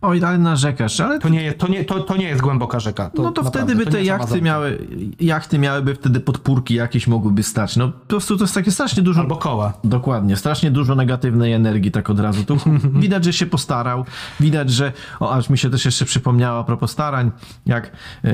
Oj, 0.00 0.24
ale 0.24 0.38
narzekasz, 0.38 1.00
ale 1.00 1.18
To 1.18 1.28
nie, 1.28 1.42
jest- 1.42 1.58
to 1.58 1.68
nie, 1.68 1.84
to, 1.84 2.00
to 2.00 2.16
nie 2.16 2.28
jest 2.28 2.42
głęboka 2.42 2.80
rzeka. 2.80 3.10
To 3.10 3.22
no 3.22 3.32
to 3.32 3.42
naprawdę, 3.42 3.58
wtedy 3.58 3.76
by 3.76 3.84
to 3.84 3.90
te 3.90 4.04
jachty 4.04 4.42
miały, 4.42 4.86
jachty 5.20 5.58
miałyby 5.58 5.94
wtedy 5.94 6.20
podpórki 6.20 6.74
jakieś 6.74 7.06
mogłyby 7.06 7.42
stać. 7.42 7.76
No 7.76 7.88
po 7.88 8.06
prostu 8.06 8.36
to 8.36 8.44
jest 8.44 8.54
takie 8.54 8.70
strasznie 8.70 9.02
dużo... 9.02 9.20
Albo 9.20 9.36
koła. 9.36 9.72
Dokładnie, 9.84 10.36
strasznie 10.36 10.70
dużo 10.70 10.94
negatywnej 10.94 11.52
energii 11.52 11.90
tak 11.90 12.10
od 12.10 12.20
razu. 12.20 12.44
Tu 12.44 12.56
widać, 13.04 13.24
że 13.24 13.32
się 13.32 13.46
postarał, 13.46 14.04
widać, 14.40 14.70
że, 14.70 14.92
o 15.20 15.32
aż 15.32 15.50
mi 15.50 15.58
się 15.58 15.70
też 15.70 15.84
jeszcze 15.84 16.04
przypomniało 16.04 16.58
a 16.60 16.64
propos 16.64 16.90
starań, 16.90 17.30
jak 17.66 17.92
yy, 18.24 18.32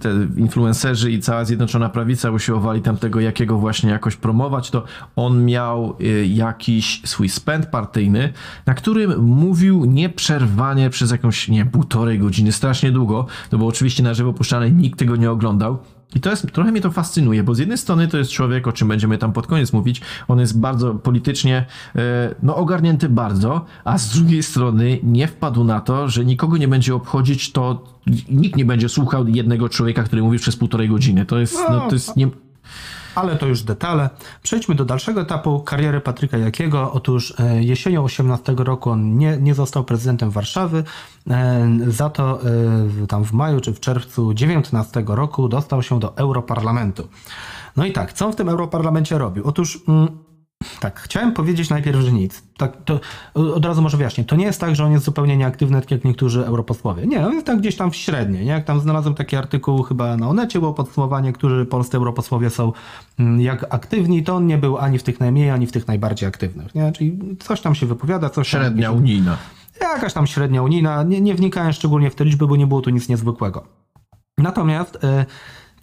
te 0.00 0.10
influencerzy 0.36 1.10
i 1.10 1.20
cała 1.20 1.44
Zjednoczona 1.44 1.88
Prawica 1.88 2.30
usiłowali 2.30 2.82
tam 2.82 2.96
tego 2.96 3.20
jakiego 3.20 3.58
właśnie 3.58 3.90
jakoś 3.90 4.16
promować, 4.16 4.70
to 4.70 4.84
on 5.16 5.44
miał 5.44 5.96
yy, 6.00 6.26
jakiś 6.26 7.02
swój 7.04 7.28
spęd 7.28 7.66
partyjny, 7.66 8.32
na 8.66 8.74
którym 8.74 9.22
mówił 9.24 9.84
nieprzerwanie 9.84 10.73
przez 10.90 11.10
jakąś, 11.10 11.48
nie 11.48 11.66
półtorej 11.66 12.18
godziny, 12.18 12.52
strasznie 12.52 12.92
długo, 12.92 13.26
to 13.50 13.58
było 13.58 13.70
oczywiście 13.70 14.02
na 14.02 14.14
żywo 14.14 14.32
puszczane, 14.32 14.70
nikt 14.70 14.98
tego 14.98 15.16
nie 15.16 15.30
oglądał, 15.30 15.78
i 16.14 16.20
to 16.20 16.30
jest, 16.30 16.52
trochę 16.52 16.72
mnie 16.72 16.80
to 16.80 16.90
fascynuje, 16.90 17.42
bo 17.42 17.54
z 17.54 17.58
jednej 17.58 17.78
strony 17.78 18.08
to 18.08 18.18
jest 18.18 18.30
człowiek, 18.30 18.66
o 18.66 18.72
czym 18.72 18.88
będziemy 18.88 19.18
tam 19.18 19.32
pod 19.32 19.46
koniec 19.46 19.72
mówić, 19.72 20.00
on 20.28 20.40
jest 20.40 20.60
bardzo 20.60 20.94
politycznie, 20.94 21.66
e, 21.96 22.34
no 22.42 22.56
ogarnięty 22.56 23.08
bardzo, 23.08 23.64
a 23.84 23.98
z 23.98 24.18
drugiej 24.18 24.42
strony 24.42 24.98
nie 25.02 25.28
wpadł 25.28 25.64
na 25.64 25.80
to, 25.80 26.08
że 26.08 26.24
nikogo 26.24 26.56
nie 26.56 26.68
będzie 26.68 26.94
obchodzić 26.94 27.52
to, 27.52 27.84
nikt 28.30 28.56
nie 28.56 28.64
będzie 28.64 28.88
słuchał 28.88 29.28
jednego 29.28 29.68
człowieka, 29.68 30.02
który 30.02 30.22
mówi 30.22 30.38
przez 30.38 30.56
półtorej 30.56 30.88
godziny. 30.88 31.26
To 31.26 31.38
jest, 31.38 31.58
no, 31.70 31.88
to 31.88 31.94
jest 31.94 32.16
nie... 32.16 32.28
Ale 33.14 33.36
to 33.36 33.46
już 33.46 33.62
detale. 33.62 34.10
Przejdźmy 34.42 34.74
do 34.74 34.84
dalszego 34.84 35.20
etapu 35.20 35.60
kariery 35.60 36.00
Patryka 36.00 36.38
Jakiego. 36.38 36.92
Otóż 36.92 37.34
e, 37.38 37.62
jesienią 37.62 38.04
18 38.04 38.54
roku 38.58 38.90
on 38.90 39.18
nie, 39.18 39.36
nie 39.36 39.54
został 39.54 39.84
prezydentem 39.84 40.30
Warszawy. 40.30 40.84
E, 41.30 41.68
Za 41.86 42.10
to 42.10 42.40
e, 43.02 43.06
tam 43.06 43.24
w 43.24 43.32
maju 43.32 43.60
czy 43.60 43.72
w 43.72 43.80
czerwcu 43.80 44.34
19 44.34 45.04
roku 45.06 45.48
dostał 45.48 45.82
się 45.82 46.00
do 46.00 46.16
Europarlamentu. 46.16 47.08
No 47.76 47.84
i 47.84 47.92
tak, 47.92 48.12
co 48.12 48.26
on 48.26 48.32
w 48.32 48.36
tym 48.36 48.48
Europarlamencie 48.48 49.18
robił? 49.18 49.48
Otóż 49.48 49.78
mm, 49.88 50.08
tak, 50.80 51.00
chciałem 51.00 51.32
powiedzieć 51.32 51.70
najpierw, 51.70 52.00
że 52.00 52.12
nic. 52.12 52.42
Tak, 52.56 52.72
to 52.84 53.00
od 53.34 53.64
razu 53.64 53.82
może 53.82 53.96
wyjaśnię. 53.96 54.24
To 54.24 54.36
nie 54.36 54.44
jest 54.44 54.60
tak, 54.60 54.76
że 54.76 54.84
on 54.84 54.92
jest 54.92 55.04
zupełnie 55.04 55.36
nieaktywny, 55.36 55.80
tak 55.80 55.90
jak 55.90 56.04
niektórzy 56.04 56.46
europosłowie. 56.46 57.06
Nie, 57.06 57.26
on 57.26 57.32
jest 57.32 57.46
tak 57.46 57.58
gdzieś 57.58 57.76
tam 57.76 57.90
w 57.90 57.96
średniej. 57.96 58.44
Nie? 58.44 58.50
Jak 58.52 58.64
tam 58.64 58.80
znalazłem 58.80 59.14
taki 59.14 59.36
artykuł, 59.36 59.82
chyba 59.82 60.16
na 60.16 60.28
Onecie 60.28 60.58
było 60.58 60.74
podsumowanie, 60.74 61.32
którzy 61.32 61.66
polscy 61.66 61.96
europosłowie 61.96 62.50
są 62.50 62.72
mm, 63.18 63.40
jak 63.40 63.74
aktywni, 63.74 64.22
to 64.22 64.36
on 64.36 64.46
nie 64.46 64.58
był 64.58 64.78
ani 64.78 64.98
w 64.98 65.02
tych 65.02 65.20
najmniej, 65.20 65.50
ani 65.50 65.66
w 65.66 65.72
tych 65.72 65.86
najbardziej 65.86 66.28
aktywnych. 66.28 66.74
Nie? 66.74 66.92
Czyli 66.92 67.18
coś 67.40 67.60
tam 67.60 67.74
się 67.74 67.86
wypowiada, 67.86 68.30
coś 68.30 68.50
tam 68.50 68.60
Średnia 68.60 68.90
unijna. 68.90 69.36
Jakaś 69.80 70.12
tam 70.12 70.26
średnia 70.26 70.62
unijna. 70.62 71.02
Nie, 71.02 71.20
nie 71.20 71.34
wnikałem 71.34 71.72
szczególnie 71.72 72.10
w 72.10 72.14
te 72.14 72.24
liczby, 72.24 72.46
bo 72.46 72.56
nie 72.56 72.66
było 72.66 72.80
tu 72.80 72.90
nic 72.90 73.08
niezwykłego. 73.08 73.64
Natomiast 74.38 75.04
e, 75.04 75.26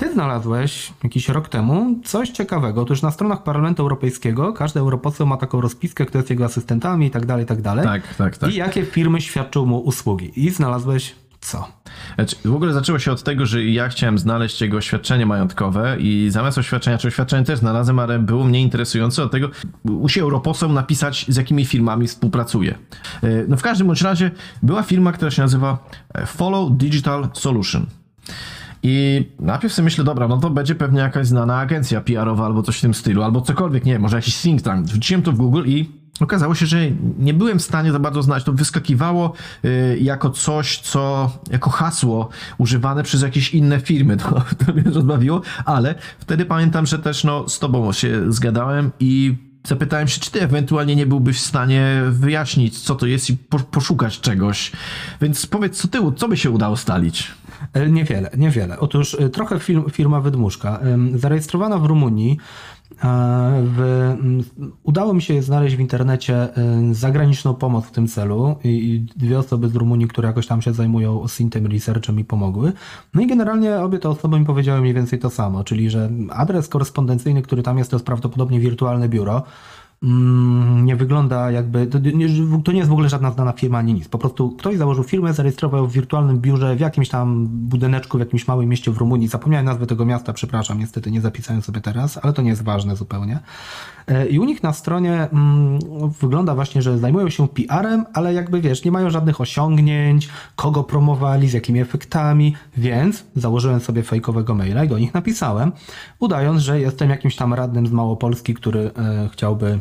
ty 0.02 0.14
znalazłeś 0.14 0.94
jakiś 1.04 1.30
rok 1.30 1.50
temu 1.50 2.00
coś 2.04 2.30
ciekawego. 2.30 2.82
Otóż 2.82 3.02
na 3.02 3.12
stronach 3.12 3.44
Parlamentu 3.44 3.84
Europejskiego 3.84 4.54
każdy 4.54 4.80
europoseł 4.80 5.28
ma 5.28 5.38
taką 5.38 5.62
rozpiskę, 5.62 6.06
kto 6.06 6.18
jest 6.18 6.30
jego 6.30 6.46
asystentami 6.46 7.06
i 7.08 7.12
tak 7.12 7.26
dalej, 7.26 7.44
i 7.44 7.48
tak 7.48 7.62
dalej. 7.62 7.86
Tak, 7.86 8.16
tak, 8.16 8.38
tak. 8.38 8.52
I 8.52 8.56
jakie 8.56 8.86
firmy 8.86 9.22
świadczą 9.22 9.66
mu 9.66 9.80
usługi. 9.80 10.46
I 10.46 10.50
znalazłeś 10.50 11.16
co? 11.42 11.68
Znaczy, 12.16 12.36
w 12.46 12.56
ogóle 12.56 12.74
zaczęło 12.74 13.00
się 13.00 13.12
od 13.12 13.24
tego, 13.24 13.46
że 13.46 13.66
ja 13.66 13.90
chciałem 13.90 14.20
znaleźć 14.20 14.62
jego 14.62 14.78
oświadczenie 14.78 15.26
majątkowe 15.26 15.98
i 16.00 16.28
zamiast 16.30 16.58
oświadczenia, 16.58 16.98
czy 16.98 17.08
oświadczenie 17.08 17.46
też 17.46 17.60
znalazłem, 17.60 18.00
ale 18.00 18.20
było 18.20 18.44
mnie 18.44 18.62
interesujące 18.62 19.24
od 19.24 19.32
tego, 19.32 19.50
musi 19.86 20.20
europoseł 20.20 20.74
napisać 20.74 21.26
z 21.28 21.36
jakimi 21.36 21.66
firmami 21.66 22.08
współpracuje. 22.08 22.78
E, 23.24 23.28
No 23.48 23.58
w 23.58 23.62
każdym 23.62 23.88
bądź 23.88 24.02
razie 24.02 24.32
była 24.64 24.84
firma, 24.84 25.12
która 25.12 25.32
się 25.32 25.42
nazywa 25.42 25.78
e, 26.14 26.26
Follow 26.26 26.72
Digital 26.72 27.30
Solution. 27.34 27.86
I 28.84 29.26
najpierw 29.40 29.74
sobie 29.74 29.84
myślę, 29.84 30.04
dobra, 30.04 30.28
no 30.28 30.38
to 30.38 30.50
będzie 30.50 30.76
pewnie 30.76 31.00
jakaś 31.00 31.28
znana 31.28 31.58
agencja 31.58 32.02
PR-owa 32.02 32.46
albo 32.46 32.64
coś 32.64 32.78
w 32.78 32.82
tym 32.82 32.94
stylu, 32.94 33.24
albo 33.24 33.42
cokolwiek, 33.42 33.86
nie 33.86 34.00
może 34.00 34.16
jakiś 34.16 34.42
think 34.42 34.62
tank. 34.62 34.86
Wrzuciłem 34.86 35.22
to 35.22 35.32
w 35.32 35.38
Google 35.38 35.64
i 35.66 35.90
okazało 36.20 36.56
się, 36.56 36.66
że 36.66 36.78
nie 37.20 37.34
byłem 37.34 37.60
w 37.60 37.62
stanie 37.62 37.92
za 37.92 38.00
bardzo 38.00 38.24
znać. 38.24 38.44
To 38.44 38.54
wyskakiwało 38.54 39.34
y, 39.66 39.98
jako 40.02 40.30
coś, 40.30 40.80
co, 40.80 41.32
jako 41.52 41.70
hasło 41.70 42.30
używane 42.58 43.04
przez 43.04 43.22
jakieś 43.22 43.54
inne 43.54 43.80
firmy. 43.80 44.18
To, 44.22 44.44
to 44.66 44.74
mnie 44.74 44.84
rozbawiło, 44.84 45.42
ale 45.66 45.96
wtedy 46.20 46.46
pamiętam, 46.46 46.86
że 46.86 47.00
też 47.00 47.24
no, 47.24 47.50
z 47.50 47.60
tobą 47.60 47.94
się 47.94 48.32
zgadałem 48.34 48.92
i 49.00 49.36
zapytałem 49.64 50.08
się, 50.08 50.20
czy 50.20 50.32
ty 50.32 50.42
ewentualnie 50.42 50.96
nie 50.96 51.06
byłbyś 51.06 51.38
w 51.38 51.46
stanie 51.46 52.02
wyjaśnić, 52.10 52.80
co 52.80 52.96
to 52.96 53.06
jest 53.06 53.30
i 53.30 53.38
po, 53.38 53.60
poszukać 53.60 54.20
czegoś. 54.20 54.72
Więc 55.22 55.46
powiedz, 55.46 55.78
co 55.82 55.88
ty, 55.88 56.00
co 56.18 56.28
by 56.28 56.38
się 56.38 56.52
udało 56.52 56.78
stalić? 56.78 57.32
E, 57.74 57.90
Niewiele, 57.90 58.30
niewiele. 58.38 58.80
Otóż 58.80 59.18
e, 59.20 59.30
trochę 59.30 59.60
firm, 59.60 59.90
firma 59.90 60.22
Wydmuszka, 60.22 60.80
zarejestrowana 61.16 61.78
w 61.78 61.86
Rumunii. 61.86 62.38
E, 63.04 63.64
W, 63.66 64.16
udało 64.84 65.14
mi 65.14 65.22
się 65.22 65.42
znaleźć 65.42 65.76
w 65.76 65.80
internecie 65.80 66.36
e, 66.36 66.54
zagraniczną 66.92 67.54
pomoc 67.54 67.86
w 67.86 67.92
tym 67.92 68.08
celu 68.08 68.56
i, 68.64 69.06
dwie 69.16 69.40
osoby 69.40 69.70
z 69.70 69.76
Rumunii, 69.76 70.08
które 70.08 70.28
jakoś 70.28 70.48
tam 70.48 70.62
się 70.62 70.74
zajmują 70.74 71.28
Syntem 71.28 71.68
Researchem 71.68 72.16
mi 72.16 72.26
pomogły. 72.26 72.74
No 73.14 73.22
i 73.22 73.28
generalnie 73.28 73.76
obie 73.76 74.00
te 74.00 74.10
osoby 74.10 74.40
mi 74.40 74.46
powiedziały 74.46 74.82
mniej 74.82 74.94
więcej 74.94 75.20
to 75.20 75.30
samo, 75.30 75.64
czyli 75.64 75.90
że 75.90 76.10
adres 76.30 76.68
korespondencyjny, 76.68 77.42
który 77.42 77.64
tam 77.64 77.78
jest, 77.78 77.92
to 77.92 77.96
jest 77.96 78.06
prawdopodobnie 78.06 78.60
wirtualne 78.60 79.10
biuro. 79.10 79.44
Mm, 80.04 80.86
nie 80.86 80.96
wygląda 80.96 81.52
jakby. 81.52 81.88
To 81.88 82.00
nie, 82.00 82.28
to 82.64 82.72
nie 82.72 82.78
jest 82.78 82.90
w 82.90 82.94
ogóle 82.94 83.10
żadna 83.10 83.32
znana 83.32 83.52
firma 83.52 83.78
ani 83.78 83.94
nic. 83.94 84.08
Po 84.08 84.18
prostu 84.18 84.50
ktoś 84.50 84.78
założył 84.78 85.04
firmę, 85.04 85.34
zarejestrował 85.34 85.88
w 85.88 85.92
wirtualnym 85.92 86.40
biurze 86.40 86.76
w 86.76 86.80
jakimś 86.80 87.10
tam 87.10 87.48
budyneczku, 87.48 88.18
w 88.18 88.20
jakimś 88.20 88.48
małym 88.48 88.70
mieście 88.70 88.92
w 88.92 88.98
Rumunii. 88.98 89.28
Zapomniałem 89.28 89.66
nazwy 89.66 89.88
tego 89.88 90.06
miasta, 90.06 90.34
przepraszam, 90.34 90.80
niestety 90.80 91.12
nie 91.12 91.22
zapisałem 91.22 91.62
sobie 91.62 91.82
teraz, 91.82 92.20
ale 92.22 92.34
to 92.34 92.42
nie 92.42 92.50
jest 92.50 92.64
ważne 92.64 92.96
zupełnie. 92.96 93.40
E, 94.08 94.28
I 94.28 94.40
u 94.40 94.46
nich 94.46 94.64
na 94.64 94.74
stronie 94.74 95.14
mm, 95.14 95.80
wygląda 96.22 96.56
właśnie, 96.56 96.82
że 96.82 96.98
zajmują 96.98 97.30
się 97.30 97.48
PR-em, 97.48 98.06
ale 98.14 98.34
jakby 98.34 98.62
wiesz, 98.62 98.86
nie 98.86 98.92
mają 98.92 99.10
żadnych 99.10 99.42
osiągnięć, 99.42 100.30
kogo 100.56 100.84
promowali, 100.84 101.50
z 101.50 101.54
jakimi 101.54 101.80
efektami, 101.80 102.56
więc 102.78 103.24
założyłem 103.36 103.80
sobie 103.80 104.04
fejkowego 104.04 104.56
maila 104.56 104.84
i 104.84 104.90
do 104.90 105.00
nich 105.00 105.14
napisałem, 105.14 105.72
udając, 106.20 106.62
że 106.62 106.80
jestem 106.80 107.10
jakimś 107.10 107.36
tam 107.36 107.54
radnym 107.54 107.88
z 107.88 107.92
Małopolski, 107.92 108.54
który 108.54 108.92
e, 108.98 109.30
chciałby 109.32 109.80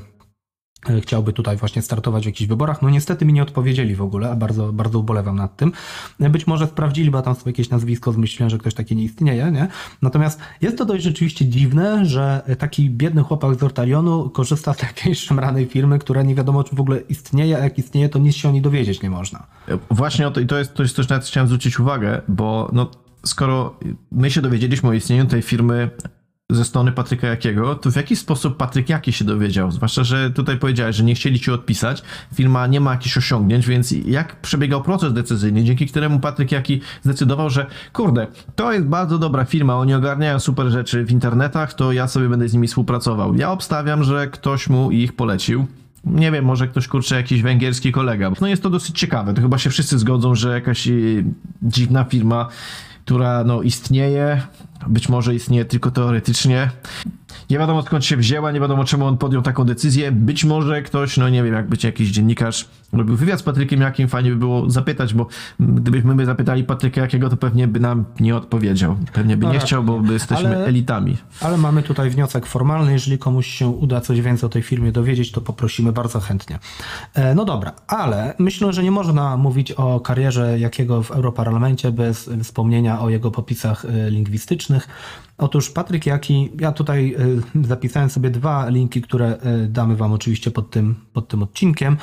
chciałby 1.01 1.33
tutaj 1.33 1.57
właśnie 1.57 1.83
startować 1.83 2.23
w 2.23 2.27
jakichś 2.27 2.49
wyborach. 2.49 2.83
No 2.83 2.91
niestety 2.91 3.25
mi 3.25 3.33
nie 3.33 3.43
odpowiedzieli 3.43 3.95
w 3.97 4.03
ogóle, 4.03 4.31
a 4.31 4.37
bardzo, 4.37 4.73
bardzo 4.73 4.99
ubolewam 4.99 5.37
nad 5.37 5.57
tym. 5.57 5.73
E, 6.21 6.31
Być 6.31 6.47
może 6.47 6.67
sprawdzili, 6.67 7.11
bo 7.11 7.23
tam 7.23 7.35
sobie 7.35 7.51
jakieś 7.51 7.71
nazwisko 7.71 8.13
zmyśliłem, 8.13 8.51
że 8.51 8.59
ktoś 8.59 8.75
taki 8.75 8.97
nie 8.97 9.03
istnieje, 9.03 9.51
nie? 9.51 9.69
Natomiast 10.03 10.41
jest 10.61 10.79
to 10.79 10.85
dość 10.85 11.05
rzeczywiście 11.05 11.47
dziwne, 11.47 12.07
że 12.07 12.43
taki 12.59 12.91
biedny 12.91 13.23
chłopak 13.23 13.55
z 13.55 13.63
Ortalionu 13.63 14.31
korzysta 14.31 14.75
z 14.75 14.83
jakiejś 14.83 15.19
szemranej 15.19 15.67
firmy, 15.67 15.99
która 15.99 16.23
nie 16.23 16.35
wiadomo, 16.35 16.65
czy 16.65 16.77
w 16.77 16.81
ogóle 16.81 17.01
istnieje, 17.01 17.57
a 17.57 17.61
jak 17.61 17.79
istnieje, 17.79 18.09
to 18.09 18.19
nic 18.19 18.37
się 18.37 18.49
o 18.49 18.53
niej 18.53 18.63
dowiedzieć 18.63 19.03
nie 19.03 19.11
można. 19.11 19.47
Właśnie 19.91 20.29
o 20.29 20.31
to, 20.31 20.41
i 20.41 20.47
to 20.47 20.59
jest, 20.59 20.75
to 20.75 20.83
jest 20.83 20.97
coś, 20.97 21.09
na 21.09 21.19
co 21.19 21.27
chciałem 21.27 21.47
zwrócić 21.47 21.81
uwagę, 21.81 22.21
bo 22.29 22.71
no, 22.73 22.91
skoro 23.27 23.79
my 24.13 24.31
się 24.31 24.43
dowiedzieliśmy 24.43 24.89
o 24.89 24.93
istnieniu 24.93 25.27
tej 25.27 25.43
firmy 25.43 25.91
ze 26.51 26.65
strony 26.65 26.93
Patryka 26.93 27.27
Jakiego, 27.27 27.75
to 27.75 27.91
w 27.91 27.97
jaki 27.97 28.17
sposób 28.17 28.57
Patryk 28.57 28.89
Jaki 28.89 29.13
się 29.13 29.25
dowiedział? 29.25 29.71
Zwłaszcza, 29.71 30.05
że 30.05 30.31
tutaj 30.31 30.59
powiedziałeś, 30.59 30.97
że 30.97 31.05
nie 31.05 31.15
chcieli 31.15 31.41
ci 31.41 31.51
odpisać, 31.51 32.03
firma 32.35 32.67
nie 32.67 32.81
ma 32.81 32.91
jakichś 32.91 33.17
osiągnięć, 33.17 33.67
więc 33.67 33.93
jak 33.93 34.41
przebiegał 34.41 34.83
proces 34.83 35.13
decyzyjny, 35.13 35.65
dzięki 35.65 35.87
któremu 35.87 36.21
Patryk 36.21 36.53
Jaki 36.53 36.81
zdecydował, 37.03 37.51
że 37.51 37.67
kurde, 37.93 38.27
to 38.57 38.73
jest 38.73 38.87
bardzo 38.87 39.19
dobra 39.19 39.45
firma, 39.45 39.77
oni 39.77 39.95
ogarniają 39.95 40.41
super 40.41 40.67
rzeczy 40.67 41.05
w 41.05 41.11
internetach, 41.11 41.75
to 41.75 41.93
ja 41.93 42.09
sobie 42.09 42.29
będę 42.29 42.49
z 42.49 42.53
nimi 42.53 42.69
współpracował. 42.69 43.35
Ja 43.35 43.53
obstawiam, 43.53 44.05
że 44.05 44.29
ktoś 44.29 44.69
mu 44.69 44.91
ich 44.91 45.13
polecił. 45.13 45.67
Nie 46.05 46.31
wiem, 46.31 46.45
może 46.45 46.69
ktoś 46.69 46.89
kurczę, 46.89 47.17
jakiś 47.17 47.43
węgierski 47.43 47.93
kolega. 47.93 48.31
No 48.41 48.47
jest 48.47 48.63
to 48.63 48.71
dosyć 48.71 48.99
ciekawe. 48.99 49.35
To 49.35 49.43
chyba 49.43 49.59
się 49.59 49.71
wszyscy 49.71 49.99
zgodzą, 49.99 50.35
że 50.35 50.51
jakaś 50.51 50.89
y, 50.89 51.25
dziwna 51.63 52.05
firma, 52.05 52.49
która 53.05 53.45
no 53.45 53.63
istnieje, 53.63 54.43
być 54.89 55.09
może 55.09 55.35
istnieje 55.35 55.65
tylko 55.65 55.91
teoretycznie. 55.91 56.71
Nie 57.51 57.59
wiadomo 57.59 57.83
skąd 57.83 58.05
się 58.05 58.17
wzięła, 58.17 58.53
nie 58.53 58.61
wiadomo 58.61 58.85
czemu 58.85 59.07
on 59.07 59.19
podjął 59.19 59.43
taką 59.43 59.65
decyzję. 59.65 60.13
Być 60.13 60.45
może 60.45 60.83
ktoś, 60.83 61.17
no 61.17 61.29
nie 61.29 61.43
wiem, 61.43 61.55
jak 61.55 61.69
być 61.69 61.85
jakiś 61.85 62.11
dziennikarz, 62.11 62.69
robił 62.93 63.17
wywiad 63.17 63.41
z 63.41 63.43
Patrykiem 63.43 63.81
Jakim, 63.81 64.09
fajnie 64.09 64.31
by 64.31 64.37
było 64.37 64.71
zapytać, 64.71 65.15
bo 65.15 65.27
gdybyśmy 65.61 66.15
my 66.15 66.27
zapytali 66.27 66.65
Patryka 66.65 67.01
Jakiego, 67.01 67.29
to 67.29 67.37
pewnie 67.37 67.69
by 67.69 67.81
nam 67.81 68.05
nie 68.21 68.37
odpowiedział. 68.37 68.97
Pewnie 69.13 69.37
by 69.37 69.43
No 69.47 69.49
nie 69.53 69.55
raczej 69.55 69.67
chciał, 69.67 69.85
bo 69.85 70.01
by 70.01 70.13
jesteśmy 70.13 70.49
Ale- 70.49 70.65
elitami. 70.67 71.17
Ale 71.41 71.57
mamy 71.57 71.83
tutaj 71.83 72.11
wniosek 72.11 72.47
formalny. 72.47 72.93
Jeżeli 72.93 73.19
komuś 73.19 73.47
się 73.47 73.69
uda 73.69 74.01
coś 74.01 74.21
więcej 74.21 74.47
o 74.47 74.51
tej 74.51 74.63
firmie 74.63 74.93
dowiedzieć, 74.93 75.33
to 75.33 75.41
poprosimy 75.41 75.93
bardzo 75.93 76.21
chętnie. 76.21 76.59
E, 77.15 77.35
No 77.35 77.45
dobra, 77.45 77.73
ale 77.87 78.35
myślę, 78.39 78.73
że 78.73 78.83
nie 78.83 78.91
można 78.91 79.37
mówić 79.37 79.73
o 79.73 80.01
karierze 80.01 80.59
jakiego 80.59 81.03
w 81.03 81.11
Europarlamencie 81.11 81.93
bez 81.93 82.31
wspomnienia 82.43 83.01
o 83.01 83.11
jego 83.11 83.31
popisach 83.31 83.85
e, 83.85 84.11
Otóż 85.39 85.71
Patryk 85.71 86.07
Jaki, 86.07 86.51
ja 86.61 86.73
tutaj 86.73 87.17
e, 87.65 87.67
zapisałem 87.67 88.11
sobie 88.11 88.31
dwa 88.31 88.69
linki, 88.69 89.03
które 89.03 89.27
e, 89.27 89.67
damy 89.69 89.97
wam 89.97 90.13
oczywiście 90.13 90.51
pod 90.51 90.71
tym, 90.71 90.95
pod 91.13 91.29
tym 91.29 91.43
odcinkiem. 91.43 91.97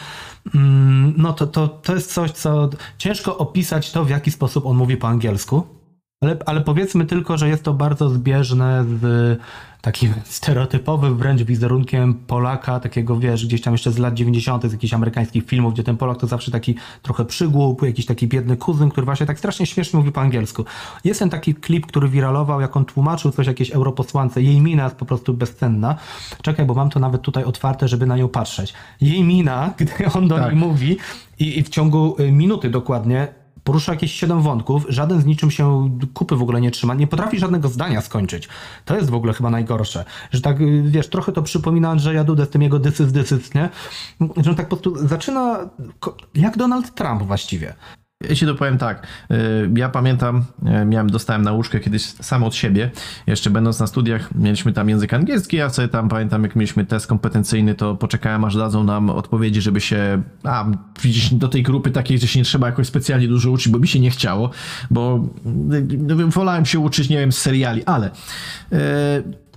Mm, 0.55 1.13
No 1.17 1.33
to, 1.33 1.47
to, 1.47 1.67
to 1.67 1.95
jest 1.95 2.13
coś, 2.13 2.31
co 2.31 2.69
ciężko 2.97 3.37
opisać 3.37 3.91
to, 3.91 4.05
w 4.05 4.09
jaki 4.09 4.31
sposób 4.31 4.65
on 4.65 4.77
mówi 4.77 4.97
po 4.97 5.07
angielsku. 5.07 5.76
Ale, 6.21 6.37
ale 6.45 6.61
powiedzmy 6.61 7.05
tylko, 7.05 7.37
że 7.37 7.49
jest 7.49 7.63
to 7.63 7.73
bardzo 7.73 8.09
zbieżne 8.09 8.85
z 8.99 9.39
takim 9.81 10.13
stereotypowym 10.23 11.17
wręcz 11.17 11.41
wizerunkiem 11.41 12.13
Polaka, 12.13 12.79
takiego 12.79 13.19
wiesz, 13.19 13.45
gdzieś 13.45 13.61
tam 13.61 13.73
jeszcze 13.73 13.91
z 13.91 13.97
lat 13.97 14.13
90. 14.13 14.65
z 14.65 14.71
jakichś 14.71 14.93
amerykańskich 14.93 15.45
filmów, 15.45 15.73
gdzie 15.73 15.83
ten 15.83 15.97
Polak 15.97 16.17
to 16.17 16.27
zawsze 16.27 16.51
taki 16.51 16.75
trochę 17.01 17.25
przygłup, 17.25 17.81
jakiś 17.81 18.05
taki 18.05 18.27
biedny 18.27 18.57
kuzyn, 18.57 18.89
który 18.89 19.05
właśnie 19.05 19.25
tak 19.25 19.39
strasznie 19.39 19.65
śmiesznie 19.65 19.99
mówi 19.99 20.11
po 20.11 20.21
angielsku. 20.21 20.65
Jest 21.03 21.19
ten 21.19 21.29
taki 21.29 21.55
klip, 21.55 21.85
który 21.85 22.09
wiralował, 22.09 22.61
jak 22.61 22.77
on 22.77 22.85
tłumaczył 22.85 23.31
coś 23.31 23.47
jakiejś 23.47 23.71
europosłance. 23.71 24.41
Jej 24.41 24.61
mina 24.61 24.83
jest 24.83 24.95
po 24.95 25.05
prostu 25.05 25.33
bezcenna. 25.33 25.95
Czekaj, 26.41 26.65
bo 26.65 26.73
mam 26.73 26.89
to 26.89 26.99
nawet 26.99 27.21
tutaj 27.21 27.43
otwarte, 27.43 27.87
żeby 27.87 28.05
na 28.05 28.17
nią 28.17 28.27
patrzeć. 28.27 28.73
Jej 29.01 29.23
mina, 29.23 29.73
gdy 29.79 29.91
on 30.13 30.27
do 30.27 30.35
Tak. 30.35 30.45
niej 30.45 30.55
mówi 30.55 30.97
i, 31.39 31.59
i 31.59 31.63
w 31.63 31.69
ciągu 31.69 32.15
y, 32.19 32.31
minuty 32.31 32.69
dokładnie 32.69 33.27
porusza 33.67 33.91
jakieś 33.91 34.11
siedem 34.11 34.41
wątków, 34.41 34.85
żaden 34.89 35.21
z 35.21 35.25
niczym 35.25 35.51
się 35.51 35.89
kupy 36.13 36.35
w 36.35 36.41
ogóle 36.41 36.61
nie 36.61 36.71
trzyma, 36.71 36.93
nie 36.93 37.07
potrafi 37.07 37.39
żadnego 37.39 37.67
zdania 37.69 38.01
skończyć. 38.01 38.49
To 38.85 38.95
jest 38.95 39.09
w 39.09 39.13
ogóle 39.13 39.33
chyba 39.33 39.49
najgorsze, 39.49 40.05
że 40.31 40.41
tak, 40.41 40.61
y, 40.61 40.83
wiesz, 40.85 41.07
trochę 41.07 41.31
to 41.31 41.41
przypomina 41.41 41.89
Andrzeja 41.89 42.23
Dudę 42.23 42.45
z 42.45 42.49
tym 42.49 42.61
jego 42.61 42.79
dysys, 42.79 43.11
dysys, 43.11 43.53
nie? 43.53 43.69
Że 44.37 44.49
on 44.49 44.55
tak 44.55 44.67
po 44.67 44.77
prostu 44.77 45.07
zaczyna 45.07 45.69
jak 46.35 46.57
Donald 46.57 46.95
Trump 46.95 47.23
właściwie. 47.23 47.73
Ja 48.23 48.35
ci 48.35 48.45
to 48.45 48.55
powiem 48.55 48.77
tak. 48.77 49.07
y, 49.31 49.69
Ja 49.75 49.89
pamiętam, 49.89 50.43
y, 50.81 50.85
miałem, 50.85 51.09
dostałem 51.09 51.41
nauczkę 51.41 51.79
kiedyś 51.79 52.03
sam 52.05 52.43
od 52.43 52.55
siebie. 52.55 52.91
Jeszcze 53.27 53.49
będąc 53.49 53.79
na 53.79 53.87
studiach, 53.87 54.35
mieliśmy 54.35 54.73
tam 54.73 54.89
język 54.89 55.13
angielski. 55.13 55.57
Ja 55.57 55.69
sobie 55.69 55.87
tam 55.87 56.09
pamiętam, 56.09 56.43
jak 56.43 56.55
mieliśmy 56.55 56.85
test 56.85 57.07
kompetencyjny, 57.07 57.75
to 57.75 57.95
poczekałem, 57.95 58.45
aż 58.45 58.57
dadzą 58.57 58.83
nam 58.83 59.09
odpowiedzi, 59.09 59.61
żeby 59.61 59.81
się. 59.81 60.21
A, 60.43 60.65
widzisz, 61.01 61.33
do 61.33 61.47
tej 61.47 61.63
grupy 61.63 61.91
takiej, 61.91 62.19
że 62.19 62.27
się 62.27 62.39
nie 62.39 62.45
trzeba 62.45 62.67
jakoś 62.67 62.87
specjalnie 62.87 63.27
dużo 63.27 63.51
uczyć, 63.51 63.69
bo 63.69 63.79
mi 63.79 63.87
się 63.87 63.99
nie 63.99 64.11
chciało, 64.11 64.49
bo 64.91 65.27
y, 66.21 66.25
wolałem 66.27 66.65
się 66.65 66.79
uczyć, 66.79 67.09
nie 67.09 67.17
wiem, 67.17 67.31
z 67.31 67.37
seriali, 67.37 67.85
ale. 67.85 68.11
y, 68.73 68.77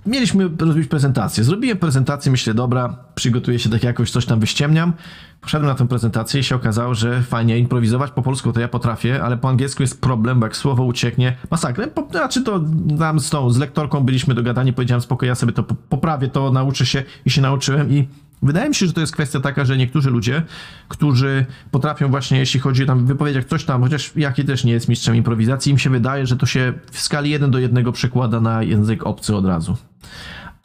Mieliśmy 0.05 0.49
zrobić 0.59 0.87
prezentację. 0.87 1.43
Zrobiłem 1.43 1.77
prezentację, 1.77 2.31
myślę, 2.31 2.53
dobra, 2.53 2.95
przygotuję 3.15 3.59
się 3.59 3.69
tak 3.69 3.83
jakoś, 3.83 4.11
coś 4.11 4.25
tam 4.25 4.39
wyściemniam. 4.39 4.93
Poszedłem 5.41 5.71
na 5.71 5.75
tę 5.75 5.87
prezentację 5.87 6.39
i 6.39 6.43
się 6.43 6.55
okazało, 6.55 6.95
że 6.95 7.21
fajnie 7.21 7.57
improwizować 7.57 8.11
po 8.11 8.21
polsku 8.21 8.53
to 8.53 8.59
ja 8.59 8.67
potrafię, 8.67 9.23
ale 9.23 9.37
po 9.37 9.49
angielsku 9.49 9.83
jest 9.83 10.01
problem, 10.01 10.39
bo 10.39 10.45
jak 10.45 10.55
słowo 10.55 10.83
ucieknie, 10.83 11.37
masakra. 11.51 11.87
Po, 11.87 12.07
znaczy 12.11 12.43
to 12.43 12.63
tam 12.99 13.19
z 13.19 13.29
tą, 13.29 13.49
z 13.49 13.57
lektorką 13.57 14.01
byliśmy 14.01 14.33
dogadani, 14.33 14.73
powiedziałem 14.73 15.01
spokojnie, 15.01 15.29
ja 15.29 15.35
sobie 15.35 15.53
to 15.53 15.63
po- 15.63 15.75
poprawię, 15.75 16.27
to 16.27 16.51
nauczę 16.51 16.85
się 16.85 17.03
i 17.25 17.29
się 17.29 17.41
nauczyłem 17.41 17.91
i 17.91 18.07
wydaje 18.41 18.69
mi 18.69 18.75
się, 18.75 18.87
że 18.87 18.93
to 18.93 19.01
jest 19.01 19.13
kwestia 19.13 19.39
taka, 19.39 19.65
że 19.65 19.77
niektórzy 19.77 20.09
ludzie, 20.09 20.43
którzy 20.87 21.45
potrafią 21.71 22.09
właśnie, 22.09 22.39
jeśli 22.39 22.59
chodzi 22.59 22.85
tam 22.85 22.99
w 22.99 23.07
wypowiedziach 23.07 23.45
coś 23.45 23.65
tam, 23.65 23.81
chociaż 23.81 24.11
Jaki 24.15 24.45
też 24.45 24.63
nie 24.63 24.71
jest 24.71 24.87
mistrzem 24.87 25.15
improwizacji, 25.15 25.71
im 25.71 25.77
się 25.77 25.89
wydaje, 25.89 26.27
że 26.27 26.37
to 26.37 26.45
się 26.45 26.73
w 26.91 26.99
skali 26.99 27.29
1 27.29 27.51
do 27.51 27.59
1 27.59 27.91
przekłada 27.91 28.41
na 28.41 28.63
język 28.63 29.05
obcy 29.07 29.35
od 29.35 29.45
razu. 29.45 29.77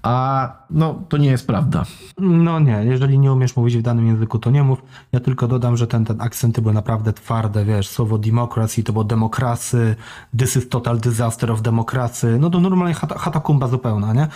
A 0.07 0.53
no, 0.71 1.03
to 1.09 1.17
nie 1.17 1.31
jest 1.31 1.47
prawda. 1.47 1.85
No 2.19 2.61
nie, 2.61 2.85
jeżeli 2.85 3.19
nie 3.19 3.33
umiesz 3.33 3.57
mówić 3.57 3.77
w 3.77 3.83
danym 3.83 4.07
języku, 4.07 4.39
to 4.39 4.51
nie 4.51 4.63
mów. 4.63 4.83
Ja 5.13 5.21
tylko 5.21 5.49
dodam, 5.49 5.77
że 5.77 5.87
ten, 5.87 6.05
ten 6.05 6.21
akcenty 6.21 6.63
były 6.63 6.75
naprawdę 6.75 7.13
twarde, 7.13 7.65
wiesz, 7.65 7.89
słowo 7.89 8.19
democracy 8.19 8.83
to 8.83 8.93
było 8.93 9.05
demokrasy, 9.05 9.97
this 10.39 10.57
is 10.57 10.69
total 10.69 10.99
disaster 10.99 11.51
of 11.51 11.63
democracy, 11.63 12.39
no 12.41 12.51
to 12.51 12.61
normalnie 12.61 12.95
hata, 12.95 13.19
hatakumba 13.19 13.69
zupełna, 13.69 14.13
nie? 14.13 14.29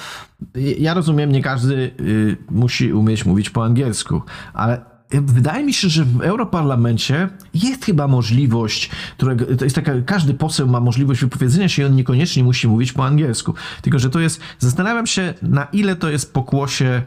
Ja 0.79 0.95
rozumiem, 0.95 1.33
nie 1.33 1.43
każdy 1.43 1.75
y, 2.01 2.37
musi 2.51 2.93
umieć 2.93 3.27
mówić 3.27 3.51
po 3.51 3.65
angielsku, 3.65 4.23
ale 4.55 4.90
wydaje 5.13 5.65
mi 5.65 5.73
się, 5.73 5.89
że 5.89 6.05
w 6.05 6.21
Europarlamencie 6.21 7.29
jest 7.55 7.85
chyba 7.85 8.09
możliwość, 8.09 8.91
którego, 9.17 9.57
to 9.57 9.65
jest 9.65 9.77
taka, 9.77 9.93
każdy 10.07 10.35
poseł 10.35 10.69
ma 10.69 10.81
możliwość 10.81 11.21
wypowiedzenia 11.21 11.69
się 11.69 11.83
i 11.83 11.85
on 11.85 11.97
niekoniecznie 11.97 12.45
musi 12.45 12.69
mówić 12.69 12.93
po 12.93 13.07
angielsku. 13.07 13.55
Tylko, 13.83 13.99
że 13.99 14.11
to 14.11 14.21
jest, 14.21 14.41
zastanawiam 14.59 15.07
się, 15.07 15.35
na 15.43 15.65
ile 15.73 15.97
to 15.97 16.11
jest 16.11 16.33
pokłosie 16.33 17.03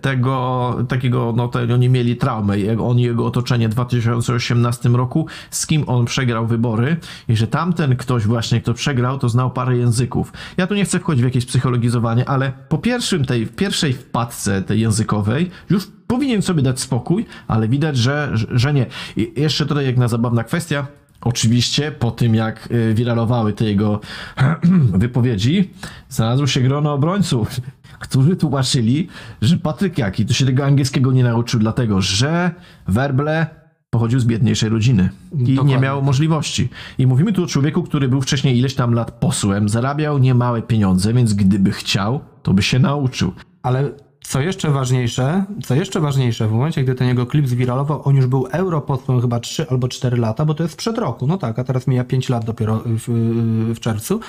tego 0.00 0.76
takiego, 0.88 1.32
no 1.36 1.48
to 1.48 1.58
oni 1.74 1.88
mieli 1.88 2.16
traumę, 2.16 2.60
jak 2.60 2.80
on 2.80 2.98
i 2.98 3.02
jego 3.02 3.26
otoczenie 3.26 3.68
w 3.68 3.72
2018 3.72 4.88
roku, 4.88 5.26
z 5.50 5.66
kim 5.66 5.84
on 5.86 6.04
przegrał 6.04 6.46
wybory 6.46 6.96
i 7.28 7.36
że 7.36 7.46
tamten 7.46 7.96
ktoś 7.96 8.26
właśnie, 8.26 8.60
kto 8.60 8.74
przegrał, 8.74 9.18
to 9.18 9.28
znał 9.28 9.50
parę 9.50 9.76
języków. 9.76 10.32
Ja 10.56 10.66
tu 10.66 10.74
nie 10.74 10.84
chcę 10.84 10.98
wchodzić 10.98 11.22
w 11.22 11.24
jakieś 11.24 11.46
psychologizowanie, 11.46 12.28
ale 12.28 12.52
po 12.68 12.78
pierwszym 12.78 13.24
tej, 13.24 13.46
pierwszej 13.46 13.92
wpadce 13.92 14.62
tej 14.62 14.80
językowej 14.80 15.50
już 15.70 15.88
powinien 16.06 16.42
sobie 16.42 16.62
dać 16.62 16.80
spokój, 16.80 17.26
ale 17.48 17.68
widać, 17.68 17.96
że, 17.96 18.32
że- 18.50 18.74
nie. 18.74 18.86
I 19.16 19.32
jeszcze 19.36 19.66
tutaj 19.66 19.86
jedna 19.86 20.08
zabawna 20.08 20.44
kwestia, 20.44 20.86
Oczywiście 21.20 21.92
po 21.92 22.10
tym, 22.10 22.34
jak 22.34 22.68
y, 22.70 22.94
wiralowały 22.94 23.52
te 23.52 23.64
jego 23.64 24.00
wypowiedzi, 25.04 25.70
znalazło 26.08 26.46
się 26.46 26.60
grono 26.60 26.92
obrońców, 26.92 27.48
którzy 28.04 28.36
tłumaczyli, 28.36 29.08
że 29.42 29.56
Patryk 29.56 29.98
Jaki 29.98 30.26
to 30.26 30.32
się 30.32 30.46
tego 30.46 30.64
angielskiego 30.64 31.12
nie 31.12 31.24
nauczył, 31.24 31.60
dlatego 31.60 32.00
że 32.00 32.50
werble 32.88 33.46
pochodził 33.90 34.20
z 34.20 34.24
biedniejszej 34.24 34.68
rodziny 34.68 35.10
i 35.32 35.36
nie 35.36 35.54
Dokładnie 35.54 35.78
miał 35.78 35.96
tak. 35.96 36.06
możliwości. 36.06 36.68
I 36.98 37.06
mówimy 37.06 37.32
tu 37.32 37.44
o 37.44 37.46
człowieku, 37.46 37.82
który 37.82 38.08
był 38.08 38.20
wcześniej 38.20 38.58
ileś 38.58 38.74
tam 38.74 38.94
lat 38.94 39.10
posłem, 39.10 39.68
zarabiał 39.68 40.18
niemałe 40.18 40.62
pieniądze, 40.62 41.12
więc 41.12 41.34
gdyby 41.34 41.72
chciał, 41.72 42.20
to 42.42 42.54
by 42.54 42.62
się 42.62 42.78
nauczył. 42.78 43.32
Ale 43.62 43.90
co 44.24 44.40
jeszcze 44.40 44.70
ważniejsze, 44.70 45.44
co 45.64 45.74
jeszcze 45.74 46.00
ważniejsze, 46.00 46.48
w 46.48 46.52
momencie, 46.52 46.84
gdy 46.84 46.94
ten 46.94 47.08
jego 47.08 47.26
klip 47.26 47.48
zwiralował, 47.48 48.08
on 48.08 48.16
już 48.16 48.26
był 48.26 48.46
europosłem 48.52 49.20
chyba 49.20 49.40
3 49.40 49.66
albo 49.70 49.88
4 49.88 50.16
lata, 50.16 50.44
bo 50.44 50.54
to 50.54 50.62
jest 50.62 50.72
sprzed 50.72 50.98
roku, 50.98 51.26
no 51.26 51.38
tak, 51.38 51.58
a 51.58 51.64
teraz 51.64 51.86
mija 51.86 52.04
5 52.04 52.28
lat 52.28 52.44
dopiero 52.44 52.82
w, 52.84 53.08
w 53.74 53.80
czerwcu, 53.80 54.20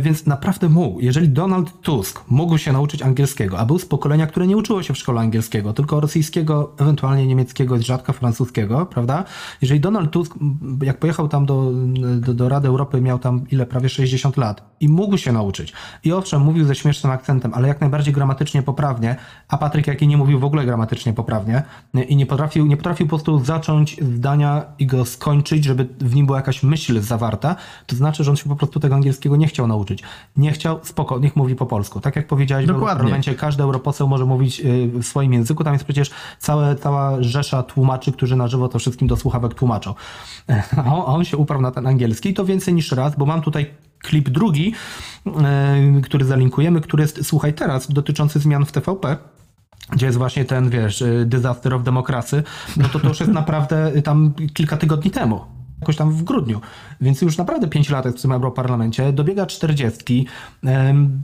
więc 0.00 0.26
naprawdę 0.26 0.68
mógł. 0.68 1.00
Jeżeli 1.00 1.28
Donald 1.28 1.80
Tusk 1.80 2.24
mógł 2.28 2.58
się 2.58 2.72
nauczyć 2.72 3.02
angielskiego, 3.02 3.58
a 3.58 3.66
był 3.66 3.78
z 3.78 3.86
pokolenia, 3.86 4.26
które 4.26 4.46
nie 4.46 4.56
uczyło 4.56 4.82
się 4.82 4.94
w 4.94 4.98
szkole 4.98 5.20
angielskiego, 5.20 5.72
tylko 5.72 6.00
rosyjskiego, 6.00 6.72
ewentualnie 6.78 7.26
niemieckiego, 7.26 7.78
z 7.78 7.80
rzadka 7.80 8.12
francuskiego, 8.12 8.86
prawda? 8.86 9.24
Jeżeli 9.62 9.80
Donald 9.80 10.10
Tusk, 10.10 10.34
jak 10.82 10.98
pojechał 10.98 11.28
tam 11.28 11.46
do, 11.46 11.72
do, 12.20 12.34
do 12.34 12.48
Rady 12.48 12.68
Europy, 12.68 13.00
miał 13.00 13.18
tam 13.18 13.44
ile, 13.50 13.66
prawie 13.66 13.88
60 13.88 14.36
lat 14.36 14.72
i 14.80 14.88
mógł 14.88 15.16
się 15.16 15.32
nauczyć. 15.32 15.72
I 16.04 16.12
owszem, 16.12 16.42
mówił 16.42 16.64
ze 16.64 16.74
śmiesznym 16.74 17.12
akcentem, 17.12 17.54
ale 17.54 17.68
jak 17.68 17.80
najbardziej 17.80 18.14
gramatycznie 18.14 18.62
poprawnie, 18.62 19.16
a 19.48 19.58
Patryk 19.58 19.86
Jaki 19.86 20.08
nie 20.08 20.16
mówił 20.16 20.38
w 20.38 20.44
ogóle 20.44 20.64
gramatycznie 20.64 21.12
poprawnie 21.12 21.62
nie, 21.94 22.04
i 22.04 22.16
nie 22.16 22.26
potrafił, 22.26 22.66
nie 22.66 22.76
potrafił 22.76 23.06
po 23.06 23.10
prostu 23.10 23.44
zacząć 23.44 23.96
zdania 24.16 24.64
i 24.78 24.86
go 24.86 25.04
skończyć, 25.04 25.64
żeby 25.64 25.88
w 26.00 26.14
nim 26.14 26.26
była 26.26 26.38
jakaś 26.38 26.62
myśl 26.62 27.00
zawarta, 27.00 27.56
to 27.86 27.96
znaczy, 27.96 28.24
że 28.24 28.30
on 28.30 28.36
się 28.36 28.48
po 28.48 28.56
prostu 28.56 28.80
tego 28.80 28.94
angielskiego 28.94 29.36
nie 29.36 29.46
chciał 29.46 29.66
nauczyć. 29.72 30.02
Nie 30.36 30.52
chciał, 30.52 30.80
spoko, 30.82 31.18
niech 31.18 31.36
mówi 31.36 31.54
po 31.54 31.66
polsku. 31.66 32.00
Tak 32.00 32.16
jak 32.16 32.26
powiedziałeś, 32.26 32.64
w 32.64 32.68
Dokładnie. 32.68 32.88
parlamencie 32.88 33.34
każdy 33.34 33.62
europoseł 33.62 34.08
może 34.08 34.24
mówić 34.24 34.60
y, 34.60 34.90
w 34.94 35.04
swoim 35.04 35.32
języku, 35.32 35.64
tam 35.64 35.72
jest 35.72 35.84
przecież 35.84 36.10
całe, 36.38 36.76
cała 36.76 37.22
rzesza 37.22 37.62
tłumaczy, 37.62 38.12
którzy 38.12 38.36
na 38.36 38.48
żywo 38.48 38.68
to 38.68 38.78
wszystkim 38.78 39.08
do 39.08 39.16
słuchawek 39.16 39.54
tłumaczą. 39.54 39.94
A 40.86 40.94
on, 40.94 41.24
się 41.24 41.36
uparł 41.36 41.60
na 41.60 41.70
ten 41.70 41.86
angielski 41.86 42.28
i 42.28 42.34
to 42.34 42.44
więcej 42.44 42.74
niż 42.74 42.92
raz, 42.92 43.16
bo 43.16 43.26
mam 43.26 43.42
tutaj 43.42 43.70
klip 43.98 44.28
drugi, 44.28 44.74
e, 45.26 46.00
który 46.02 46.24
zalinkujemy, 46.24 46.80
który 46.80 47.02
jest, 47.02 47.26
słuchaj, 47.26 47.54
teraz 47.54 47.92
dotyczący 47.92 48.38
zmian 48.38 48.64
w 48.64 48.72
TVP 48.72 49.16
gdzie 49.92 50.06
jest 50.06 50.18
właśnie 50.18 50.44
ten, 50.44 50.70
wiesz, 50.70 51.02
y, 51.02 51.24
disaster 51.26 51.74
of 51.74 51.82
democracy, 51.82 52.42
no 52.76 52.88
to 52.88 53.00
to 53.00 53.08
już 53.08 53.20
jest 53.20 53.32
naprawdę 53.42 54.02
tam 54.02 54.34
kilka 54.54 54.76
tygodni 54.76 55.10
temu 55.10 55.40
jakoś 55.82 55.96
tam 55.96 56.12
w 56.12 56.22
grudniu, 56.22 56.60
więc 57.00 57.22
już 57.22 57.38
naprawdę 57.38 57.68
5 57.68 57.90
lat 57.90 58.08
w 58.08 58.22
tym 58.22 58.32
Europarlamencie, 58.32 59.12
dobiega 59.12 59.46
40, 59.46 60.26
em, 60.64 61.22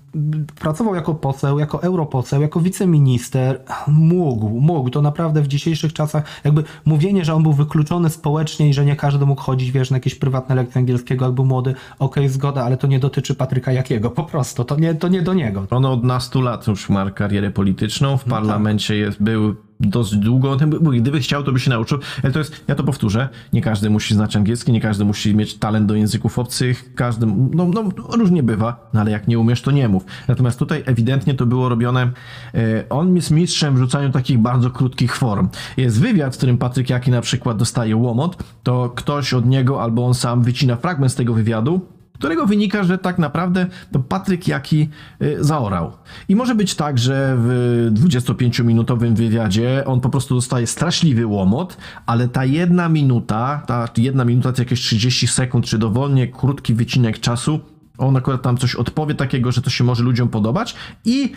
pracował 0.60 0.94
jako 0.94 1.14
poseł, 1.14 1.58
jako 1.58 1.82
europoseł, 1.82 2.42
jako 2.42 2.60
wiceminister, 2.60 3.60
mógł, 3.88 4.48
mógł, 4.48 4.90
to 4.90 5.02
naprawdę 5.02 5.42
w 5.42 5.48
dzisiejszych 5.48 5.92
czasach, 5.92 6.24
jakby 6.44 6.64
mówienie, 6.84 7.24
że 7.24 7.34
on 7.34 7.42
był 7.42 7.52
wykluczony 7.52 8.10
społecznie 8.10 8.68
i 8.68 8.74
że 8.74 8.84
nie 8.84 8.96
każdy 8.96 9.26
mógł 9.26 9.42
chodzić, 9.42 9.70
wiesz, 9.70 9.90
na 9.90 9.96
jakieś 9.96 10.14
prywatne 10.14 10.54
lekcje 10.54 10.78
angielskiego, 10.78 11.24
jak 11.24 11.34
był 11.34 11.44
młody, 11.44 11.74
okej, 11.98 12.28
zgoda, 12.28 12.64
ale 12.64 12.76
to 12.76 12.86
nie 12.86 12.98
dotyczy 12.98 13.34
Patryka 13.34 13.72
Jakiego, 13.72 14.10
po 14.10 14.24
prostu, 14.24 14.64
to 14.64 14.76
nie, 14.76 14.94
to 14.94 15.08
nie 15.08 15.22
do 15.22 15.34
niego. 15.34 15.66
On 15.70 15.84
od 15.84 16.04
nastu 16.04 16.40
lat 16.40 16.66
już 16.66 16.88
ma 16.88 17.10
karierę 17.10 17.50
polityczną, 17.50 18.16
w 18.16 18.24
parlamencie 18.24 18.96
jest, 18.96 19.22
był 19.22 19.67
dość 19.80 20.16
długo, 20.16 20.56
gdyby 21.00 21.20
chciał, 21.20 21.42
to 21.42 21.52
by 21.52 21.60
się 21.60 21.70
nauczył, 21.70 21.98
ale 22.22 22.32
to 22.32 22.38
jest, 22.38 22.64
ja 22.68 22.74
to 22.74 22.84
powtórzę, 22.84 23.28
nie 23.52 23.62
każdy 23.62 23.90
musi 23.90 24.14
znać 24.14 24.36
angielski, 24.36 24.72
nie 24.72 24.80
każdy 24.80 25.04
musi 25.04 25.34
mieć 25.34 25.58
talent 25.58 25.86
do 25.86 25.94
języków 25.94 26.38
obcych, 26.38 26.94
każdy, 26.94 27.26
no, 27.54 27.66
no 27.66 27.84
różnie 28.16 28.42
bywa, 28.42 28.90
no 28.94 29.00
ale 29.00 29.10
jak 29.10 29.28
nie 29.28 29.38
umiesz, 29.38 29.62
to 29.62 29.70
nie 29.70 29.88
mów. 29.88 30.04
Natomiast 30.28 30.58
tutaj 30.58 30.82
ewidentnie 30.86 31.34
to 31.34 31.46
było 31.46 31.68
robione, 31.68 32.10
e, 32.54 32.88
on 32.90 33.16
jest 33.16 33.30
mistrzem 33.30 33.74
w 33.74 33.78
rzucaniu 33.78 34.10
takich 34.10 34.38
bardzo 34.38 34.70
krótkich 34.70 35.16
form. 35.16 35.48
Jest 35.76 36.00
wywiad, 36.00 36.34
w 36.34 36.36
którym 36.38 36.58
Patryk 36.58 36.90
Jaki 36.90 37.10
na 37.10 37.20
przykład 37.20 37.56
dostaje 37.56 37.96
łomot, 37.96 38.44
to 38.62 38.92
ktoś 38.96 39.34
od 39.34 39.46
niego 39.46 39.82
albo 39.82 40.06
on 40.06 40.14
sam 40.14 40.42
wycina 40.42 40.76
fragment 40.76 41.12
z 41.12 41.14
tego 41.14 41.34
wywiadu, 41.34 41.97
którego 42.18 42.46
wynika, 42.46 42.84
że 42.84 42.98
tak 42.98 43.18
naprawdę 43.18 43.66
to 43.92 43.98
Patryk 43.98 44.48
Jaki 44.48 44.88
y, 45.22 45.44
zaorał. 45.44 45.92
I 46.28 46.36
może 46.36 46.54
być 46.54 46.74
tak, 46.74 46.98
że 46.98 47.36
w 47.38 47.90
25-minutowym 47.94 49.14
wywiadzie 49.14 49.82
on 49.86 50.00
po 50.00 50.08
prostu 50.08 50.34
dostaje 50.34 50.66
straszliwy 50.66 51.26
łomot, 51.26 51.76
ale 52.06 52.28
ta 52.28 52.44
jedna 52.44 52.88
minuta, 52.88 53.62
ta 53.66 53.88
jedna 53.96 54.24
minuta 54.24 54.52
to 54.52 54.62
jakieś 54.62 54.80
30 54.80 55.26
sekund, 55.26 55.64
czy 55.64 55.78
dowolnie 55.78 56.28
krótki 56.28 56.74
wycinek 56.74 57.20
czasu, 57.20 57.60
on 57.98 58.16
akurat 58.16 58.42
tam 58.42 58.56
coś 58.56 58.74
odpowie 58.74 59.14
takiego, 59.14 59.52
że 59.52 59.62
to 59.62 59.70
się 59.70 59.84
może 59.84 60.02
ludziom 60.02 60.28
podobać 60.28 60.74
i 61.04 61.32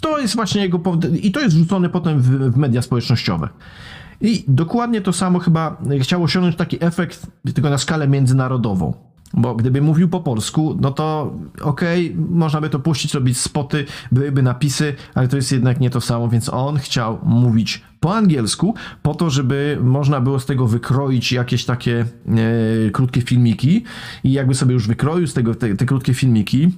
to 0.00 0.18
jest 0.18 0.36
właśnie 0.36 0.62
jego 0.62 0.80
i 1.22 1.32
to 1.32 1.40
jest 1.40 1.56
wrzucone 1.56 1.88
potem 1.88 2.20
w, 2.20 2.52
w 2.52 2.56
media 2.56 2.82
społecznościowe. 2.82 3.48
I 4.20 4.44
dokładnie 4.48 5.00
to 5.00 5.12
samo 5.12 5.38
chyba 5.38 5.76
chciał 6.00 6.22
osiągnąć 6.22 6.56
taki 6.56 6.84
efekt, 6.84 7.26
tylko 7.54 7.70
na 7.70 7.78
skalę 7.78 8.08
międzynarodową. 8.08 9.11
Bo 9.34 9.54
gdyby 9.54 9.82
mówił 9.82 10.08
po 10.08 10.20
polsku, 10.20 10.78
no 10.80 10.90
to 10.90 11.34
okej, 11.60 12.16
można 12.30 12.60
by 12.60 12.70
to 12.70 12.78
puścić, 12.78 13.14
robić 13.14 13.38
spoty, 13.38 13.84
byłyby 14.12 14.42
napisy, 14.42 14.94
ale 15.14 15.28
to 15.28 15.36
jest 15.36 15.52
jednak 15.52 15.80
nie 15.80 15.90
to 15.90 16.00
samo, 16.00 16.28
więc 16.28 16.48
on 16.48 16.78
chciał 16.78 17.18
mówić 17.22 17.82
po 18.00 18.14
angielsku, 18.14 18.74
po 19.02 19.14
to, 19.14 19.30
żeby 19.30 19.78
można 19.82 20.20
było 20.20 20.40
z 20.40 20.46
tego 20.46 20.66
wykroić 20.66 21.32
jakieś 21.32 21.64
takie 21.64 22.04
e, 22.86 22.90
krótkie 22.90 23.20
filmiki. 23.20 23.84
I 24.24 24.32
jakby 24.32 24.54
sobie 24.54 24.74
już 24.74 24.88
wykroił 24.88 25.26
z 25.26 25.34
tego 25.34 25.54
te, 25.54 25.74
te 25.76 25.86
krótkie 25.86 26.14
filmiki, 26.14 26.70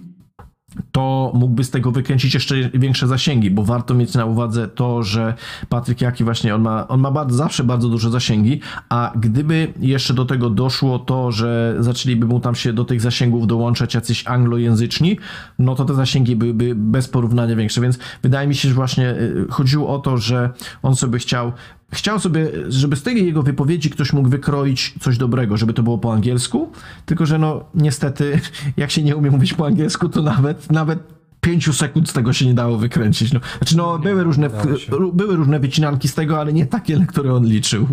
to 0.92 1.32
mógłby 1.34 1.64
z 1.64 1.70
tego 1.70 1.90
wykręcić 1.90 2.34
jeszcze 2.34 2.54
większe 2.74 3.06
zasięgi, 3.06 3.50
bo 3.50 3.64
warto 3.64 3.94
mieć 3.94 4.14
na 4.14 4.24
uwadze 4.24 4.68
to, 4.68 5.02
że 5.02 5.34
Patryk 5.68 6.00
Jaki 6.00 6.24
właśnie, 6.24 6.54
on 6.54 6.62
ma, 6.62 6.88
on 6.88 7.00
ma 7.00 7.10
bardzo, 7.10 7.36
zawsze 7.36 7.64
bardzo 7.64 7.88
duże 7.88 8.10
zasięgi, 8.10 8.60
a 8.88 9.12
gdyby 9.16 9.72
jeszcze 9.80 10.14
do 10.14 10.24
tego 10.24 10.50
doszło 10.50 10.98
to, 10.98 11.32
że 11.32 11.76
zaczęliby 11.80 12.26
mu 12.26 12.40
tam 12.40 12.54
się 12.54 12.72
do 12.72 12.84
tych 12.84 13.00
zasięgów 13.00 13.46
dołączać 13.46 13.94
jacyś 13.94 14.26
anglojęzyczni, 14.26 15.18
no 15.58 15.74
to 15.74 15.84
te 15.84 15.94
zasięgi 15.94 16.36
byłyby 16.36 16.74
bez 16.74 17.08
porównania 17.08 17.56
większe, 17.56 17.80
więc 17.80 17.98
wydaje 18.22 18.48
mi 18.48 18.54
się, 18.54 18.68
że 18.68 18.74
właśnie 18.74 19.10
y, 19.10 19.46
chodziło 19.50 19.94
o 19.94 19.98
to, 19.98 20.18
że 20.18 20.50
on 20.82 20.96
sobie 20.96 21.18
chciał 21.18 21.52
Chciał 21.94 22.20
sobie, 22.20 22.50
żeby 22.68 22.96
z 22.96 23.02
tej 23.02 23.26
jego 23.26 23.42
wypowiedzi 23.42 23.90
ktoś 23.90 24.12
mógł 24.12 24.28
wykroić 24.28 24.94
coś 25.00 25.18
dobrego, 25.18 25.56
żeby 25.56 25.72
to 25.72 25.82
było 25.82 25.98
po 25.98 26.12
angielsku, 26.12 26.72
tylko 27.06 27.26
że 27.26 27.38
no 27.38 27.64
niestety, 27.74 28.40
jak 28.76 28.90
się 28.90 29.02
nie 29.02 29.16
umie 29.16 29.30
mówić 29.30 29.54
po 29.54 29.66
angielsku, 29.66 30.08
to 30.08 30.22
nawet, 30.22 30.72
nawet 30.72 30.98
pięciu 31.40 31.72
sekund 31.72 32.10
z 32.10 32.12
tego 32.12 32.32
się 32.32 32.46
nie 32.46 32.54
dało 32.54 32.78
wykręcić. 32.78 33.32
No, 33.32 33.40
znaczy 33.58 33.76
no, 33.76 33.98
były, 33.98 34.24
różne, 34.24 34.48
dało 34.48 34.76
się. 34.78 34.92
ró- 34.92 35.12
były 35.12 35.36
różne 35.36 35.60
wycinanki 35.60 36.08
z 36.08 36.14
tego, 36.14 36.40
ale 36.40 36.52
nie 36.52 36.66
takie, 36.66 36.98
na 36.98 37.06
które 37.06 37.34
on 37.34 37.44
liczył. 37.46 37.88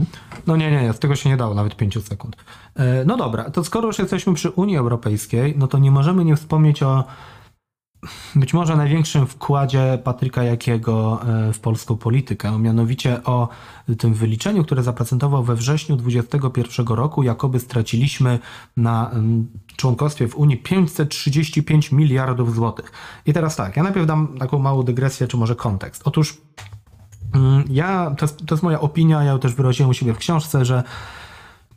No 0.47 0.55
nie, 0.57 0.71
nie, 0.71 0.81
nie, 0.81 0.93
z 0.93 0.99
tego 0.99 1.15
się 1.15 1.29
nie 1.29 1.37
dało 1.37 1.55
nawet 1.55 1.75
5 1.75 2.03
sekund. 2.03 2.35
E, 2.75 3.05
No 3.05 3.17
dobra, 3.17 3.49
to 3.51 3.63
skoro 3.63 3.87
już 3.87 3.99
jesteśmy 3.99 4.33
przy 4.33 4.49
Unii 4.49 4.77
Europejskiej, 4.77 5.53
no 5.57 5.67
to 5.67 5.77
nie 5.79 5.91
możemy 5.91 6.25
nie 6.25 6.35
wspomnieć 6.35 6.83
o 6.83 7.03
być 8.35 8.53
może 8.53 8.75
największym 8.75 9.27
wkładzie 9.27 9.99
Patryka 10.03 10.43
Jakiego 10.43 11.21
e, 11.49 11.53
w 11.53 11.59
polską 11.59 11.97
politykę, 11.97 12.59
mianowicie 12.59 13.23
o 13.23 13.49
tym 13.97 14.13
wyliczeniu, 14.13 14.63
które 14.63 14.83
zaprezentował 14.83 15.43
we 15.43 15.55
wrześniu 15.55 15.95
2021 15.95 16.87
roku, 16.87 17.23
jakoby 17.23 17.59
straciliśmy 17.59 18.39
na 18.77 19.11
członkostwie 19.75 20.27
w 20.27 20.35
Unii 20.35 20.57
535 20.57 21.91
miliardów 21.91 22.55
złotych. 22.55 22.91
I 23.25 23.33
teraz 23.33 23.55
tak, 23.55 23.77
ja 23.77 23.83
najpierw 23.83 24.07
dam 24.07 24.37
taką 24.39 24.59
małą 24.59 24.83
dygresję, 24.83 25.27
czy 25.27 25.37
może 25.37 25.55
kontekst. 25.55 26.01
Otóż 26.05 26.37
Mm, 27.33 27.63
Ja, 27.69 28.15
to 28.17 28.25
jest, 28.25 28.45
to 28.45 28.55
jest 28.55 28.63
moja 28.63 28.79
opinia, 28.79 29.23
ja 29.23 29.37
też 29.37 29.53
wyraziłem 29.53 29.89
u 29.89 29.93
siebie 29.93 30.13
w 30.13 30.17
książce, 30.17 30.65
że 30.65 30.83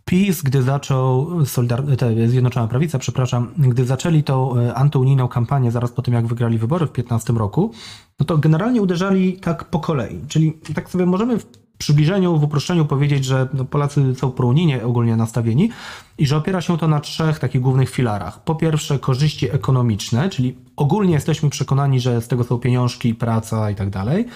PiS, 0.05 0.43
gdy 0.43 0.62
zaczął, 0.62 1.26
Solidar- 1.44 1.97
te, 1.97 2.28
Zjednoczona 2.28 2.68
Prawica, 2.68 2.98
przepraszam, 2.98 3.48
gdy 3.59 3.85
zaczęli 3.85 4.22
tą 4.22 4.59
e, 4.59 4.74
antyunijną 4.74 5.28
kampanię 5.28 5.70
zaraz 5.70 5.93
po 5.93 6.02
tym, 6.02 6.14
jak 6.14 6.26
wygrali 6.26 6.59
wybory 6.59 6.86
w 6.86 6.93
2015 6.93 7.32
roku, 7.32 7.72
no 8.20 8.26
to 8.26 8.39
generalnie 8.39 8.82
uderzali 8.82 9.32
tak 9.32 9.64
po 9.64 9.81
kolei. 9.81 10.20
Czyli 10.28 10.52
tak 10.74 10.90
sobie 10.90 11.06
możemy 11.06 11.39
w 11.39 11.47
przybliżeniu, 11.78 12.39
w 12.39 12.44
uproszczeniu 12.44 12.85
powiedzieć, 12.85 13.24
że 13.24 13.48
no, 13.55 13.64
Polacy 13.64 14.14
są 14.14 14.31
prounijnie 14.31 14.85
ogólnie 14.85 15.16
nastawieni 15.16 15.70
i 16.18 16.26
że 16.26 16.36
opiera 16.36 16.60
się 16.60 16.78
to 16.78 16.89
na 16.89 17.01
trzech 17.01 17.39
takich 17.39 17.60
głównych 17.60 17.90
filarach. 17.90 18.44
Po 18.44 18.55
pierwsze 18.55 18.98
korzyści 18.98 19.51
ekonomiczne, 19.51 20.28
czyli 20.28 20.59
ogólnie 20.76 21.14
jesteśmy 21.14 21.51
przekonani, 21.51 22.01
że 22.01 22.20
z 22.20 22.28
tego 22.28 22.44
są 22.44 22.59
pieniążki, 22.59 23.14
praca 23.14 23.70
i 23.70 23.74
tak 23.74 23.90
dalej. 23.90 24.26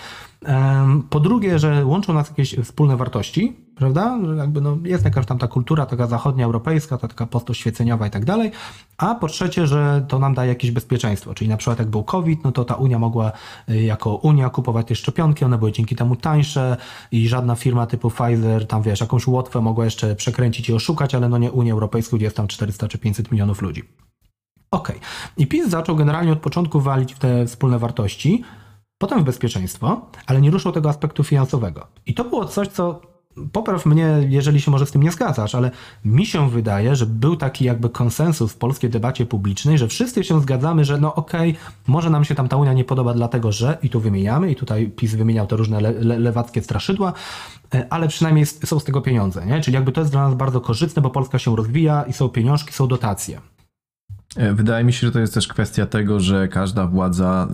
Po 1.10 1.20
drugie, 1.20 1.58
że 1.58 1.86
łączą 1.86 2.12
nas 2.12 2.28
jakieś 2.28 2.56
wspólne 2.64 2.96
wartości, 2.96 3.56
prawda? 3.78 4.18
Jakby 4.36 4.60
no, 4.60 4.78
jest 4.84 5.04
jakaś 5.04 5.26
tam 5.26 5.38
ta 5.38 5.48
kultura 5.48 5.86
taka 5.86 6.06
zachodnia, 6.06 6.44
europejska, 6.44 6.98
ta 6.98 7.08
taka 7.08 7.26
postoświeceniowa 7.26 8.06
i 8.06 8.10
tak 8.10 8.24
dalej. 8.24 8.50
A 8.98 9.14
po 9.14 9.28
trzecie, 9.28 9.66
że 9.66 10.04
to 10.08 10.18
nam 10.18 10.34
daje 10.34 10.48
jakieś 10.48 10.70
bezpieczeństwo. 10.70 11.34
Czyli 11.34 11.50
na 11.50 11.56
przykład 11.56 11.78
jak 11.78 11.88
był 11.88 12.04
COVID, 12.04 12.44
no 12.44 12.52
to 12.52 12.64
ta 12.64 12.74
Unia 12.74 12.98
mogła 12.98 13.32
y, 13.70 13.82
jako 13.82 14.14
Unia 14.14 14.50
kupować 14.50 14.86
te 14.86 14.94
szczepionki, 14.94 15.44
one 15.44 15.58
były 15.58 15.72
dzięki 15.72 15.96
temu 15.96 16.16
tańsze 16.16 16.76
i 17.12 17.28
żadna 17.28 17.54
firma 17.54 17.86
typu 17.86 18.10
Pfizer, 18.10 18.66
tam 18.66 18.82
wiesz, 18.82 19.00
jakąś 19.00 19.26
łotwę 19.26 19.60
mogła 19.60 19.84
jeszcze 19.84 20.16
przekręcić 20.16 20.68
i 20.68 20.72
oszukać, 20.72 21.14
ale 21.14 21.28
no 21.28 21.38
nie 21.38 21.52
Unię 21.52 21.72
Europejską, 21.72 22.16
gdzie 22.16 22.26
jest 22.26 22.36
tam 22.36 22.46
400 22.46 22.88
czy 22.88 22.98
500 22.98 23.32
milionów 23.32 23.62
ludzi. 23.62 23.82
Okej. 24.70 25.00
I 25.36 25.46
PiS 25.46 25.68
zaczął 25.68 25.96
generalnie 25.96 26.32
od 26.32 26.38
początku 26.38 26.80
walić 26.80 27.14
w 27.14 27.18
te 27.18 27.46
wspólne 27.46 27.78
wartości, 27.78 28.44
potem 28.98 29.20
w 29.20 29.24
bezpieczeństwo, 29.24 30.00
ale 30.26 30.40
nie 30.40 30.50
ruszał 30.50 30.72
tego 30.72 30.88
aspektu 30.88 31.24
finansowego. 31.24 31.86
I 32.06 32.14
to 32.14 32.24
było 32.24 32.44
coś, 32.44 32.68
co 32.68 33.00
popraw 33.52 33.86
mnie, 33.86 34.26
jeżeli 34.28 34.60
się 34.60 34.70
może 34.70 34.86
z 34.86 34.90
tym 34.90 35.02
nie 35.02 35.12
zgadzasz, 35.12 35.54
ale 35.54 35.70
mi 36.04 36.26
się 36.26 36.50
wydaje, 36.50 36.96
że 36.96 37.06
był 37.06 37.36
taki 37.36 37.64
jakby 37.64 37.88
konsensus 37.88 38.52
w 38.52 38.56
polskiej 38.56 38.90
debacie 38.90 39.26
publicznej, 39.26 39.78
że 39.78 39.88
wszyscy 39.88 40.24
się 40.24 40.40
zgadzamy, 40.40 40.84
że 40.84 40.98
no 40.98 41.14
okej, 41.14 41.56
może 41.86 42.10
nam 42.10 42.24
się 42.24 42.34
tam 42.34 42.48
ta 42.48 42.56
Unia 42.56 42.72
nie 42.72 42.84
podoba 42.84 43.14
dlatego, 43.14 43.52
że 43.52 43.78
i 43.82 43.90
tu 43.90 44.00
wymieniamy, 44.00 44.50
i 44.50 44.56
tutaj 44.56 44.88
PiS 44.88 45.14
wymieniał 45.14 45.46
te 45.46 45.56
różne 45.56 45.80
le, 45.80 45.92
le, 45.92 46.18
lewackie 46.18 46.62
straszydła, 46.62 47.12
e, 47.74 47.86
ale 47.90 48.08
przynajmniej 48.08 48.46
są 48.46 48.78
z 48.78 48.84
tego 48.84 49.00
pieniądze, 49.00 49.46
nie? 49.46 49.60
Czyli 49.60 49.74
jakby 49.74 49.92
to 49.92 50.00
jest 50.00 50.12
dla 50.12 50.28
nas 50.28 50.34
bardzo 50.34 50.60
korzystne, 50.60 51.02
bo 51.02 51.10
Polska 51.10 51.38
się 51.38 51.56
rozwija 51.56 52.02
i 52.02 52.12
są 52.12 52.28
pieniążki, 52.28 52.72
są 52.72 52.88
dotacje. 52.88 53.40
E, 54.38 54.54
Wydaje 54.54 54.84
mi 54.84 54.92
się, 54.92 55.06
że 55.06 55.12
to 55.12 55.20
jest 55.20 55.34
też 55.34 55.48
kwestia 55.48 55.86
tego, 55.86 56.20
że 56.20 56.48
każda 56.48 56.86
władza 56.86 57.48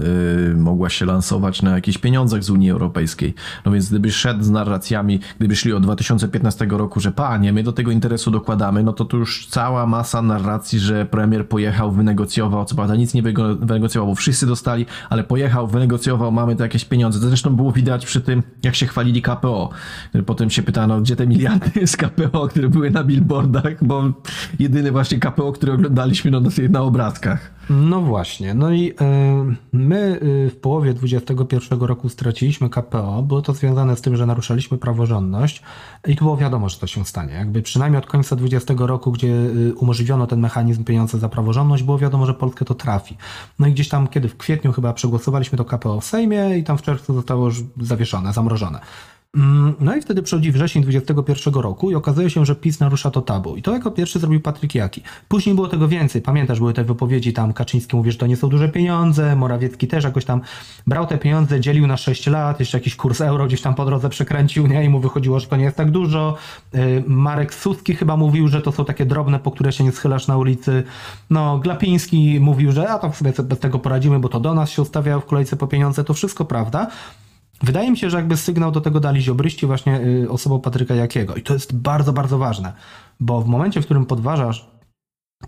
y, 0.51 0.57
mogła 0.57 0.91
się 0.91 1.07
lansować 1.07 1.63
na 1.63 1.71
jakichś 1.71 1.99
pieniądzach 1.99 2.45
z 2.45 2.51
Unii 2.51 2.71
Europejskiej. 2.71 3.35
No 3.65 3.73
więc 3.73 3.89
gdyby 3.89 4.13
szedł 4.13 4.43
z 4.43 4.51
narracjami, 4.51 5.21
gdyby 5.39 5.57
szli 5.57 5.73
od 5.73 5.83
2015 5.83 6.67
roku, 6.71 7.01
że 7.01 7.13
panie, 7.13 7.53
my 7.53 7.63
do 7.63 7.73
tego 7.73 7.91
interesu 7.91 8.31
dokładamy, 8.31 8.83
no 8.83 8.93
to 8.93 9.05
tu 9.05 9.19
już 9.19 9.47
cała 9.47 9.87
masa 9.87 10.23
narracji, 10.23 10.79
że 10.79 11.07
premier 11.07 11.49
pojechał, 11.49 11.93
wynegocjował, 11.93 12.65
co 12.65 12.75
prawda 12.75 12.97
nic 12.97 13.15
nie 13.15 13.23
wynegocjował, 13.23 14.09
bo 14.09 14.15
wszyscy 14.15 14.47
dostali, 14.47 14.87
ale 15.11 15.25
pojechał, 15.25 15.67
wynegocjował, 15.67 16.33
mamy 16.33 16.57
tu 16.57 16.63
jakieś 16.63 16.85
pieniądze. 16.85 17.21
To 17.21 17.29
zresztą 17.29 17.57
było 17.57 17.73
widać 17.73 18.07
przy 18.07 18.21
tym, 18.21 18.43
jak 18.63 18.75
się 18.75 18.87
chwalili 18.87 19.23
KPO. 19.23 19.71
Potem 20.27 20.51
się 20.51 20.63
pytano, 20.63 21.01
gdzie 21.01 21.17
te 21.17 21.27
miliardy 21.27 21.87
z 21.87 21.97
KPO, 21.97 22.49
które 22.49 22.69
były 22.69 22.91
na 22.91 23.05
billboardach, 23.05 23.85
bo 23.85 24.13
jedyny 24.59 24.93
właśnie 24.93 25.19
KPO, 25.19 25.53
który 25.53 25.73
oglądaliśmy, 25.73 26.31
no 26.31 26.41
to 26.41 26.63
jednak 26.63 26.74
na 26.75 26.83
obrazkach. 26.83 27.55
No 27.71 28.01
właśnie. 28.01 28.55
No 28.55 28.73
i 28.73 28.91
y, 28.91 28.95
my 29.73 30.21
y, 30.23 30.51
w 30.51 30.57
połowie 30.57 30.95
2021 30.95 31.81
roku 31.81 32.09
straciliśmy 32.09 32.71
KPO. 32.71 33.23
Było 33.23 33.43
to 33.43 33.53
związane 33.53 33.97
z 33.97 34.01
tym, 34.01 34.17
że 34.17 34.27
naruszaliśmy 34.27 34.79
praworządność 34.79 35.63
i 36.07 36.17
tu 36.17 36.25
było 36.25 36.37
wiadomo, 36.37 36.69
że 36.69 36.79
to 36.79 36.87
się 36.87 37.05
stanie. 37.05 37.35
Jakby 37.35 37.63
przynajmniej 37.63 37.99
od 37.99 38.07
końca 38.07 38.37
2020 38.37 38.87
roku, 38.87 39.13
gdzie 39.13 39.29
y, 39.29 39.75
umożliwiono 39.75 40.27
ten 40.27 40.41
mechanizm 40.41 40.85
pieniądze 40.85 41.19
za 41.19 41.29
praworządność, 41.29 41.83
było 41.83 41.99
wiadomo, 41.99 42.27
że 42.27 42.35
Polskę 42.35 42.65
to 42.65 42.75
trafi. 42.75 43.17
No 43.59 43.67
i 43.67 43.73
gdzieś 43.73 43.89
tam, 43.89 44.09
kiedy 44.09 44.29
w 44.29 44.37
kwietniu 44.37 44.73
chyba 44.73 44.93
przegłosowaliśmy 44.93 45.59
to 45.59 45.65
KPO 45.65 46.01
w 46.01 46.05
Sejmie 46.05 46.59
i 46.59 46.65
tam 46.65 46.79
w 46.79 46.83
czerwcu 46.83 47.15
zostało 47.15 47.47
już 47.47 47.63
zawieszone, 47.81 48.33
zamrożone. 48.33 48.81
Mm, 49.37 49.75
No 49.81 49.97
i 49.97 50.03
wtedy 50.03 50.23
przychodzi 50.23 50.53
wrzesień 50.53 50.83
2021 50.83 51.63
roku 51.63 51.91
i 51.91 51.95
okazuje 51.95 52.31
się, 52.31 52.47
że 52.47 52.57
PiS 52.57 52.81
narusza 52.81 53.11
to 53.11 53.23
tabu. 53.23 53.57
I 53.57 53.63
to 53.63 53.73
jako 53.73 53.91
pierwszy 53.91 54.19
zrobił 54.19 54.41
Patryk 54.41 54.75
Jaki. 54.75 55.03
Później 55.29 55.55
było 55.55 55.69
tego 55.69 55.89
więcej. 55.89 56.23
Pamiętasz, 56.23 56.59
były 56.59 56.73
te 56.73 56.85
wypowiedzi 56.85 57.33
tam, 57.33 57.53
Kaczyński 57.53 57.97
mówi, 57.97 58.13
że 58.13 58.19
to 58.19 58.27
nie 58.27 58.37
są 58.37 58.49
duże 58.49 58.69
pieniądze, 58.69 59.37
Morawiecki 59.37 59.87
też 59.87 60.05
jakoś 60.05 60.25
tam 60.25 60.41
brał 60.87 61.07
te 61.07 61.19
pieniądze, 61.19 61.61
dzielił 61.61 61.87
na 61.87 61.97
6 61.97 62.27
lat, 62.27 62.61
jeszcze 62.61 62.79
jakiś 62.79 62.97
kurs 62.97 63.21
euro 63.21 63.47
gdzieś 63.47 63.61
tam 63.61 63.75
po 63.75 63.85
drodze 63.85 64.09
przekręcił, 64.09 64.67
nie? 64.67 64.85
I 64.85 64.89
mu 64.89 65.01
wychodziło, 65.01 65.41
że 65.41 65.47
to 65.47 65.57
nie 65.57 65.65
jest 65.65 65.77
tak 65.77 65.91
dużo. 65.91 66.37
Yy, 66.73 67.05
Marek 67.07 67.55
Suski 67.55 67.95
chyba 67.95 68.17
mówił, 68.17 68.49
że 68.49 68.63
to 68.63 68.73
są 68.73 68.85
takie 68.85 69.07
drobne, 69.07 69.39
po 69.39 69.51
które 69.51 69.73
się 69.73 69.85
nie 69.85 69.93
schylasz 69.93 70.27
na 70.27 70.37
ulicy. 70.37 70.83
No, 71.31 71.59
Glapiński 71.59 72.41
mówił, 72.41 72.73
że 72.73 72.89
a 72.89 72.99
to 72.99 73.13
sobie 73.13 73.33
bez 73.45 73.59
tego 73.59 73.79
poradzimy, 73.79 74.21
bo 74.21 74.29
to 74.29 74.41
do 74.41 74.55
nas 74.55 74.71
się 74.71 74.83
ustawiało 74.83 75.21
w 75.21 75.27
kolejce 75.27 75.57
po 75.57 75.67
pieniądze. 75.67 76.05
To 76.05 76.15
wszystko 76.15 76.45
prawda. 76.45 76.91
Wydaje 77.65 77.91
mi 77.91 77.97
się, 77.97 78.11
że 78.11 78.17
jakby 78.17 78.37
sygnał 78.37 78.73
do 78.73 78.81
tego 78.81 79.01
dali 79.01 79.23
ziobryści 79.23 79.67
właśnie 79.67 80.01
y, 80.01 80.31
osobą 80.31 80.61
Patryka 80.61 80.95
Jakiego. 80.95 81.35
I 81.35 81.43
to 81.43 81.55
jest 81.55 81.77
bardzo, 81.77 82.13
bardzo 82.13 82.39
ważne, 82.39 82.73
bo 83.21 83.41
w 83.41 83.47
momencie, 83.47 83.83
w 83.83 83.85
którym 83.85 84.07
podważasz 84.07 84.71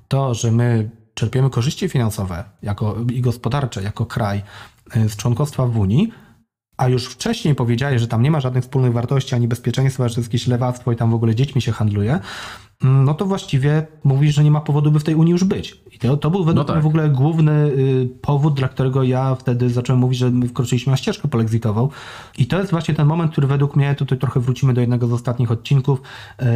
to, 0.08 0.34
że 0.34 0.52
my 0.52 0.90
czerpiemy 1.14 1.50
korzyści 1.50 1.88
finansowe 1.88 2.44
jako, 2.62 2.96
i 3.12 3.20
gospodarcze 3.20 3.82
jako 3.82 4.06
kraj 4.06 4.42
y, 4.96 5.08
z 5.08 5.16
członkostwa 5.16 5.66
w 5.66 5.78
Unii, 5.78 6.12
a 6.76 6.88
już 6.88 7.06
wcześniej 7.06 7.54
powiedziałeś, 7.54 8.00
że 8.00 8.08
tam 8.08 8.22
nie 8.22 8.30
ma 8.30 8.40
żadnych 8.40 8.64
wspólnych 8.64 8.92
wartości 8.92 9.34
ani 9.34 9.48
bezpieczeństwa, 9.48 10.08
że 10.08 10.14
to 10.14 10.20
jest 10.20 10.28
jakieś 10.32 10.46
lewactwo 10.46 10.92
i 10.92 10.96
tam 10.96 11.10
w 11.10 11.14
ogóle 11.14 11.34
dziećmi 11.34 11.62
się 11.62 11.72
handluje, 11.72 12.18
mm, 12.82 13.04
no 13.04 13.14
to 13.14 13.26
właściwie 13.26 13.86
mówisz, 14.04 14.34
że 14.34 14.44
nie 14.44 14.50
ma 14.50 14.60
powodu, 14.60 14.90
by 14.90 15.00
w 15.00 15.04
tej 15.04 15.14
Unii 15.14 15.32
już 15.32 15.44
być. 15.44 15.80
I 15.92 15.98
to, 15.98 16.16
to 16.16 16.30
był 16.30 16.44
według 16.44 16.56
No 16.56 16.64
tak. 16.64 16.76
mnie 16.76 16.82
w 16.82 16.86
ogóle 16.86 17.08
główny 17.08 17.52
y, 17.52 18.08
powód, 18.22 18.54
dla 18.54 18.68
którego 18.68 19.02
ja 19.02 19.34
wtedy 19.34 19.70
zacząłem 19.70 20.00
mówić, 20.00 20.18
że 20.18 20.30
my 20.30 20.48
wkroczyliśmy 20.48 20.90
na 20.90 20.96
ścieżkę 20.96 21.28
polexitową. 21.28 21.88
I 22.38 22.46
to 22.46 22.58
jest 22.58 22.70
właśnie 22.70 22.94
ten 22.94 23.06
moment, 23.06 23.32
który 23.32 23.46
według 23.46 23.76
mnie, 23.76 23.94
tutaj 23.94 24.18
trochę 24.18 24.40
wrócimy 24.40 24.74
do 24.74 24.80
jednego 24.80 25.06
z 25.06 25.12
ostatnich 25.12 25.50
odcinków, 25.50 26.02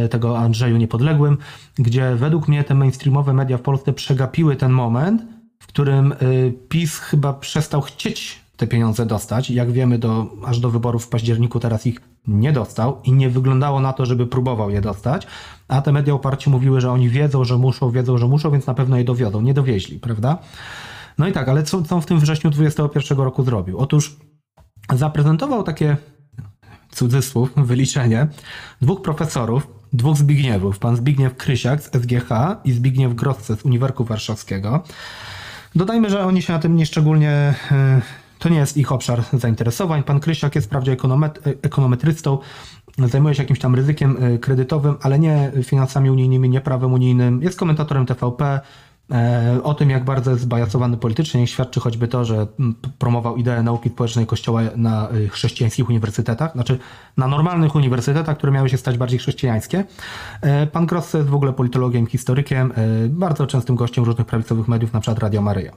y, 0.05 0.09
tego 0.09 0.39
Andrzeju 0.39 0.77
Niepodległym, 0.77 1.37
gdzie 1.75 2.15
według 2.15 2.47
mnie 2.47 2.63
te 2.63 2.75
mainstreamowe 2.75 3.33
media 3.33 3.57
w 3.57 3.61
Polsce 3.61 3.93
przegapiły 3.93 4.55
ten 4.55 4.71
moment, 4.71 5.21
w 5.59 5.67
którym 5.67 6.11
y, 6.11 6.53
PiS 6.69 6.99
chyba 6.99 7.33
przestał 7.33 7.81
chcieć 7.81 8.40
te 8.61 8.67
pieniądze 8.67 9.05
dostać. 9.05 9.49
Jak 9.49 9.71
wiemy, 9.71 9.99
do, 9.99 10.27
aż 10.45 10.59
do 10.59 10.69
wyborów 10.69 11.05
w 11.05 11.07
październiku 11.07 11.59
teraz 11.59 11.87
ich 11.87 12.01
nie 12.27 12.51
dostał 12.51 13.01
i 13.03 13.11
nie 13.11 13.29
wyglądało 13.29 13.79
na 13.79 13.93
to, 13.93 14.05
żeby 14.05 14.27
próbował 14.27 14.69
je 14.69 14.81
dostać, 14.81 15.27
a 15.67 15.81
te 15.81 15.91
media 15.91 16.13
oparcie 16.13 16.49
mówiły, 16.49 16.81
że 16.81 16.91
oni 16.91 17.09
wiedzą, 17.09 17.43
że 17.43 17.57
muszą, 17.57 17.91
wiedzą, 17.91 18.17
że 18.17 18.27
muszą, 18.27 18.51
więc 18.51 18.67
na 18.67 18.73
pewno 18.73 18.97
je 18.97 19.03
dowiodą. 19.03 19.41
Nie 19.41 19.53
dowieźli, 19.53 19.99
prawda? 19.99 20.37
No 21.17 21.27
i 21.27 21.31
tak, 21.31 21.49
ale 21.49 21.63
co, 21.63 21.81
co 21.81 22.01
w 22.01 22.05
tym 22.05 22.19
wrześniu 22.19 22.49
2021 22.49 23.17
roku 23.17 23.43
zrobił? 23.43 23.77
Otóż 23.77 24.15
zaprezentował 24.93 25.63
takie 25.63 25.97
cudzysłów, 26.91 27.53
wyliczenie 27.71 28.27
dwóch 28.81 29.01
profesorów, 29.01 29.67
dwóch 29.93 30.17
Zbigniewów, 30.17 30.79
pan 30.79 30.95
Zbigniew 30.95 31.35
Krysiak 31.35 31.81
z 31.81 31.91
SGH 31.91 32.29
i 32.65 32.71
Zbigniew 32.71 33.15
Grosce 33.15 33.55
z 33.55 33.65
Uniwersytetu 33.65 34.03
Warszawskiego. 34.05 34.83
Dodajmy, 35.75 36.09
że 36.09 36.25
oni 36.25 36.41
się 36.41 36.53
na 36.53 36.59
tym 36.59 36.75
nieszczególnie. 36.75 37.53
To 38.41 38.49
nie 38.49 38.57
jest 38.57 38.77
ich 38.77 38.91
obszar 38.91 39.23
zainteresowań. 39.33 40.03
Pan 40.03 40.19
Krysiak 40.19 40.55
jest 40.55 40.67
wprawdzie 40.67 40.91
y, 40.91 40.95
ekonometrystą, 41.61 42.37
zajmuje 42.97 43.35
się 43.35 43.43
jakimś 43.43 43.59
tam 43.59 43.75
ryzykiem 43.75 44.23
y, 44.23 44.39
kredytowym, 44.39 44.95
ale 45.01 45.19
nie 45.19 45.51
finansami 45.63 46.09
unijnymi, 46.09 46.49
nie 46.49 46.61
prawem 46.61 46.93
unijnym. 46.93 47.41
Jest 47.41 47.59
komentatorem 47.59 48.05
TVP. 48.05 48.61
E, 49.11 49.59
O 49.63 49.73
tym, 49.73 49.89
jak 49.89 50.05
bardzo 50.05 50.31
jest 50.31 50.43
zbajacowany 50.43 50.97
politycznie, 50.97 51.47
świadczy 51.47 51.79
choćby 51.79 52.07
to, 52.07 52.25
że 52.25 52.47
promował 52.99 53.35
ideę 53.37 53.63
nauki 53.63 53.89
społecznej 53.89 54.25
Kościoła 54.25 54.61
na 54.75 55.11
y, 55.11 55.29
chrześcijańskich 55.29 55.89
uniwersytetach, 55.89 56.51
znaczy 56.53 56.79
na 57.17 57.27
normalnych 57.27 57.75
uniwersytetach, 57.75 58.37
które 58.37 58.51
miały 58.51 58.69
się 58.69 58.77
stać 58.77 58.97
bardziej 58.97 59.19
chrześcijańskie. 59.19 59.83
E, 60.41 60.67
Pan 60.67 60.85
Grosse 60.85 61.17
jest 61.17 61.29
w 61.29 61.35
ogóle 61.35 61.53
politologiem, 61.53 62.07
historykiem, 62.07 62.73
e, 62.75 63.07
bardzo 63.09 63.47
częstym 63.47 63.75
gościem 63.75 64.03
różnych 64.03 64.27
prawicowych 64.27 64.67
mediów, 64.67 64.93
na 64.93 64.99
przykład 64.99 65.19
Radio 65.19 65.41
Maryja. 65.41 65.71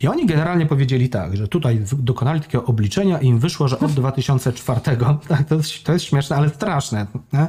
I 0.00 0.08
oni 0.08 0.26
generalnie 0.26 0.66
powiedzieli 0.66 1.08
tak, 1.08 1.36
że 1.36 1.48
tutaj 1.48 1.84
dokonali 1.92 2.40
takiego 2.40 2.64
obliczenia 2.64 3.18
i 3.18 3.26
im 3.26 3.38
wyszło, 3.38 3.68
że 3.68 3.78
od 3.78 3.92
2004, 4.00 4.80
tak, 5.28 5.48
to 5.48 5.54
jest, 5.54 5.84
to 5.84 5.92
jest 5.92 6.04
śmieszne, 6.04 6.36
ale 6.36 6.48
straszne, 6.48 7.06
nie? 7.32 7.46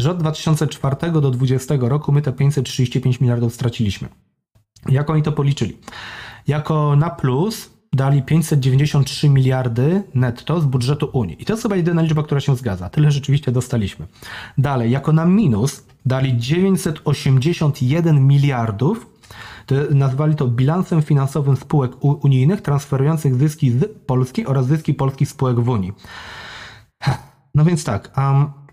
że 0.00 0.10
od 0.10 0.18
2004 0.18 0.96
do 0.96 1.30
2020 1.30 1.74
roku 1.80 2.12
my 2.12 2.22
te 2.22 2.32
535 2.32 3.20
miliardów 3.20 3.54
straciliśmy. 3.54 4.08
Jak 4.88 5.10
oni 5.10 5.22
to 5.22 5.32
policzyli? 5.32 5.78
Jako 6.46 6.96
na 6.96 7.10
plus 7.10 7.70
dali 7.92 8.22
593 8.22 9.28
miliardy 9.28 10.02
netto 10.14 10.60
z 10.60 10.64
budżetu 10.64 11.10
Unii. 11.12 11.42
I 11.42 11.44
to 11.44 11.52
jest 11.52 11.62
chyba 11.62 11.76
jedyna 11.76 12.02
liczba, 12.02 12.22
która 12.22 12.40
się 12.40 12.56
zgadza. 12.56 12.88
Tyle 12.88 13.10
rzeczywiście 13.10 13.52
dostaliśmy. 13.52 14.06
Dalej, 14.58 14.90
jako 14.90 15.12
na 15.12 15.24
minus 15.24 15.86
dali 16.06 16.38
981 16.38 18.26
miliardów. 18.26 19.06
To 19.66 19.74
nazwali 19.90 20.34
to 20.34 20.48
bilansem 20.48 21.02
finansowym 21.02 21.56
spółek 21.56 22.04
unijnych 22.04 22.60
transferujących 22.60 23.34
zyski 23.34 23.70
z 23.70 23.84
Polski 24.06 24.46
oraz 24.46 24.66
zyski 24.66 24.94
polskich 24.94 25.28
spółek 25.28 25.60
w 25.60 25.68
Unii. 25.68 25.92
No 27.54 27.64
więc 27.64 27.84
tak, 27.84 28.18
um, 28.18 28.63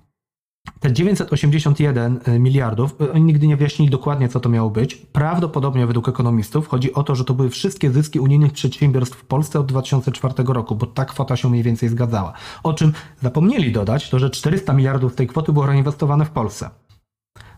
te 0.82 0.94
981 0.94 2.20
miliardów, 2.40 2.96
y, 3.02 3.12
oni 3.12 3.24
nigdy 3.24 3.48
nie 3.48 3.58
wyjaśnili 3.58 3.92
dokładnie, 3.92 4.30
co 4.30 4.40
to 4.40 4.50
miało 4.50 4.70
być. 4.70 4.96
Prawdopodobnie 4.96 5.88
według 5.88 6.10
ekonomistów 6.10 6.68
chodzi 6.68 6.94
o 6.94 7.04
to, 7.04 7.16
że 7.16 7.26
to 7.26 7.34
były 7.34 7.50
wszystkie 7.50 7.92
zyski 7.92 8.20
unijnych 8.20 8.52
przedsiębiorstw 8.52 9.18
w 9.18 9.26
Polsce 9.26 9.60
od 9.60 9.66
2004 9.66 10.34
roku, 10.48 10.76
bo 10.76 10.86
ta 10.86 11.06
kwota 11.06 11.36
się 11.36 11.50
mniej 11.50 11.64
więcej 11.64 11.90
zgadzała. 11.90 12.34
O 12.64 12.74
czym 12.74 12.94
zapomnieli 13.22 13.72
dodać, 13.72 14.10
to 14.10 14.20
że 14.20 14.30
400 14.30 14.74
miliardów 14.74 15.16
tej 15.16 15.28
kwoty 15.28 15.54
było 15.54 15.66
reinwestowane 15.66 16.26
w 16.26 16.30
Polsce. 16.30 16.70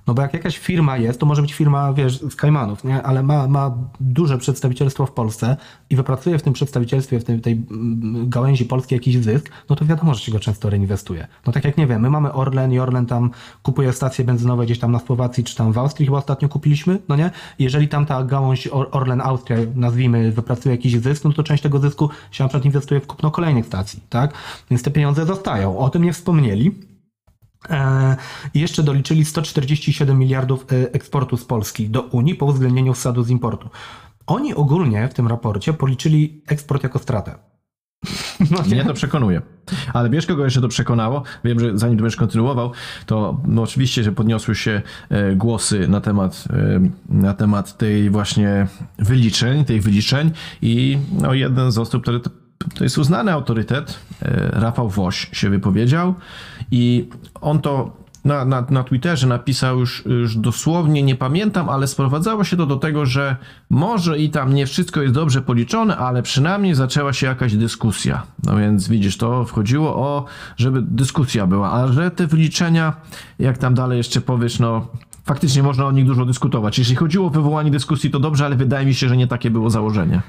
No 0.08 0.14
bo 0.14 0.22
jak 0.22 0.34
jakaś 0.34 0.58
firma 0.58 0.98
jest, 0.98 1.20
to 1.20 1.26
może 1.26 1.42
być 1.42 1.54
firma, 1.54 1.94
wiesz, 1.94 2.22
z 2.22 2.36
Kajmanów, 2.36 2.84
nie? 2.84 3.04
Ale 3.04 3.24
ma, 3.24 3.48
ma 3.48 3.78
duże 4.00 4.38
przedstawicielstwo 4.38 5.06
w 5.06 5.12
Polsce 5.12 5.58
i 5.90 5.96
wypracuje 5.96 6.40
w 6.40 6.42
tym 6.42 6.54
przedstawicielstwie, 6.54 7.20
w 7.20 7.24
tej, 7.24 7.42
tej 7.42 7.54
mm, 7.72 8.30
gałęzi 8.30 8.66
polskiej 8.66 8.96
jakiś 8.98 9.18
zysk, 9.18 9.50
no 9.70 9.76
to 9.76 9.86
wiadomo, 9.86 10.14
że 10.14 10.20
się 10.20 10.32
go 10.32 10.40
często 10.40 10.70
reinwestuje. 10.70 11.28
No 11.46 11.54
tak 11.54 11.66
jak 11.66 11.78
nie 11.78 11.88
wiem, 11.88 12.02
my 12.02 12.10
mamy 12.10 12.34
Orlen 12.34 12.74
i 12.74 12.80
Orlen 12.80 13.06
tam 13.06 13.32
kupuje 13.64 13.94
stacje 13.94 14.26
benzynowe 14.26 14.66
gdzieś 14.66 14.80
tam 14.80 14.92
na 14.92 15.00
Słowacji 15.00 15.44
czy 15.44 15.56
tam 15.56 15.74
w 15.74 15.78
Austrii 15.78 16.06
chyba 16.06 16.18
ostatnio 16.18 16.50
kupiliśmy, 16.50 17.00
no 17.10 17.16
nie? 17.16 17.32
Jeżeli 17.60 17.88
tam 17.88 18.06
ta 18.06 18.24
gałąź 18.24 18.68
Or- 18.68 18.88
Orlen 18.92 19.22
Austria, 19.22 19.58
nazwijmy, 19.76 20.32
wypracuje 20.32 20.76
jakiś 20.76 21.00
zysk, 21.00 21.24
no 21.24 21.34
to 21.34 21.44
część 21.44 21.64
tego 21.64 21.80
zysku 21.80 22.10
się 22.32 22.44
na 22.44 22.48
przykład 22.48 22.66
inwestuje 22.66 23.02
w 23.02 23.08
kupno 23.08 23.32
kolejnych 23.32 23.66
stacji, 23.66 24.00
tak? 24.10 24.34
Więc 24.70 24.84
te 24.84 24.92
pieniądze 24.92 25.26
zostają. 25.26 25.78
O 25.78 25.90
tym 25.90 26.04
nie 26.04 26.14
wspomnieli. 26.14 26.93
E, 27.70 28.16
jeszcze 28.54 28.84
doliczyli 28.84 29.26
147 29.26 30.20
miliardów 30.20 30.66
e, 30.72 30.94
eksportu 30.94 31.38
z 31.38 31.46
Polski 31.46 31.90
do 31.90 32.02
Unii 32.02 32.36
po 32.36 32.46
uwzględnieniu 32.46 32.94
wsadu 32.94 33.24
z 33.24 33.30
importu. 33.30 33.70
Oni 34.28 34.54
ogólnie 34.54 35.08
w 35.08 35.14
tym 35.14 35.28
raporcie 35.28 35.74
policzyli 35.74 36.42
eksport 36.48 36.84
jako 36.84 37.00
stratę. 37.00 37.36
No 38.52 38.62
Mnie 38.62 38.86
to 38.86 38.94
przekonuje. 38.94 39.42
Ale 39.94 40.10
wiesz, 40.10 40.26
kogo 40.26 40.44
jeszcze 40.44 40.62
to 40.62 40.68
przekonało? 40.68 41.24
Wiem, 41.44 41.60
że 41.60 41.78
zanim 41.78 41.98
to 41.98 42.02
będziesz 42.02 42.20
kontynuował, 42.20 42.72
to 43.06 43.42
no 43.48 43.62
oczywiście, 43.62 44.04
że 44.04 44.12
podniosły 44.12 44.56
się 44.56 44.82
e, 45.10 45.36
głosy 45.36 45.88
na 45.88 46.02
temat, 46.02 46.44
na 47.10 47.34
temat 47.34 47.78
tej 47.78 48.10
właśnie 48.10 48.68
wyliczeń, 49.00 49.66
tych 49.66 49.84
wyliczeń 49.84 50.32
i 50.62 50.98
no, 51.22 51.34
jeden 51.34 51.72
z 51.72 51.78
osób, 51.78 52.02
który 52.02 52.20
to, 52.76 52.84
jest 52.84 52.98
uznany 52.98 53.32
autorytet, 53.32 54.00
e, 54.22 54.52
Rafał 54.52 54.90
Woś 54.90 55.30
się 55.34 55.50
wypowiedział 55.50 56.16
i 56.72 57.10
on 57.42 57.60
to 57.60 58.04
na, 58.26 58.46
na, 58.46 58.66
na 58.70 58.84
Twitterze 58.84 59.28
napisał 59.28 59.80
już, 59.80 60.06
już 60.06 60.38
dosłownie, 60.38 61.04
nie 61.04 61.16
pamiętam, 61.16 61.70
ale 61.70 61.88
sprowadzało 61.88 62.44
się 62.44 62.58
to 62.58 62.66
do 62.66 62.76
tego, 62.76 63.06
że 63.06 63.36
może 63.70 64.20
i 64.20 64.30
tam 64.30 64.54
nie 64.54 64.66
wszystko 64.66 65.02
jest 65.02 65.14
dobrze 65.14 65.42
policzone, 65.42 65.98
ale 65.98 66.24
przynajmniej 66.24 66.76
zaczęła 66.76 67.14
się 67.14 67.28
jakaś 67.28 67.56
dyskusja. 67.56 68.24
No 68.44 68.58
więc 68.58 68.88
widzisz, 68.88 69.18
to 69.18 69.46
wchodziło 69.46 69.96
o, 69.96 70.26
żeby 70.58 70.82
dyskusja 70.82 71.48
była, 71.48 71.72
a 71.72 71.88
że 71.88 72.12
te 72.12 72.28
wyliczenia, 72.28 72.94
jak 73.40 73.58
tam 73.58 73.74
dalej 73.74 73.98
jeszcze 73.98 74.22
powiesz, 74.22 74.60
no 74.60 74.88
faktycznie 75.26 75.64
można 75.64 75.86
o 75.86 75.92
nich 75.92 76.06
dużo 76.06 76.26
dyskutować. 76.26 76.80
Jeśli 76.80 76.96
chodziło 76.96 77.28
o 77.28 77.30
wywołanie 77.30 77.72
dyskusji, 77.72 78.10
to 78.10 78.20
dobrze, 78.20 78.46
ale 78.46 78.56
wydaje 78.56 78.86
mi 78.86 78.94
się, 78.94 79.10
że 79.10 79.18
nie 79.18 79.28
takie 79.28 79.52
było 79.52 79.70
założenie. 79.70 80.22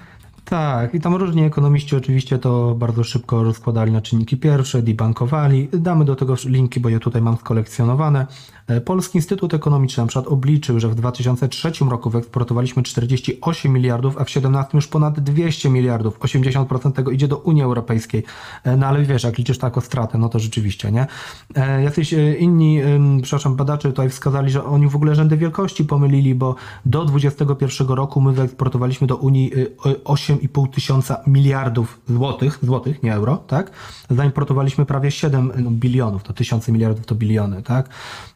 Tak, 0.44 0.94
i 0.94 1.00
tam 1.00 1.14
różni 1.14 1.42
ekonomiści 1.42 1.96
oczywiście 1.96 2.38
to 2.38 2.74
bardzo 2.74 3.04
szybko 3.04 3.44
rozkładali 3.44 3.92
na 3.92 4.00
czynniki 4.00 4.36
pierwsze, 4.36 4.82
debankowali. 4.82 5.68
Damy 5.72 6.04
do 6.04 6.16
tego 6.16 6.34
linki, 6.44 6.80
bo 6.80 6.88
je 6.88 7.00
tutaj 7.00 7.22
mam 7.22 7.36
skolekcjonowane. 7.36 8.26
E, 8.66 8.80
Polski 8.80 9.18
Instytut 9.18 9.54
Ekonomiczny 9.54 10.02
na 10.02 10.06
przykład 10.06 10.26
obliczył, 10.26 10.80
że 10.80 10.88
w 10.88 10.94
2003 10.94 11.72
roku 11.90 12.10
wyeksportowaliśmy 12.10 12.82
48 12.82 13.72
miliardów, 13.72 14.12
a 14.12 14.24
w 14.24 14.26
2017 14.28 14.70
już 14.78 14.86
ponad 14.86 15.20
200 15.20 15.70
miliardów. 15.70 16.18
80% 16.20 16.92
tego 16.92 17.10
idzie 17.10 17.28
do 17.28 17.36
Unii 17.38 17.62
Europejskiej. 17.62 18.24
E, 18.64 18.76
No 18.76 18.86
ale 18.86 19.02
wiesz, 19.02 19.24
jak 19.24 19.38
liczysz 19.38 19.58
tak 19.58 19.78
o 19.78 19.80
stratę, 19.80 20.18
no 20.18 20.28
to 20.28 20.38
rzeczywiście, 20.38 20.92
nie? 20.92 21.06
E, 21.56 21.82
Jacyś 21.82 22.14
inni, 22.38 22.80
przepraszam, 23.22 23.56
badacze 23.56 23.88
tutaj 23.88 24.08
wskazali, 24.10 24.50
że 24.50 24.64
oni 24.64 24.88
w 24.88 24.96
ogóle 24.96 25.14
rzędy 25.14 25.36
wielkości 25.36 25.84
pomylili, 25.84 26.34
bo 26.34 26.54
do 26.86 27.04
2021 27.04 27.88
roku 27.88 28.20
my 28.20 28.32
wyeksportowaliśmy 28.32 29.06
do 29.06 29.16
Unii 29.16 29.52
y, 29.58 29.76
o- 30.04 30.14
8,5 30.14 30.68
tysiąca 30.70 31.22
miliardów 31.26 32.00
złotych, 32.08 32.58
złotych, 32.62 33.02
nie 33.02 33.14
euro, 33.14 33.36
tak? 33.36 33.70
Zaimportowaliśmy 34.10 34.86
prawie 34.86 35.10
7 35.10 35.52
no, 35.58 35.70
bilionów, 35.70 36.22
to 36.22 36.32
tysiące 36.32 36.72
miliardów 36.72 37.06
to 37.06 37.14
biliony, 37.14 37.62
tak? 37.62 37.88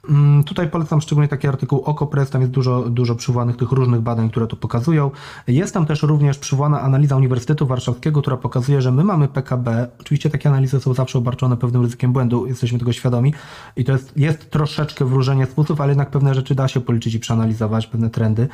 Mm, 0.08 0.44
Tutaj 0.44 0.70
polecam 0.70 1.00
szczególnie 1.00 1.28
taki 1.28 1.48
artykuł 1.48 1.80
Okopres, 1.80 2.30
tam 2.30 2.40
jest 2.40 2.52
dużo, 2.52 2.90
dużo 2.90 3.14
przywołanych 3.14 3.56
tych 3.56 3.72
różnych 3.72 4.00
badań, 4.00 4.30
które 4.30 4.46
to 4.46 4.56
pokazują. 4.56 5.10
Jest 5.46 5.74
tam 5.74 5.86
też 5.86 6.02
również 6.02 6.38
przywołana 6.38 6.80
analiza 6.80 7.16
Uniwersytetu 7.16 7.66
Warszawskiego, 7.66 8.20
która 8.20 8.36
pokazuje, 8.36 8.82
że 8.82 8.92
my 8.92 9.04
mamy 9.04 9.28
PKB. 9.28 9.88
Oczywiście 10.00 10.30
takie 10.30 10.48
analizy 10.48 10.80
są 10.80 10.94
zawsze 10.94 11.18
obarczone 11.18 11.56
pewnym 11.56 11.82
ryzykiem 11.82 12.12
błędu, 12.12 12.46
jesteśmy 12.46 12.78
tego 12.78 12.92
świadomi 12.92 13.34
i 13.76 13.84
to 13.84 13.92
jest, 13.92 14.16
jest 14.16 14.50
troszeczkę 14.50 15.04
wróżenie 15.04 15.46
z 15.46 15.80
ale 15.80 15.88
jednak 15.88 16.10
pewne 16.10 16.34
rzeczy 16.34 16.54
da 16.54 16.68
się 16.68 16.80
policzyć 16.80 17.14
i 17.14 17.20
przeanalizować, 17.20 17.86
pewne 17.86 18.10
trendy, 18.10 18.48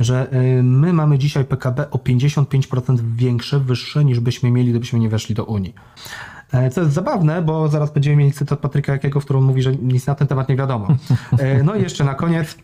że 0.00 0.32
y, 0.58 0.62
my 0.62 0.92
mamy 0.92 1.18
dzisiaj 1.18 1.44
PKB 1.44 1.90
o 1.90 1.98
55% 1.98 2.98
większe, 3.16 3.60
wyższe 3.60 4.04
niż 4.04 4.20
byśmy 4.20 4.50
mieli, 4.50 4.70
gdybyśmy 4.70 4.98
nie 4.98 5.08
weszli 5.08 5.34
do 5.34 5.44
Unii. 5.44 5.74
E, 6.52 6.70
Co 6.70 6.80
jest 6.80 6.92
zabawne, 6.92 7.42
bo 7.42 7.68
zaraz 7.68 7.92
będziemy 7.92 8.16
mieli 8.16 8.32
cytat 8.32 8.58
Patryka 8.58 8.92
Jakiego, 8.92 9.20
w 9.20 9.24
którym 9.24 9.42
mówi, 9.44 9.62
że 9.62 9.76
nic 9.76 10.06
na 10.06 10.14
ten 10.14 10.26
temat 10.28 10.48
nie 10.48 10.56
wiadomo. 10.56 10.88
E, 11.38 11.62
No 11.62 11.74
i 11.74 11.82
jeszcze 11.82 12.04
na 12.04 12.14
koniec. 12.14 12.56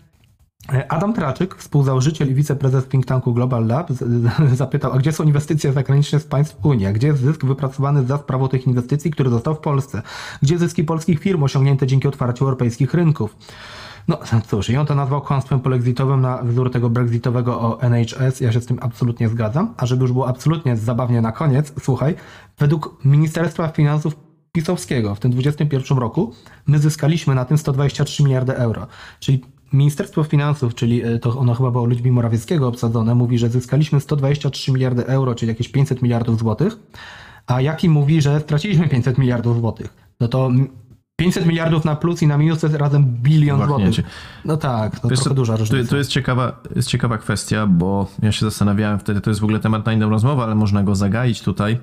e, 0.73 0.93
Adam 0.93 1.13
Traczyk, 1.15 1.55
współzałożyciel 1.55 2.31
i 2.31 2.35
wiceprezes 2.35 2.89
think 2.89 3.07
tanku 3.07 3.35
Global 3.35 3.67
Lab, 3.67 3.91
zapytał, 4.55 4.93
a 4.93 4.99
gdzie 4.99 5.13
są 5.13 5.25
inwestycje 5.25 5.73
zagraniczne 5.73 6.21
z 6.21 6.25
państw 6.25 6.67
Unii? 6.67 6.87
A 6.87 6.93
gdzie 6.93 7.07
jest 7.07 7.21
zysk 7.23 7.45
wypracowany 7.45 8.07
za 8.07 8.19
sprawą 8.19 8.49
tych 8.49 8.67
inwestycji, 8.67 9.11
który 9.11 9.31
został 9.31 9.55
w 9.55 9.59
Polsce? 9.59 10.03
Gdzie 10.43 10.59
zyski 10.59 10.85
polskich 10.85 11.21
firm 11.21 11.43
osiągnięte 11.43 11.87
dzięki 11.87 12.09
otwarciu 12.09 12.45
europejskich 12.45 12.95
rynków? 12.95 13.37
No 14.09 14.19
cóż, 14.47 14.71
i 14.71 14.77
on 14.77 14.87
to 14.87 14.95
nazwał 14.95 15.21
kłamstwem 15.21 15.61
polexitowym 15.61 16.21
na 16.21 16.43
wzór 16.43 16.71
tego 16.71 16.91
brexitowego 16.91 17.61
o 17.61 17.81
NHS. 17.81 18.41
Ja 18.41 18.53
się 18.53 18.61
z 18.61 18.67
tym 18.67 18.79
absolutnie 18.81 19.29
zgadzam. 19.29 19.75
A 19.77 19.87
żeby 19.87 20.03
już 20.03 20.13
było 20.13 20.29
absolutnie 20.29 20.77
zabawnie 20.77 21.21
na 21.21 21.33
koniec, 21.33 21.73
słuchaj, 21.81 22.15
według 22.59 23.05
Ministerstwa 23.05 23.69
Finansów 23.69 24.17
pisowskiego 24.53 25.15
w 25.15 25.21
tym 25.21 25.31
2021 25.31 25.99
roku 25.99 26.35
my 26.67 26.79
zyskaliśmy 26.79 27.35
na 27.35 27.45
tym 27.45 27.59
123 27.59 28.23
miliardy 28.23 28.57
euro. 28.57 28.87
Czyli 29.21 29.45
Ministerstwo 29.73 30.25
Finansów, 30.25 30.75
czyli 30.75 31.05
e, 31.05 31.19
to 31.19 31.39
ono 31.39 31.55
chyba 31.55 31.71
było 31.71 31.85
ludźmi 31.85 32.11
Morawieckiego 32.11 32.69
obsadzone, 32.69 33.15
mówi, 33.15 33.39
że 33.39 33.49
zyskaliśmy 33.49 34.01
123 34.01 34.73
miliardy 34.73 35.07
euro, 35.07 35.35
czyli 35.35 35.49
jakieś 35.49 35.69
500 35.69 36.03
miliardów 36.03 36.39
złotych, 36.39 36.77
a 37.47 37.61
Jaki 37.61 37.89
mówi, 37.89 38.23
że 38.23 38.41
straciliśmy 38.41 38.89
500 38.89 39.19
miliardów 39.19 39.57
złotych. 39.57 39.95
No 40.21 40.29
to 40.29 40.51
500 41.17 41.47
miliardów 41.47 41.85
na 41.85 41.97
plus 41.97 42.23
i 42.23 42.27
na 42.27 42.39
minus 42.39 42.61
to 42.61 42.67
jest 42.67 42.79
razem 42.79 43.05
bilion 43.05 43.67
złotych. 43.67 44.05
No 44.45 44.57
tak, 44.57 45.01
to 45.01 45.09
Wiesz 45.09 45.21
trochę 45.21 45.35
duża 45.35 45.53
to, 45.53 45.59
różnica. 45.59 45.91
to 45.91 45.97
jest, 45.97 46.11
ciekawa, 46.11 46.61
jest 46.77 46.89
ciekawa 46.89 47.19
kwestia, 47.19 47.67
bo 47.67 48.07
ja 48.23 48.33
się 48.33 48.47
zastanawiałem 48.47 48.99
wtedy, 48.99 49.21
to 49.21 49.31
jest 49.31 49.41
w 49.41 49.45
ogóle 49.45 49.61
temat 49.61 49.87
na 49.87 49.93
inną 49.93 50.11
rozmowę, 50.11 50.43
ale 50.43 50.55
można 50.55 50.83
go 50.83 50.95
zagaić 50.95 51.43
tutaj. 51.43 51.79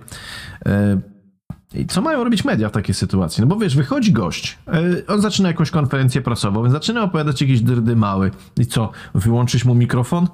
I 1.73 1.85
co 1.85 2.01
mają 2.01 2.23
robić 2.23 2.45
media 2.45 2.69
w 2.69 2.71
takiej 2.71 2.95
sytuacji? 2.95 3.41
No 3.41 3.47
bo 3.47 3.55
wiesz, 3.55 3.75
wychodzi 3.75 4.11
gość, 4.11 4.57
e, 4.67 5.07
on 5.07 5.21
zaczyna 5.21 5.47
jakąś 5.47 5.71
konferencję 5.71 6.21
prasową, 6.21 6.61
więc 6.61 6.73
zaczyna 6.73 7.03
opowiadać 7.03 7.41
jakieś 7.41 7.61
dyrdy 7.61 7.95
mały. 7.95 8.31
I 8.59 8.65
co, 8.65 8.91
wyłączyć 9.15 9.65
mu 9.65 9.75
mikrofon? 9.75 10.27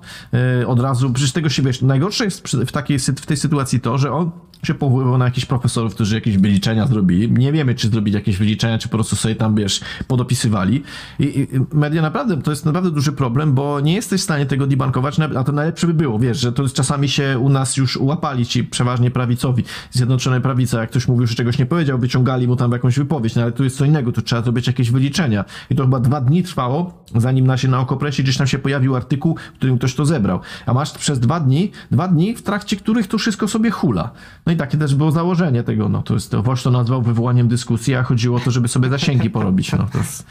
E, 0.61 0.67
Od 0.67 0.79
razu, 0.79 1.13
przecież 1.13 1.31
tego 1.31 1.49
się 1.49 1.63
wiesz, 1.63 1.81
najgorsze 1.81 2.25
jest 2.25 2.47
w, 2.47 2.71
takiej, 2.71 2.99
w 2.99 3.25
tej 3.25 3.37
sytuacji 3.37 3.79
to, 3.79 3.97
że 3.97 4.11
on 4.11 4.31
się 4.63 4.73
powoływał 4.73 5.17
na 5.17 5.25
jakichś 5.25 5.45
profesorów, 5.45 5.95
którzy 5.95 6.15
jakieś 6.15 6.37
wyliczenia 6.37 6.87
zrobili. 6.87 7.31
Nie 7.31 7.51
wiemy, 7.51 7.75
czy 7.75 7.89
zrobili 7.89 8.15
jakieś 8.15 8.37
wyliczenia, 8.37 8.77
czy 8.77 8.89
po 8.89 8.97
prostu 8.97 9.15
sobie 9.15 9.35
tam, 9.35 9.55
wiesz, 9.55 9.81
podopisywali. 10.07 10.83
I, 11.19 11.23
i 11.23 11.47
media 11.75 12.01
naprawdę, 12.01 12.41
to 12.41 12.51
jest 12.51 12.65
naprawdę 12.65 12.91
duży 12.91 13.11
problem, 13.11 13.53
bo 13.53 13.79
nie 13.79 13.93
jesteś 13.93 14.21
w 14.21 14.23
stanie 14.23 14.45
tego 14.45 14.67
debankować, 14.67 15.19
a 15.19 15.43
to 15.43 15.51
najlepsze 15.51 15.87
by 15.87 15.93
było, 15.93 16.19
wiesz, 16.19 16.39
że 16.39 16.51
to 16.51 16.69
czasami 16.69 17.09
się 17.09 17.39
u 17.39 17.49
nas 17.49 17.77
już 17.77 17.97
łapali 17.97 18.45
ci 18.45 18.63
przeważnie 18.63 19.11
prawicowi, 19.11 19.63
Zjednoczone 19.91 20.41
Prawica, 20.41 20.81
jak 20.81 20.89
ktoś 20.89 21.07
mówił, 21.07 21.24
że 21.26 21.35
czegoś 21.35 21.57
nie 21.57 21.65
powiedział, 21.65 21.99
wyciągali 21.99 22.47
mu 22.47 22.56
tam 22.56 22.72
jakąś 22.72 22.97
wypowiedź, 22.97 23.35
no 23.35 23.41
ale 23.41 23.52
tu 23.52 23.64
jest 23.64 23.77
co 23.77 23.85
innego, 23.85 24.11
tu 24.11 24.22
trzeba 24.22 24.41
zrobić 24.41 24.68
jakieś 24.68 24.91
wyliczenia. 24.91 25.45
I 25.69 25.76
to 25.76 25.84
chyba 25.84 25.99
dwa 25.99 26.22
dni 26.22 26.43
trwało, 26.43 27.03
zanim 27.15 27.47
na 27.47 27.57
się 27.57 27.68
na 27.68 27.80
Okopresie 27.80 28.23
gdzieś 28.23 28.38
tam 28.38 28.47
się 28.47 28.60
pojawił 28.60 28.95
artykuł, 28.95 29.38
w 29.53 29.57
którym 29.57 29.77
ktoś 29.77 29.95
to 29.95 30.06
zebrał. 30.06 30.39
A 30.65 30.73
masz 30.73 30.91
przez 30.91 31.19
dwa 31.19 31.39
dni, 31.39 31.72
dwa 31.91 32.07
dni, 32.07 32.35
w 32.35 32.41
trakcie 32.41 32.76
których 32.76 33.07
to 33.07 33.18
wszystko 33.18 33.47
sobie 33.47 33.69
hula. 33.69 34.11
No 34.45 34.53
i 34.53 34.57
takie 34.57 34.77
też 34.77 34.95
było 34.95 35.11
założenie 35.11 35.64
tego, 35.64 35.89
no 35.89 36.02
to 36.02 36.14
jest, 36.14 36.31
to 36.31 36.43
Woś 36.43 36.64
to 36.64 36.72
nazwał 36.72 37.02
wywołaniem 37.02 37.47
dyskusji, 37.47 37.95
a 37.95 38.03
chodziło 38.03 38.38
o 38.38 38.39
to, 38.39 38.52
żeby 38.52 38.68
sobie 38.68 38.89
zasięgi 38.89 39.30
porobić, 39.30 39.72
no 39.72 39.88
to 39.91 39.97
jest... 39.97 40.26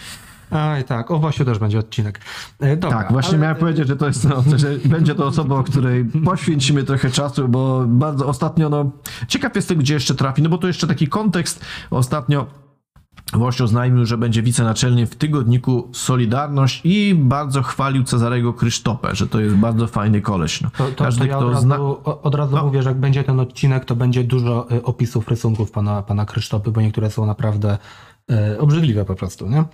Aj 0.51 0.85
tak, 0.85 1.11
o 1.11 1.19
Wasiu 1.19 1.45
też 1.45 1.59
będzie 1.59 1.79
odcinek. 1.79 2.21
E, 2.61 2.77
Dobra, 2.77 2.99
Tak, 2.99 3.13
właśnie 3.13 3.31
ale- 3.31 3.39
miałem 3.39 3.57
powiedzieć, 3.57 3.89
że 3.89 3.97
to 3.97 4.07
jest, 4.07 4.29
no, 4.29 4.45
że 4.57 4.69
będzie 4.85 5.15
to 5.15 5.27
osoba, 5.27 5.55
o 5.59 5.63
której 5.63 6.05
poświęcimy 6.05 6.85
trochę 6.85 7.11
czasu, 7.11 7.49
bo 7.49 7.85
bardzo 7.87 8.27
ostatnio, 8.27 8.69
no, 8.69 8.91
ciekaw 9.29 9.57
jestem, 9.57 9.79
gdzie 9.79 9.95
jeszcze 9.95 10.15
trafi, 10.15 10.43
no 10.43 10.49
bo 10.49 10.59
to 10.59 10.67
jeszcze 10.67 10.87
taki 10.87 11.09
kontekst. 11.09 11.65
Ostatnio 11.91 12.47
Woś 13.33 13.61
oznajmił, 13.61 14.07
że 14.07 14.19
będzie 14.19 14.43
wicenaczelnym 14.43 15.07
w 15.07 15.17
tygodniku 15.17 15.89
Solidarność 15.93 16.81
i 16.85 17.15
bardzo 17.15 17.63
chwalił 17.63 18.05
Cezarego 18.05 18.53
Krysztopę, 18.53 19.15
że 19.15 19.27
to 19.27 19.41
jest 19.41 19.57
bardzo 19.57 19.87
fajny 19.87 20.21
koleś. 20.21 20.61
No. 20.61 20.71
To, 20.79 20.85
to, 20.91 21.13
to 21.13 21.25
ja 21.25 21.39
od 21.39 21.53
razu, 21.53 21.63
zna... 21.63 21.79
od 22.23 22.35
razu 22.35 22.57
No. 22.57 22.65
mówię, 22.65 22.83
że 22.83 22.89
jak 22.89 22.99
będzie 22.99 23.25
ten 23.25 23.41
odcinek, 23.41 23.85
to 23.85 23.97
będzie 23.97 24.25
dużo 24.25 24.67
y, 24.73 24.83
opisów, 24.83 25.29
rysunków 25.29 25.71
pana, 25.71 26.03
pana 26.03 26.25
Krzysztopy, 26.25 26.71
bo 26.71 26.81
niektóre 26.81 27.11
są 27.11 27.27
naprawdę 27.27 27.79
y, 28.55 28.61
obrzydliwe 28.61 29.05
po 29.05 29.15
prostu, 29.15 29.49
nie? 29.49 29.65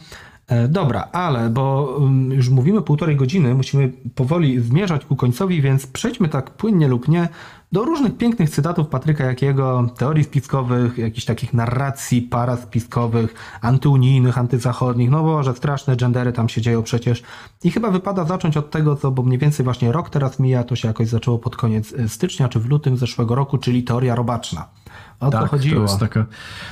E, 0.51 0.69
Dobra, 0.69 1.09
ale 1.13 1.51
bo 1.51 1.97
ym, 1.99 2.33
już 2.33 2.49
mówimy 2.49 2.83
półtorej 2.83 3.17
godziny, 3.17 3.55
musimy 3.55 3.93
powoli 4.15 4.61
zmierzać 4.61 5.05
ku 5.05 5.17
końcowi, 5.17 5.63
więc 5.63 5.87
przejdźmy 5.87 6.29
tak 6.29 6.51
płynnie 6.51 6.89
lub 6.89 7.09
nie 7.09 7.29
do 7.73 7.85
różnych 7.85 8.17
pięknych 8.17 8.51
cytatów 8.51 8.89
Patryka 8.89 9.25
Jakiego, 9.25 9.91
teorii 9.99 10.25
spiskowych, 10.25 10.99
jakichś 10.99 11.25
takich 11.25 11.55
narracji 11.55 12.23
paraspiskowych, 12.23 13.35
antyunijnych, 13.61 14.39
antyzachodnich, 14.39 15.11
no 15.11 15.23
bo 15.23 15.43
że 15.43 15.55
straszne 15.55 15.97
gendery 15.97 16.33
tam 16.33 16.49
się 16.49 16.61
dzieją 16.61 16.83
przecież. 16.83 17.23
I 17.65 17.71
chyba 17.71 17.91
wypada 17.91 18.25
zacząć 18.25 18.57
od 18.57 18.71
tego, 18.71 18.97
co, 18.97 19.11
bo 19.11 19.23
mniej 19.23 19.39
więcej 19.39 19.65
właśnie 19.65 19.93
rok 19.93 20.11
teraz 20.11 20.39
mija, 20.39 20.65
to 20.65 20.77
się 20.77 20.89
jakoś 20.89 21.09
zaczęło 21.09 21.39
pod 21.39 21.57
koniec 21.57 21.93
y, 21.93 22.09
stycznia 22.09 22.49
czy 22.49 22.61
w 22.61 22.67
lutym 22.67 22.97
zeszłego 22.97 23.35
roku, 23.35 23.59
czyli 23.59 23.83
teoria 23.83 24.15
robaczna. 24.15 24.80
O 25.21 25.31
Tak, 25.31 25.51
chodziło? 25.51 25.77
to 25.77 25.83
jest 25.83 26.01
taka. 26.01 26.27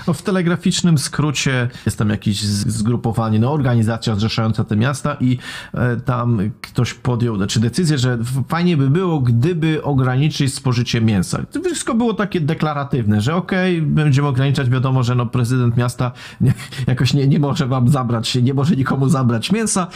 No 0.06 0.12
w 0.12 0.22
telegraficznym 0.22 0.98
skrócie 0.98 1.68
jest 1.86 1.98
tam 1.98 2.10
jakieś 2.10 2.42
zgrupowanie, 2.44 3.38
no 3.38 3.52
organizacja 3.52 4.14
zrzeszająca 4.14 4.64
te 4.64 4.76
miasta 4.76 5.16
i 5.20 5.38
e, 5.74 5.96
tam 5.96 6.38
ktoś 6.60 6.94
podjął, 6.94 7.36
znaczy 7.36 7.60
decyzję, 7.60 7.98
że 7.98 8.18
fajnie 8.48 8.76
by 8.76 8.90
było, 8.90 9.20
gdyby 9.20 9.82
ograniczyć 9.82 10.54
spożycie 10.54 11.00
mięsa. 11.00 11.38
To 11.52 11.60
wszystko 11.60 11.94
było 11.94 12.14
takie 12.14 12.40
deklaratywne, 12.40 13.20
że 13.20 13.34
okej, 13.34 13.82
będziemy 13.82 14.28
ograniczać, 14.28 14.70
wiadomo, 14.70 15.02
że 15.02 15.14
no 15.14 15.26
prezydent 15.26 15.76
miasta 15.76 16.12
nie, 16.40 16.54
jakoś 16.86 17.14
nie, 17.14 17.26
nie 17.26 17.38
może 17.38 17.66
wam 17.66 17.88
zabrać, 17.88 18.34
nie 18.34 18.54
może 18.54 18.76
nikomu 18.76 19.08
zabrać 19.08 19.52
mięsa. 19.52 19.86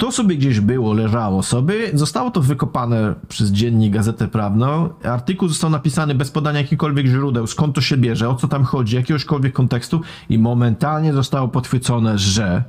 To 0.00 0.12
sobie 0.12 0.36
gdzieś 0.36 0.60
było, 0.60 0.92
leżało 0.92 1.42
sobie. 1.42 1.74
Zostało 1.94 2.30
to 2.30 2.40
wykopane 2.40 3.14
przez 3.28 3.50
dziennik 3.50 3.92
Gazetę 3.92 4.28
Prawną. 4.28 4.88
Artykuł 5.04 5.48
został 5.48 5.70
napisany 5.70 6.14
bez 6.14 6.30
podania 6.30 6.58
jakichkolwiek 6.58 7.06
źródeł, 7.06 7.46
skąd 7.46 7.74
to 7.74 7.80
się 7.80 7.96
bierze, 7.96 8.28
o 8.28 8.34
co 8.34 8.48
tam 8.48 8.64
chodzi, 8.64 8.96
jakiegośkolwiek 8.96 9.52
kontekstu 9.52 10.00
i 10.28 10.38
momentalnie 10.38 11.12
zostało 11.12 11.48
podchwycone, 11.48 12.18
że 12.18 12.64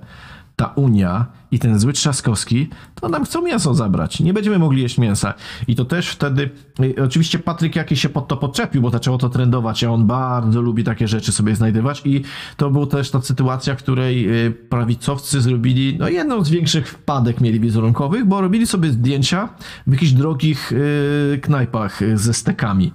ta 0.61 0.73
Unia 0.75 1.25
i 1.51 1.59
ten 1.59 1.79
zły 1.79 1.93
Trzaskowski, 1.93 2.69
to 2.95 3.09
nam 3.09 3.25
chcą 3.25 3.41
mięso 3.41 3.73
zabrać. 3.73 4.19
Nie 4.19 4.33
będziemy 4.33 4.59
mogli 4.59 4.81
jeść 4.81 4.97
mięsa. 4.97 5.33
I 5.67 5.75
to 5.75 5.85
też 5.85 6.09
wtedy, 6.09 6.49
y, 6.79 7.03
oczywiście 7.03 7.39
Patryk 7.39 7.75
jakiś 7.75 8.01
się 8.01 8.09
pod 8.09 8.27
to 8.27 8.38
podczepił, 8.38 8.81
bo 8.81 8.89
zaczęło 8.89 9.17
to 9.17 9.29
trendować, 9.29 9.83
a 9.83 9.91
on 9.91 10.07
bardzo 10.07 10.61
lubi 10.61 10.83
takie 10.83 11.07
rzeczy 11.07 11.31
sobie 11.31 11.55
znajdywać 11.55 12.01
i 12.05 12.23
to 12.57 12.69
była 12.69 12.88
też 12.88 13.11
ta 13.11 13.21
sytuacja, 13.21 13.75
w 13.75 13.77
której 13.77 14.45
y, 14.45 14.51
prawicowcy 14.51 15.41
zrobili, 15.41 15.97
no 15.99 16.09
jedną 16.09 16.43
z 16.43 16.49
większych 16.49 16.88
wpadek 16.88 17.41
mieli 17.41 17.59
wizerunkowych, 17.59 18.25
bo 18.25 18.41
robili 18.41 18.67
sobie 18.67 18.89
zdjęcia 18.89 19.49
w 19.88 19.91
jakichś 19.91 20.11
drogich 20.11 20.71
y, 20.71 21.39
knajpach 21.41 21.99
ze 22.13 22.33
stekami. 22.33 22.91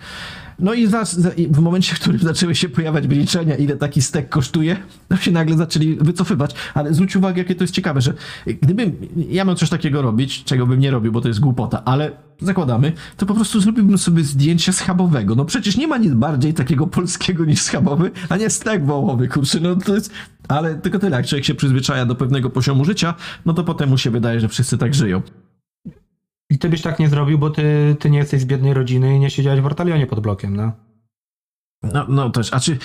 No 0.59 0.75
i, 0.75 0.87
za, 0.87 1.05
za, 1.05 1.31
w 1.51 1.59
momencie, 1.59 1.95
w 1.95 2.01
którym 2.01 2.19
zaczęły 2.19 2.55
się 2.55 2.69
pojawiać 2.69 3.07
wyliczenia, 3.07 3.57
ile 3.57 3.77
taki 3.77 4.03
stek 4.03 4.29
kosztuje, 4.29 4.77
to 5.09 5.17
się 5.17 5.31
nagle 5.31 5.57
zaczęli 5.57 5.97
wycofywać. 6.01 6.55
Ale 6.75 6.95
zwróć 6.95 7.17
uwagę, 7.17 7.39
jakie 7.39 7.55
to 7.55 7.65
jest 7.65 7.75
ciekawe, 7.75 8.01
że 8.01 8.15
gdybym 8.63 8.93
ja 9.31 9.45
miał 9.45 9.55
coś 9.55 9.71
takiego 9.71 10.03
robić, 10.03 10.45
czego 10.45 10.67
bym 10.67 10.81
nie 10.81 10.91
robił, 10.91 11.13
bo 11.13 11.21
to 11.21 11.29
jest 11.29 11.41
głupota, 11.41 11.85
ale 11.85 12.11
zakładamy, 12.41 12.93
to 13.17 13.27
po 13.27 13.35
prostu 13.35 13.61
zrobiłbym 13.61 13.99
sobie 13.99 14.25
zdjęcie 14.25 14.73
schabowego. 14.73 15.35
No 15.35 15.45
przecież 15.45 15.77
nie 15.77 15.87
ma 15.87 15.99
nic 15.99 16.13
bardziej 16.13 16.55
takiego 16.55 16.87
polskiego 16.87 17.45
niż 17.45 17.63
schabowy, 17.63 18.11
a 18.29 18.37
nie 18.37 18.51
stek 18.51 18.87
wołowy, 18.87 19.29
kurczę, 19.29 19.61
no 19.61 19.77
to 19.77 19.95
jest... 19.95 20.13
Ale 20.49 20.75
tylko 20.75 20.99
tyle, 20.99 21.17
jak 21.17 21.27
człowiek 21.27 21.45
się 21.45 21.55
przyzwyczaja 21.55 22.07
do 22.07 22.15
pewnego 22.15 22.51
poziomu 22.51 22.85
życia, 22.85 23.15
no 23.47 23.55
to 23.55 23.65
potem 23.65 23.89
mu 23.89 23.99
się 23.99 24.11
wydaje, 24.11 24.41
że 24.41 24.49
wszyscy 24.49 24.79
tak 24.79 24.95
żyją. 24.95 25.23
I 26.51 26.59
ty 26.59 26.69
byś 26.69 26.83
tak 26.83 26.99
nie 26.99 27.09
zrobił, 27.09 27.39
bo 27.39 27.51
ty, 27.51 27.97
ty 28.01 28.11
nie 28.11 28.19
jesteś 28.19 28.41
z 28.41 28.45
biednej 28.45 28.75
rodziny 28.75 29.17
i 29.17 29.21
nie 29.21 29.31
siedziałeś 29.31 29.61
w 29.61 29.67
Ortalionie 29.67 30.07
pod 30.07 30.21
blokiem, 30.21 30.57
no. 30.57 30.86
No, 31.83 32.07
no 32.09 32.31
też, 32.31 32.55
a 32.55 32.61
czy 32.61 32.79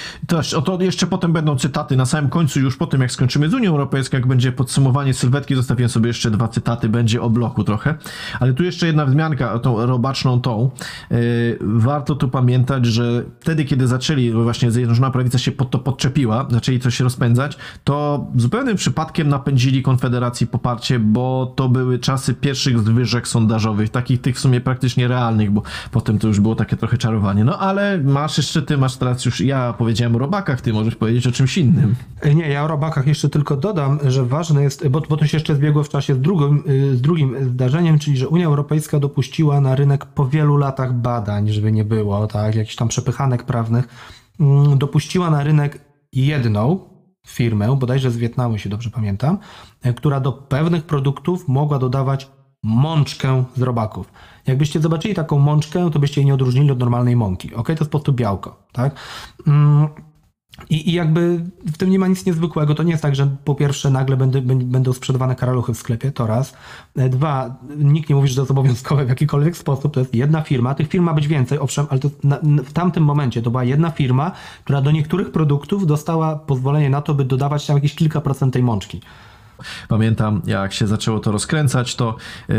o 0.57 0.61
to 0.61 0.81
jeszcze 0.81 1.07
potem 1.07 1.33
będą 1.33 1.55
cytaty 1.55 1.97
na 1.97 2.05
samym 2.05 2.29
końcu, 2.29 2.59
już 2.59 2.77
po 2.77 2.87
tym 2.87 3.01
jak 3.01 3.11
skończymy 3.11 3.49
z 3.49 3.53
Unią 3.53 3.71
Europejską, 3.71 4.17
jak 4.17 4.27
będzie 4.27 4.51
podsumowanie 4.51 5.13
sylwetki, 5.13 5.55
zostawiłem 5.55 5.89
sobie 5.89 6.07
jeszcze 6.07 6.31
dwa 6.31 6.47
cytaty, 6.47 6.89
będzie 6.89 7.21
o 7.21 7.29
bloku 7.29 7.63
trochę, 7.63 7.95
ale 8.39 8.53
tu 8.53 8.63
jeszcze 8.63 8.87
jedna 8.87 9.05
wzmianka, 9.05 9.59
tą 9.59 9.85
robaczną 9.85 10.41
tą. 10.41 10.71
Yy, 11.11 11.17
warto 11.61 12.15
tu 12.15 12.29
pamiętać, 12.29 12.85
że 12.85 13.23
wtedy, 13.39 13.65
kiedy 13.65 13.87
zaczęli, 13.87 14.31
właśnie 14.31 14.71
Zjednoczona 14.71 15.11
Prawica 15.11 15.37
się 15.37 15.51
pod 15.51 15.69
to 15.69 15.79
podczepiła, 15.79 16.47
zaczęli 16.49 16.79
coś 16.79 16.99
rozpędzać, 16.99 17.57
to 17.83 18.25
zupełnym 18.35 18.75
przypadkiem 18.75 19.29
napędzili 19.29 19.83
Konfederacji 19.83 20.47
poparcie, 20.47 20.99
bo 20.99 21.53
to 21.55 21.69
były 21.69 21.99
czasy 21.99 22.33
pierwszych 22.33 22.79
zwyżek 22.79 23.27
sondażowych, 23.27 23.89
takich 23.89 24.21
tych 24.21 24.35
w 24.35 24.39
sumie 24.39 24.61
praktycznie 24.61 25.07
realnych, 25.07 25.51
bo 25.51 25.63
potem 25.91 26.19
to 26.19 26.27
już 26.27 26.39
było 26.39 26.55
takie 26.55 26.77
trochę 26.77 26.97
czarowanie. 26.97 27.43
No 27.43 27.59
ale 27.59 27.97
masz 27.97 28.37
jeszcze 28.37 28.61
ty, 28.61 28.77
masz 28.81 28.97
teraz 28.97 29.25
już, 29.25 29.41
ja 29.41 29.73
powiedziałem 29.73 30.15
o 30.15 30.19
robakach, 30.19 30.61
ty 30.61 30.73
możesz 30.73 30.95
powiedzieć 30.95 31.27
o 31.27 31.31
czymś 31.31 31.57
innym. 31.57 31.95
Nie, 32.35 32.49
ja 32.49 32.63
o 32.63 32.67
robakach 32.67 33.07
jeszcze 33.07 33.29
tylko 33.29 33.57
dodam, 33.57 33.99
że 34.07 34.25
ważne 34.25 34.63
jest, 34.63 34.87
bo, 34.87 35.01
bo 35.01 35.17
to 35.17 35.27
się 35.27 35.37
jeszcze 35.37 35.55
zbiegło 35.55 35.83
w 35.83 35.89
czasie 35.89 36.15
z 36.15 36.21
drugim, 36.21 36.63
z 36.93 37.01
drugim 37.01 37.35
zdarzeniem, 37.53 37.99
czyli 37.99 38.17
że 38.17 38.27
Unia 38.27 38.45
Europejska 38.45 38.99
dopuściła 38.99 39.61
na 39.61 39.75
rynek 39.75 40.05
po 40.05 40.27
wielu 40.27 40.57
latach 40.57 40.93
badań, 40.93 41.49
żeby 41.49 41.71
nie 41.71 41.85
było, 41.85 42.27
tak, 42.27 42.55
jakichś 42.55 42.75
tam 42.75 42.87
przepychanek 42.87 43.43
prawnych, 43.43 43.87
mm, 44.39 44.77
dopuściła 44.77 45.29
na 45.29 45.43
rynek 45.43 45.85
jedną 46.13 46.79
firmę, 47.27 47.77
bodajże 47.79 48.11
z 48.11 48.17
Wietnamu, 48.17 48.53
jeśli 48.53 48.71
dobrze 48.71 48.89
pamiętam, 48.89 49.37
e, 49.83 49.93
która 49.93 50.19
do 50.19 50.31
pewnych 50.31 50.83
produktów 50.83 51.47
mogła 51.47 51.79
dodawać 51.79 52.29
mączkę 52.63 53.43
z 53.55 53.61
robaków. 53.61 54.11
Jakbyście 54.47 54.79
zobaczyli 54.79 55.15
taką 55.15 55.39
mączkę, 55.39 55.91
to 55.91 55.99
byście 55.99 56.21
jej 56.21 56.25
nie 56.25 56.33
odróżnili 56.33 56.71
od 56.71 56.79
normalnej 56.79 57.15
mąki. 57.15 57.55
Ok, 57.55 57.67
to 57.67 57.71
jest 57.71 57.83
po 57.83 57.89
prostu 57.89 58.13
białko, 58.13 58.63
tak? 58.71 58.95
Mm. 59.47 59.87
I, 60.69 60.89
I 60.89 60.93
jakby 60.93 61.45
w 61.65 61.77
tym 61.77 61.89
nie 61.89 61.99
ma 61.99 62.07
nic 62.07 62.25
niezwykłego. 62.25 62.75
To 62.75 62.83
nie 62.83 62.91
jest 62.91 63.03
tak, 63.03 63.15
że 63.15 63.27
po 63.45 63.55
pierwsze 63.55 63.89
nagle 63.89 64.17
będę, 64.17 64.41
będą 64.41 64.93
sprzedawane 64.93 65.35
karaluchy 65.35 65.73
w 65.73 65.77
sklepie, 65.77 66.11
to 66.11 66.27
raz. 66.27 66.53
E, 66.95 67.09
dwa, 67.09 67.55
nikt 67.77 68.09
nie 68.09 68.15
mówi, 68.15 68.27
że 68.27 68.35
to 68.35 68.41
jest 68.41 68.51
obowiązkowe 68.51 69.05
w 69.05 69.09
jakikolwiek 69.09 69.57
sposób. 69.57 69.93
To 69.93 69.99
jest 69.99 70.15
jedna 70.15 70.41
firma. 70.41 70.75
Tych 70.75 70.89
firm 70.89 71.03
ma 71.03 71.13
być 71.13 71.27
więcej, 71.27 71.59
owszem, 71.59 71.85
ale 71.89 71.99
na, 72.23 72.39
w 72.63 72.73
tamtym 72.73 73.03
momencie 73.03 73.41
to 73.41 73.51
była 73.51 73.63
jedna 73.63 73.91
firma, 73.91 74.31
która 74.63 74.81
do 74.81 74.91
niektórych 74.91 75.31
produktów 75.31 75.87
dostała 75.87 76.35
pozwolenie 76.35 76.89
na 76.89 77.01
to, 77.01 77.13
by 77.13 77.25
dodawać 77.25 77.65
tam 77.65 77.75
jakieś 77.75 77.95
kilka 77.95 78.21
procent 78.21 78.53
tej 78.53 78.63
mączki. 78.63 79.01
Pamiętam, 79.87 80.41
jak 80.45 80.73
się 80.73 80.87
zaczęło 80.87 81.19
to 81.19 81.31
rozkręcać, 81.31 81.95
to 81.95 82.15
yy, 82.49 82.55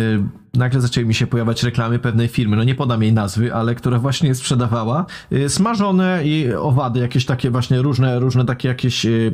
nagle 0.54 0.80
zaczęły 0.80 1.06
mi 1.06 1.14
się 1.14 1.26
pojawiać 1.26 1.62
reklamy 1.62 1.98
pewnej 1.98 2.28
firmy, 2.28 2.56
no 2.56 2.64
nie 2.64 2.74
podam 2.74 3.02
jej 3.02 3.12
nazwy, 3.12 3.54
ale 3.54 3.74
która 3.74 3.98
właśnie 3.98 4.34
sprzedawała 4.34 5.06
yy, 5.30 5.48
smażone 5.48 6.20
i 6.24 6.54
owady, 6.54 7.00
jakieś 7.00 7.26
takie 7.26 7.50
właśnie 7.50 7.82
różne, 7.82 8.18
różne 8.18 8.44
takie 8.44 8.68
jakieś, 8.68 9.04
yy, 9.04 9.32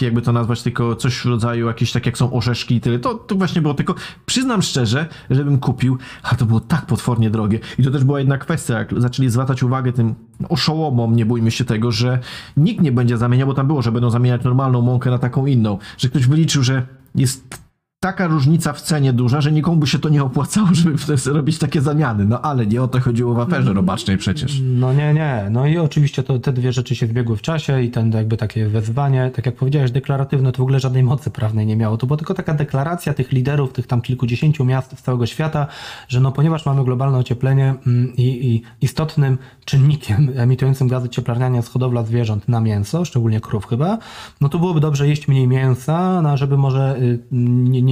jakby 0.00 0.22
to 0.22 0.32
nazwać, 0.32 0.62
tylko 0.62 0.96
coś 0.96 1.18
w 1.18 1.24
rodzaju 1.24 1.66
jakieś 1.66 1.92
tak 1.92 2.06
jak 2.06 2.18
są 2.18 2.32
orzeszki 2.32 2.74
i 2.74 2.80
tyle. 2.80 2.98
To, 2.98 3.14
to 3.14 3.34
właśnie 3.34 3.62
było 3.62 3.74
tylko, 3.74 3.94
przyznam 4.26 4.62
szczerze, 4.62 5.06
żebym 5.30 5.58
kupił, 5.58 5.98
a 6.22 6.34
to 6.34 6.46
było 6.46 6.60
tak 6.60 6.86
potwornie 6.86 7.30
drogie. 7.30 7.58
I 7.78 7.82
to 7.82 7.90
też 7.90 8.04
była 8.04 8.18
jedna 8.18 8.38
kwestia, 8.38 8.78
jak 8.78 9.00
zaczęli 9.00 9.28
zwracać 9.28 9.62
uwagę 9.62 9.92
tym 9.92 10.14
oszołomom, 10.48 11.16
nie 11.16 11.26
bójmy 11.26 11.50
się 11.50 11.64
tego, 11.64 11.92
że 11.92 12.18
nikt 12.56 12.82
nie 12.82 12.92
będzie 12.92 13.18
zamieniał, 13.18 13.46
bo 13.46 13.54
tam 13.54 13.66
było, 13.66 13.82
że 13.82 13.92
będą 13.92 14.10
zamieniać 14.10 14.44
normalną 14.44 14.82
mąkę 14.82 15.10
na 15.10 15.18
taką 15.18 15.46
inną, 15.46 15.78
że 15.98 16.08
ktoś 16.08 16.26
wyliczył, 16.26 16.62
że 16.62 16.86
jest 17.14 17.65
taka 18.00 18.26
różnica 18.26 18.72
w 18.72 18.80
cenie 18.80 19.12
duża, 19.12 19.40
że 19.40 19.52
nikomu 19.52 19.76
by 19.76 19.86
się 19.86 19.98
to 19.98 20.08
nie 20.08 20.22
opłacało, 20.22 20.68
żeby 20.72 20.98
robić 21.26 21.58
takie 21.58 21.80
zamiany. 21.80 22.24
No 22.24 22.42
ale 22.42 22.66
nie 22.66 22.82
o 22.82 22.88
to 22.88 23.00
chodziło 23.00 23.34
w 23.34 23.38
aferze 23.38 23.72
robacznej 23.72 24.18
przecież. 24.18 24.60
No 24.62 24.92
nie, 24.92 25.14
nie. 25.14 25.48
No 25.50 25.66
i 25.66 25.78
oczywiście 25.78 26.22
to, 26.22 26.38
te 26.38 26.52
dwie 26.52 26.72
rzeczy 26.72 26.94
się 26.94 27.06
zbiegły 27.06 27.36
w 27.36 27.42
czasie 27.42 27.82
i 27.82 27.90
ten 27.90 28.12
jakby 28.12 28.36
takie 28.36 28.68
wezwanie, 28.68 29.30
tak 29.34 29.46
jak 29.46 29.56
powiedziałeś, 29.56 29.90
deklaratywne, 29.90 30.52
to 30.52 30.58
w 30.58 30.60
ogóle 30.60 30.80
żadnej 30.80 31.02
mocy 31.02 31.30
prawnej 31.30 31.66
nie 31.66 31.76
miało. 31.76 31.96
To 31.96 32.06
była 32.06 32.16
tylko 32.16 32.34
taka 32.34 32.54
deklaracja 32.54 33.14
tych 33.14 33.32
liderów, 33.32 33.72
tych 33.72 33.86
tam 33.86 34.00
kilkudziesięciu 34.00 34.64
miast 34.64 34.98
z 34.98 35.02
całego 35.02 35.26
świata, 35.26 35.66
że 36.08 36.20
no 36.20 36.32
ponieważ 36.32 36.66
mamy 36.66 36.84
globalne 36.84 37.18
ocieplenie 37.18 37.74
mm, 37.86 38.16
i, 38.16 38.22
i 38.22 38.62
istotnym 38.80 39.38
czynnikiem 39.64 40.30
emitującym 40.36 40.88
gazy 40.88 41.08
cieplarniane 41.08 41.56
jest 41.56 41.68
hodowla 41.68 42.02
zwierząt 42.02 42.48
na 42.48 42.60
mięso, 42.60 43.04
szczególnie 43.04 43.40
krów 43.40 43.66
chyba, 43.66 43.98
no 44.40 44.48
to 44.48 44.58
byłoby 44.58 44.80
dobrze 44.80 45.08
jeść 45.08 45.28
mniej 45.28 45.48
mięsa, 45.48 46.22
no, 46.22 46.36
żeby 46.36 46.56
może 46.56 46.96
y, 47.00 47.18
nie, 47.32 47.82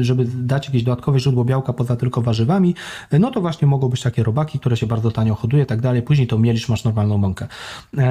żeby 0.00 0.24
dać 0.24 0.66
jakieś 0.66 0.82
dodatkowe 0.82 1.20
źródło 1.20 1.44
białka 1.44 1.72
poza 1.72 1.96
tylko 1.96 2.22
warzywami, 2.22 2.74
no 3.12 3.30
to 3.30 3.40
właśnie 3.40 3.68
mogą 3.68 3.88
być 3.88 4.02
takie 4.02 4.22
robaki, 4.22 4.58
które 4.58 4.76
się 4.76 4.86
bardzo 4.86 5.10
tanio 5.10 5.34
hoduje 5.34 5.62
i 5.62 5.66
tak 5.66 5.80
dalej. 5.80 6.02
Później 6.02 6.26
to 6.26 6.38
mielisz, 6.38 6.68
masz 6.68 6.84
normalną 6.84 7.18
mąkę. 7.18 7.46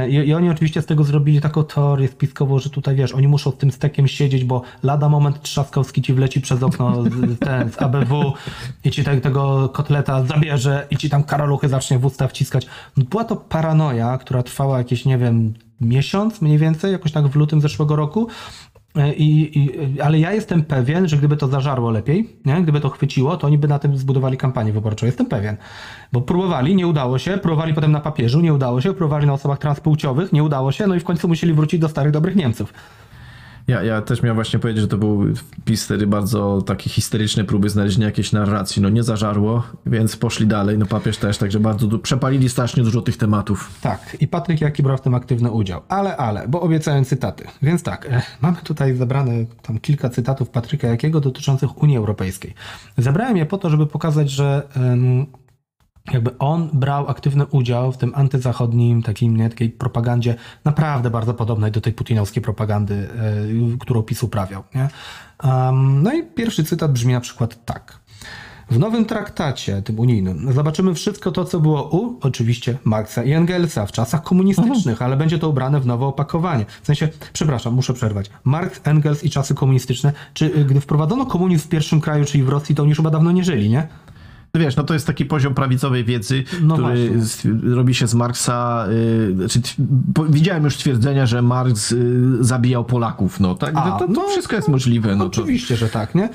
I, 0.10 0.14
I, 0.14 0.34
oni 0.34 0.50
oczywiście 0.50 0.82
z 0.82 0.86
tego 0.86 1.04
zrobili 1.04 1.42
taką 1.42 1.64
teorię 1.64 2.08
spiskową, 2.08 2.60
że 2.60 2.70
tutaj 2.70 2.96
wiesz, 2.96 3.14
oni 3.14 3.28
muszą 3.28 3.52
z 3.52 3.58
tym 3.58 3.72
stekiem 3.72 4.08
siedzieć, 4.08 4.44
bo 4.44 4.62
lada 4.84 5.10
moment 5.10 5.42
Trzaskowski 5.42 6.02
ci 6.02 6.14
wleci 6.14 6.42
przez 6.42 6.64
okno 6.64 7.04
z, 7.04 7.40
ten, 7.40 7.72
z 7.72 7.82
ABW 7.82 8.34
i 8.84 8.92
ci 8.92 9.04
te, 9.04 9.22
tego 9.22 9.70
kotleta 9.70 10.24
zabierze 10.24 10.88
i 10.92 10.98
ci 10.98 11.10
tam 11.10 11.24
karaluchy 11.24 11.70
zacznie 11.70 12.00
w 12.00 12.06
usta 12.06 12.28
wciskać. 12.28 12.68
Była 12.98 13.24
to 13.24 13.36
paranoja, 13.36 14.18
która 14.18 14.44
trwała 14.44 14.78
jakieś, 14.78 15.06
nie 15.06 15.18
wiem, 15.18 15.54
miesiąc 15.82 16.42
mniej 16.42 16.58
więcej, 16.58 16.92
jakoś 16.92 17.12
tak 17.12 17.28
w 17.28 17.36
lutym 17.36 17.62
zeszłego 17.62 17.96
roku. 17.96 18.28
I, 19.08 19.60
i, 19.60 20.02
ale 20.02 20.20
ja 20.20 20.34
jestem 20.34 20.64
pewien, 20.64 21.08
że 21.08 21.18
gdyby 21.18 21.38
to 21.38 21.48
zażarło 21.48 21.92
lepiej, 21.92 22.38
nie? 22.46 22.62
gdyby 22.62 22.80
to 22.80 22.90
chwyciło, 22.90 23.38
to 23.38 23.48
oni 23.48 23.58
by 23.58 23.68
na 23.68 23.80
tym 23.80 23.98
zbudowali 23.98 24.38
kampanię 24.38 24.74
wyborczą. 24.74 25.06
Jestem 25.06 25.26
pewien. 25.26 25.58
Bo 26.12 26.22
próbowali, 26.22 26.76
nie 26.76 26.88
udało 26.88 27.18
się, 27.18 27.38
próbowali 27.38 27.74
potem 27.74 27.92
na 27.92 28.00
papieżu, 28.00 28.42
nie 28.42 28.54
udało 28.54 28.82
się, 28.82 28.94
próbowali 28.94 29.28
na 29.28 29.34
osobach 29.34 29.60
transpłciowych, 29.60 30.34
nie 30.34 30.44
udało 30.44 30.72
się, 30.72 30.88
no 30.88 30.96
i 30.96 31.00
w 31.00 31.04
końcu 31.04 31.28
musieli 31.28 31.54
wrócić 31.54 31.80
do 31.80 31.90
starych 31.90 32.12
dobrych 32.12 32.36
Niemców. 32.36 32.74
Ja, 33.70 33.84
ja 33.84 34.02
też 34.02 34.24
miałem 34.24 34.36
właśnie 34.36 34.60
powiedzieć, 34.60 34.82
że 34.82 34.88
to 34.88 34.98
był 34.98 35.36
wpis 35.36 35.90
bardzo 36.08 36.62
taki 36.62 36.90
historyczny 36.90 37.44
próby 37.44 37.70
znalezienia 37.70 38.06
jakiejś 38.06 38.32
narracji. 38.32 38.82
No 38.82 38.90
nie 38.90 39.04
zażarło, 39.04 39.64
więc 39.86 40.16
poszli 40.16 40.48
dalej. 40.48 40.78
No 40.78 40.86
papież 40.86 41.18
też, 41.18 41.38
także 41.38 41.60
bardzo 41.60 42.00
przepalili 42.00 42.50
strasznie 42.50 42.84
dużo 42.84 43.02
tych 43.02 43.18
tematów. 43.18 43.72
Tak, 43.82 44.18
i 44.20 44.28
Patryk 44.28 44.62
Jaki 44.62 44.84
brał 44.84 44.98
w 44.98 45.02
tym 45.02 45.16
aktywny 45.16 45.52
udział. 45.52 45.82
Ale, 45.88 46.18
ale, 46.18 46.48
bo 46.48 46.62
obiecałem 46.62 47.06
cytaty. 47.06 47.46
Więc 47.62 47.84
tak, 47.84 48.06
e, 48.06 48.22
mamy 48.42 48.58
tutaj 48.64 48.96
zebrane 48.96 49.46
tam 49.62 49.80
kilka 49.80 50.10
cytatów 50.10 50.50
Patryka 50.50 50.88
Jakiego 50.88 51.20
dotyczących 51.20 51.84
Unii 51.84 51.98
Europejskiej. 51.98 52.54
Zebrałem 52.98 53.38
je 53.38 53.46
po 53.46 53.58
to, 53.58 53.70
żeby 53.70 53.88
pokazać, 53.88 54.30
że 54.30 54.68
jakby 56.14 56.38
on 56.38 56.70
brał 56.74 57.08
aktywny 57.08 57.46
udział 57.46 57.92
w 57.92 57.98
tym 57.98 58.12
antyzachodnim, 58.16 59.04
takim, 59.04 59.38
nie, 59.38 59.50
takiej 59.50 59.70
propagandzie 59.70 60.36
naprawdę 60.66 61.10
bardzo 61.10 61.34
podobnej 61.34 61.72
do 61.72 61.82
tej 61.82 61.94
putinowskiej 61.94 62.44
propagandy, 62.44 62.94
y, 62.94 63.78
którą 63.80 64.04
PiS 64.04 64.24
uprawiał. 64.24 64.64
Nie? 64.76 64.90
Um, 65.44 66.04
no 66.04 66.14
i 66.14 66.24
pierwszy 66.24 66.64
cytat 66.64 66.92
brzmi 66.92 67.14
na 67.14 67.22
przykład 67.22 67.66
tak. 67.66 68.00
W 68.72 68.80
nowym 68.80 69.06
traktacie, 69.06 69.82
tym 69.82 70.00
unijnym, 70.00 70.54
zobaczymy 70.54 70.94
wszystko 70.94 71.32
to, 71.32 71.46
co 71.46 71.60
było 71.60 71.90
u, 71.90 72.20
oczywiście, 72.22 72.78
Marksa 72.84 73.24
i 73.24 73.32
Engelsa 73.32 73.86
w 73.86 73.92
czasach 73.92 74.24
komunistycznych, 74.24 74.88
mhm. 74.88 75.06
ale 75.06 75.18
będzie 75.18 75.40
to 75.40 75.50
ubrane 75.50 75.80
w 75.80 75.86
nowe 75.86 76.06
opakowanie. 76.06 76.66
W 76.82 76.86
sensie, 76.86 77.10
przepraszam, 77.34 77.74
muszę 77.74 77.94
przerwać. 77.94 78.30
Marx, 78.44 78.82
Engels 78.84 79.24
i 79.24 79.30
czasy 79.30 79.56
komunistyczne, 79.56 80.14
czy 80.34 80.46
y, 80.46 80.66
gdy 80.66 80.82
wprowadzono 80.82 81.26
komunizm 81.26 81.66
w 81.66 81.70
pierwszym 81.70 82.02
kraju, 82.02 82.26
czyli 82.26 82.44
w 82.44 82.50
Rosji, 82.50 82.76
to 82.76 82.84
oni 82.84 82.90
już 82.90 82.98
chyba 82.98 83.10
dawno 83.10 83.32
nie 83.32 83.44
żyli, 83.44 83.70
nie? 83.70 83.88
Wiesz, 84.56 84.76
no 84.76 84.84
to 84.84 84.94
jest 84.94 85.08
taki 85.08 85.26
poziom 85.26 85.54
prawicowej 85.54 86.04
wiedzy, 86.04 86.44
no 86.62 86.74
który 86.74 87.22
robi 87.64 87.96
się 87.96 88.08
z 88.08 88.14
Marksa. 88.14 88.88
Yy, 89.30 89.36
znaczy, 89.36 89.62
widziałem 90.30 90.64
już 90.64 90.78
twierdzenia, 90.78 91.26
że 91.26 91.42
Marks 91.42 91.92
yy, 91.92 91.98
zabijał 92.40 92.86
Polaków. 92.86 93.40
No, 93.40 93.56
tak, 93.56 93.74
A, 93.76 93.92
to, 93.92 94.08
to, 94.08 94.14
no, 94.14 94.28
wszystko 94.28 94.56
jest 94.56 94.68
możliwe. 94.68 95.16
No, 95.16 95.26
oczywiście, 95.26 95.74
to... 95.74 95.80
że 95.80 95.90
tak, 95.90 96.16
nie? 96.16 96.30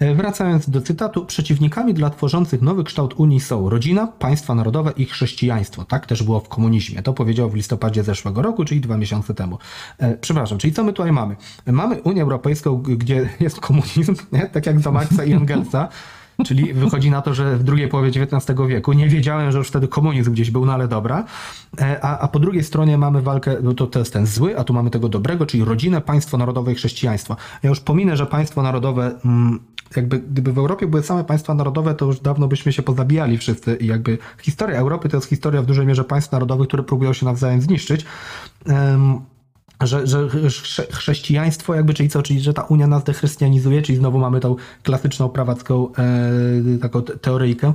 E, 0.00 0.14
wracając 0.14 0.70
do 0.70 0.80
cytatu, 0.80 1.26
przeciwnikami 1.26 1.94
dla 1.94 2.10
tworzących 2.10 2.62
nowy 2.62 2.84
kształt 2.84 3.14
Unii 3.16 3.40
są 3.40 3.70
rodzina, 3.70 4.06
państwa 4.06 4.54
narodowe 4.54 4.92
i 4.96 5.06
chrześcijaństwo. 5.06 5.84
Tak 5.84 6.06
też 6.06 6.22
było 6.22 6.40
w 6.40 6.48
komunizmie. 6.48 7.02
To 7.02 7.12
powiedział 7.12 7.50
w 7.50 7.54
listopadzie 7.54 8.02
zeszłego 8.02 8.42
roku, 8.42 8.64
czyli 8.64 8.80
dwa 8.80 8.96
miesiące 8.96 9.34
temu. 9.34 9.58
E, 9.98 10.16
przepraszam, 10.16 10.58
czyli 10.58 10.72
co 10.72 10.84
my 10.84 10.92
tutaj 10.92 11.12
mamy? 11.12 11.36
Mamy 11.66 12.02
Unię 12.02 12.22
Europejską, 12.22 12.82
gdzie 12.82 13.28
jest 13.40 13.60
komunizm, 13.60 14.14
nie? 14.32 14.46
tak 14.46 14.66
jak 14.66 14.80
za 14.80 14.92
Marksa 14.92 15.24
i 15.24 15.32
Engelsa. 15.32 15.88
Czyli 16.44 16.74
wychodzi 16.74 17.10
na 17.10 17.22
to, 17.22 17.34
że 17.34 17.56
w 17.56 17.62
drugiej 17.62 17.88
połowie 17.88 18.08
XIX 18.08 18.58
wieku 18.68 18.92
nie 18.92 19.08
wiedziałem, 19.08 19.52
że 19.52 19.58
już 19.58 19.68
wtedy 19.68 19.88
komunizm 19.88 20.32
gdzieś 20.32 20.50
był, 20.50 20.66
no 20.66 20.72
ale 20.72 20.88
dobra. 20.88 21.24
E, 21.80 22.04
A, 22.04 22.18
a 22.18 22.28
po 22.28 22.38
drugiej 22.38 22.64
stronie 22.64 22.98
mamy 22.98 23.22
walkę, 23.22 23.56
no 23.62 23.74
to, 23.74 23.86
to 23.86 23.98
jest 23.98 24.12
ten 24.12 24.26
zły, 24.26 24.58
a 24.58 24.64
tu 24.64 24.72
mamy 24.72 24.90
tego 24.90 25.08
dobrego, 25.08 25.46
czyli 25.46 25.64
rodzinę, 25.64 26.00
państwo 26.00 26.38
narodowe 26.38 26.72
i 26.72 26.74
chrześcijaństwo. 26.74 27.36
Ja 27.62 27.68
już 27.70 27.80
pominę, 27.80 28.16
że 28.16 28.26
państwo 28.26 28.62
narodowe, 28.62 29.20
mm, 29.24 29.60
jakby 29.96 30.18
gdyby 30.18 30.52
w 30.52 30.58
Europie 30.58 30.86
były 30.86 31.02
same 31.02 31.24
państwa 31.24 31.54
narodowe, 31.54 31.94
to 31.94 32.06
już 32.06 32.20
dawno 32.20 32.48
byśmy 32.48 32.72
się 32.72 32.82
pozabijali 32.82 33.38
wszyscy 33.38 33.76
i 33.76 33.86
jakby 33.86 34.18
historia 34.42 34.78
Europy 34.78 35.08
to 35.08 35.16
jest 35.16 35.28
historia 35.28 35.62
w 35.62 35.66
dużej 35.66 35.86
mierze 35.86 36.04
państw 36.04 36.32
narodowych, 36.32 36.68
które 36.68 36.82
próbują 36.82 37.12
się 37.12 37.26
nawzajem 37.26 37.60
zniszczyć. 37.60 38.04
Em, 38.66 39.20
że, 39.80 40.06
że 40.06 40.26
chrze- 40.28 40.92
chrześcijaństwo 40.92 41.74
jakby, 41.74 41.94
czyli 41.94 42.08
co, 42.08 42.22
czyli 42.22 42.40
że 42.40 42.54
ta 42.54 42.62
Unia 42.62 42.86
nas 42.86 43.04
dechrystianizuje, 43.04 43.82
czyli 43.82 43.98
znowu 43.98 44.18
mamy 44.18 44.40
tą 44.40 44.56
klasyczną 44.82 45.28
prawacką 45.28 45.88
e, 46.74 46.78
taką 46.78 47.02
te- 47.02 47.18
teoryjkę. 47.18 47.72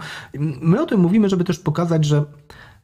My 0.61 0.81
o 0.81 0.85
tym 0.85 0.99
mówimy, 0.99 1.29
żeby 1.29 1.43
też 1.43 1.59
pokazać, 1.59 2.05
że 2.05 2.23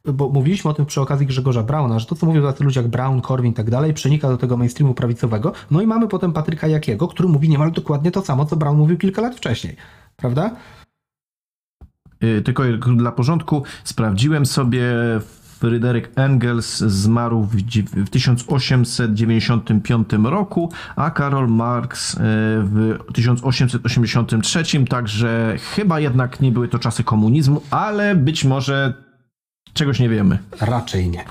bo 0.04 0.28
mówiliśmy 0.28 0.70
o 0.70 0.74
tym 0.74 0.86
przy 0.86 1.00
okazji 1.00 1.26
Grzegorza 1.26 1.62
Brauna, 1.62 1.98
że 1.98 2.06
to, 2.06 2.14
co 2.14 2.26
mówią 2.26 2.42
tacy 2.42 2.64
ludzie 2.64 2.80
jak 2.80 2.88
Brown, 2.90 3.20
Korwin 3.20 3.52
i 3.52 3.54
tak 3.54 3.70
dalej, 3.70 3.94
przenika 3.94 4.28
do 4.28 4.36
tego 4.36 4.56
mainstreamu 4.56 4.94
prawicowego. 4.94 5.52
No 5.70 5.82
i 5.82 5.86
mamy 5.86 6.08
potem 6.08 6.32
Patryka 6.32 6.66
Jakiego, 6.66 7.08
który 7.08 7.28
mówi 7.28 7.48
niemal 7.48 7.72
dokładnie 7.72 8.10
to 8.10 8.22
samo, 8.22 8.46
co 8.46 8.56
Brown 8.56 8.76
mówił 8.76 8.98
kilka 8.98 9.22
lat 9.22 9.36
wcześniej. 9.36 9.76
Prawda? 10.16 10.56
Y, 12.24 12.42
Tylko 12.42 12.62
dla 12.96 13.12
porządku 13.12 13.62
sprawdziłem 13.84 14.46
sobie. 14.46 14.84
Fryderyk 15.62 16.10
Engels 16.16 16.78
zmarł 16.78 17.42
w, 17.42 17.56
dziew- 17.56 17.90
w 17.90 18.10
1895 18.10 20.08
roku, 20.22 20.72
a 20.96 21.10
Karol 21.10 21.48
Marx 21.48 22.14
y, 22.14 22.18
w 22.18 22.98
1883, 23.12 24.84
także 24.88 25.56
chyba 25.74 26.00
jednak 26.00 26.40
nie 26.40 26.52
były 26.52 26.68
to 26.68 26.78
czasy 26.78 27.04
komunizmu, 27.04 27.62
ale 27.70 28.14
być 28.14 28.44
może 28.44 28.94
czegoś 29.72 30.00
nie 30.00 30.08
wiemy. 30.08 30.38
Raczej 30.60 31.08
nie. 31.08 31.24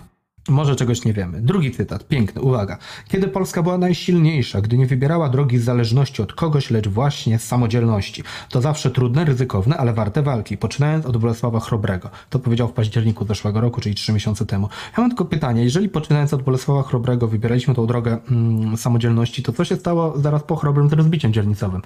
Może 0.49 0.76
czegoś 0.76 1.05
nie 1.05 1.13
wiemy. 1.13 1.41
Drugi 1.41 1.72
cytat, 1.72 2.07
piękny, 2.07 2.41
uwaga. 2.41 2.77
Kiedy 3.07 3.27
Polska 3.27 3.63
była 3.63 3.77
najsilniejsza, 3.77 4.61
gdy 4.61 4.77
nie 4.77 4.85
wybierała 4.85 5.30
drogi 5.30 5.57
z 5.57 5.63
zależności 5.63 6.22
od 6.22 6.34
kogoś, 6.34 6.72
lecz 6.72 6.88
właśnie 6.88 7.39
z 7.39 7.43
samodzielności. 7.43 8.23
To 8.49 8.61
zawsze 8.61 8.91
trudne, 8.91 9.26
ryzykowne, 9.26 9.77
ale 9.77 9.93
warte 9.93 10.22
walki, 10.22 10.57
poczynając 10.57 11.05
od 11.05 11.18
Bolesława 11.18 11.59
Chrobrego. 11.59 12.09
To 12.30 12.39
powiedział 12.39 12.68
w 12.68 12.73
październiku 12.73 13.26
zeszłego 13.26 13.61
roku, 13.61 13.81
czyli 13.81 13.95
trzy 13.95 14.13
miesiące 14.13 14.45
temu. 14.45 14.69
Ja 14.97 15.01
mam 15.01 15.09
tylko 15.09 15.26
pytanie, 15.26 15.63
jeżeli 15.63 15.89
poczynając 15.89 16.34
od 16.34 16.43
Bolesława 16.43 16.84
Chrobrego 16.84 17.27
wybieraliśmy 17.27 17.76
tą 17.76 17.88
drogę 17.88 18.18
mm, 18.31 18.77
samodzielności, 18.77 19.43
to 19.43 19.51
co 19.51 19.65
się 19.65 19.76
stało 19.76 20.13
zaraz 20.18 20.43
po 20.43 20.55
Chrobrym 20.55 20.89
z 20.89 20.93
rozbiciem 20.93 21.34
dzielnicowym? 21.34 21.81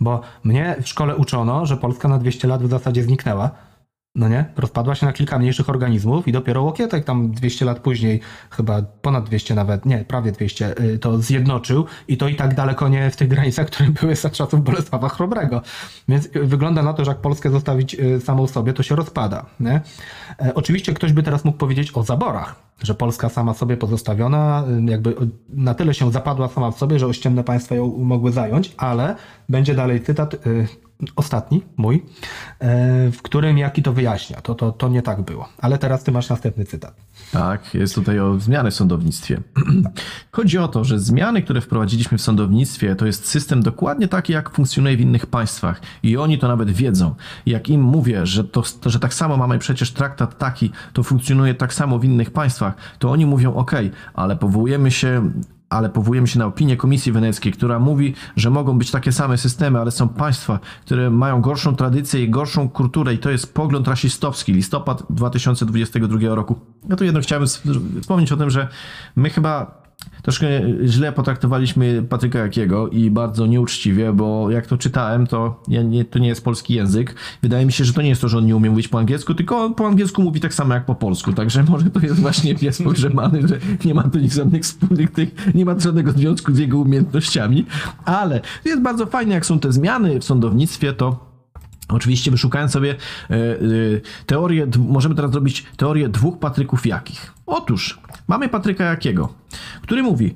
Bo 0.00 0.20
mnie 0.44 0.76
w 0.82 0.88
szkole 0.88 1.16
uczono, 1.16 1.66
że 1.66 1.76
Polska 1.76 2.08
na 2.08 2.18
200 2.18 2.48
lat 2.48 2.62
w 2.62 2.70
zasadzie 2.70 3.02
zniknęła, 3.02 3.50
no 4.18 4.28
nie? 4.28 4.44
Rozpadła 4.56 4.94
się 4.94 5.06
na 5.06 5.12
kilka 5.12 5.38
mniejszych 5.38 5.68
organizmów 5.68 6.28
i 6.28 6.32
dopiero 6.32 6.62
Łokietek 6.62 7.04
tam 7.04 7.30
200 7.30 7.64
lat 7.64 7.78
później, 7.78 8.20
chyba 8.50 8.82
ponad 8.82 9.24
200 9.24 9.54
nawet, 9.54 9.86
nie, 9.86 10.04
prawie 10.04 10.32
200, 10.32 10.80
y, 10.80 10.98
to 10.98 11.18
zjednoczył 11.18 11.86
i 12.08 12.16
to 12.16 12.28
i 12.28 12.34
tak 12.34 12.54
daleko 12.54 12.88
nie 12.88 13.10
w 13.10 13.16
tych 13.16 13.28
granicach, 13.28 13.66
które 13.66 13.90
były 14.00 14.16
za 14.16 14.30
czasów 14.30 14.64
Bolesława 14.64 15.08
Chrobrego. 15.08 15.62
Więc 16.08 16.26
y, 16.36 16.46
wygląda 16.46 16.82
na 16.82 16.92
to, 16.92 17.04
że 17.04 17.10
jak 17.10 17.20
Polskę 17.20 17.50
zostawić 17.50 17.94
y, 17.94 18.20
samą 18.20 18.46
sobie, 18.46 18.72
to 18.72 18.82
się 18.82 18.96
rozpada, 18.96 19.46
nie? 19.60 19.80
E, 20.40 20.54
Oczywiście 20.54 20.94
ktoś 20.94 21.12
by 21.12 21.22
teraz 21.22 21.44
mógł 21.44 21.58
powiedzieć 21.58 21.90
o 21.94 22.02
zaborach, 22.02 22.54
że 22.82 22.94
Polska 22.94 23.28
sama 23.28 23.54
sobie 23.54 23.76
pozostawiona, 23.76 24.64
jakby 24.84 25.14
na 25.48 25.74
tyle 25.74 25.94
się 25.94 26.12
zapadła 26.12 26.48
sama 26.48 26.70
w 26.70 26.78
sobie, 26.78 26.98
że 26.98 27.06
ościenne 27.06 27.44
państwa 27.44 27.74
ją 27.74 27.96
mogły 27.98 28.32
zająć, 28.32 28.74
ale 28.76 29.16
będzie 29.48 29.74
dalej 29.74 30.02
cytat, 30.02 30.36
ostatni, 31.16 31.62
mój, 31.76 32.04
e, 32.58 33.10
w 33.10 33.22
którym 33.22 33.58
Jaki 33.58 33.82
to 33.82 33.92
wyjaśnia. 33.92 34.40
To, 34.40 34.54
to, 34.54 34.72
to 34.72 34.88
nie 34.88 35.02
tak 35.02 35.22
było. 35.22 35.48
Ale 35.58 35.78
teraz 35.78 36.04
ty 36.04 36.12
masz 36.12 36.28
następny 36.28 36.64
cytat. 36.64 36.94
Tak, 37.32 37.74
jest 37.74 37.94
tutaj 37.94 38.20
o 38.20 38.38
zmiany 38.38 38.70
w 38.70 38.74
sądownictwie. 38.74 39.40
Chodzi 40.32 40.58
o 40.58 40.68
to, 40.68 40.84
że 40.84 40.98
zmiany, 40.98 41.42
które 41.42 41.60
wprowadziliśmy 41.60 42.18
w 42.18 42.22
sądownictwie, 42.22 42.96
to 42.96 43.06
jest 43.06 43.26
system 43.26 43.62
dokładnie 43.62 44.08
taki, 44.08 44.32
jak 44.32 44.50
funkcjonuje 44.50 44.96
w 44.96 45.00
innych 45.00 45.26
państwach. 45.26 45.80
I 46.02 46.16
oni 46.16 46.38
to 46.38 46.48
nawet 46.48 46.70
wiedzą. 46.70 47.14
Jak 47.46 47.68
im 47.68 47.80
mówię, 47.80 48.26
że, 48.26 48.44
to, 48.44 48.62
że 48.86 49.00
tak 49.00 49.14
samo 49.14 49.36
mamy 49.36 49.58
przecież 49.58 49.92
traktat 49.92 50.38
taki, 50.38 50.70
to 50.92 51.02
funkcjonuje 51.02 51.54
tak 51.54 51.74
samo 51.74 51.98
w 51.98 52.04
innych 52.04 52.30
państwach, 52.30 52.74
to 52.98 53.10
oni 53.10 53.26
mówią, 53.26 53.54
ok, 53.54 53.72
ale 54.14 54.36
powołujemy 54.36 54.90
się 54.90 55.30
ale 55.70 55.88
powołujemy 55.88 56.26
się 56.26 56.38
na 56.38 56.46
opinię 56.46 56.76
Komisji 56.76 57.12
Weneckiej, 57.12 57.52
która 57.52 57.78
mówi, 57.78 58.14
że 58.36 58.50
mogą 58.50 58.78
być 58.78 58.90
takie 58.90 59.12
same 59.12 59.38
systemy, 59.38 59.80
ale 59.80 59.90
są 59.90 60.08
państwa, 60.08 60.60
które 60.84 61.10
mają 61.10 61.40
gorszą 61.40 61.76
tradycję 61.76 62.24
i 62.24 62.30
gorszą 62.30 62.68
kulturę 62.68 63.14
i 63.14 63.18
to 63.18 63.30
jest 63.30 63.54
pogląd 63.54 63.88
rasistowski, 63.88 64.52
listopad 64.52 65.02
2022 65.10 66.34
roku. 66.34 66.60
Ja 66.88 66.96
tu 66.96 67.04
jednak 67.04 67.22
chciałem 67.22 67.46
wspomnieć 68.00 68.32
o 68.32 68.36
tym, 68.36 68.50
że 68.50 68.68
my 69.16 69.30
chyba 69.30 69.77
troszkę 70.22 70.46
źle 70.84 71.12
potraktowaliśmy 71.12 72.02
Patryka 72.08 72.38
Jakiego 72.38 72.88
i 72.88 73.10
bardzo 73.10 73.46
nieuczciwie, 73.46 74.12
bo 74.12 74.50
jak 74.50 74.66
to 74.66 74.78
czytałem, 74.78 75.26
to 75.26 75.62
ja 75.68 75.82
nie, 75.82 76.04
to 76.04 76.18
nie 76.18 76.28
jest 76.28 76.44
polski 76.44 76.74
język. 76.74 77.14
Wydaje 77.42 77.66
mi 77.66 77.72
się, 77.72 77.84
że 77.84 77.92
to 77.92 78.02
nie 78.02 78.08
jest 78.08 78.20
to, 78.20 78.28
że 78.28 78.38
on 78.38 78.46
nie 78.46 78.56
umie 78.56 78.70
mówić 78.70 78.88
po 78.88 78.98
angielsku, 78.98 79.34
tylko 79.34 79.64
on 79.64 79.74
po 79.74 79.86
angielsku 79.86 80.22
mówi 80.22 80.40
tak 80.40 80.54
samo 80.54 80.74
jak 80.74 80.84
po 80.84 80.94
polsku, 80.94 81.32
także 81.32 81.62
może 81.70 81.90
to 81.90 82.00
jest 82.00 82.20
właśnie 82.20 82.54
pies 82.54 82.82
pogrzebany, 82.82 83.48
że 83.48 83.58
nie 83.84 83.94
ma 83.94 84.02
tu 84.02 84.18
żadnych 84.28 84.62
wspólnych 84.62 85.10
tych, 85.10 85.54
nie 85.54 85.64
ma 85.64 85.78
żadnego 85.78 86.12
związku 86.12 86.52
z 86.52 86.58
jego 86.58 86.78
umiejętnościami, 86.78 87.66
ale 88.04 88.40
jest 88.64 88.82
bardzo 88.82 89.06
fajnie, 89.06 89.34
jak 89.34 89.46
są 89.46 89.60
te 89.60 89.72
zmiany 89.72 90.20
w 90.20 90.24
sądownictwie, 90.24 90.92
to 90.92 91.28
Oczywiście 91.88 92.30
wyszukając 92.30 92.72
sobie 92.72 92.90
e, 93.30 93.34
e, 93.34 93.36
teorię, 94.26 94.66
możemy 94.78 95.14
teraz 95.14 95.30
zrobić 95.30 95.66
teorię 95.76 96.08
dwóch 96.08 96.38
Patryków 96.38 96.86
Jakich. 96.86 97.32
Otóż 97.46 97.98
mamy 98.28 98.48
Patryka 98.48 98.84
Jakiego, 98.84 99.34
który 99.82 100.02
mówi, 100.02 100.34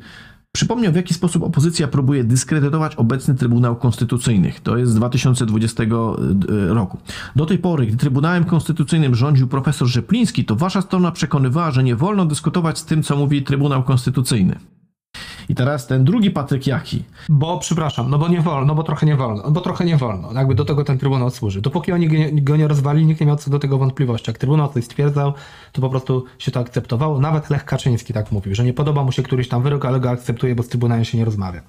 przypomniał 0.53 0.93
w 0.93 0.97
jaki 0.97 1.15
sposób 1.15 1.43
opozycja 1.43 1.89
próbuje 1.89 2.25
dyskredytować 2.25 2.95
obecny 2.97 3.35
Trybunał 3.35 3.77
Konstytucyjny. 3.77 4.53
To 4.63 4.77
jest 4.77 4.93
z 4.93 4.95
2020 4.95 5.85
roku. 6.69 6.99
Do 7.37 7.47
tej 7.47 7.59
pory, 7.59 7.87
gdy 7.87 7.97
Trybunałem 7.97 8.45
Konstytucyjnym 8.45 9.15
rządził 9.15 9.49
profesor 9.49 9.89
Rzepliński, 9.89 10.45
to 10.45 10.57
wasza 10.57 10.83
strona 10.83 11.13
przekonywała, 11.13 11.71
że 11.71 11.83
nie 11.83 11.97
wolno 11.97 12.27
dyskutować 12.27 12.79
z 12.79 12.85
tym, 12.85 13.03
co 13.03 13.17
mówi 13.17 13.43
Trybunał 13.43 13.83
Konstytucyjny. 13.83 14.59
I 15.49 15.55
teraz 15.55 15.87
ten 15.87 16.05
drugi 16.05 16.31
Patryk 16.31 16.67
Jaki. 16.67 17.05
Bo, 17.29 17.59
przepraszam, 17.59 18.11
no 18.11 18.19
bo 18.19 18.29
nie 18.29 18.41
wolno, 18.41 18.67
no 18.67 18.75
bo 18.75 18.83
trochę 18.83 19.07
nie 19.07 19.17
wolno, 19.17 19.51
bo 19.51 19.61
trochę 19.61 19.85
nie 19.85 19.97
wolno. 19.97 20.33
Jakby 20.33 20.55
do 20.55 20.65
tego 20.65 20.85
ten 20.85 20.99
Trybunał 20.99 21.31
służy. 21.31 21.61
Dopóki 21.61 21.93
oni 21.93 22.09
go 22.09 22.15
nie, 22.15 22.43
go 22.43 22.57
nie 22.57 22.69
rozwali, 22.69 23.07
nikt 23.07 23.21
nie 23.21 23.27
miał 23.27 23.37
co 23.37 23.51
do 23.51 23.59
tego 23.59 23.79
wątpliwości. 23.79 24.31
Jak 24.31 24.39
Trybunał 24.39 24.73
coś 24.73 24.85
stwierdzał, 24.85 25.33
to 25.73 25.81
po 25.81 25.91
prostu 25.91 26.25
się 26.39 26.51
to 26.51 26.61
akceptowało. 26.61 27.21
Nawet 27.21 27.51
Lech 27.51 27.65
Kaczyński 27.65 28.13
tak 28.13 28.33
mówił, 28.33 28.55
że 28.55 28.65
nie 28.65 28.73
podoba 28.73 29.05
mu 29.05 29.13
się 29.13 29.23
któryś 29.23 29.49
tam 29.49 29.63
wyrok, 29.63 29.85
ale 29.85 30.01
go 30.01 30.11
akceptuje, 30.11 30.55
bo 30.55 30.63
z 30.63 30.69
Trybunałem 30.69 31.05
się 31.05 31.19
nie 31.19 31.25
rozmawia. 31.25 31.61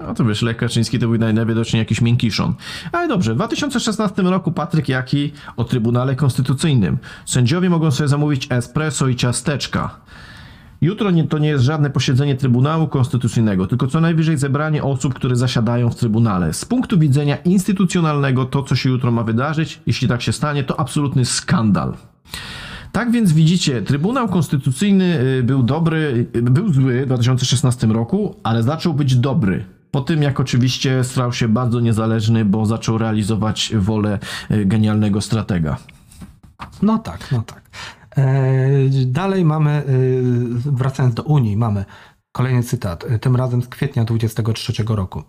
No 0.00 0.14
to 0.14 0.24
wiesz, 0.24 0.42
Lech 0.42 0.56
Kaczyński 0.56 0.98
to 0.98 1.08
był 1.08 1.18
naj- 1.18 1.34
najwidoczniej 1.34 1.78
jakiś 1.78 2.00
miękiszon. 2.00 2.54
Ale 2.92 3.08
dobrze, 3.08 3.32
w 3.32 3.36
2016 3.36 4.22
roku 4.22 4.52
Patryk 4.52 4.88
Jaki 4.88 5.32
o 5.56 5.64
Trybunale 5.64 6.16
Konstytucyjnym. 6.16 6.98
Sędziowie 7.26 7.70
mogą 7.70 7.90
sobie 7.90 8.08
zamówić 8.08 8.46
espresso 8.50 9.08
i 9.08 9.16
ciasteczka. 9.16 9.96
Jutro 10.84 11.10
nie, 11.10 11.24
to 11.24 11.38
nie 11.38 11.48
jest 11.48 11.64
żadne 11.64 11.90
posiedzenie 11.90 12.34
Trybunału 12.34 12.88
Konstytucyjnego, 12.88 13.66
tylko 13.66 13.86
co 13.86 14.00
najwyżej 14.00 14.38
zebranie 14.38 14.82
osób, 14.82 15.14
które 15.14 15.36
zasiadają 15.36 15.90
w 15.90 15.96
Trybunale. 15.96 16.52
Z 16.52 16.64
punktu 16.64 16.98
widzenia 16.98 17.36
instytucjonalnego 17.36 18.44
to, 18.44 18.62
co 18.62 18.76
się 18.76 18.88
jutro 18.90 19.10
ma 19.10 19.22
wydarzyć, 19.22 19.80
jeśli 19.86 20.08
tak 20.08 20.22
się 20.22 20.32
stanie, 20.32 20.64
to 20.64 20.80
absolutny 20.80 21.24
skandal. 21.24 21.94
Tak 22.92 23.10
więc 23.10 23.32
widzicie, 23.32 23.82
Trybunał 23.82 24.28
Konstytucyjny 24.28 25.20
y, 25.20 25.42
był 25.42 25.62
dobry, 25.62 26.26
y, 26.36 26.42
był 26.42 26.72
zły 26.72 27.02
w 27.02 27.06
2016 27.06 27.86
roku, 27.86 28.36
ale 28.42 28.62
zaczął 28.62 28.94
być 28.94 29.16
dobry. 29.16 29.64
Po 29.90 30.00
tym, 30.00 30.22
jak 30.22 30.40
oczywiście 30.40 31.04
stał 31.04 31.32
się 31.32 31.48
bardzo 31.48 31.80
niezależny, 31.80 32.44
bo 32.44 32.66
zaczął 32.66 32.98
realizować 32.98 33.72
wolę 33.76 34.18
y, 34.50 34.64
genialnego 34.64 35.20
stratega. 35.20 35.76
No 36.82 36.98
tak, 36.98 37.32
no 37.32 37.42
tak. 37.42 37.62
E, 38.16 38.88
dalej 39.06 39.44
mamy, 39.44 39.70
e, 39.70 39.82
wracając 40.70 41.14
do 41.14 41.22
Unii, 41.22 41.56
mamy 41.56 41.84
kolejny 42.32 42.62
cytat, 42.62 43.04
e, 43.04 43.18
tym 43.18 43.36
razem 43.36 43.62
z 43.62 43.68
kwietnia 43.68 44.04
23 44.04 44.96
roku. 44.96 45.22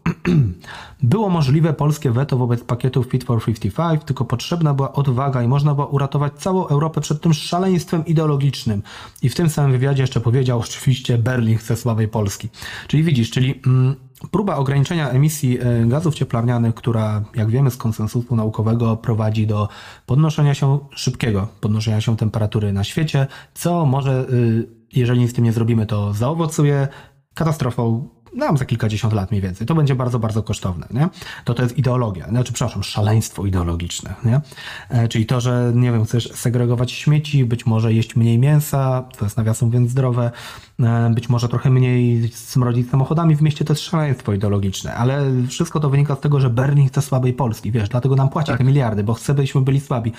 Było 1.03 1.29
możliwe 1.29 1.73
polskie 1.73 2.11
weto 2.11 2.37
wobec 2.37 2.63
pakietu 2.63 3.03
Fit 3.03 3.23
for 3.23 3.45
55, 3.45 4.03
tylko 4.03 4.25
potrzebna 4.25 4.73
była 4.73 4.93
odwaga 4.93 5.43
i 5.43 5.47
można 5.47 5.75
było 5.75 5.87
uratować 5.87 6.33
całą 6.33 6.67
Europę 6.67 7.01
przed 7.01 7.21
tym 7.21 7.33
szaleństwem 7.33 8.05
ideologicznym. 8.05 8.83
I 9.21 9.29
w 9.29 9.35
tym 9.35 9.49
samym 9.49 9.71
wywiadzie 9.71 10.03
jeszcze 10.03 10.21
powiedział 10.21 10.59
oczywiście 10.59 11.17
Berlin 11.17 11.57
chce 11.57 11.75
słabej 11.75 12.07
Polski. 12.07 12.49
Czyli 12.87 13.03
widzisz, 13.03 13.31
czyli 13.31 13.61
mm, 13.67 13.95
próba 14.31 14.55
ograniczenia 14.55 15.09
emisji 15.09 15.59
e, 15.59 15.85
gazów 15.85 16.15
cieplarnianych, 16.15 16.75
która 16.75 17.23
jak 17.35 17.49
wiemy 17.49 17.71
z 17.71 17.77
konsensusu 17.77 18.35
naukowego 18.35 18.97
prowadzi 18.97 19.47
do 19.47 19.69
podnoszenia 20.05 20.53
się 20.53 20.79
szybkiego, 20.91 21.47
podnoszenia 21.61 22.01
się 22.01 22.17
temperatury 22.17 22.73
na 22.73 22.83
świecie, 22.83 23.27
co 23.53 23.85
może, 23.85 24.25
y, 24.29 24.67
jeżeli 24.93 25.19
nic 25.19 25.31
z 25.31 25.33
tym 25.33 25.43
nie 25.43 25.53
zrobimy, 25.53 25.85
to 25.85 26.13
zaowocuje 26.13 26.87
katastrofą 27.33 28.09
nam 28.35 28.57
za 28.57 28.65
kilkadziesiąt 28.65 29.13
lat 29.13 29.31
mniej 29.31 29.41
więcej. 29.41 29.67
To 29.67 29.75
będzie 29.75 29.95
bardzo, 29.95 30.19
bardzo 30.19 30.43
kosztowne, 30.43 30.87
nie? 30.91 31.09
To 31.45 31.53
to 31.53 31.63
jest 31.63 31.77
ideologia, 31.77 32.27
znaczy, 32.29 32.53
przepraszam, 32.53 32.83
szaleństwo 32.83 33.45
ideologiczne, 33.45 34.13
nie? 34.25 34.41
E, 34.89 35.07
czyli 35.07 35.25
to, 35.25 35.41
że, 35.41 35.71
nie 35.75 35.91
wiem, 35.91 36.05
chcesz 36.05 36.31
segregować 36.31 36.91
śmieci, 36.91 37.45
być 37.45 37.65
może 37.65 37.93
jeść 37.93 38.15
mniej 38.15 38.39
mięsa, 38.39 39.03
to 39.17 39.25
jest 39.25 39.37
nawiasem 39.37 39.67
mówiąc 39.67 39.89
zdrowe, 39.89 40.31
e, 40.79 41.09
być 41.09 41.29
może 41.29 41.49
trochę 41.49 41.69
mniej 41.69 42.29
smrodzić 42.29 42.89
samochodami 42.89 43.35
w 43.35 43.41
mieście, 43.41 43.65
to 43.65 43.73
jest 43.73 43.83
szaleństwo 43.83 44.33
ideologiczne, 44.33 44.95
ale 44.95 45.23
wszystko 45.49 45.79
to 45.79 45.89
wynika 45.89 46.15
z 46.15 46.19
tego, 46.19 46.39
że 46.39 46.49
Berlin 46.49 46.87
chce 46.87 47.01
słabej 47.01 47.33
Polski, 47.33 47.71
wiesz, 47.71 47.89
dlatego 47.89 48.15
nam 48.15 48.29
płaci 48.29 48.51
te 48.57 48.63
miliardy, 48.63 49.03
bo 49.03 49.13
chce, 49.13 49.33
byśmy 49.33 49.61
byli 49.61 49.79
słabi. 49.79 50.11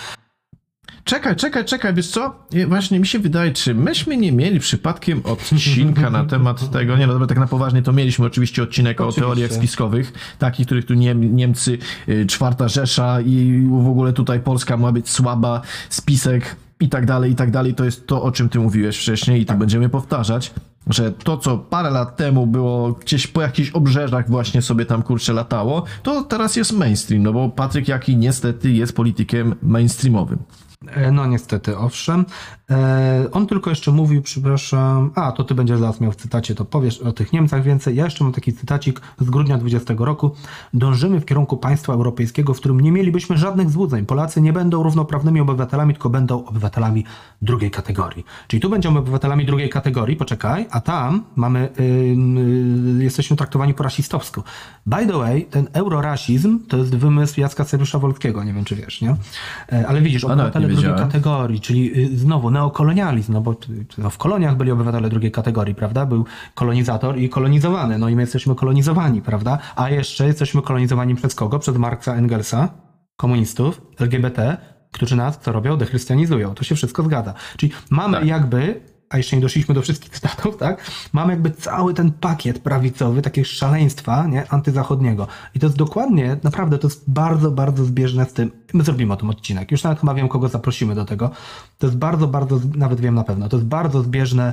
Czekaj, 1.04 1.36
czekaj, 1.36 1.64
czekaj, 1.64 1.94
wiesz 1.94 2.08
co? 2.08 2.34
Nie, 2.52 2.66
Właśnie 2.66 3.00
mi 3.00 3.06
się 3.06 3.18
wydaje, 3.18 3.52
czy 3.52 3.74
myśmy 3.74 4.16
nie 4.16 4.32
mieli 4.32 4.60
przypadkiem 4.60 5.20
odcinka 5.24 6.10
na 6.10 6.24
temat 6.24 6.70
tego, 6.70 6.96
nie 6.96 7.06
no 7.06 7.12
dobra, 7.12 7.28
tak 7.28 7.38
na 7.38 7.46
poważnie 7.46 7.82
to 7.82 7.92
mieliśmy 7.92 8.26
oczywiście 8.26 8.62
odcinek 8.62 9.00
Oczywiście. 9.00 9.22
o 9.22 9.24
teoriach 9.24 9.52
spiskowych, 9.52 10.12
takich, 10.38 10.66
których 10.66 10.86
tu 10.86 10.94
Niem, 10.94 11.36
Niemcy, 11.36 11.78
y, 12.08 12.26
czwarta 12.26 12.68
Rzesza 12.68 13.20
i 13.20 13.66
w 13.70 13.88
ogóle 13.88 14.12
tutaj 14.12 14.40
Polska 14.40 14.76
ma 14.76 14.92
być 14.92 15.10
słaba, 15.10 15.60
spisek 15.90 16.56
i 16.80 16.88
tak 16.88 17.06
dalej, 17.06 17.32
i 17.32 17.34
tak 17.34 17.50
dalej. 17.50 17.74
To 17.74 17.84
jest 17.84 18.06
to, 18.06 18.22
o 18.22 18.32
czym 18.32 18.48
ty 18.48 18.58
mówiłeś 18.58 18.98
wcześniej 18.98 19.40
i 19.40 19.46
to 19.46 19.54
będziemy 19.54 19.88
powtarzać. 19.88 20.54
Że 20.86 21.12
to, 21.12 21.36
co 21.36 21.58
parę 21.58 21.90
lat 21.90 22.16
temu 22.16 22.46
było 22.46 22.92
gdzieś 22.92 23.26
po 23.26 23.42
jakichś 23.42 23.70
obrzeżach 23.70 24.30
właśnie 24.30 24.62
sobie 24.62 24.86
tam 24.86 25.02
kurczę 25.02 25.32
latało, 25.32 25.84
to 26.02 26.22
teraz 26.22 26.56
jest 26.56 26.72
mainstream, 26.72 27.22
no 27.22 27.32
bo 27.32 27.48
Patryk 27.48 27.88
Jaki 27.88 28.16
niestety 28.16 28.72
jest 28.72 28.96
politykiem 28.96 29.54
mainstreamowym. 29.62 30.38
E, 30.84 31.10
No 31.10 31.26
niestety, 31.26 31.78
owszem. 31.78 32.26
E, 32.70 33.26
on 33.32 33.46
tylko 33.46 33.70
jeszcze 33.70 33.92
mówił, 33.92 34.22
przepraszam, 34.22 35.10
a 35.14 35.32
to 35.32 35.44
ty 35.44 35.54
będziesz 35.54 35.78
zaraz 35.78 36.00
miał 36.00 36.12
w 36.12 36.16
cytacie, 36.16 36.54
to 36.54 36.64
powiesz 36.64 37.00
o 37.00 37.12
tych 37.12 37.32
Niemcach 37.32 37.62
więcej. 37.62 37.96
Ja 37.96 38.04
jeszcze 38.04 38.24
mam 38.24 38.32
taki 38.32 38.52
cytacik 38.52 39.00
z 39.20 39.30
grudnia 39.30 39.58
20 39.58 39.94
roku. 39.98 40.30
Dążymy 40.74 41.20
w 41.20 41.24
kierunku 41.24 41.56
państwa 41.56 41.92
europejskiego, 41.92 42.54
w 42.54 42.56
którym 42.56 42.80
nie 42.80 42.92
mielibyśmy 42.92 43.38
żadnych 43.38 43.70
złudzeń. 43.70 44.06
Polacy 44.06 44.40
nie 44.40 44.52
będą 44.52 44.82
równoprawnymi 44.82 45.40
obywatelami, 45.40 45.94
tylko 45.94 46.10
będą 46.10 46.44
obywatelami 46.44 47.04
drugiej 47.42 47.70
kategorii. 47.70 48.24
Czyli 48.48 48.60
tu 48.60 48.70
będziemy 48.70 48.98
obywatelami 48.98 49.46
drugiej 49.46 49.68
kategorii, 49.68 50.16
poczekaj, 50.16 50.66
a 50.70 50.80
tam 50.80 51.22
mamy, 51.36 51.68
yy, 51.78 51.84
yy, 52.96 53.04
jesteśmy 53.04 53.36
traktowani 53.36 53.74
po 53.74 53.82
rasistowsku. 53.82 54.42
By 54.86 55.06
the 55.06 55.18
way, 55.18 55.44
ten 55.44 55.68
eurorasizm 55.72 56.66
to 56.68 56.76
jest 56.76 56.96
wymysł 56.96 57.40
Jacka 57.40 57.64
Cyrusza 57.64 57.98
Wolskiego, 57.98 58.44
nie 58.44 58.52
wiem 58.52 58.64
czy 58.64 58.76
wiesz, 58.76 59.00
nie? 59.00 59.16
E, 59.72 59.86
Ale 59.86 60.02
widzisz, 60.02 60.22
nie 60.22 60.32
obywatele 60.32 60.68
drugiej 60.68 60.94
kategorii, 60.94 61.60
czyli 61.60 62.00
y, 62.04 62.18
znowu 62.18 62.50
neokolonializm, 62.56 63.32
no 63.32 63.40
bo 63.40 63.54
no 63.98 64.10
w 64.10 64.18
koloniach 64.18 64.56
byli 64.56 64.70
obywatele 64.70 65.08
drugiej 65.08 65.32
kategorii, 65.32 65.74
prawda? 65.74 66.06
Był 66.06 66.24
kolonizator 66.54 67.18
i 67.18 67.28
kolonizowany, 67.28 67.98
no 67.98 68.08
i 68.08 68.16
my 68.16 68.22
jesteśmy 68.22 68.54
kolonizowani, 68.54 69.22
prawda? 69.22 69.58
A 69.76 69.90
jeszcze 69.90 70.26
jesteśmy 70.26 70.62
kolonizowani 70.62 71.14
przez 71.14 71.34
kogo? 71.34 71.58
Przez 71.58 71.76
Marksa 71.76 72.14
Engelsa, 72.14 72.68
komunistów, 73.16 73.82
LGBT, 74.00 74.56
którzy 74.92 75.16
nas, 75.16 75.38
co 75.38 75.52
robią? 75.52 75.76
Dechrystianizują. 75.76 76.54
To 76.54 76.64
się 76.64 76.74
wszystko 76.74 77.02
zgadza. 77.02 77.34
Czyli 77.56 77.72
mamy 77.90 78.18
Tak. 78.18 78.26
jakby, 78.26 78.80
a 79.10 79.16
jeszcze 79.16 79.36
nie 79.36 79.42
doszliśmy 79.42 79.74
do 79.74 79.82
wszystkich 79.82 80.10
cytatów, 80.10 80.56
tak? 80.56 80.90
Mamy 81.12 81.32
jakby 81.32 81.50
cały 81.50 81.94
ten 81.94 82.12
pakiet 82.12 82.58
prawicowy, 82.58 83.22
takiego 83.22 83.48
szaleństwa, 83.48 84.26
nie? 84.26 84.50
Antyzachodniego. 84.50 85.26
I 85.54 85.58
to 85.60 85.66
jest 85.66 85.76
dokładnie, 85.76 86.36
naprawdę, 86.42 86.78
to 86.78 86.88
jest 86.88 87.10
bardzo, 87.10 87.50
bardzo 87.50 87.84
zbieżne 87.84 88.24
z 88.24 88.32
tym. 88.32 88.50
My 88.74 88.84
zrobimy 88.84 89.12
o 89.12 89.16
tym 89.16 89.30
odcinek. 89.30 89.70
Już 89.70 89.82
nawet 89.82 90.00
chyba 90.00 90.14
wiem, 90.14 90.28
kogo 90.28 90.48
zaprosimy 90.48 90.94
do 90.94 91.04
tego. 91.04 91.30
To 91.78 91.86
jest 91.86 91.98
bardzo, 91.98 92.26
bardzo, 92.26 92.60
nawet 92.76 93.00
wiem 93.00 93.14
na 93.14 93.24
pewno, 93.24 93.48
to 93.48 93.56
jest 93.56 93.68
bardzo 93.68 94.02
zbieżne 94.02 94.52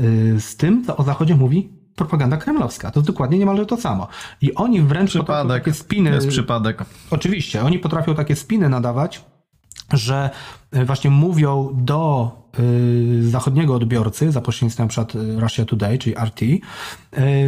y, 0.00 0.40
z 0.40 0.56
tym, 0.56 0.84
co 0.84 0.96
o 0.96 1.02
Zachodzie 1.02 1.36
mówi 1.36 1.72
propaganda 1.96 2.36
kremlowska. 2.36 2.90
To 2.90 3.00
jest 3.00 3.10
dokładnie 3.10 3.38
niemalże 3.38 3.66
to 3.66 3.76
samo. 3.76 4.08
I 4.40 4.54
oni 4.54 4.80
wręcz 4.80 5.12
potrafią 5.12 5.24
Przypadek. 5.24 5.64
takie 5.64 5.74
spiny... 5.74 6.10
To 6.10 6.14
jest 6.14 6.28
przypadek. 6.28 6.84
Oczywiście, 7.10 7.62
oni 7.62 7.78
potrafią 7.78 8.14
takie 8.14 8.36
spiny 8.36 8.68
nadawać, 8.68 9.24
że 9.92 10.30
y, 10.76 10.84
właśnie 10.84 11.10
mówią 11.10 11.70
do 11.74 12.43
zachodniego 13.20 13.74
odbiorcy, 13.74 14.32
za 14.32 14.40
pośrednictwem 14.40 14.88
przykład 14.88 15.14
y, 15.14 15.40
Russia 15.40 15.64
Today, 15.64 15.98
czyli 15.98 16.16
RT, 16.16 16.42
y, 16.42 16.60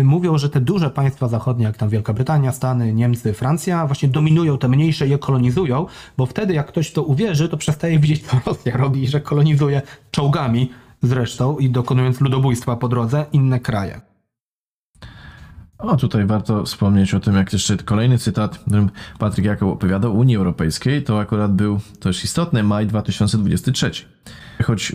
mówią, 0.05 0.39
że 0.39 0.51
te 0.51 0.61
duże 0.61 0.91
państwa 0.91 1.29
zachodnie, 1.29 1.65
jak 1.65 1.77
tam 1.77 1.89
Wielka 1.89 2.13
Brytania, 2.13 2.53
Stany, 2.53 2.95
Niemcy, 2.95 3.33
Francja, 3.33 3.87
właśnie 3.87 4.09
dominują 4.09 4.59
te 4.59 4.69
mniejsze 4.69 5.07
i 5.07 5.11
je 5.11 5.19
kolonizują, 5.19 5.87
bo 6.17 6.27
wtedy 6.27 6.55
jak 6.55 6.67
ktoś 6.67 6.89
w 6.89 6.93
to 6.93 7.03
uwierzy, 7.03 7.49
to 7.49 7.57
przestaje 7.57 7.99
widzieć, 7.99 8.27
co 8.27 8.41
Rosja 8.47 8.77
robi, 8.77 9.09
że 9.09 9.21
kolonizuje 9.21 9.83
czołgami 10.11 10.71
zresztą 11.03 11.59
i 11.59 11.71
dokonując 11.71 12.21
ludobójstwa 12.21 12.77
po 12.77 12.89
drodze 12.89 13.27
inne 13.33 13.61
kraje. 13.61 14.01
O, 15.79 15.97
tutaj 15.97 16.27
warto 16.27 16.65
wspomnieć 16.65 17.15
o 17.15 17.21
tym, 17.21 17.35
jak 17.35 17.53
jeszcze 17.53 17.77
kolejny 17.77 18.19
cytat, 18.19 18.59
którym 18.59 18.91
Patryk 19.19 19.47
Jakob 19.47 19.69
opowiadał 19.69 20.17
Unii 20.17 20.37
Europejskiej, 20.37 21.03
to 21.03 21.21
akurat 21.21 21.53
był 21.55 21.81
też 22.01 22.25
istotny 22.25 22.63
maj 22.63 22.87
2023. 22.87 23.91
Choć 24.65 24.93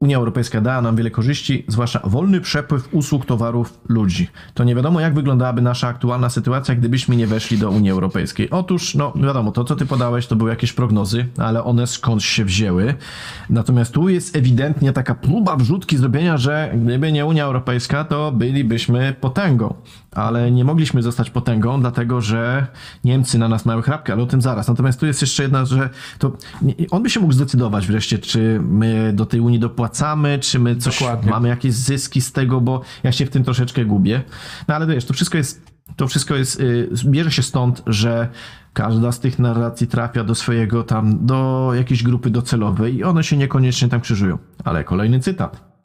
Unia 0.00 0.16
Europejska 0.16 0.60
dała 0.60 0.82
nam 0.82 0.96
wiele 0.96 1.10
korzyści, 1.10 1.64
zwłaszcza 1.68 2.00
wolny 2.04 2.40
przepływ 2.40 2.88
usług, 2.92 3.26
towarów, 3.26 3.80
ludzi, 3.88 4.28
to 4.54 4.64
nie 4.64 4.74
wiadomo, 4.74 5.00
jak 5.00 5.14
wyglądałaby 5.14 5.62
nasza 5.62 5.88
aktualna 5.88 6.30
sytuacja, 6.30 6.74
gdybyśmy 6.74 7.16
nie 7.16 7.26
weszli 7.26 7.58
do 7.58 7.70
Unii 7.70 7.90
Europejskiej. 7.90 8.50
Otóż, 8.50 8.94
no 8.94 9.12
wiadomo, 9.16 9.52
to 9.52 9.64
co 9.64 9.76
ty 9.76 9.86
podałeś, 9.86 10.26
to 10.26 10.36
były 10.36 10.50
jakieś 10.50 10.72
prognozy, 10.72 11.26
ale 11.38 11.64
one 11.64 11.86
skąd 11.86 12.22
się 12.22 12.44
wzięły. 12.44 12.94
Natomiast 13.50 13.92
tu 13.92 14.08
jest 14.08 14.36
ewidentnie 14.36 14.92
taka 14.92 15.14
próba 15.14 15.56
wrzutki 15.56 15.96
zrobienia, 15.96 16.36
że 16.36 16.72
gdyby 16.74 17.12
nie 17.12 17.26
Unia 17.26 17.44
Europejska, 17.44 18.04
to 18.04 18.32
bylibyśmy 18.32 19.14
potęgą. 19.20 19.74
Ale 20.12 20.50
nie 20.50 20.64
mogliśmy 20.64 21.02
zostać 21.02 21.30
potęgą, 21.30 21.80
dlatego 21.80 22.20
że 22.20 22.66
Niemcy 23.04 23.38
na 23.38 23.48
nas 23.48 23.66
mają 23.66 23.82
chrapkę, 23.82 24.12
ale 24.12 24.22
o 24.22 24.26
tym 24.26 24.42
zaraz. 24.42 24.68
Natomiast 24.68 25.00
tu 25.00 25.06
jest 25.06 25.20
jeszcze 25.20 25.42
jedna, 25.42 25.64
że 25.64 25.90
to 26.18 26.32
on 26.90 27.02
by 27.02 27.10
się 27.10 27.20
mógł 27.20 27.32
zdecydować 27.32 27.86
wreszcie, 27.86 28.18
czy 28.18 28.60
my 28.68 28.95
do 29.12 29.26
tej 29.26 29.40
Unii 29.40 29.58
dopłacamy, 29.58 30.38
czy 30.38 30.58
my 30.58 30.76
coś 30.76 30.98
Dokładnie. 30.98 31.30
mamy 31.30 31.48
jakieś 31.48 31.74
zyski 31.74 32.20
z 32.20 32.32
tego, 32.32 32.60
bo 32.60 32.80
ja 33.02 33.12
się 33.12 33.26
w 33.26 33.30
tym 33.30 33.44
troszeczkę 33.44 33.84
gubię. 33.84 34.22
No 34.68 34.74
ale 34.74 34.86
wiesz, 34.86 35.04
to 35.04 35.14
wszystko 35.14 35.38
jest, 35.38 35.72
to 35.96 36.08
wszystko 36.08 36.34
jest, 36.34 36.60
y, 36.60 36.88
bierze 37.04 37.30
się 37.30 37.42
stąd, 37.42 37.82
że 37.86 38.28
każda 38.72 39.12
z 39.12 39.20
tych 39.20 39.38
narracji 39.38 39.86
trafia 39.86 40.24
do 40.24 40.34
swojego 40.34 40.82
tam, 40.82 41.26
do 41.26 41.70
jakiejś 41.74 42.02
grupy 42.02 42.30
docelowej 42.30 42.96
i 42.96 43.04
one 43.04 43.24
się 43.24 43.36
niekoniecznie 43.36 43.88
tam 43.88 44.00
krzyżują. 44.00 44.38
Ale 44.64 44.84
kolejny 44.84 45.20
cytat. 45.20 45.76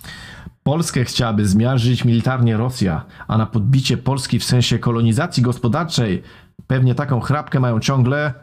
Polskę 0.63 1.05
chciałaby 1.05 1.45
zmiażdżyć 1.45 2.05
militarnie 2.05 2.57
Rosja, 2.57 3.05
a 3.27 3.38
na 3.38 3.45
podbicie 3.45 3.97
Polski 3.97 4.39
w 4.39 4.43
sensie 4.43 4.79
kolonizacji 4.79 5.43
gospodarczej 5.43 6.23
pewnie 6.67 6.95
taką 6.95 7.19
chrapkę 7.19 7.59
mają 7.59 7.79
ciągle 7.79 8.33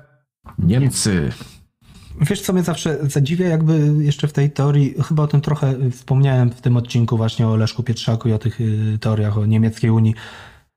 Niemcy. 0.58 1.32
Wiesz, 2.20 2.40
co 2.40 2.52
mnie 2.52 2.62
zawsze 2.62 2.98
zadziwia, 3.02 3.48
jakby 3.48 4.04
jeszcze 4.04 4.28
w 4.28 4.32
tej 4.32 4.50
teorii, 4.50 4.94
chyba 5.08 5.22
o 5.22 5.26
tym 5.26 5.40
trochę 5.40 5.90
wspomniałem 5.90 6.50
w 6.50 6.60
tym 6.60 6.76
odcinku 6.76 7.16
właśnie 7.16 7.48
o 7.48 7.56
Leszku 7.56 7.82
Pietrzaku 7.82 8.28
i 8.28 8.32
o 8.32 8.38
tych 8.38 8.60
y, 8.60 8.98
teoriach 9.00 9.38
o 9.38 9.46
niemieckiej 9.46 9.90
Unii. 9.90 10.14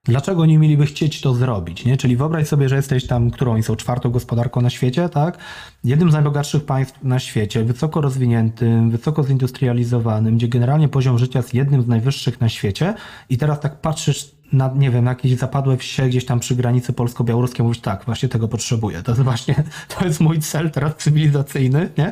Dlaczego 0.03 0.45
nie 0.45 0.57
mieliby 0.57 0.85
chcieć 0.85 1.21
to 1.21 1.33
zrobić, 1.33 1.85
nie? 1.85 1.97
Czyli 1.97 2.17
wyobraź 2.17 2.47
sobie, 2.47 2.69
że 2.69 2.75
jesteś 2.75 3.07
tam, 3.07 3.31
którą 3.31 3.53
oni 3.53 3.63
są 3.63 3.75
czwartą 3.75 4.09
gospodarką 4.09 4.61
na 4.61 4.69
świecie, 4.69 5.09
tak? 5.09 5.37
Jednym 5.83 6.11
z 6.11 6.13
najbogatszych 6.13 6.65
państw 6.65 7.03
na 7.03 7.19
świecie, 7.19 7.63
wysoko 7.63 8.01
rozwiniętym, 8.01 8.91
wysoko 8.91 9.23
zindustrializowanym, 9.23 10.37
gdzie 10.37 10.47
generalnie 10.47 10.87
poziom 10.87 11.17
życia 11.17 11.39
jest 11.39 11.53
jednym 11.53 11.81
z 11.81 11.87
najwyższych 11.87 12.41
na 12.41 12.49
świecie 12.49 12.93
i 13.29 13.37
teraz 13.37 13.59
tak 13.59 13.81
patrzysz 13.81 14.31
na, 14.53 14.71
nie 14.75 14.91
wiem, 14.91 15.05
jakieś 15.05 15.35
zapadłe 15.35 15.77
wsie 15.77 16.07
gdzieś 16.07 16.25
tam 16.25 16.39
przy 16.39 16.55
granicy 16.55 16.93
polsko-białoruskiej, 16.93 17.63
mówisz 17.63 17.79
tak, 17.79 18.05
właśnie 18.05 18.29
tego 18.29 18.47
potrzebuję. 18.47 19.03
To 19.03 19.11
jest 19.11 19.23
właśnie, 19.23 19.55
to 19.97 20.05
jest 20.05 20.19
mój 20.19 20.39
cel 20.39 20.71
teraz 20.71 20.95
cywilizacyjny, 20.95 21.89
nie? 21.97 22.11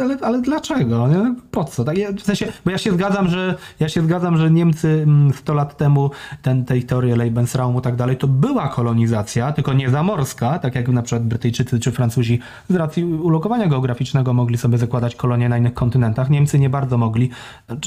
Ale, 0.00 0.18
ale 0.22 0.42
dlaczego, 0.42 1.08
nie? 1.08 1.34
Po 1.50 1.64
co? 1.64 1.84
Tak, 1.84 1.98
ja, 1.98 2.12
w 2.12 2.20
sensie, 2.20 2.52
bo 2.64 2.70
ja 2.70 2.78
się 2.78 2.92
zgadzam, 2.92 3.28
że 3.28 3.54
ja 3.80 3.88
się 3.88 4.02
zgadzam, 4.02 4.36
że 4.36 4.50
Niemcy 4.50 4.88
mm, 5.02 5.32
100 5.32 5.54
lat 5.54 5.76
temu, 5.76 6.10
ten, 6.42 6.64
tej 6.64 6.82
teorii 6.82 7.12
Lebensraumu 7.12 7.78
i 7.78 7.82
tak 7.82 7.96
dalej, 7.96 8.16
to 8.16 8.28
była 8.28 8.68
kolonizacja, 8.68 9.52
tylko 9.52 9.72
nie 9.72 9.90
zamorska, 9.90 10.58
tak 10.58 10.74
jak 10.74 10.88
na 10.88 11.02
przykład 11.02 11.26
Brytyjczycy 11.26 11.80
czy 11.80 11.92
Francuzi 11.92 12.40
z 12.68 12.74
racji 12.74 13.04
ulokowania 13.04 13.66
geograficznego 13.66 14.34
mogli 14.34 14.58
sobie 14.58 14.78
zakładać 14.78 15.14
kolonie 15.14 15.48
na 15.48 15.58
innych 15.58 15.74
kontynentach. 15.74 16.30
Niemcy 16.30 16.58
nie 16.58 16.70
bardzo 16.70 16.98
mogli, 16.98 17.30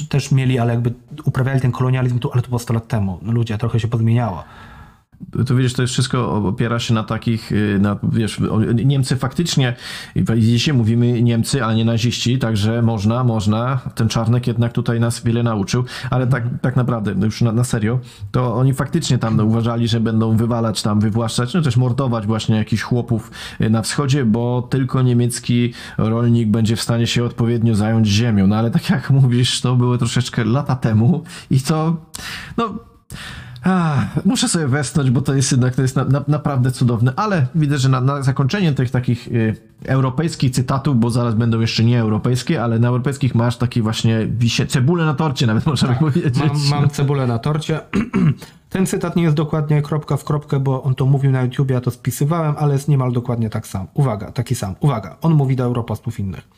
też 0.08 0.32
mieli, 0.32 0.58
ale 0.58 0.72
jakby 0.74 0.92
uprawiali 1.24 1.60
ten 1.60 1.72
kolonializm 1.72 2.18
tu, 2.18 2.32
ale 2.32 2.42
to 2.42 2.48
było 2.48 2.58
100 2.58 2.74
lat 2.74 2.88
temu. 2.88 3.18
Ludzie, 3.22 3.58
trochę 3.58 3.78
się 3.82 3.88
pozmieniało. 3.88 4.44
to 5.46 5.54
widzisz, 5.54 5.72
to 5.72 5.82
jest 5.82 5.92
wszystko 5.92 6.34
opiera 6.34 6.78
się 6.78 6.94
na 6.94 7.02
takich, 7.04 7.52
y, 7.52 7.78
na, 7.80 7.96
wiesz, 8.02 8.40
Niemcy 8.84 9.16
faktycznie, 9.16 9.76
dzisiaj 10.38 10.74
mówimy 10.74 11.22
Niemcy, 11.22 11.64
a 11.64 11.74
nie 11.74 11.84
naziści, 11.84 12.38
także 12.38 12.82
można, 12.82 13.24
można, 13.24 13.80
ten 13.94 14.08
Czarnek 14.08 14.46
jednak 14.46 14.72
tutaj 14.72 15.00
nas 15.00 15.24
wiele 15.24 15.42
nauczył, 15.42 15.84
ale 16.10 16.26
tak, 16.26 16.44
tak 16.62 16.76
naprawdę, 16.76 17.14
no 17.14 17.24
już 17.24 17.40
na, 17.40 17.52
na 17.52 17.64
serio, 17.64 17.98
to 18.30 18.54
oni 18.54 18.74
faktycznie 18.74 19.18
tam 19.18 19.36
no, 19.36 19.44
uważali, 19.44 19.88
że 19.88 20.00
będą 20.00 20.36
wywalać 20.36 20.82
tam, 20.82 21.00
wywłaszczać, 21.00 21.54
no 21.54 21.62
też 21.62 21.76
mordować 21.76 22.26
właśnie 22.26 22.56
jakichś 22.56 22.82
chłopów 22.82 23.30
y, 23.60 23.70
na 23.70 23.82
wschodzie, 23.82 24.24
bo 24.24 24.68
tylko 24.70 25.02
niemiecki 25.02 25.72
rolnik 25.98 26.48
będzie 26.48 26.76
w 26.76 26.82
stanie 26.82 27.06
się 27.06 27.24
odpowiednio 27.24 27.74
zająć 27.74 28.06
ziemią, 28.06 28.46
no 28.46 28.56
ale 28.56 28.70
tak 28.70 28.90
jak 28.90 29.10
mówisz, 29.20 29.60
to 29.60 29.76
było 29.76 29.98
troszeczkę 29.98 30.44
lata 30.44 30.76
temu 30.76 31.22
i 31.50 31.60
to, 31.60 31.96
no 32.56 32.92
Muszę 34.24 34.48
sobie 34.48 34.66
westnąć, 34.68 35.10
bo 35.10 35.20
to 35.20 35.34
jest 35.34 35.52
jednak 35.52 35.74
to 35.74 35.82
jest 35.82 35.96
na, 35.96 36.04
na, 36.04 36.24
naprawdę 36.28 36.70
cudowne, 36.70 37.12
ale 37.16 37.46
widzę, 37.54 37.78
że 37.78 37.88
na, 37.88 38.00
na 38.00 38.22
zakończenie 38.22 38.72
tych 38.72 38.90
takich 38.90 39.28
y, 39.28 39.56
europejskich 39.84 40.50
cytatów, 40.50 41.00
bo 41.00 41.10
zaraz 41.10 41.34
będą 41.34 41.60
jeszcze 41.60 41.84
nie 41.84 42.00
europejskie, 42.00 42.62
ale 42.62 42.78
na 42.78 42.88
europejskich 42.88 43.34
masz 43.34 43.56
takie 43.56 43.82
właśnie 43.82 44.26
wisie, 44.26 44.66
cebulę 44.66 45.04
na 45.04 45.14
torcie 45.14 45.46
nawet 45.46 45.66
można 45.72 45.88
by 45.88 45.94
powiedzieć. 45.94 46.38
Mam, 46.38 46.80
mam 46.80 46.90
cebulę 46.90 47.26
na 47.26 47.38
torcie. 47.38 47.80
Ten 48.72 48.86
cytat 48.86 49.16
nie 49.16 49.22
jest 49.22 49.36
dokładnie 49.36 49.82
kropka 49.82 50.16
w 50.16 50.24
kropkę, 50.24 50.60
bo 50.60 50.82
on 50.82 50.94
to 50.94 51.06
mówił 51.06 51.30
na 51.30 51.42
YouTubie, 51.42 51.74
ja 51.74 51.80
to 51.80 51.90
spisywałem, 51.90 52.54
ale 52.58 52.72
jest 52.72 52.88
niemal 52.88 53.12
dokładnie 53.12 53.50
tak 53.50 53.66
sam. 53.66 53.86
Uwaga, 53.94 54.32
taki 54.32 54.54
sam. 54.54 54.74
Uwaga, 54.80 55.16
on 55.22 55.34
mówi 55.34 55.56
do 55.56 55.64
europostów 55.64 56.20
innych. 56.20 56.48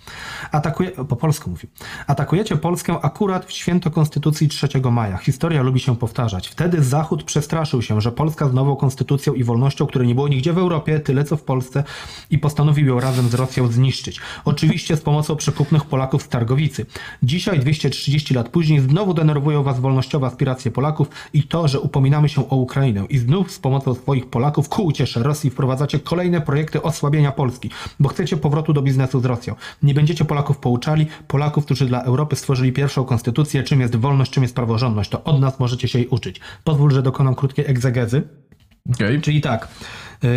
Atakuje, 0.52 0.90
po 0.90 1.16
polsku 1.16 1.50
mówi. 1.50 1.68
Atakujecie 2.06 2.56
Polskę 2.56 2.98
akurat 3.02 3.44
w 3.44 3.52
święto 3.52 3.90
Konstytucji 3.90 4.48
3 4.48 4.68
maja. 4.92 5.16
Historia 5.16 5.62
lubi 5.62 5.80
się 5.80 5.96
powtarzać. 5.96 6.48
Wtedy 6.48 6.82
Zachód 6.82 7.24
przestraszył 7.24 7.82
się, 7.82 8.00
że 8.00 8.12
Polska 8.12 8.48
z 8.48 8.52
nową 8.52 8.76
konstytucją 8.76 9.34
i 9.34 9.44
wolnością, 9.44 9.86
której 9.86 10.08
nie 10.08 10.14
było 10.14 10.28
nigdzie 10.28 10.52
w 10.52 10.58
Europie, 10.58 11.00
tyle 11.00 11.24
co 11.24 11.36
w 11.36 11.42
Polsce, 11.42 11.84
i 12.30 12.38
postanowił 12.38 12.86
ją 12.86 13.00
razem 13.00 13.28
z 13.28 13.34
Rosją 13.34 13.66
zniszczyć. 13.66 14.20
Oczywiście 14.44 14.96
z 14.96 15.00
pomocą 15.00 15.36
przekupnych 15.36 15.84
Polaków 15.84 16.22
z 16.22 16.28
Targowicy. 16.28 16.86
Dzisiaj, 17.22 17.60
230 17.60 18.34
lat 18.34 18.48
później, 18.48 18.80
znowu 18.80 19.14
denerwują 19.14 19.62
was 19.62 19.80
wolnościowe 19.80 20.26
aspiracje 20.26 20.70
Polaków 20.70 21.08
i 21.32 21.42
to, 21.42 21.68
że 21.68 21.80
upominamy 22.05 22.28
się 22.28 22.48
o 22.48 22.56
Ukrainę 22.56 23.05
i 23.09 23.18
znów 23.18 23.51
z 23.51 23.59
pomocą 23.59 23.94
swoich 23.94 24.26
Polaków 24.26 24.68
ku 24.68 24.82
uciesze 24.82 25.22
Rosji 25.22 25.51
wprowadzacie 25.51 26.01
kolejne 26.01 26.40
projekty 26.40 26.82
osłabienia 26.82 27.32
Polski, 27.32 27.70
bo 28.01 28.09
chcecie 28.09 28.36
powrotu 28.36 28.72
do 28.72 28.82
biznesu 28.82 29.20
z 29.20 29.24
Rosją. 29.24 29.55
Nie 29.82 29.94
będziecie 29.94 30.24
Polaków 30.24 30.59
pouczali, 30.59 31.06
Polaków, 31.28 31.64
którzy 31.64 31.86
dla 31.86 32.02
Europy 32.02 32.36
stworzyli 32.36 32.72
pierwszą 32.72 33.05
konstytucję, 33.05 33.62
czym 33.62 33.81
jest 33.81 33.97
wolność, 33.97 34.31
czym 34.31 34.43
jest 34.43 34.55
praworządność. 34.55 35.10
To 35.10 35.24
od 35.24 35.40
nas 35.40 35.60
możecie 35.60 35.89
się 35.89 35.98
jej 35.98 36.09
uczyć. 36.09 36.40
Pozwól, 36.64 36.90
że 36.90 37.02
dokonam 37.02 37.35
krótkiej 37.35 37.64
egzegezy. 37.68 38.22
Okej. 38.94 39.20
Czyli 39.20 39.40
tak, 39.40 39.68
y, 40.24 40.28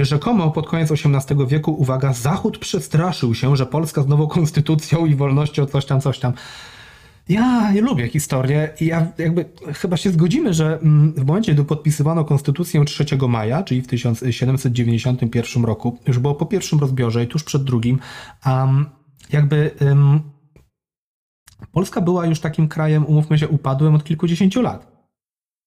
y, 0.00 0.04
rzekomo 0.04 0.50
pod 0.50 0.68
koniec 0.68 0.90
XVIII 0.92 1.46
wieku, 1.46 1.72
uwaga, 1.72 2.12
Zachód 2.12 2.58
przestraszył 2.58 3.34
się, 3.34 3.56
że 3.56 3.66
Polska 3.66 4.02
z 4.02 4.06
nową 4.06 4.26
konstytucją 4.26 5.06
i 5.06 5.14
wolnością, 5.14 5.66
coś 5.66 5.86
tam, 5.86 6.00
coś 6.00 6.18
tam. 6.18 6.32
Ja 7.28 7.72
lubię 7.80 8.08
historię 8.08 8.68
i 8.80 8.86
ja 8.86 9.12
jakby 9.18 9.44
chyba 9.74 9.96
się 9.96 10.10
zgodzimy, 10.10 10.54
że 10.54 10.78
mm, 10.78 11.12
w 11.12 11.26
momencie, 11.26 11.54
gdy 11.54 11.64
podpisywano 11.64 12.24
konstytucję 12.24 12.84
3 12.84 13.04
maja, 13.28 13.62
czyli 13.62 13.82
w 13.82 13.86
1791 13.86 15.64
roku, 15.64 15.98
już 16.06 16.18
było 16.18 16.34
po 16.34 16.46
pierwszym 16.46 16.78
rozbiorze 16.78 17.24
i 17.24 17.26
tuż 17.26 17.44
przed 17.44 17.64
drugim, 17.64 17.98
um, 18.46 18.86
jakby 19.32 19.70
ym, 19.82 20.20
Polska 21.72 22.00
była 22.00 22.26
już 22.26 22.40
takim 22.40 22.68
krajem, 22.68 23.06
umówmy 23.06 23.38
się, 23.38 23.48
upadłym 23.48 23.94
od 23.94 24.04
kilkudziesięciu 24.04 24.62
lat. 24.62 24.92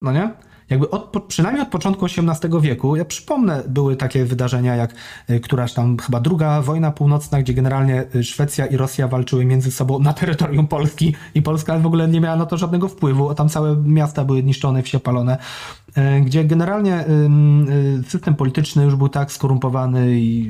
No 0.01 0.11
nie? 0.11 0.33
Jakby 0.69 0.89
od, 0.89 1.23
przynajmniej 1.27 1.63
od 1.63 1.69
początku 1.69 2.05
XVIII 2.05 2.61
wieku, 2.61 2.95
ja 2.95 3.05
przypomnę, 3.05 3.63
były 3.67 3.95
takie 3.95 4.25
wydarzenia 4.25 4.75
jak 4.75 4.93
y, 5.29 5.39
któraś 5.39 5.73
tam 5.73 5.97
chyba 5.97 6.19
druga 6.19 6.61
wojna 6.61 6.91
północna, 6.91 7.41
gdzie 7.41 7.53
generalnie 7.53 8.03
y, 8.15 8.23
Szwecja 8.23 8.65
i 8.65 8.77
Rosja 8.77 9.07
walczyły 9.07 9.45
między 9.45 9.71
sobą 9.71 9.99
na 9.99 10.13
terytorium 10.13 10.67
Polski 10.67 11.15
i 11.35 11.41
Polska 11.41 11.79
w 11.79 11.85
ogóle 11.85 12.07
nie 12.07 12.21
miała 12.21 12.35
na 12.35 12.45
to 12.45 12.57
żadnego 12.57 12.87
wpływu, 12.87 13.29
a 13.29 13.35
tam 13.35 13.49
całe 13.49 13.75
miasta 13.75 14.25
były 14.25 14.43
niszczone, 14.43 14.83
wsie 14.83 14.99
palone, 14.99 15.37
gdzie 16.25 16.45
generalnie 16.45 17.05
y, 17.99 18.03
system 18.07 18.35
polityczny 18.35 18.83
już 18.83 18.95
był 18.95 19.09
tak 19.09 19.31
skorumpowany 19.31 20.19
i 20.19 20.49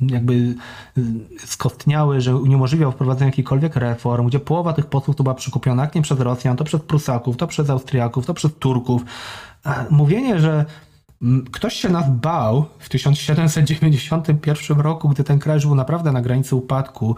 jakby 0.00 0.34
y, 0.34 0.56
skostniały, 1.38 2.20
że 2.20 2.36
uniemożliwiał 2.36 2.92
wprowadzenie 2.92 3.28
jakichkolwiek 3.28 3.76
reform, 3.76 4.26
gdzie 4.26 4.40
połowa 4.40 4.72
tych 4.72 4.86
posłów 4.86 5.16
to 5.16 5.22
była 5.22 5.34
przykupiona 5.34 5.82
jak 5.82 5.94
nie 5.94 6.02
przez 6.02 6.20
Rosjan, 6.20 6.56
to 6.56 6.64
przez 6.64 6.80
Prusaków, 6.80 7.36
to 7.36 7.46
przez 7.46 7.70
Austriaków, 7.70 8.26
to 8.26 8.34
przez 8.34 8.54
Turków. 8.58 9.02
Mówienie, 9.90 10.40
że 10.40 10.64
ktoś 11.52 11.74
się 11.74 11.88
nas 11.88 12.10
bał 12.10 12.64
w 12.78 12.88
1791 12.88 14.80
roku, 14.80 15.08
gdy 15.08 15.24
ten 15.24 15.38
kraj 15.38 15.60
był 15.60 15.74
naprawdę 15.74 16.12
na 16.12 16.22
granicy 16.22 16.56
upadku 16.56 17.16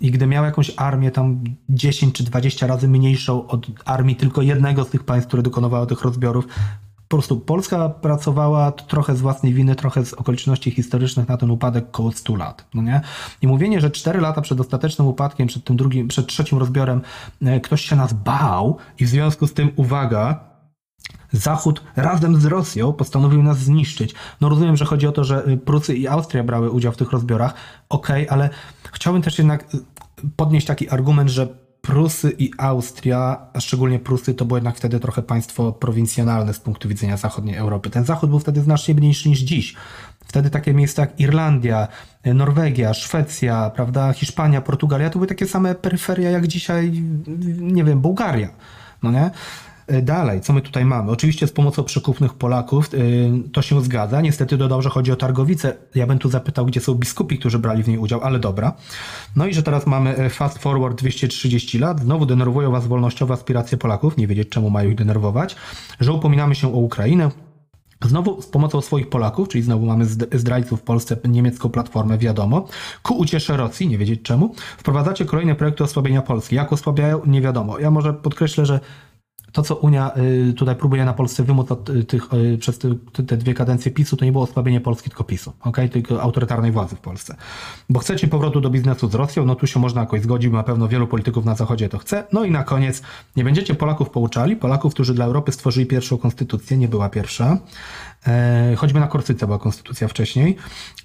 i 0.00 0.10
gdy 0.10 0.26
miał 0.26 0.44
jakąś 0.44 0.72
armię 0.76 1.10
tam 1.10 1.44
10 1.68 2.14
czy 2.14 2.24
20 2.24 2.66
razy 2.66 2.88
mniejszą 2.88 3.46
od 3.46 3.66
armii 3.84 4.16
tylko 4.16 4.42
jednego 4.42 4.84
z 4.84 4.88
tych 4.88 5.04
państw, 5.04 5.28
które 5.28 5.42
dokonywało 5.42 5.86
tych 5.86 6.02
rozbiorów, 6.02 6.46
po 7.12 7.16
prostu 7.16 7.40
Polska 7.40 7.88
pracowała 7.88 8.72
trochę 8.72 9.16
z 9.16 9.20
własnej 9.20 9.54
winy, 9.54 9.74
trochę 9.74 10.04
z 10.04 10.14
okoliczności 10.14 10.70
historycznych 10.70 11.28
na 11.28 11.36
ten 11.36 11.50
upadek 11.50 11.84
około 11.88 12.12
100 12.12 12.36
lat. 12.36 12.64
No 12.74 12.82
nie? 12.82 13.00
I 13.42 13.46
mówienie, 13.46 13.80
że 13.80 13.90
4 13.90 14.20
lata 14.20 14.40
przed 14.40 14.60
ostatecznym 14.60 15.08
upadkiem, 15.08 15.48
przed 15.48 15.64
tym 15.64 15.76
drugim, 15.76 16.08
przed 16.08 16.26
trzecim 16.26 16.58
rozbiorem, 16.58 17.00
e, 17.42 17.60
ktoś 17.60 17.82
się 17.82 17.96
nas 17.96 18.12
bał 18.12 18.76
i 18.98 19.04
w 19.04 19.08
związku 19.08 19.46
z 19.46 19.54
tym, 19.54 19.70
uwaga, 19.76 20.52
Zachód 21.32 21.82
razem 21.96 22.40
z 22.40 22.44
Rosją 22.44 22.92
postanowił 22.92 23.42
nas 23.42 23.58
zniszczyć. 23.58 24.14
No 24.40 24.48
rozumiem, 24.48 24.76
że 24.76 24.84
chodzi 24.84 25.06
o 25.06 25.12
to, 25.12 25.24
że 25.24 25.48
y, 25.48 25.56
Prusy 25.56 25.94
i 25.94 26.08
Austria 26.08 26.44
brały 26.44 26.70
udział 26.70 26.92
w 26.92 26.96
tych 26.96 27.10
rozbiorach. 27.10 27.54
Okej, 27.88 28.28
ale 28.28 28.50
chciałbym 28.92 29.22
też 29.22 29.38
jednak 29.38 29.74
y, 29.74 29.78
podnieść 30.36 30.66
taki 30.66 30.90
argument, 30.90 31.30
że 31.30 31.48
Prusy 31.82 32.34
i 32.38 32.50
Austria, 32.58 33.46
a 33.52 33.60
szczególnie 33.60 33.98
Prusy, 33.98 34.34
to 34.34 34.44
było 34.44 34.56
jednak 34.56 34.76
wtedy 34.76 35.00
trochę 35.00 35.22
państwo 35.22 35.72
prowincjonalne 35.72 36.54
z 36.54 36.60
punktu 36.60 36.88
widzenia 36.88 37.16
zachodniej 37.16 37.56
Europy. 37.56 37.90
Ten 37.90 38.04
Zachód 38.04 38.30
był 38.30 38.38
wtedy 38.38 38.60
znacznie 38.60 38.94
mniejszy 38.94 39.28
niż 39.28 39.38
dziś. 39.38 39.74
Wtedy 40.26 40.50
takie 40.50 40.74
miejsca 40.74 41.02
jak 41.02 41.20
Irlandia, 41.20 41.88
Norwegia, 42.24 42.94
Szwecja, 42.94 43.70
prawda, 43.70 44.12
Hiszpania, 44.12 44.60
Portugalia 44.60 45.10
to 45.10 45.18
były 45.18 45.26
takie 45.26 45.46
same 45.46 45.74
peryferia 45.74 46.30
jak 46.30 46.46
dzisiaj, 46.46 47.02
nie 47.58 47.84
wiem, 47.84 48.00
Bułgaria. 48.00 48.48
No 49.02 49.10
nie? 49.10 49.30
E, 49.86 50.02
Dalej, 50.02 50.40
co 50.40 50.52
my 50.52 50.60
tutaj 50.60 50.84
mamy? 50.84 51.10
Oczywiście 51.10 51.46
z 51.46 51.52
pomocą 51.52 51.84
przekupnych 51.84 52.34
Polaków 52.34 52.94
y, 52.94 53.30
to 53.52 53.62
się 53.62 53.82
zgadza. 53.84 54.20
Niestety 54.20 54.56
dodał, 54.56 54.82
że 54.82 54.90
chodzi 54.90 55.12
o 55.12 55.16
Targowicę. 55.16 55.76
Ja 55.94 56.06
bym 56.06 56.18
tu 56.18 56.28
zapytał, 56.28 56.66
gdzie 56.66 56.80
są 56.80 56.94
biskupi, 56.94 57.38
którzy 57.38 57.58
brali 57.58 57.82
w 57.82 57.88
niej 57.88 57.98
udział, 57.98 58.20
ale 58.22 58.38
dobra. 58.38 58.72
No 59.36 59.46
i 59.46 59.54
że 59.54 59.62
teraz 59.62 59.86
mamy 59.86 60.16
e, 60.16 60.30
fast 60.30 60.58
forward 60.58 60.98
230 60.98 61.78
lat. 61.78 62.00
Znowu 62.00 62.26
denerwują 62.26 62.70
was 62.70 62.86
wolnościowe 62.86 63.34
aspiracje 63.34 63.78
Polaków. 63.78 64.16
Nie 64.16 64.26
wiedzieć, 64.26 64.48
czemu 64.48 64.70
mają 64.70 64.90
ich 64.90 64.96
denerwować. 64.96 65.56
Że 66.00 66.12
upominamy 66.12 66.54
się 66.54 66.68
o 66.74 66.78
Ukrainę. 66.78 67.30
Znowu 68.04 68.42
z 68.42 68.46
pomocą 68.46 68.80
swoich 68.80 69.08
Polaków, 69.08 69.48
czyli 69.48 69.64
znowu 69.64 69.86
mamy 69.86 70.04
zd- 70.04 70.38
zdrajców 70.38 70.80
w 70.80 70.82
Polsce, 70.82 71.16
niemiecką 71.28 71.68
platformę, 71.68 72.18
wiadomo. 72.18 72.66
Ku 73.02 73.14
uciesze 73.14 73.56
Rosji, 73.56 73.88
nie 73.88 73.98
wiedzieć 73.98 74.22
czemu. 74.22 74.54
Wprowadzacie 74.78 75.24
kolejne 75.24 75.54
projekty 75.54 75.84
osłabienia 75.84 76.22
Polski. 76.22 76.56
Jak 76.56 76.72
osłabiają, 76.72 77.20
nie 77.26 77.40
wiadomo. 77.40 77.78
Ja 77.78 77.90
może 77.90 78.12
podkreślę, 78.14 78.66
że 78.66 78.80
to, 79.52 79.62
co 79.62 79.76
Unia 79.76 80.10
y, 80.50 80.52
tutaj 80.52 80.76
próbuje 80.76 81.04
na 81.04 81.12
Polsce 81.12 81.42
wymóc 81.42 81.68
y, 81.70 82.04
tych, 82.04 82.34
y, 82.34 82.58
przez 82.58 82.78
te, 83.26 83.36
dwie 83.36 83.54
kadencje 83.54 83.92
PiSu, 83.92 84.16
to 84.16 84.24
nie 84.24 84.32
było 84.32 84.44
osłabienie 84.44 84.80
Polski, 84.80 85.10
tylko 85.10 85.24
PiSu, 85.24 85.52
okay? 85.60 85.88
tylko 85.88 86.22
autorytarnej 86.22 86.72
władzy 86.72 86.96
w 86.96 87.00
Polsce. 87.00 87.36
Bo 87.90 88.00
chcecie 88.00 88.28
powrotu 88.28 88.60
do 88.60 88.70
biznesu 88.70 89.08
z 89.08 89.14
Rosją, 89.14 89.44
no 89.44 89.54
tu 89.54 89.66
się 89.66 89.80
można 89.80 90.00
jakoś 90.00 90.22
zgodzić, 90.22 90.52
na 90.52 90.62
pewno 90.62 90.88
wielu 90.88 91.06
polityków 91.06 91.44
na 91.44 91.54
Zachodzie 91.54 91.88
to 91.88 91.98
chce. 91.98 92.24
No 92.32 92.44
i 92.44 92.50
na 92.50 92.64
koniec, 92.64 93.02
nie 93.36 93.44
będziecie 93.44 93.74
Polaków 93.74 94.10
pouczali, 94.10 94.56
Polaków, 94.56 94.94
którzy 94.94 95.14
dla 95.14 95.24
Europy 95.24 95.52
stworzyli 95.52 95.86
pierwszą 95.86 96.18
konstytucję, 96.18 96.76
nie 96.78 96.88
była 96.88 97.08
pierwsza, 97.08 97.58
choćby 98.76 99.00
na 99.00 99.06
Korsyce 99.06 99.46
była 99.46 99.58
konstytucja 99.58 100.08
wcześniej. 100.08 100.56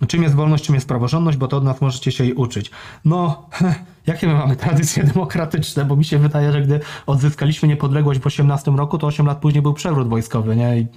Czym 0.07 0.23
jest 0.23 0.35
wolność, 0.35 0.63
czym 0.63 0.75
jest 0.75 0.87
praworządność, 0.87 1.37
bo 1.37 1.47
to 1.47 1.57
od 1.57 1.63
nas 1.63 1.81
możecie 1.81 2.11
się 2.11 2.23
jej 2.23 2.33
uczyć. 2.33 2.71
No, 3.05 3.49
jakie 4.07 4.27
my 4.27 4.33
mamy 4.33 4.55
tradycje 4.55 5.03
demokratyczne, 5.03 5.85
bo 5.85 5.95
mi 5.95 6.05
się 6.05 6.19
wydaje, 6.19 6.51
że 6.51 6.61
gdy 6.61 6.79
odzyskaliśmy 7.05 7.67
niepodległość 7.67 8.19
w 8.19 8.27
18 8.27 8.71
roku, 8.71 8.97
to 8.97 9.07
8 9.07 9.25
lat 9.25 9.37
później 9.37 9.61
był 9.61 9.73
przewrót 9.73 10.09
wojskowy, 10.09 10.55
nie? 10.55 10.79
I 10.79 10.87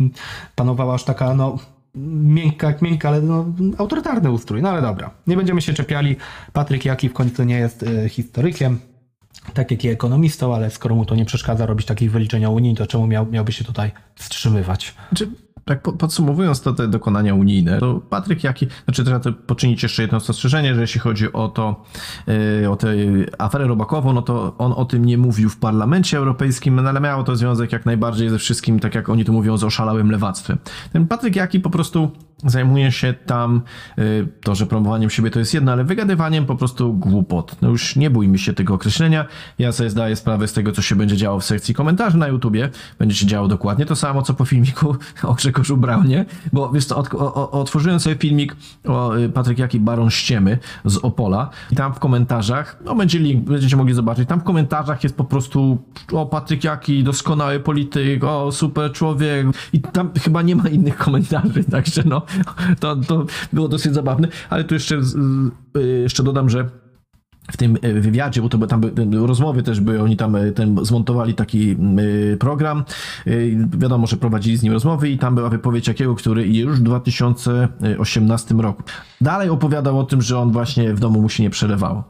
panowała 0.54 0.94
aż 0.94 1.04
taka, 1.04 1.34
no, 1.34 1.58
miękka 1.94 2.74
miękka, 2.82 3.08
ale 3.08 3.20
no, 3.20 3.44
autorytarny 3.78 4.30
ustrój. 4.30 4.62
No 4.62 4.68
ale 4.68 4.82
dobra, 4.82 5.10
nie 5.26 5.36
będziemy 5.36 5.62
się 5.62 5.74
czepiali. 5.74 6.16
Patryk 6.52 6.84
Jaki 6.84 7.08
w 7.08 7.12
końcu 7.12 7.44
nie 7.44 7.58
jest 7.58 7.82
e, 7.82 8.08
historykiem, 8.08 8.78
tak 9.54 9.70
jak 9.70 9.84
i 9.84 9.88
ekonomistą, 9.88 10.54
ale 10.54 10.70
skoro 10.70 10.94
mu 10.94 11.04
to 11.04 11.14
nie 11.14 11.24
przeszkadza 11.24 11.66
robić 11.66 11.86
takich 11.86 12.12
wyliczeń 12.12 12.44
o 12.44 12.50
Unii, 12.50 12.74
to 12.74 12.86
czemu 12.86 13.06
miał, 13.06 13.26
miałby 13.26 13.52
się 13.52 13.64
tutaj 13.64 13.90
wstrzymywać? 14.14 14.94
Znaczy, 15.08 15.30
tak 15.70 15.82
po- 15.82 15.92
podsumowując 15.92 16.60
to 16.60 16.72
te 16.72 16.88
dokonania 16.88 17.34
unijne, 17.34 17.78
to 17.78 18.00
Patryk 18.10 18.44
Jaki, 18.44 18.66
znaczy 18.84 19.04
trzeba 19.04 19.20
poczynić 19.46 19.82
jeszcze 19.82 20.02
jedno 20.02 20.20
zastrzeżenie, 20.20 20.74
że 20.74 20.80
jeśli 20.80 21.00
chodzi 21.00 21.32
o 21.32 21.48
to, 21.48 21.84
yy, 22.60 22.70
o 22.70 22.76
tę 22.76 22.88
aferę 23.38 23.66
robakową, 23.66 24.12
no 24.12 24.22
to 24.22 24.54
on 24.58 24.72
o 24.72 24.84
tym 24.84 25.04
nie 25.04 25.18
mówił 25.18 25.48
w 25.48 25.56
Parlamencie 25.56 26.18
Europejskim, 26.18 26.76
no 26.76 26.88
ale 26.88 27.00
miało 27.00 27.24
to 27.24 27.36
związek 27.36 27.72
jak 27.72 27.86
najbardziej 27.86 28.30
ze 28.30 28.38
wszystkim, 28.38 28.80
tak 28.80 28.94
jak 28.94 29.08
oni 29.08 29.24
to 29.24 29.32
mówią, 29.32 29.56
z 29.56 29.64
oszalałym 29.64 30.10
lewactwem. 30.10 30.58
Ten 30.92 31.06
Patryk 31.06 31.36
Jaki 31.36 31.60
po 31.60 31.70
prostu 31.70 32.10
zajmuje 32.44 32.92
się 32.92 33.14
tam, 33.26 33.62
y, 33.98 34.28
to, 34.42 34.54
że 34.54 34.66
promowaniem 34.66 35.10
siebie 35.10 35.30
to 35.30 35.38
jest 35.38 35.54
jedno, 35.54 35.72
ale 35.72 35.84
wygadywaniem 35.84 36.46
po 36.46 36.56
prostu 36.56 36.94
głupot. 36.94 37.56
No 37.62 37.68
już 37.68 37.96
nie 37.96 38.10
bójmy 38.10 38.38
się 38.38 38.52
tego 38.52 38.74
określenia. 38.74 39.26
Ja 39.58 39.72
sobie 39.72 39.90
zdaję 39.90 40.16
sprawę 40.16 40.48
z 40.48 40.52
tego, 40.52 40.72
co 40.72 40.82
się 40.82 40.96
będzie 40.96 41.16
działo 41.16 41.40
w 41.40 41.44
sekcji 41.44 41.74
komentarzy 41.74 42.18
na 42.18 42.28
YouTubie. 42.28 42.70
Będzie 42.98 43.16
się 43.16 43.26
działo 43.26 43.48
dokładnie 43.48 43.86
to 43.86 43.96
samo, 43.96 44.22
co 44.22 44.34
po 44.34 44.44
filmiku 44.44 44.96
o 45.22 45.34
Grzegorzu 45.34 45.76
Braunie, 45.76 46.24
bo 46.52 46.72
wiesz 46.72 46.84
co, 46.84 46.96
otworzyłem 47.50 48.00
sobie 48.00 48.16
filmik 48.16 48.56
o 48.88 49.16
y, 49.16 49.28
Patryk 49.28 49.58
Jaki 49.58 49.80
Baron 49.80 50.10
Ściemy 50.10 50.58
z 50.84 50.96
Opola 50.96 51.50
i 51.70 51.76
tam 51.76 51.94
w 51.94 51.98
komentarzach, 51.98 52.78
no 52.84 52.94
będzie 52.94 53.18
link, 53.18 53.44
będziecie 53.44 53.76
mogli 53.76 53.94
zobaczyć, 53.94 54.28
tam 54.28 54.40
w 54.40 54.44
komentarzach 54.44 55.02
jest 55.02 55.16
po 55.16 55.24
prostu 55.24 55.78
o 56.12 56.26
Patryk 56.26 56.64
Jaki, 56.64 57.04
doskonały 57.04 57.60
polityk, 57.60 58.24
o 58.24 58.52
super 58.52 58.92
człowiek 58.92 59.46
i 59.72 59.80
tam 59.80 60.10
chyba 60.22 60.42
nie 60.42 60.56
ma 60.56 60.68
innych 60.68 60.96
komentarzy, 60.96 61.64
także 61.70 62.02
no 62.06 62.22
to, 62.80 62.96
to 62.96 63.24
było 63.52 63.68
dosyć 63.68 63.94
zabawne, 63.94 64.28
ale 64.50 64.64
tu 64.64 64.74
jeszcze, 64.74 65.00
y, 65.76 66.00
jeszcze 66.02 66.22
dodam, 66.22 66.50
że 66.50 66.68
w 67.52 67.56
tym 67.56 67.78
y, 67.84 68.00
wywiadzie, 68.00 68.42
bo 68.42 68.48
to 68.48 68.66
tam 68.66 68.80
rozmowy 69.12 69.62
też 69.62 69.80
były, 69.80 70.02
oni 70.02 70.16
tam 70.16 70.36
y, 70.36 70.52
ten, 70.52 70.84
zmontowali 70.84 71.34
taki 71.34 71.76
program, 72.38 72.84
wiadomo, 73.78 74.06
że 74.06 74.16
prowadzili 74.16 74.56
z 74.56 74.62
nim 74.62 74.72
rozmowy 74.72 75.08
i 75.08 75.18
tam 75.18 75.34
była 75.34 75.48
wypowiedź 75.48 75.88
jakiego, 75.88 76.14
który 76.14 76.48
już 76.48 76.80
w 76.80 76.82
2018 76.82 78.54
roku. 78.54 78.82
Dalej 79.20 79.48
opowiadał 79.48 79.98
o 79.98 80.04
tym, 80.04 80.22
że 80.22 80.38
on 80.38 80.52
właśnie 80.52 80.94
w 80.94 81.00
domu 81.00 81.22
mu 81.22 81.28
się 81.28 81.42
nie 81.42 81.50
przelewało. 81.50 82.04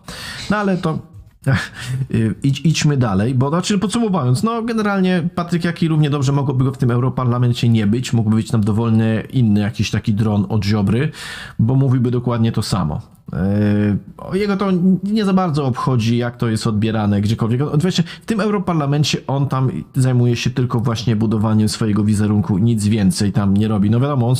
No 0.50 0.56
ale 0.56 0.76
to 0.76 1.09
Idź, 2.42 2.60
idźmy 2.60 2.96
dalej, 2.96 3.34
bo 3.34 3.48
znaczy 3.48 3.78
podsumowując, 3.78 4.42
no 4.42 4.62
generalnie 4.62 5.28
Patryk 5.34 5.64
Jaki 5.64 5.88
równie 5.88 6.10
dobrze 6.10 6.32
mogłoby 6.32 6.64
go 6.64 6.72
w 6.72 6.78
tym 6.78 6.90
Europarlamencie 6.90 7.68
nie 7.68 7.86
być, 7.86 8.12
mógłby 8.12 8.36
być 8.36 8.50
tam 8.50 8.60
dowolny 8.60 9.22
inny 9.32 9.60
jakiś 9.60 9.90
taki 9.90 10.14
dron 10.14 10.46
od 10.48 10.64
Ziobry, 10.64 11.10
bo 11.58 11.74
mówiłby 11.74 12.10
dokładnie 12.10 12.52
to 12.52 12.62
samo. 12.62 13.00
Yy, 14.32 14.38
Jego 14.38 14.56
to 14.56 14.70
nie 15.04 15.24
za 15.24 15.32
bardzo 15.32 15.66
obchodzi, 15.66 16.16
jak 16.16 16.36
to 16.36 16.48
jest 16.48 16.66
odbierane 16.66 17.20
gdziekolwiek. 17.20 17.60
Wiecie, 17.84 18.02
w 18.22 18.26
tym 18.26 18.40
Europarlamencie 18.40 19.18
on 19.26 19.48
tam 19.48 19.70
zajmuje 19.94 20.36
się 20.36 20.50
tylko 20.50 20.80
właśnie 20.80 21.16
budowaniem 21.16 21.68
swojego 21.68 22.04
wizerunku, 22.04 22.58
nic 22.58 22.86
więcej 22.86 23.32
tam 23.32 23.56
nie 23.56 23.68
robi. 23.68 23.90
No 23.90 24.00
wiadomo, 24.00 24.28
on, 24.28 24.34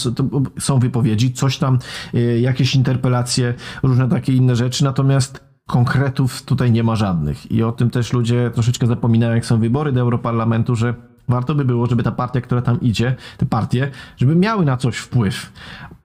są 0.59 0.79
wypowiedzi, 0.79 1.33
coś 1.33 1.59
tam, 1.59 1.79
yy, 2.13 2.41
jakieś 2.41 2.75
interpelacje, 2.75 3.55
różne 3.83 4.09
takie 4.09 4.33
inne 4.33 4.57
rzeczy, 4.57 4.85
natomiast 4.85 5.50
konkretów 5.71 6.43
tutaj 6.43 6.73
nie 6.73 6.83
ma 6.83 6.97
żadnych. 6.97 7.53
I 7.53 7.63
o 7.63 7.73
tym 7.73 7.91
też 7.91 8.13
ludzie 8.13 8.51
troszeczkę 8.55 8.87
zapominają, 8.87 9.35
jak 9.35 9.47
są 9.47 9.61
wybory 9.61 9.93
do 9.93 10.01
Europarlamentu, 10.01 10.77
że 10.77 10.95
warto 11.29 11.55
by 11.55 11.65
było, 11.65 11.87
żeby 11.87 12.03
ta 12.03 12.13
partia, 12.13 12.41
która 12.41 12.63
tam 12.63 12.81
idzie, 12.81 13.17
te 13.37 13.47
partie, 13.47 13.91
żeby 14.17 14.37
miały 14.37 14.65
na 14.65 14.77
coś 14.77 14.97
wpływ. 14.97 15.53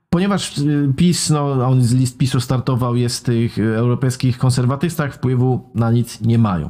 Ponieważ 0.09 0.57
y, 0.57 0.93
PiS, 0.95 1.29
no 1.29 1.67
on 1.67 1.83
z 1.83 1.93
list 1.93 2.17
PiSu 2.17 2.39
startował, 2.39 2.95
jest 2.95 3.19
w 3.19 3.23
tych 3.23 3.57
y, 3.57 3.75
europejskich 3.77 4.37
konserwatystach, 4.37 5.13
wpływu 5.13 5.69
na 5.75 5.91
nic 5.91 6.21
nie 6.21 6.37
mają. 6.37 6.69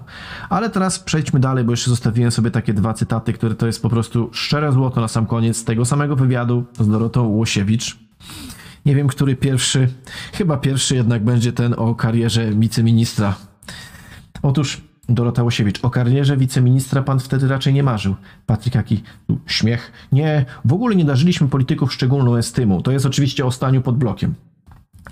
Ale 0.50 0.70
teraz 0.70 1.00
przejdźmy 1.00 1.40
dalej, 1.40 1.64
bo 1.64 1.72
jeszcze 1.72 1.90
zostawiłem 1.90 2.32
sobie 2.32 2.52
takie 2.52 2.74
dwa 2.74 2.94
cytaty, 2.94 3.34
które 3.34 3.56
to 3.56 3.68
jest 3.68 3.82
po 3.82 3.90
prostu 3.90 4.30
szczere 4.32 4.72
złoto 4.72 5.02
na 5.02 5.08
sam 5.08 5.26
koniec 5.26 5.64
tego 5.66 5.86
samego 5.86 6.16
wywiadu 6.16 6.64
z 6.80 6.88
Dorotą 6.88 7.28
Łosiewicz. 7.28 7.98
Nie 8.86 8.96
wiem, 8.96 9.08
który 9.08 9.36
pierwszy. 9.36 9.88
Chyba 10.34 10.58
pierwszy 10.58 10.96
jednak 10.96 11.24
będzie 11.24 11.54
ten 11.54 11.74
o 11.78 11.96
karierze 11.96 12.52
wiceministra. 12.52 13.36
Otóż 14.42 14.82
Dorota 15.10 15.44
Łosiewicz, 15.44 15.86
o 15.86 15.90
karierze 15.90 16.38
wiceministra 16.38 17.02
pan 17.02 17.20
wtedy 17.20 17.48
raczej 17.48 17.74
nie 17.74 17.84
marzył. 17.84 18.16
Patryk 18.46 18.76
jaki 18.76 19.04
śmiech. 19.46 19.92
Nie, 20.12 20.46
w 20.66 20.74
ogóle 20.74 20.96
nie 20.96 21.06
darzyliśmy 21.06 21.48
polityków 21.48 21.94
szczególną 21.94 22.36
estymą. 22.36 22.82
To 22.82 22.92
jest 22.92 23.06
oczywiście 23.06 23.46
o 23.46 23.52
staniu 23.52 23.82
pod 23.82 23.98
blokiem. 23.98 24.36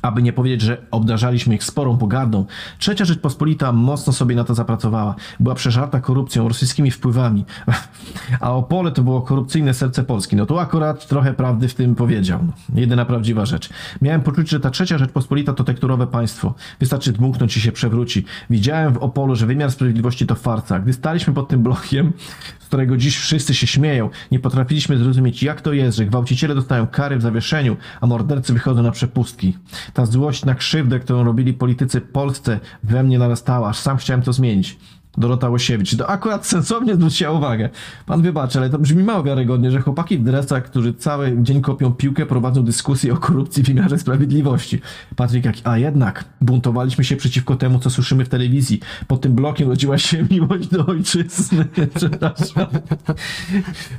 Aby 0.02 0.22
nie 0.22 0.34
powiedzieć, 0.34 0.62
że 0.62 0.86
obdarzaliśmy 0.92 1.56
ich 1.56 1.64
sporą 1.64 1.98
pogardą, 1.98 2.46
Trzecia 2.80 3.06
Rzeczpospolita 3.06 3.72
mocno 3.72 4.14
sobie 4.14 4.36
na 4.36 4.44
to 4.44 4.54
zapracowała. 4.54 5.16
Była 5.40 5.56
przeżarta 5.56 6.00
korupcją, 6.00 6.48
rosyjskimi 6.48 6.92
wpływami. 6.92 7.46
A 8.40 8.52
Opole 8.52 8.92
to 8.92 9.04
było 9.04 9.22
korupcyjne 9.22 9.74
serce 9.74 10.04
Polski. 10.04 10.36
No 10.36 10.46
tu 10.46 10.60
akurat 10.60 11.08
trochę 11.08 11.34
prawdy 11.34 11.68
w 11.68 11.74
tym 11.74 11.96
powiedział. 11.96 12.40
Jedyna 12.76 13.06
prawdziwa 13.06 13.46
rzecz. 13.46 13.70
Miałem 14.02 14.22
poczucie, 14.22 14.50
że 14.50 14.60
ta 14.60 14.70
Trzecia 14.70 14.98
Rzeczpospolita 14.98 15.54
to 15.54 15.64
tekturowe 15.64 16.08
państwo. 16.08 16.54
Wystarczy 16.80 17.12
dmuchnąć 17.12 17.58
i 17.58 17.62
się 17.62 17.72
przewróci. 17.72 18.26
Widziałem 18.50 18.94
w 18.94 18.98
Opolu, 18.98 19.36
że 19.36 19.46
wymiar 19.46 19.72
sprawiedliwości 19.72 20.28
to 20.28 20.36
farsa. 20.36 20.80
Gdy 20.80 20.94
staliśmy 20.94 21.34
pod 21.34 21.48
tym 21.48 21.64
blokiem, 21.64 22.14
z 22.60 22.66
którego 22.66 22.98
dziś 22.98 23.18
wszyscy 23.18 23.54
się 23.54 23.68
śmieją, 23.68 24.10
nie 24.32 24.40
potrafiliśmy 24.40 24.98
zrozumieć, 24.98 25.44
jak 25.44 25.62
to 25.62 25.74
jest, 25.74 25.98
że 25.98 26.06
gwałciciele 26.06 26.56
dostają 26.56 26.88
kary 26.88 27.18
w 27.18 27.22
zawieszeniu, 27.22 27.78
a 28.02 28.08
mordercy 28.08 28.54
wychodzą 28.54 28.84
na 28.84 28.92
przepustki. 28.92 29.58
Ta 29.94 30.06
złość 30.06 30.46
na 30.46 30.56
krzywdę, 30.56 31.00
którą 31.00 31.24
robili 31.24 31.54
politycy 31.54 32.02
Polsce, 32.02 32.60
we 32.84 33.04
mnie 33.04 33.20
narastała, 33.20 33.70
aż 33.70 33.80
sam 33.80 33.98
chciałem 33.98 34.22
to 34.22 34.34
zmienić. 34.34 34.78
Dorota 35.18 35.50
Łosiewicz. 35.50 35.98
To 35.98 36.10
akurat 36.10 36.46
sensownie 36.46 36.96
zwróciła 36.96 37.32
uwagę. 37.32 37.70
Pan 38.06 38.22
wybaczy, 38.22 38.60
ale 38.60 38.70
to 38.70 38.80
brzmi 38.80 39.04
mało 39.04 39.24
wiarygodnie, 39.24 39.72
że 39.72 39.82
chłopaki 39.82 40.18
w 40.18 40.24
dresach, 40.24 40.64
którzy 40.64 40.94
cały 40.94 41.38
dzień 41.42 41.62
kopią 41.62 41.92
piłkę, 41.92 42.26
prowadzą 42.26 42.64
dyskusję 42.64 43.14
o 43.14 43.18
korupcji 43.18 43.64
w 43.64 43.66
wymiarze 43.66 44.00
sprawiedliwości. 44.00 44.82
Patryk 45.16 45.46
jak, 45.46 45.56
a 45.64 45.78
jednak 45.78 46.26
buntowaliśmy 46.42 47.04
się 47.04 47.16
przeciwko 47.16 47.56
temu, 47.56 47.80
co 47.80 47.90
słyszymy 47.90 48.26
w 48.26 48.30
telewizji. 48.30 48.80
Pod 49.08 49.22
tym 49.22 49.34
blokiem 49.34 49.70
rodziła 49.70 49.98
się 49.98 50.26
miłość 50.32 50.68
do 50.68 50.86
ojczyzny. 50.86 51.66
Przepraszam. 51.96 52.68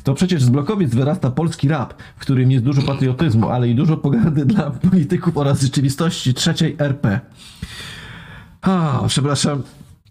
To 0.05 0.15
przecież 0.15 0.43
z 0.43 0.51
blokowiec 0.51 0.95
wyrasta 0.95 1.31
polski 1.31 1.69
rap, 1.69 1.95
w 2.17 2.21
którym 2.21 2.51
jest 2.51 2.65
dużo 2.65 2.83
patriotyzmu, 2.83 3.49
ale 3.49 3.69
i 3.69 3.75
dużo 3.75 3.97
pogardy 3.97 4.45
dla 4.47 4.71
polityków 4.71 5.37
oraz 5.37 5.63
rzeczywistości 5.63 6.35
trzeciej 6.35 6.77
RP. 6.79 7.21
A, 8.63 9.03
przepraszam, 9.09 9.63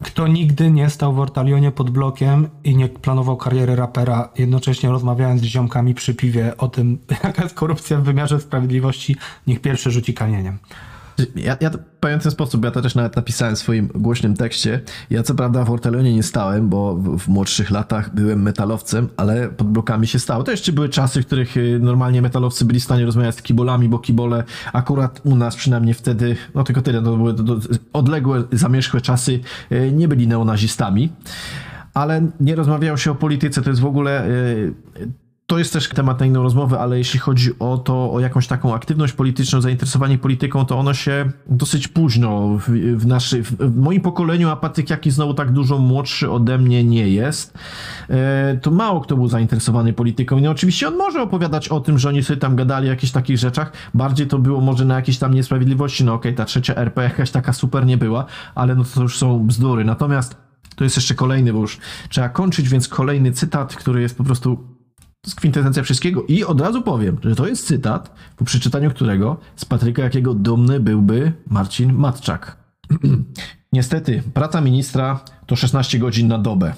Kto 0.03 0.27
nigdy 0.27 0.71
nie 0.71 0.89
stał 0.89 1.13
w 1.13 1.19
Ortalionie 1.19 1.71
pod 1.71 1.89
blokiem 1.89 2.49
i 2.63 2.75
nie 2.75 2.89
planował 2.89 3.37
kariery 3.37 3.75
rapera, 3.75 4.29
jednocześnie 4.37 4.89
rozmawiając 4.89 5.41
z 5.41 5.43
ziomkami 5.43 5.93
przy 5.93 6.15
piwie 6.15 6.57
o 6.57 6.67
tym, 6.67 6.97
jaka 7.23 7.43
jest 7.43 7.55
korupcja 7.55 7.97
w 7.97 8.03
wymiarze 8.03 8.39
sprawiedliwości, 8.39 9.15
niech 9.47 9.61
pierwszy 9.61 9.91
rzuci 9.91 10.13
kamieniem. 10.13 10.57
Ja, 11.35 11.57
ja 11.61 11.71
powiem 11.99 12.19
w 12.19 12.23
ten 12.23 12.31
sposób, 12.31 12.65
ja 12.65 12.71
to 12.71 12.81
też 12.81 12.95
nawet 12.95 13.15
napisałem 13.15 13.55
w 13.55 13.59
swoim 13.59 13.87
głośnym 13.87 14.35
tekście. 14.35 14.81
Ja 15.09 15.23
co 15.23 15.35
prawda 15.35 15.63
w 15.63 15.71
Ortelonie 15.71 16.13
nie 16.13 16.23
stałem, 16.23 16.69
bo 16.69 16.95
w, 16.95 17.19
w 17.19 17.27
młodszych 17.27 17.71
latach 17.71 18.15
byłem 18.15 18.41
metalowcem, 18.41 19.09
ale 19.17 19.49
pod 19.49 19.67
blokami 19.67 20.07
się 20.07 20.19
stało. 20.19 20.43
To 20.43 20.51
jeszcze 20.51 20.71
były 20.71 20.89
czasy, 20.89 21.21
w 21.21 21.25
których 21.25 21.57
y, 21.57 21.79
normalnie 21.81 22.21
metalowcy 22.21 22.65
byli 22.65 22.79
w 22.79 22.83
stanie 22.83 23.05
rozmawiać 23.05 23.35
z 23.35 23.41
kibolami, 23.41 23.89
bo 23.89 23.99
kibole 23.99 24.43
akurat 24.73 25.21
u 25.23 25.35
nas 25.35 25.55
przynajmniej 25.55 25.93
wtedy, 25.93 26.35
no 26.55 26.63
tylko 26.63 26.81
tyle, 26.81 27.01
to 27.01 27.17
były 27.17 27.35
odległe, 27.93 28.43
zamierzchłe 28.51 29.01
czasy, 29.01 29.39
y, 29.71 29.91
nie 29.91 30.07
byli 30.07 30.27
neonazistami. 30.27 31.11
Ale 31.93 32.27
nie 32.39 32.55
rozmawiało 32.55 32.97
się 32.97 33.11
o 33.11 33.15
polityce, 33.15 33.61
to 33.61 33.69
jest 33.69 33.81
w 33.81 33.85
ogóle 33.85 34.27
y, 34.27 34.73
to 35.47 35.57
jest 35.57 35.73
też 35.73 35.89
temat 35.89 36.19
na 36.19 36.25
inną 36.25 36.43
rozmowę, 36.43 36.79
ale 36.79 36.97
jeśli 36.97 37.19
chodzi 37.19 37.59
o 37.59 37.77
to, 37.77 38.13
o 38.13 38.19
jakąś 38.19 38.47
taką 38.47 38.75
aktywność 38.75 39.13
polityczną, 39.13 39.61
zainteresowanie 39.61 40.17
polityką, 40.17 40.65
to 40.65 40.79
ono 40.79 40.93
się 40.93 41.31
dosyć 41.47 41.87
późno 41.87 42.57
w, 42.57 42.69
w, 42.97 43.05
naszy, 43.05 43.43
w, 43.43 43.75
moim 43.75 44.01
pokoleniu, 44.01 44.49
a 44.49 44.55
Patryk 44.55 44.89
Jaki 44.89 45.11
znowu 45.11 45.33
tak 45.33 45.51
dużo 45.51 45.77
młodszy 45.77 46.31
ode 46.31 46.57
mnie 46.57 46.83
nie 46.83 47.09
jest, 47.09 47.57
e, 48.09 48.57
to 48.61 48.71
mało 48.71 49.01
kto 49.01 49.15
był 49.15 49.27
zainteresowany 49.27 49.93
polityką. 49.93 50.39
No 50.39 50.51
oczywiście 50.51 50.87
on 50.87 50.95
może 50.97 51.21
opowiadać 51.21 51.69
o 51.69 51.79
tym, 51.79 51.99
że 51.99 52.09
oni 52.09 52.23
sobie 52.23 52.39
tam 52.39 52.55
gadali 52.55 52.87
o 52.87 52.91
jakichś 52.91 53.11
takich 53.11 53.37
rzeczach, 53.37 53.71
bardziej 53.93 54.27
to 54.27 54.39
było 54.39 54.61
może 54.61 54.85
na 54.85 54.95
jakiejś 54.95 55.17
tam 55.17 55.33
niesprawiedliwości, 55.33 56.03
no 56.03 56.13
okej, 56.13 56.35
ta 56.35 56.45
trzecia 56.45 56.75
RP 56.75 57.03
jakaś 57.03 57.31
taka 57.31 57.53
super 57.53 57.85
nie 57.85 57.97
była, 57.97 58.25
ale 58.55 58.75
no 58.75 58.83
to 58.95 59.01
już 59.01 59.17
są 59.17 59.47
bzdury. 59.47 59.85
Natomiast 59.85 60.37
to 60.75 60.83
jest 60.83 60.95
jeszcze 60.95 61.15
kolejny, 61.15 61.53
bo 61.53 61.59
już 61.59 61.77
trzeba 62.09 62.29
kończyć, 62.29 62.69
więc 62.69 62.87
kolejny 62.87 63.31
cytat, 63.31 63.75
który 63.75 64.01
jest 64.01 64.17
po 64.17 64.23
prostu 64.23 64.72
to 65.23 65.27
jest 65.27 65.35
kwintesencja 65.35 65.83
wszystkiego. 65.83 66.23
I 66.27 66.43
od 66.43 66.61
razu 66.61 66.81
powiem, 66.81 67.17
że 67.23 67.35
to 67.35 67.47
jest 67.47 67.67
cytat, 67.67 68.15
po 68.37 68.45
przeczytaniu 68.45 68.89
którego 68.89 69.37
z 69.55 69.65
Patryka 69.65 70.03
jakiego 70.03 70.33
dumny 70.33 70.79
byłby 70.79 71.33
Marcin 71.47 71.93
Matczak. 71.93 72.57
Niestety, 73.73 74.23
praca 74.33 74.61
ministra 74.61 75.19
to 75.45 75.55
16 75.55 75.99
godzin 75.99 76.27
na 76.27 76.39
dobę. 76.39 76.73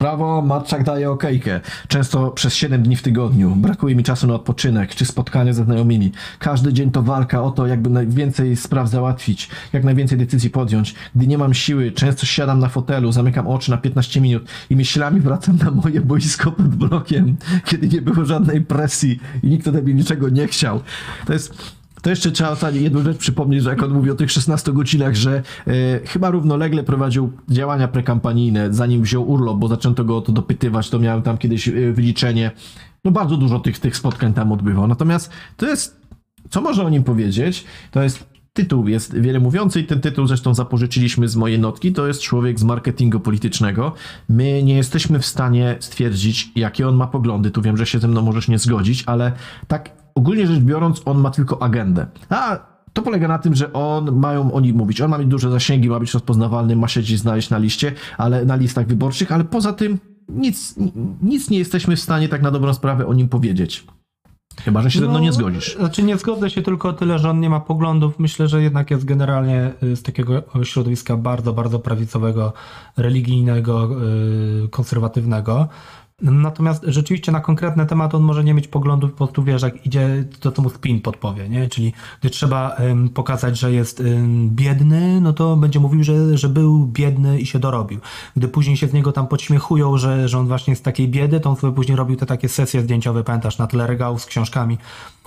Prawo 0.00 0.42
Matczak 0.42 0.84
daje 0.84 1.10
okejkę, 1.10 1.60
często 1.88 2.30
przez 2.30 2.54
7 2.54 2.82
dni 2.82 2.96
w 2.96 3.02
tygodniu. 3.02 3.56
Brakuje 3.56 3.96
mi 3.96 4.02
czasu 4.02 4.26
na 4.26 4.34
odpoczynek 4.34 4.94
czy 4.94 5.06
spotkania 5.06 5.52
ze 5.52 5.64
znajomymi. 5.64 6.12
Każdy 6.38 6.72
dzień 6.72 6.90
to 6.90 7.02
walka 7.02 7.42
o 7.42 7.50
to, 7.50 7.66
jakby 7.66 7.90
najwięcej 7.90 8.56
spraw 8.56 8.88
załatwić, 8.88 9.48
jak 9.72 9.84
najwięcej 9.84 10.18
decyzji 10.18 10.50
podjąć. 10.50 10.94
Gdy 11.14 11.26
nie 11.26 11.38
mam 11.38 11.54
siły, 11.54 11.92
często 11.92 12.26
siadam 12.26 12.58
na 12.58 12.68
fotelu, 12.68 13.12
zamykam 13.12 13.46
oczy 13.46 13.70
na 13.70 13.76
15 13.76 14.20
minut 14.20 14.48
i 14.70 14.76
myślami 14.76 15.20
wracam 15.20 15.56
na 15.56 15.70
moje 15.70 16.00
boisko 16.00 16.52
pod 16.52 16.68
blokiem, 16.68 17.36
kiedy 17.64 17.88
nie 17.88 18.02
było 18.02 18.24
żadnej 18.24 18.60
presji 18.60 19.20
i 19.42 19.48
nikt 19.48 19.68
ode 19.68 19.82
mnie 19.82 19.94
niczego 19.94 20.28
nie 20.28 20.46
chciał. 20.46 20.80
To 21.26 21.32
jest 21.32 21.79
to 22.02 22.10
jeszcze 22.10 22.30
trzeba 22.30 22.70
jedną 22.70 23.02
rzecz 23.02 23.16
przypomnieć, 23.16 23.62
że 23.62 23.70
jak 23.70 23.82
on 23.82 23.90
mówi 23.90 24.10
o 24.10 24.14
tych 24.14 24.30
16 24.30 24.72
godzinach, 24.72 25.14
że 25.14 25.42
e, 25.66 25.72
chyba 26.06 26.30
równolegle 26.30 26.82
prowadził 26.82 27.32
działania 27.48 27.88
prekampanijne, 27.88 28.74
zanim 28.74 29.02
wziął 29.02 29.30
urlop, 29.30 29.58
bo 29.58 29.68
zaczęto 29.68 30.04
go 30.04 30.16
o 30.16 30.20
to 30.20 30.32
dopytywać, 30.32 30.90
to 30.90 30.98
miałem 30.98 31.22
tam 31.22 31.38
kiedyś 31.38 31.68
e, 31.68 31.92
wyliczenie. 31.92 32.50
No 33.04 33.10
bardzo 33.10 33.36
dużo 33.36 33.60
tych, 33.60 33.78
tych 33.78 33.96
spotkań 33.96 34.34
tam 34.34 34.52
odbywał. 34.52 34.86
Natomiast 34.86 35.30
to 35.56 35.66
jest 35.66 36.00
co 36.50 36.60
można 36.60 36.84
o 36.84 36.90
nim 36.90 37.04
powiedzieć, 37.04 37.64
to 37.90 38.02
jest 38.02 38.30
tytuł 38.52 38.88
jest 38.88 39.20
wiele 39.20 39.40
mówiący 39.40 39.80
i 39.80 39.84
ten 39.84 40.00
tytuł 40.00 40.26
zresztą 40.26 40.54
zapożyczyliśmy 40.54 41.28
z 41.28 41.36
mojej 41.36 41.58
notki, 41.58 41.92
to 41.92 42.06
jest 42.06 42.20
człowiek 42.22 42.60
z 42.60 42.62
marketingu 42.62 43.20
politycznego. 43.20 43.92
My 44.28 44.62
nie 44.62 44.76
jesteśmy 44.76 45.18
w 45.18 45.26
stanie 45.26 45.76
stwierdzić, 45.80 46.52
jakie 46.56 46.88
on 46.88 46.96
ma 46.96 47.06
poglądy, 47.06 47.50
tu 47.50 47.62
wiem, 47.62 47.76
że 47.76 47.86
się 47.86 47.98
ze 47.98 48.08
mną 48.08 48.22
możesz 48.22 48.48
nie 48.48 48.58
zgodzić, 48.58 49.04
ale 49.06 49.32
tak 49.68 49.99
ogólnie 50.14 50.46
rzecz 50.46 50.60
biorąc, 50.60 51.02
on 51.04 51.18
ma 51.18 51.30
tylko 51.30 51.62
agendę. 51.62 52.06
A 52.28 52.70
to 52.92 53.02
polega 53.02 53.28
na 53.28 53.38
tym, 53.38 53.54
że 53.54 53.72
on 53.72 54.18
mają 54.18 54.52
o 54.52 54.60
nim 54.60 54.76
mówić. 54.76 55.00
On 55.00 55.10
ma 55.10 55.18
mieć 55.18 55.28
duże 55.28 55.50
zasięgi, 55.50 55.88
ma 55.88 56.00
być 56.00 56.14
rozpoznawalny, 56.14 56.76
ma 56.76 56.88
się 56.88 57.00
gdzieś 57.00 57.18
znaleźć 57.18 57.50
na 57.50 57.58
liście, 57.58 57.92
ale 58.18 58.44
na 58.44 58.56
listach 58.56 58.86
wyborczych, 58.86 59.32
ale 59.32 59.44
poza 59.44 59.72
tym 59.72 59.98
nic, 60.28 60.74
nic 61.22 61.50
nie 61.50 61.58
jesteśmy 61.58 61.96
w 61.96 62.00
stanie 62.00 62.28
tak 62.28 62.42
na 62.42 62.50
dobrą 62.50 62.74
sprawę 62.74 63.06
o 63.06 63.14
nim 63.14 63.28
powiedzieć. 63.28 63.86
Chyba, 64.64 64.82
że 64.82 64.90
się 64.90 65.00
ze 65.00 65.08
mną 65.08 65.18
nie 65.18 65.32
zgodzisz. 65.32 65.76
Znaczy 65.76 66.02
nie 66.02 66.18
zgodzę 66.18 66.50
się 66.50 66.62
tylko 66.62 66.88
o 66.88 66.92
tyle, 66.92 67.18
że 67.18 67.30
on 67.30 67.40
nie 67.40 67.50
ma 67.50 67.60
poglądów. 67.60 68.18
Myślę, 68.18 68.48
że 68.48 68.62
jednak 68.62 68.90
jest 68.90 69.04
generalnie 69.04 69.72
y, 69.82 69.96
z 69.96 70.02
takiego 70.02 70.42
środowiska 70.62 71.16
bardzo, 71.16 71.52
bardzo 71.52 71.78
prawicowego, 71.78 72.52
religijnego, 72.96 73.88
y, 74.64 74.68
konserwatywnego. 74.68 75.68
Natomiast 76.22 76.84
rzeczywiście 76.86 77.32
na 77.32 77.40
konkretne 77.40 77.86
tematy 77.86 78.16
on 78.16 78.22
może 78.22 78.44
nie 78.44 78.54
mieć 78.54 78.68
poglądów, 78.68 79.10
po 79.10 79.16
prostu 79.16 79.42
wiesz, 79.42 79.62
jak 79.62 79.86
idzie, 79.86 80.24
to 80.40 80.52
co 80.52 80.62
mu 80.62 80.70
spin 80.70 81.00
podpowie, 81.00 81.48
nie? 81.48 81.68
Czyli 81.68 81.92
gdy 82.20 82.30
trzeba 82.30 82.76
pokazać, 83.14 83.58
że 83.58 83.72
jest 83.72 84.02
biedny, 84.46 85.20
no 85.20 85.32
to 85.32 85.56
będzie 85.56 85.80
mówił, 85.80 86.04
że, 86.04 86.38
że 86.38 86.48
był 86.48 86.86
biedny 86.86 87.40
i 87.40 87.46
się 87.46 87.58
dorobił. 87.58 88.00
Gdy 88.36 88.48
później 88.48 88.76
się 88.76 88.88
z 88.88 88.92
niego 88.92 89.12
tam 89.12 89.26
podśmiechują, 89.26 89.98
że, 89.98 90.28
że 90.28 90.38
on 90.38 90.46
właśnie 90.46 90.76
z 90.76 90.82
takiej 90.82 91.08
biedy, 91.08 91.40
to 91.40 91.50
on 91.50 91.56
sobie 91.56 91.72
później 91.72 91.96
robił 91.96 92.16
te 92.16 92.26
takie 92.26 92.48
sesje 92.48 92.82
zdjęciowe, 92.82 93.24
pamiętasz, 93.24 93.58
na 93.58 93.66
tle 93.66 93.86
regałów 93.86 94.22
z 94.22 94.26
książkami. 94.26 94.78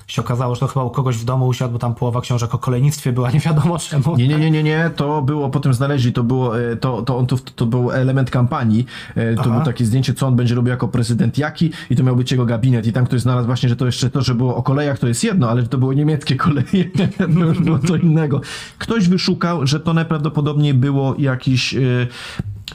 Się 0.08 0.22
okazało, 0.22 0.56
że 0.56 0.60
to 0.60 0.68
chyba 0.68 0.86
u 0.86 0.90
kogoś 0.90 1.18
w 1.18 1.26
domu 1.26 1.48
usiadł, 1.48 1.74
bo 1.74 1.80
tam 1.80 1.96
połowa 1.96 2.22
książek 2.22 2.56
o 2.56 2.58
kolejnictwie 2.58 3.14
była, 3.14 3.32
nie 3.32 3.40
wiadomo 3.40 3.80
czemu. 3.80 4.16
Nie, 4.18 4.28
nie, 4.28 4.38
nie, 4.38 4.52
nie, 4.52 4.64
nie, 4.64 4.92
to 4.96 5.22
było, 5.22 5.50
potem 5.50 5.74
znaleźli, 5.74 6.14
to 6.14 6.24
było, 6.24 6.60
e, 6.60 6.76
to, 6.76 7.02
to, 7.02 7.18
on, 7.18 7.28
to, 7.28 7.38
to 7.38 7.66
był 7.66 7.92
element 7.92 8.32
kampanii, 8.32 8.86
E, 9.16 9.36
to 9.36 9.42
Aha. 9.42 9.50
było 9.50 9.66
takie 9.66 9.86
zdjęcie, 9.86 10.14
co 10.14 10.28
on 10.28 10.36
będzie 10.36 10.56
robił 10.56 10.72
jako 10.72 10.88
prezydent 10.88 11.38
jaki 11.38 11.72
i 11.90 11.96
to 11.96 12.04
miał 12.04 12.16
być 12.16 12.32
jego 12.32 12.46
gabinet 12.46 12.88
i 12.88 12.94
tam 12.94 13.06
ktoś 13.06 13.22
znalazł 13.22 13.46
właśnie, 13.46 13.70
że 13.70 13.76
to 13.76 13.86
jeszcze 13.86 14.10
to, 14.10 14.22
że 14.22 14.36
było 14.36 14.56
o 14.56 14.64
kolejach, 14.64 15.00
to 15.00 15.08
jest 15.08 15.24
jedno, 15.24 15.50
ale 15.50 15.64
to 15.64 15.78
były 15.78 15.96
niemieckie 15.96 16.36
koleje, 16.36 16.86
to 17.18 17.40
już 17.40 17.60
było 17.60 17.80
co 17.80 17.96
innego. 17.96 18.42
Ktoś 18.78 19.08
wyszukał, 19.08 19.68
że 19.68 19.80
to 19.80 19.94
najprawdopodobniej 19.94 20.74
było 20.74 21.16
jakiś... 21.18 21.76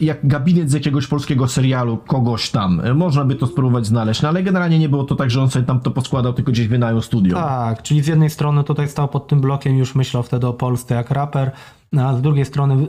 jak 0.00 0.26
gabinet 0.26 0.70
z 0.70 0.72
jakiegoś 0.72 1.06
polskiego 1.06 1.48
serialu, 1.48 1.96
kogoś 1.96 2.50
tam. 2.50 2.80
E, 2.80 2.94
Można 2.94 3.24
by 3.24 3.34
to 3.34 3.46
spróbować 3.46 3.86
znaleźć, 3.86 4.22
no 4.22 4.28
ale 4.28 4.42
generalnie 4.42 4.78
nie 4.78 4.88
było 4.88 5.04
to 5.04 5.14
tak, 5.14 5.30
że 5.30 5.42
on 5.42 5.50
sobie 5.50 5.66
tam 5.66 5.80
to 5.80 5.90
poskładał, 5.90 6.32
tylko 6.32 6.52
gdzieś 6.52 6.68
wynajął 6.68 7.02
studio. 7.02 7.36
Tak, 7.36 7.82
czyli 7.82 8.02
z 8.02 8.06
jednej 8.06 8.30
strony 8.30 8.64
tutaj 8.64 8.88
stał 8.88 9.08
pod 9.08 9.28
tym 9.28 9.40
blokiem, 9.40 9.78
już 9.78 9.94
myślał 9.94 10.22
wtedy 10.22 10.46
o 10.46 10.52
Polsce 10.52 10.94
jak 10.94 11.10
raper, 11.10 11.50
a 11.98 12.14
z 12.14 12.22
drugiej 12.22 12.44
strony 12.44 12.86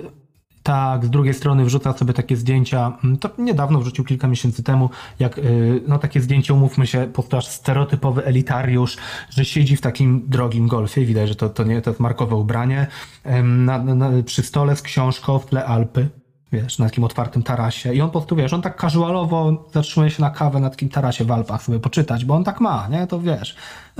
tak, 0.63 1.05
z 1.05 1.09
drugiej 1.09 1.33
strony 1.33 1.65
wrzuca 1.65 1.93
sobie 1.93 2.13
takie 2.13 2.35
zdjęcia, 2.35 2.97
mm, 3.03 3.17
to 3.17 3.29
niedawno 3.37 3.79
wrzucił 3.79 4.05
kilka 4.05 4.27
miesięcy 4.27 4.63
temu, 4.63 4.89
jak 5.19 5.37
yy, 5.37 5.83
no 5.87 5.99
takie 5.99 6.21
zdjęcie, 6.21 6.53
umówmy 6.53 6.87
się, 6.87 6.99
po 6.99 7.13
prostu 7.13 7.37
aż 7.37 7.47
stereotypowy 7.47 8.25
elitariusz, 8.25 8.97
że 9.29 9.45
siedzi 9.45 9.75
w 9.77 9.81
takim 9.81 10.23
drogim 10.27 10.67
golfie, 10.67 11.05
widać, 11.05 11.29
że 11.29 11.35
to, 11.35 11.49
to 11.49 11.63
nie 11.63 11.81
to 11.81 11.89
jest 11.89 11.99
markowe 11.99 12.35
ubranie, 12.35 12.87
na, 13.43 13.83
na, 13.83 14.09
przy 14.25 14.43
stole 14.43 14.75
z 14.75 14.81
książką 14.81 15.39
w 15.39 15.45
tle 15.45 15.65
Alpy, 15.65 16.09
wiesz, 16.51 16.79
na 16.79 16.85
takim 16.85 17.03
otwartym 17.03 17.43
tarasie 17.43 17.93
i 17.93 18.01
on 18.01 18.09
po 18.09 18.19
prostu, 18.19 18.35
wiesz, 18.35 18.53
on 18.53 18.61
tak 18.61 18.81
casualowo 18.81 19.67
zatrzymuje 19.73 20.11
się 20.11 20.21
na 20.21 20.29
kawę 20.29 20.59
na 20.59 20.69
takim 20.69 20.89
tarasie 20.89 21.25
w 21.25 21.31
Alpach 21.31 21.63
sobie 21.63 21.79
poczytać, 21.79 22.25
bo 22.25 22.35
on 22.35 22.43
tak 22.43 22.61
ma, 22.61 22.87
nie, 22.87 23.07
to 23.07 23.19
wiesz. 23.19 23.55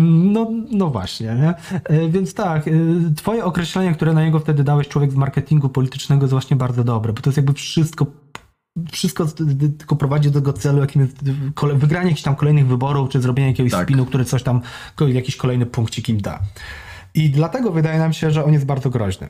No, 0.00 0.50
no 0.70 0.90
właśnie, 0.90 1.26
nie? 1.26 1.54
E, 1.84 2.08
Więc 2.08 2.34
tak, 2.34 2.68
e, 2.68 2.70
twoje 3.16 3.44
określenie, 3.44 3.94
które 3.94 4.12
na 4.12 4.24
niego 4.24 4.40
wtedy 4.40 4.64
dałeś, 4.64 4.88
człowiek 4.88 5.12
z 5.12 5.14
marketingu 5.14 5.68
politycznego, 5.68 6.22
jest 6.22 6.32
właśnie 6.32 6.56
bardzo 6.56 6.84
dobre, 6.84 7.12
bo 7.12 7.22
to 7.22 7.30
jest 7.30 7.36
jakby 7.36 7.52
wszystko, 7.52 8.06
wszystko 8.92 9.26
tylko 9.78 9.96
prowadzi 9.96 10.30
do 10.30 10.40
tego 10.40 10.52
celu, 10.52 10.80
jakim 10.80 11.02
jest 11.02 11.16
wygranie 11.74 12.06
jakichś 12.08 12.22
tam 12.22 12.36
kolejnych 12.36 12.66
wyborów, 12.66 13.08
czy 13.08 13.20
zrobienie 13.20 13.48
jakiegoś 13.48 13.72
Tak. 13.72 13.86
spinu, 13.86 14.06
który 14.06 14.24
coś 14.24 14.42
tam, 14.42 14.60
jakiś 15.08 15.36
kolejny 15.36 15.66
punkcik 15.66 16.08
im 16.08 16.20
da. 16.20 16.40
I 17.14 17.30
dlatego 17.30 17.72
wydaje 17.72 17.98
nam 17.98 18.12
się, 18.12 18.30
że 18.30 18.44
on 18.44 18.52
jest 18.52 18.66
bardzo 18.66 18.90
groźny. 18.90 19.28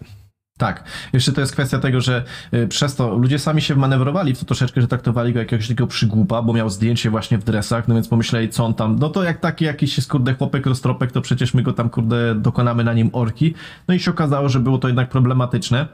Tak. 0.59 0.85
Jeszcze 1.13 1.33
to 1.33 1.41
jest 1.41 1.53
kwestia 1.53 1.79
tego, 1.79 2.01
że 2.01 2.25
y, 2.55 2.69
przez 2.69 2.97
to 2.97 3.19
ludzie 3.19 3.39
sami 3.39 3.63
się 3.63 3.77
manewrowali 3.77 4.35
w 4.35 4.39
to 4.39 4.45
troszeczkę, 4.45 4.81
że 4.81 4.89
traktowali 4.89 5.33
go 5.33 5.39
jak 5.39 5.47
jakiegoś 5.47 5.69
takiego 5.69 5.87
przygłupa, 5.87 6.43
bo 6.43 6.53
miał 6.53 6.71
zdjęcie 6.71 7.11
właśnie 7.11 7.39
w 7.39 7.45
dresach, 7.45 7.89
no 7.89 7.95
więc 7.95 8.09
pomyśleli, 8.09 8.49
co 8.49 8.65
on 8.65 8.75
tam, 8.75 8.99
no 8.99 9.09
to 9.09 9.25
jak 9.25 9.41
taki 9.41 9.65
jakiś 9.65 10.07
kurde, 10.07 10.35
chłopek 10.35 10.67
roztropek, 10.67 11.13
to 11.13 11.21
przecież 11.21 11.55
my 11.55 11.63
go 11.63 11.73
tam, 11.73 11.91
kurde, 11.91 12.35
dokonamy 12.35 12.85
na 12.85 12.93
nim 12.93 13.11
orki. 13.13 13.55
No 13.89 13.95
i 13.95 14.01
się 14.01 14.11
okazało, 14.11 14.49
że 14.49 14.61
było 14.61 14.79
to 14.79 14.89
jednak 14.89 15.09
problematyczne. 15.09 15.89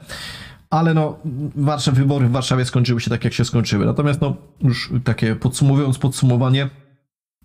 Ale 0.69 0.93
no, 0.93 1.19
Warszaw, 1.55 1.95
wybory 1.95 2.27
w 2.27 2.31
Warszawie 2.31 2.65
skończyły 2.65 3.01
się 3.01 3.09
tak, 3.09 3.23
jak 3.23 3.33
się 3.33 3.45
skończyły. 3.45 3.85
Natomiast 3.85 4.21
no, 4.21 4.35
już 4.61 4.93
takie 5.03 5.35
podsumowując 5.35 5.97
podsumowanie, 5.97 6.69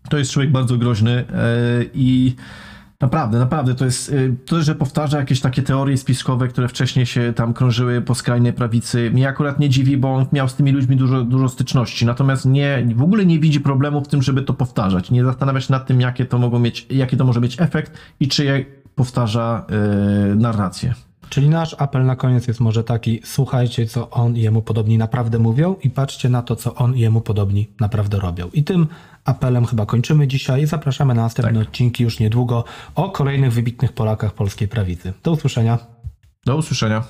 to 0.09 0.19
jest 0.19 0.31
człowiek 0.31 0.53
bardzo 0.53 0.77
groźny 0.77 1.11
yy, 1.79 1.91
i 1.95 2.37
naprawdę, 3.05 3.39
naprawdę 3.39 3.75
to 3.75 3.85
jest 3.85 4.13
yy, 4.13 4.37
to, 4.47 4.63
że 4.63 4.75
powtarza 4.75 5.19
jakieś 5.19 5.41
takie 5.41 5.63
teorie 5.63 5.99
spiskowe, 5.99 6.49
które 6.49 6.69
wcześniej 6.69 7.07
się 7.07 7.33
tam 7.33 7.55
krążyły 7.55 8.03
po 8.03 8.15
skrajnej 8.15 8.53
prawicy. 8.53 9.11
Mnie 9.11 9.29
akurat 9.29 9.59
nie 9.59 9.69
dziwi, 9.69 9.97
bo 9.97 10.15
on 10.15 10.27
miał 10.33 10.49
z 10.49 10.55
tymi 10.55 10.73
ludźmi 10.73 10.97
dużo, 10.97 11.23
dużo 11.23 11.49
styczności. 11.49 12.07
Natomiast 12.07 12.47
nie, 12.47 12.87
w 12.97 13.03
ogóle 13.03 13.27
nie 13.27 13.39
widzi 13.39 13.61
problemu 13.61 14.05
w 14.05 14.09
tym, 14.09 14.23
żeby 14.23 14.43
to 14.43 14.55
powtarzać. 14.55 15.11
Nie 15.11 15.25
zastanawia 15.25 15.61
się 15.61 15.73
nad 15.73 15.87
tym, 15.87 16.01
jakie 16.01 16.25
to 16.25 16.39
mogą 16.39 16.59
mieć, 16.59 16.87
jaki 16.91 17.17
to 17.17 17.25
może 17.25 17.41
mieć 17.41 17.61
efekt 17.61 17.93
i 18.21 18.29
czy 18.29 18.45
je 18.45 18.65
powtarza 18.95 19.67
yy, 20.29 20.37
narrację. 20.37 20.95
Czyli 21.35 21.49
nasz 21.49 21.77
apel 21.79 22.05
na 22.05 22.17
koniec 22.17 22.47
jest 22.49 22.61
może 22.61 22.85
taki: 22.85 23.21
słuchajcie, 23.25 23.87
co 23.87 24.11
on 24.11 24.37
i 24.37 24.41
jemu 24.41 24.63
podobni 24.63 24.99
naprawdę 24.99 25.39
mówią, 25.39 25.77
i 25.83 25.91
patrzcie 25.91 26.29
na 26.29 26.43
to, 26.43 26.57
co 26.57 26.75
on 26.75 26.97
i 26.97 27.01
jemu 27.01 27.21
podobni 27.21 27.69
naprawdę 27.81 28.19
robią. 28.19 28.49
I 28.53 28.65
tym 28.65 28.87
apelem 29.25 29.67
chyba 29.67 29.87
kończymy 29.87 30.29
dzisiaj 30.29 30.63
i 30.63 30.67
zapraszamy 30.67 31.15
na 31.15 31.23
następne 31.23 31.61
odcinki 31.61 32.05
już 32.05 32.21
niedługo 32.21 32.65
o 32.95 33.11
kolejnych 33.11 33.53
wybitnych 33.53 33.93
Polakach 33.93 34.33
polskiej 34.33 34.69
prawicy. 34.69 35.13
Do 35.23 35.33
usłyszenia. 35.33 35.79
Do 36.47 36.57
usłyszenia. 36.57 37.05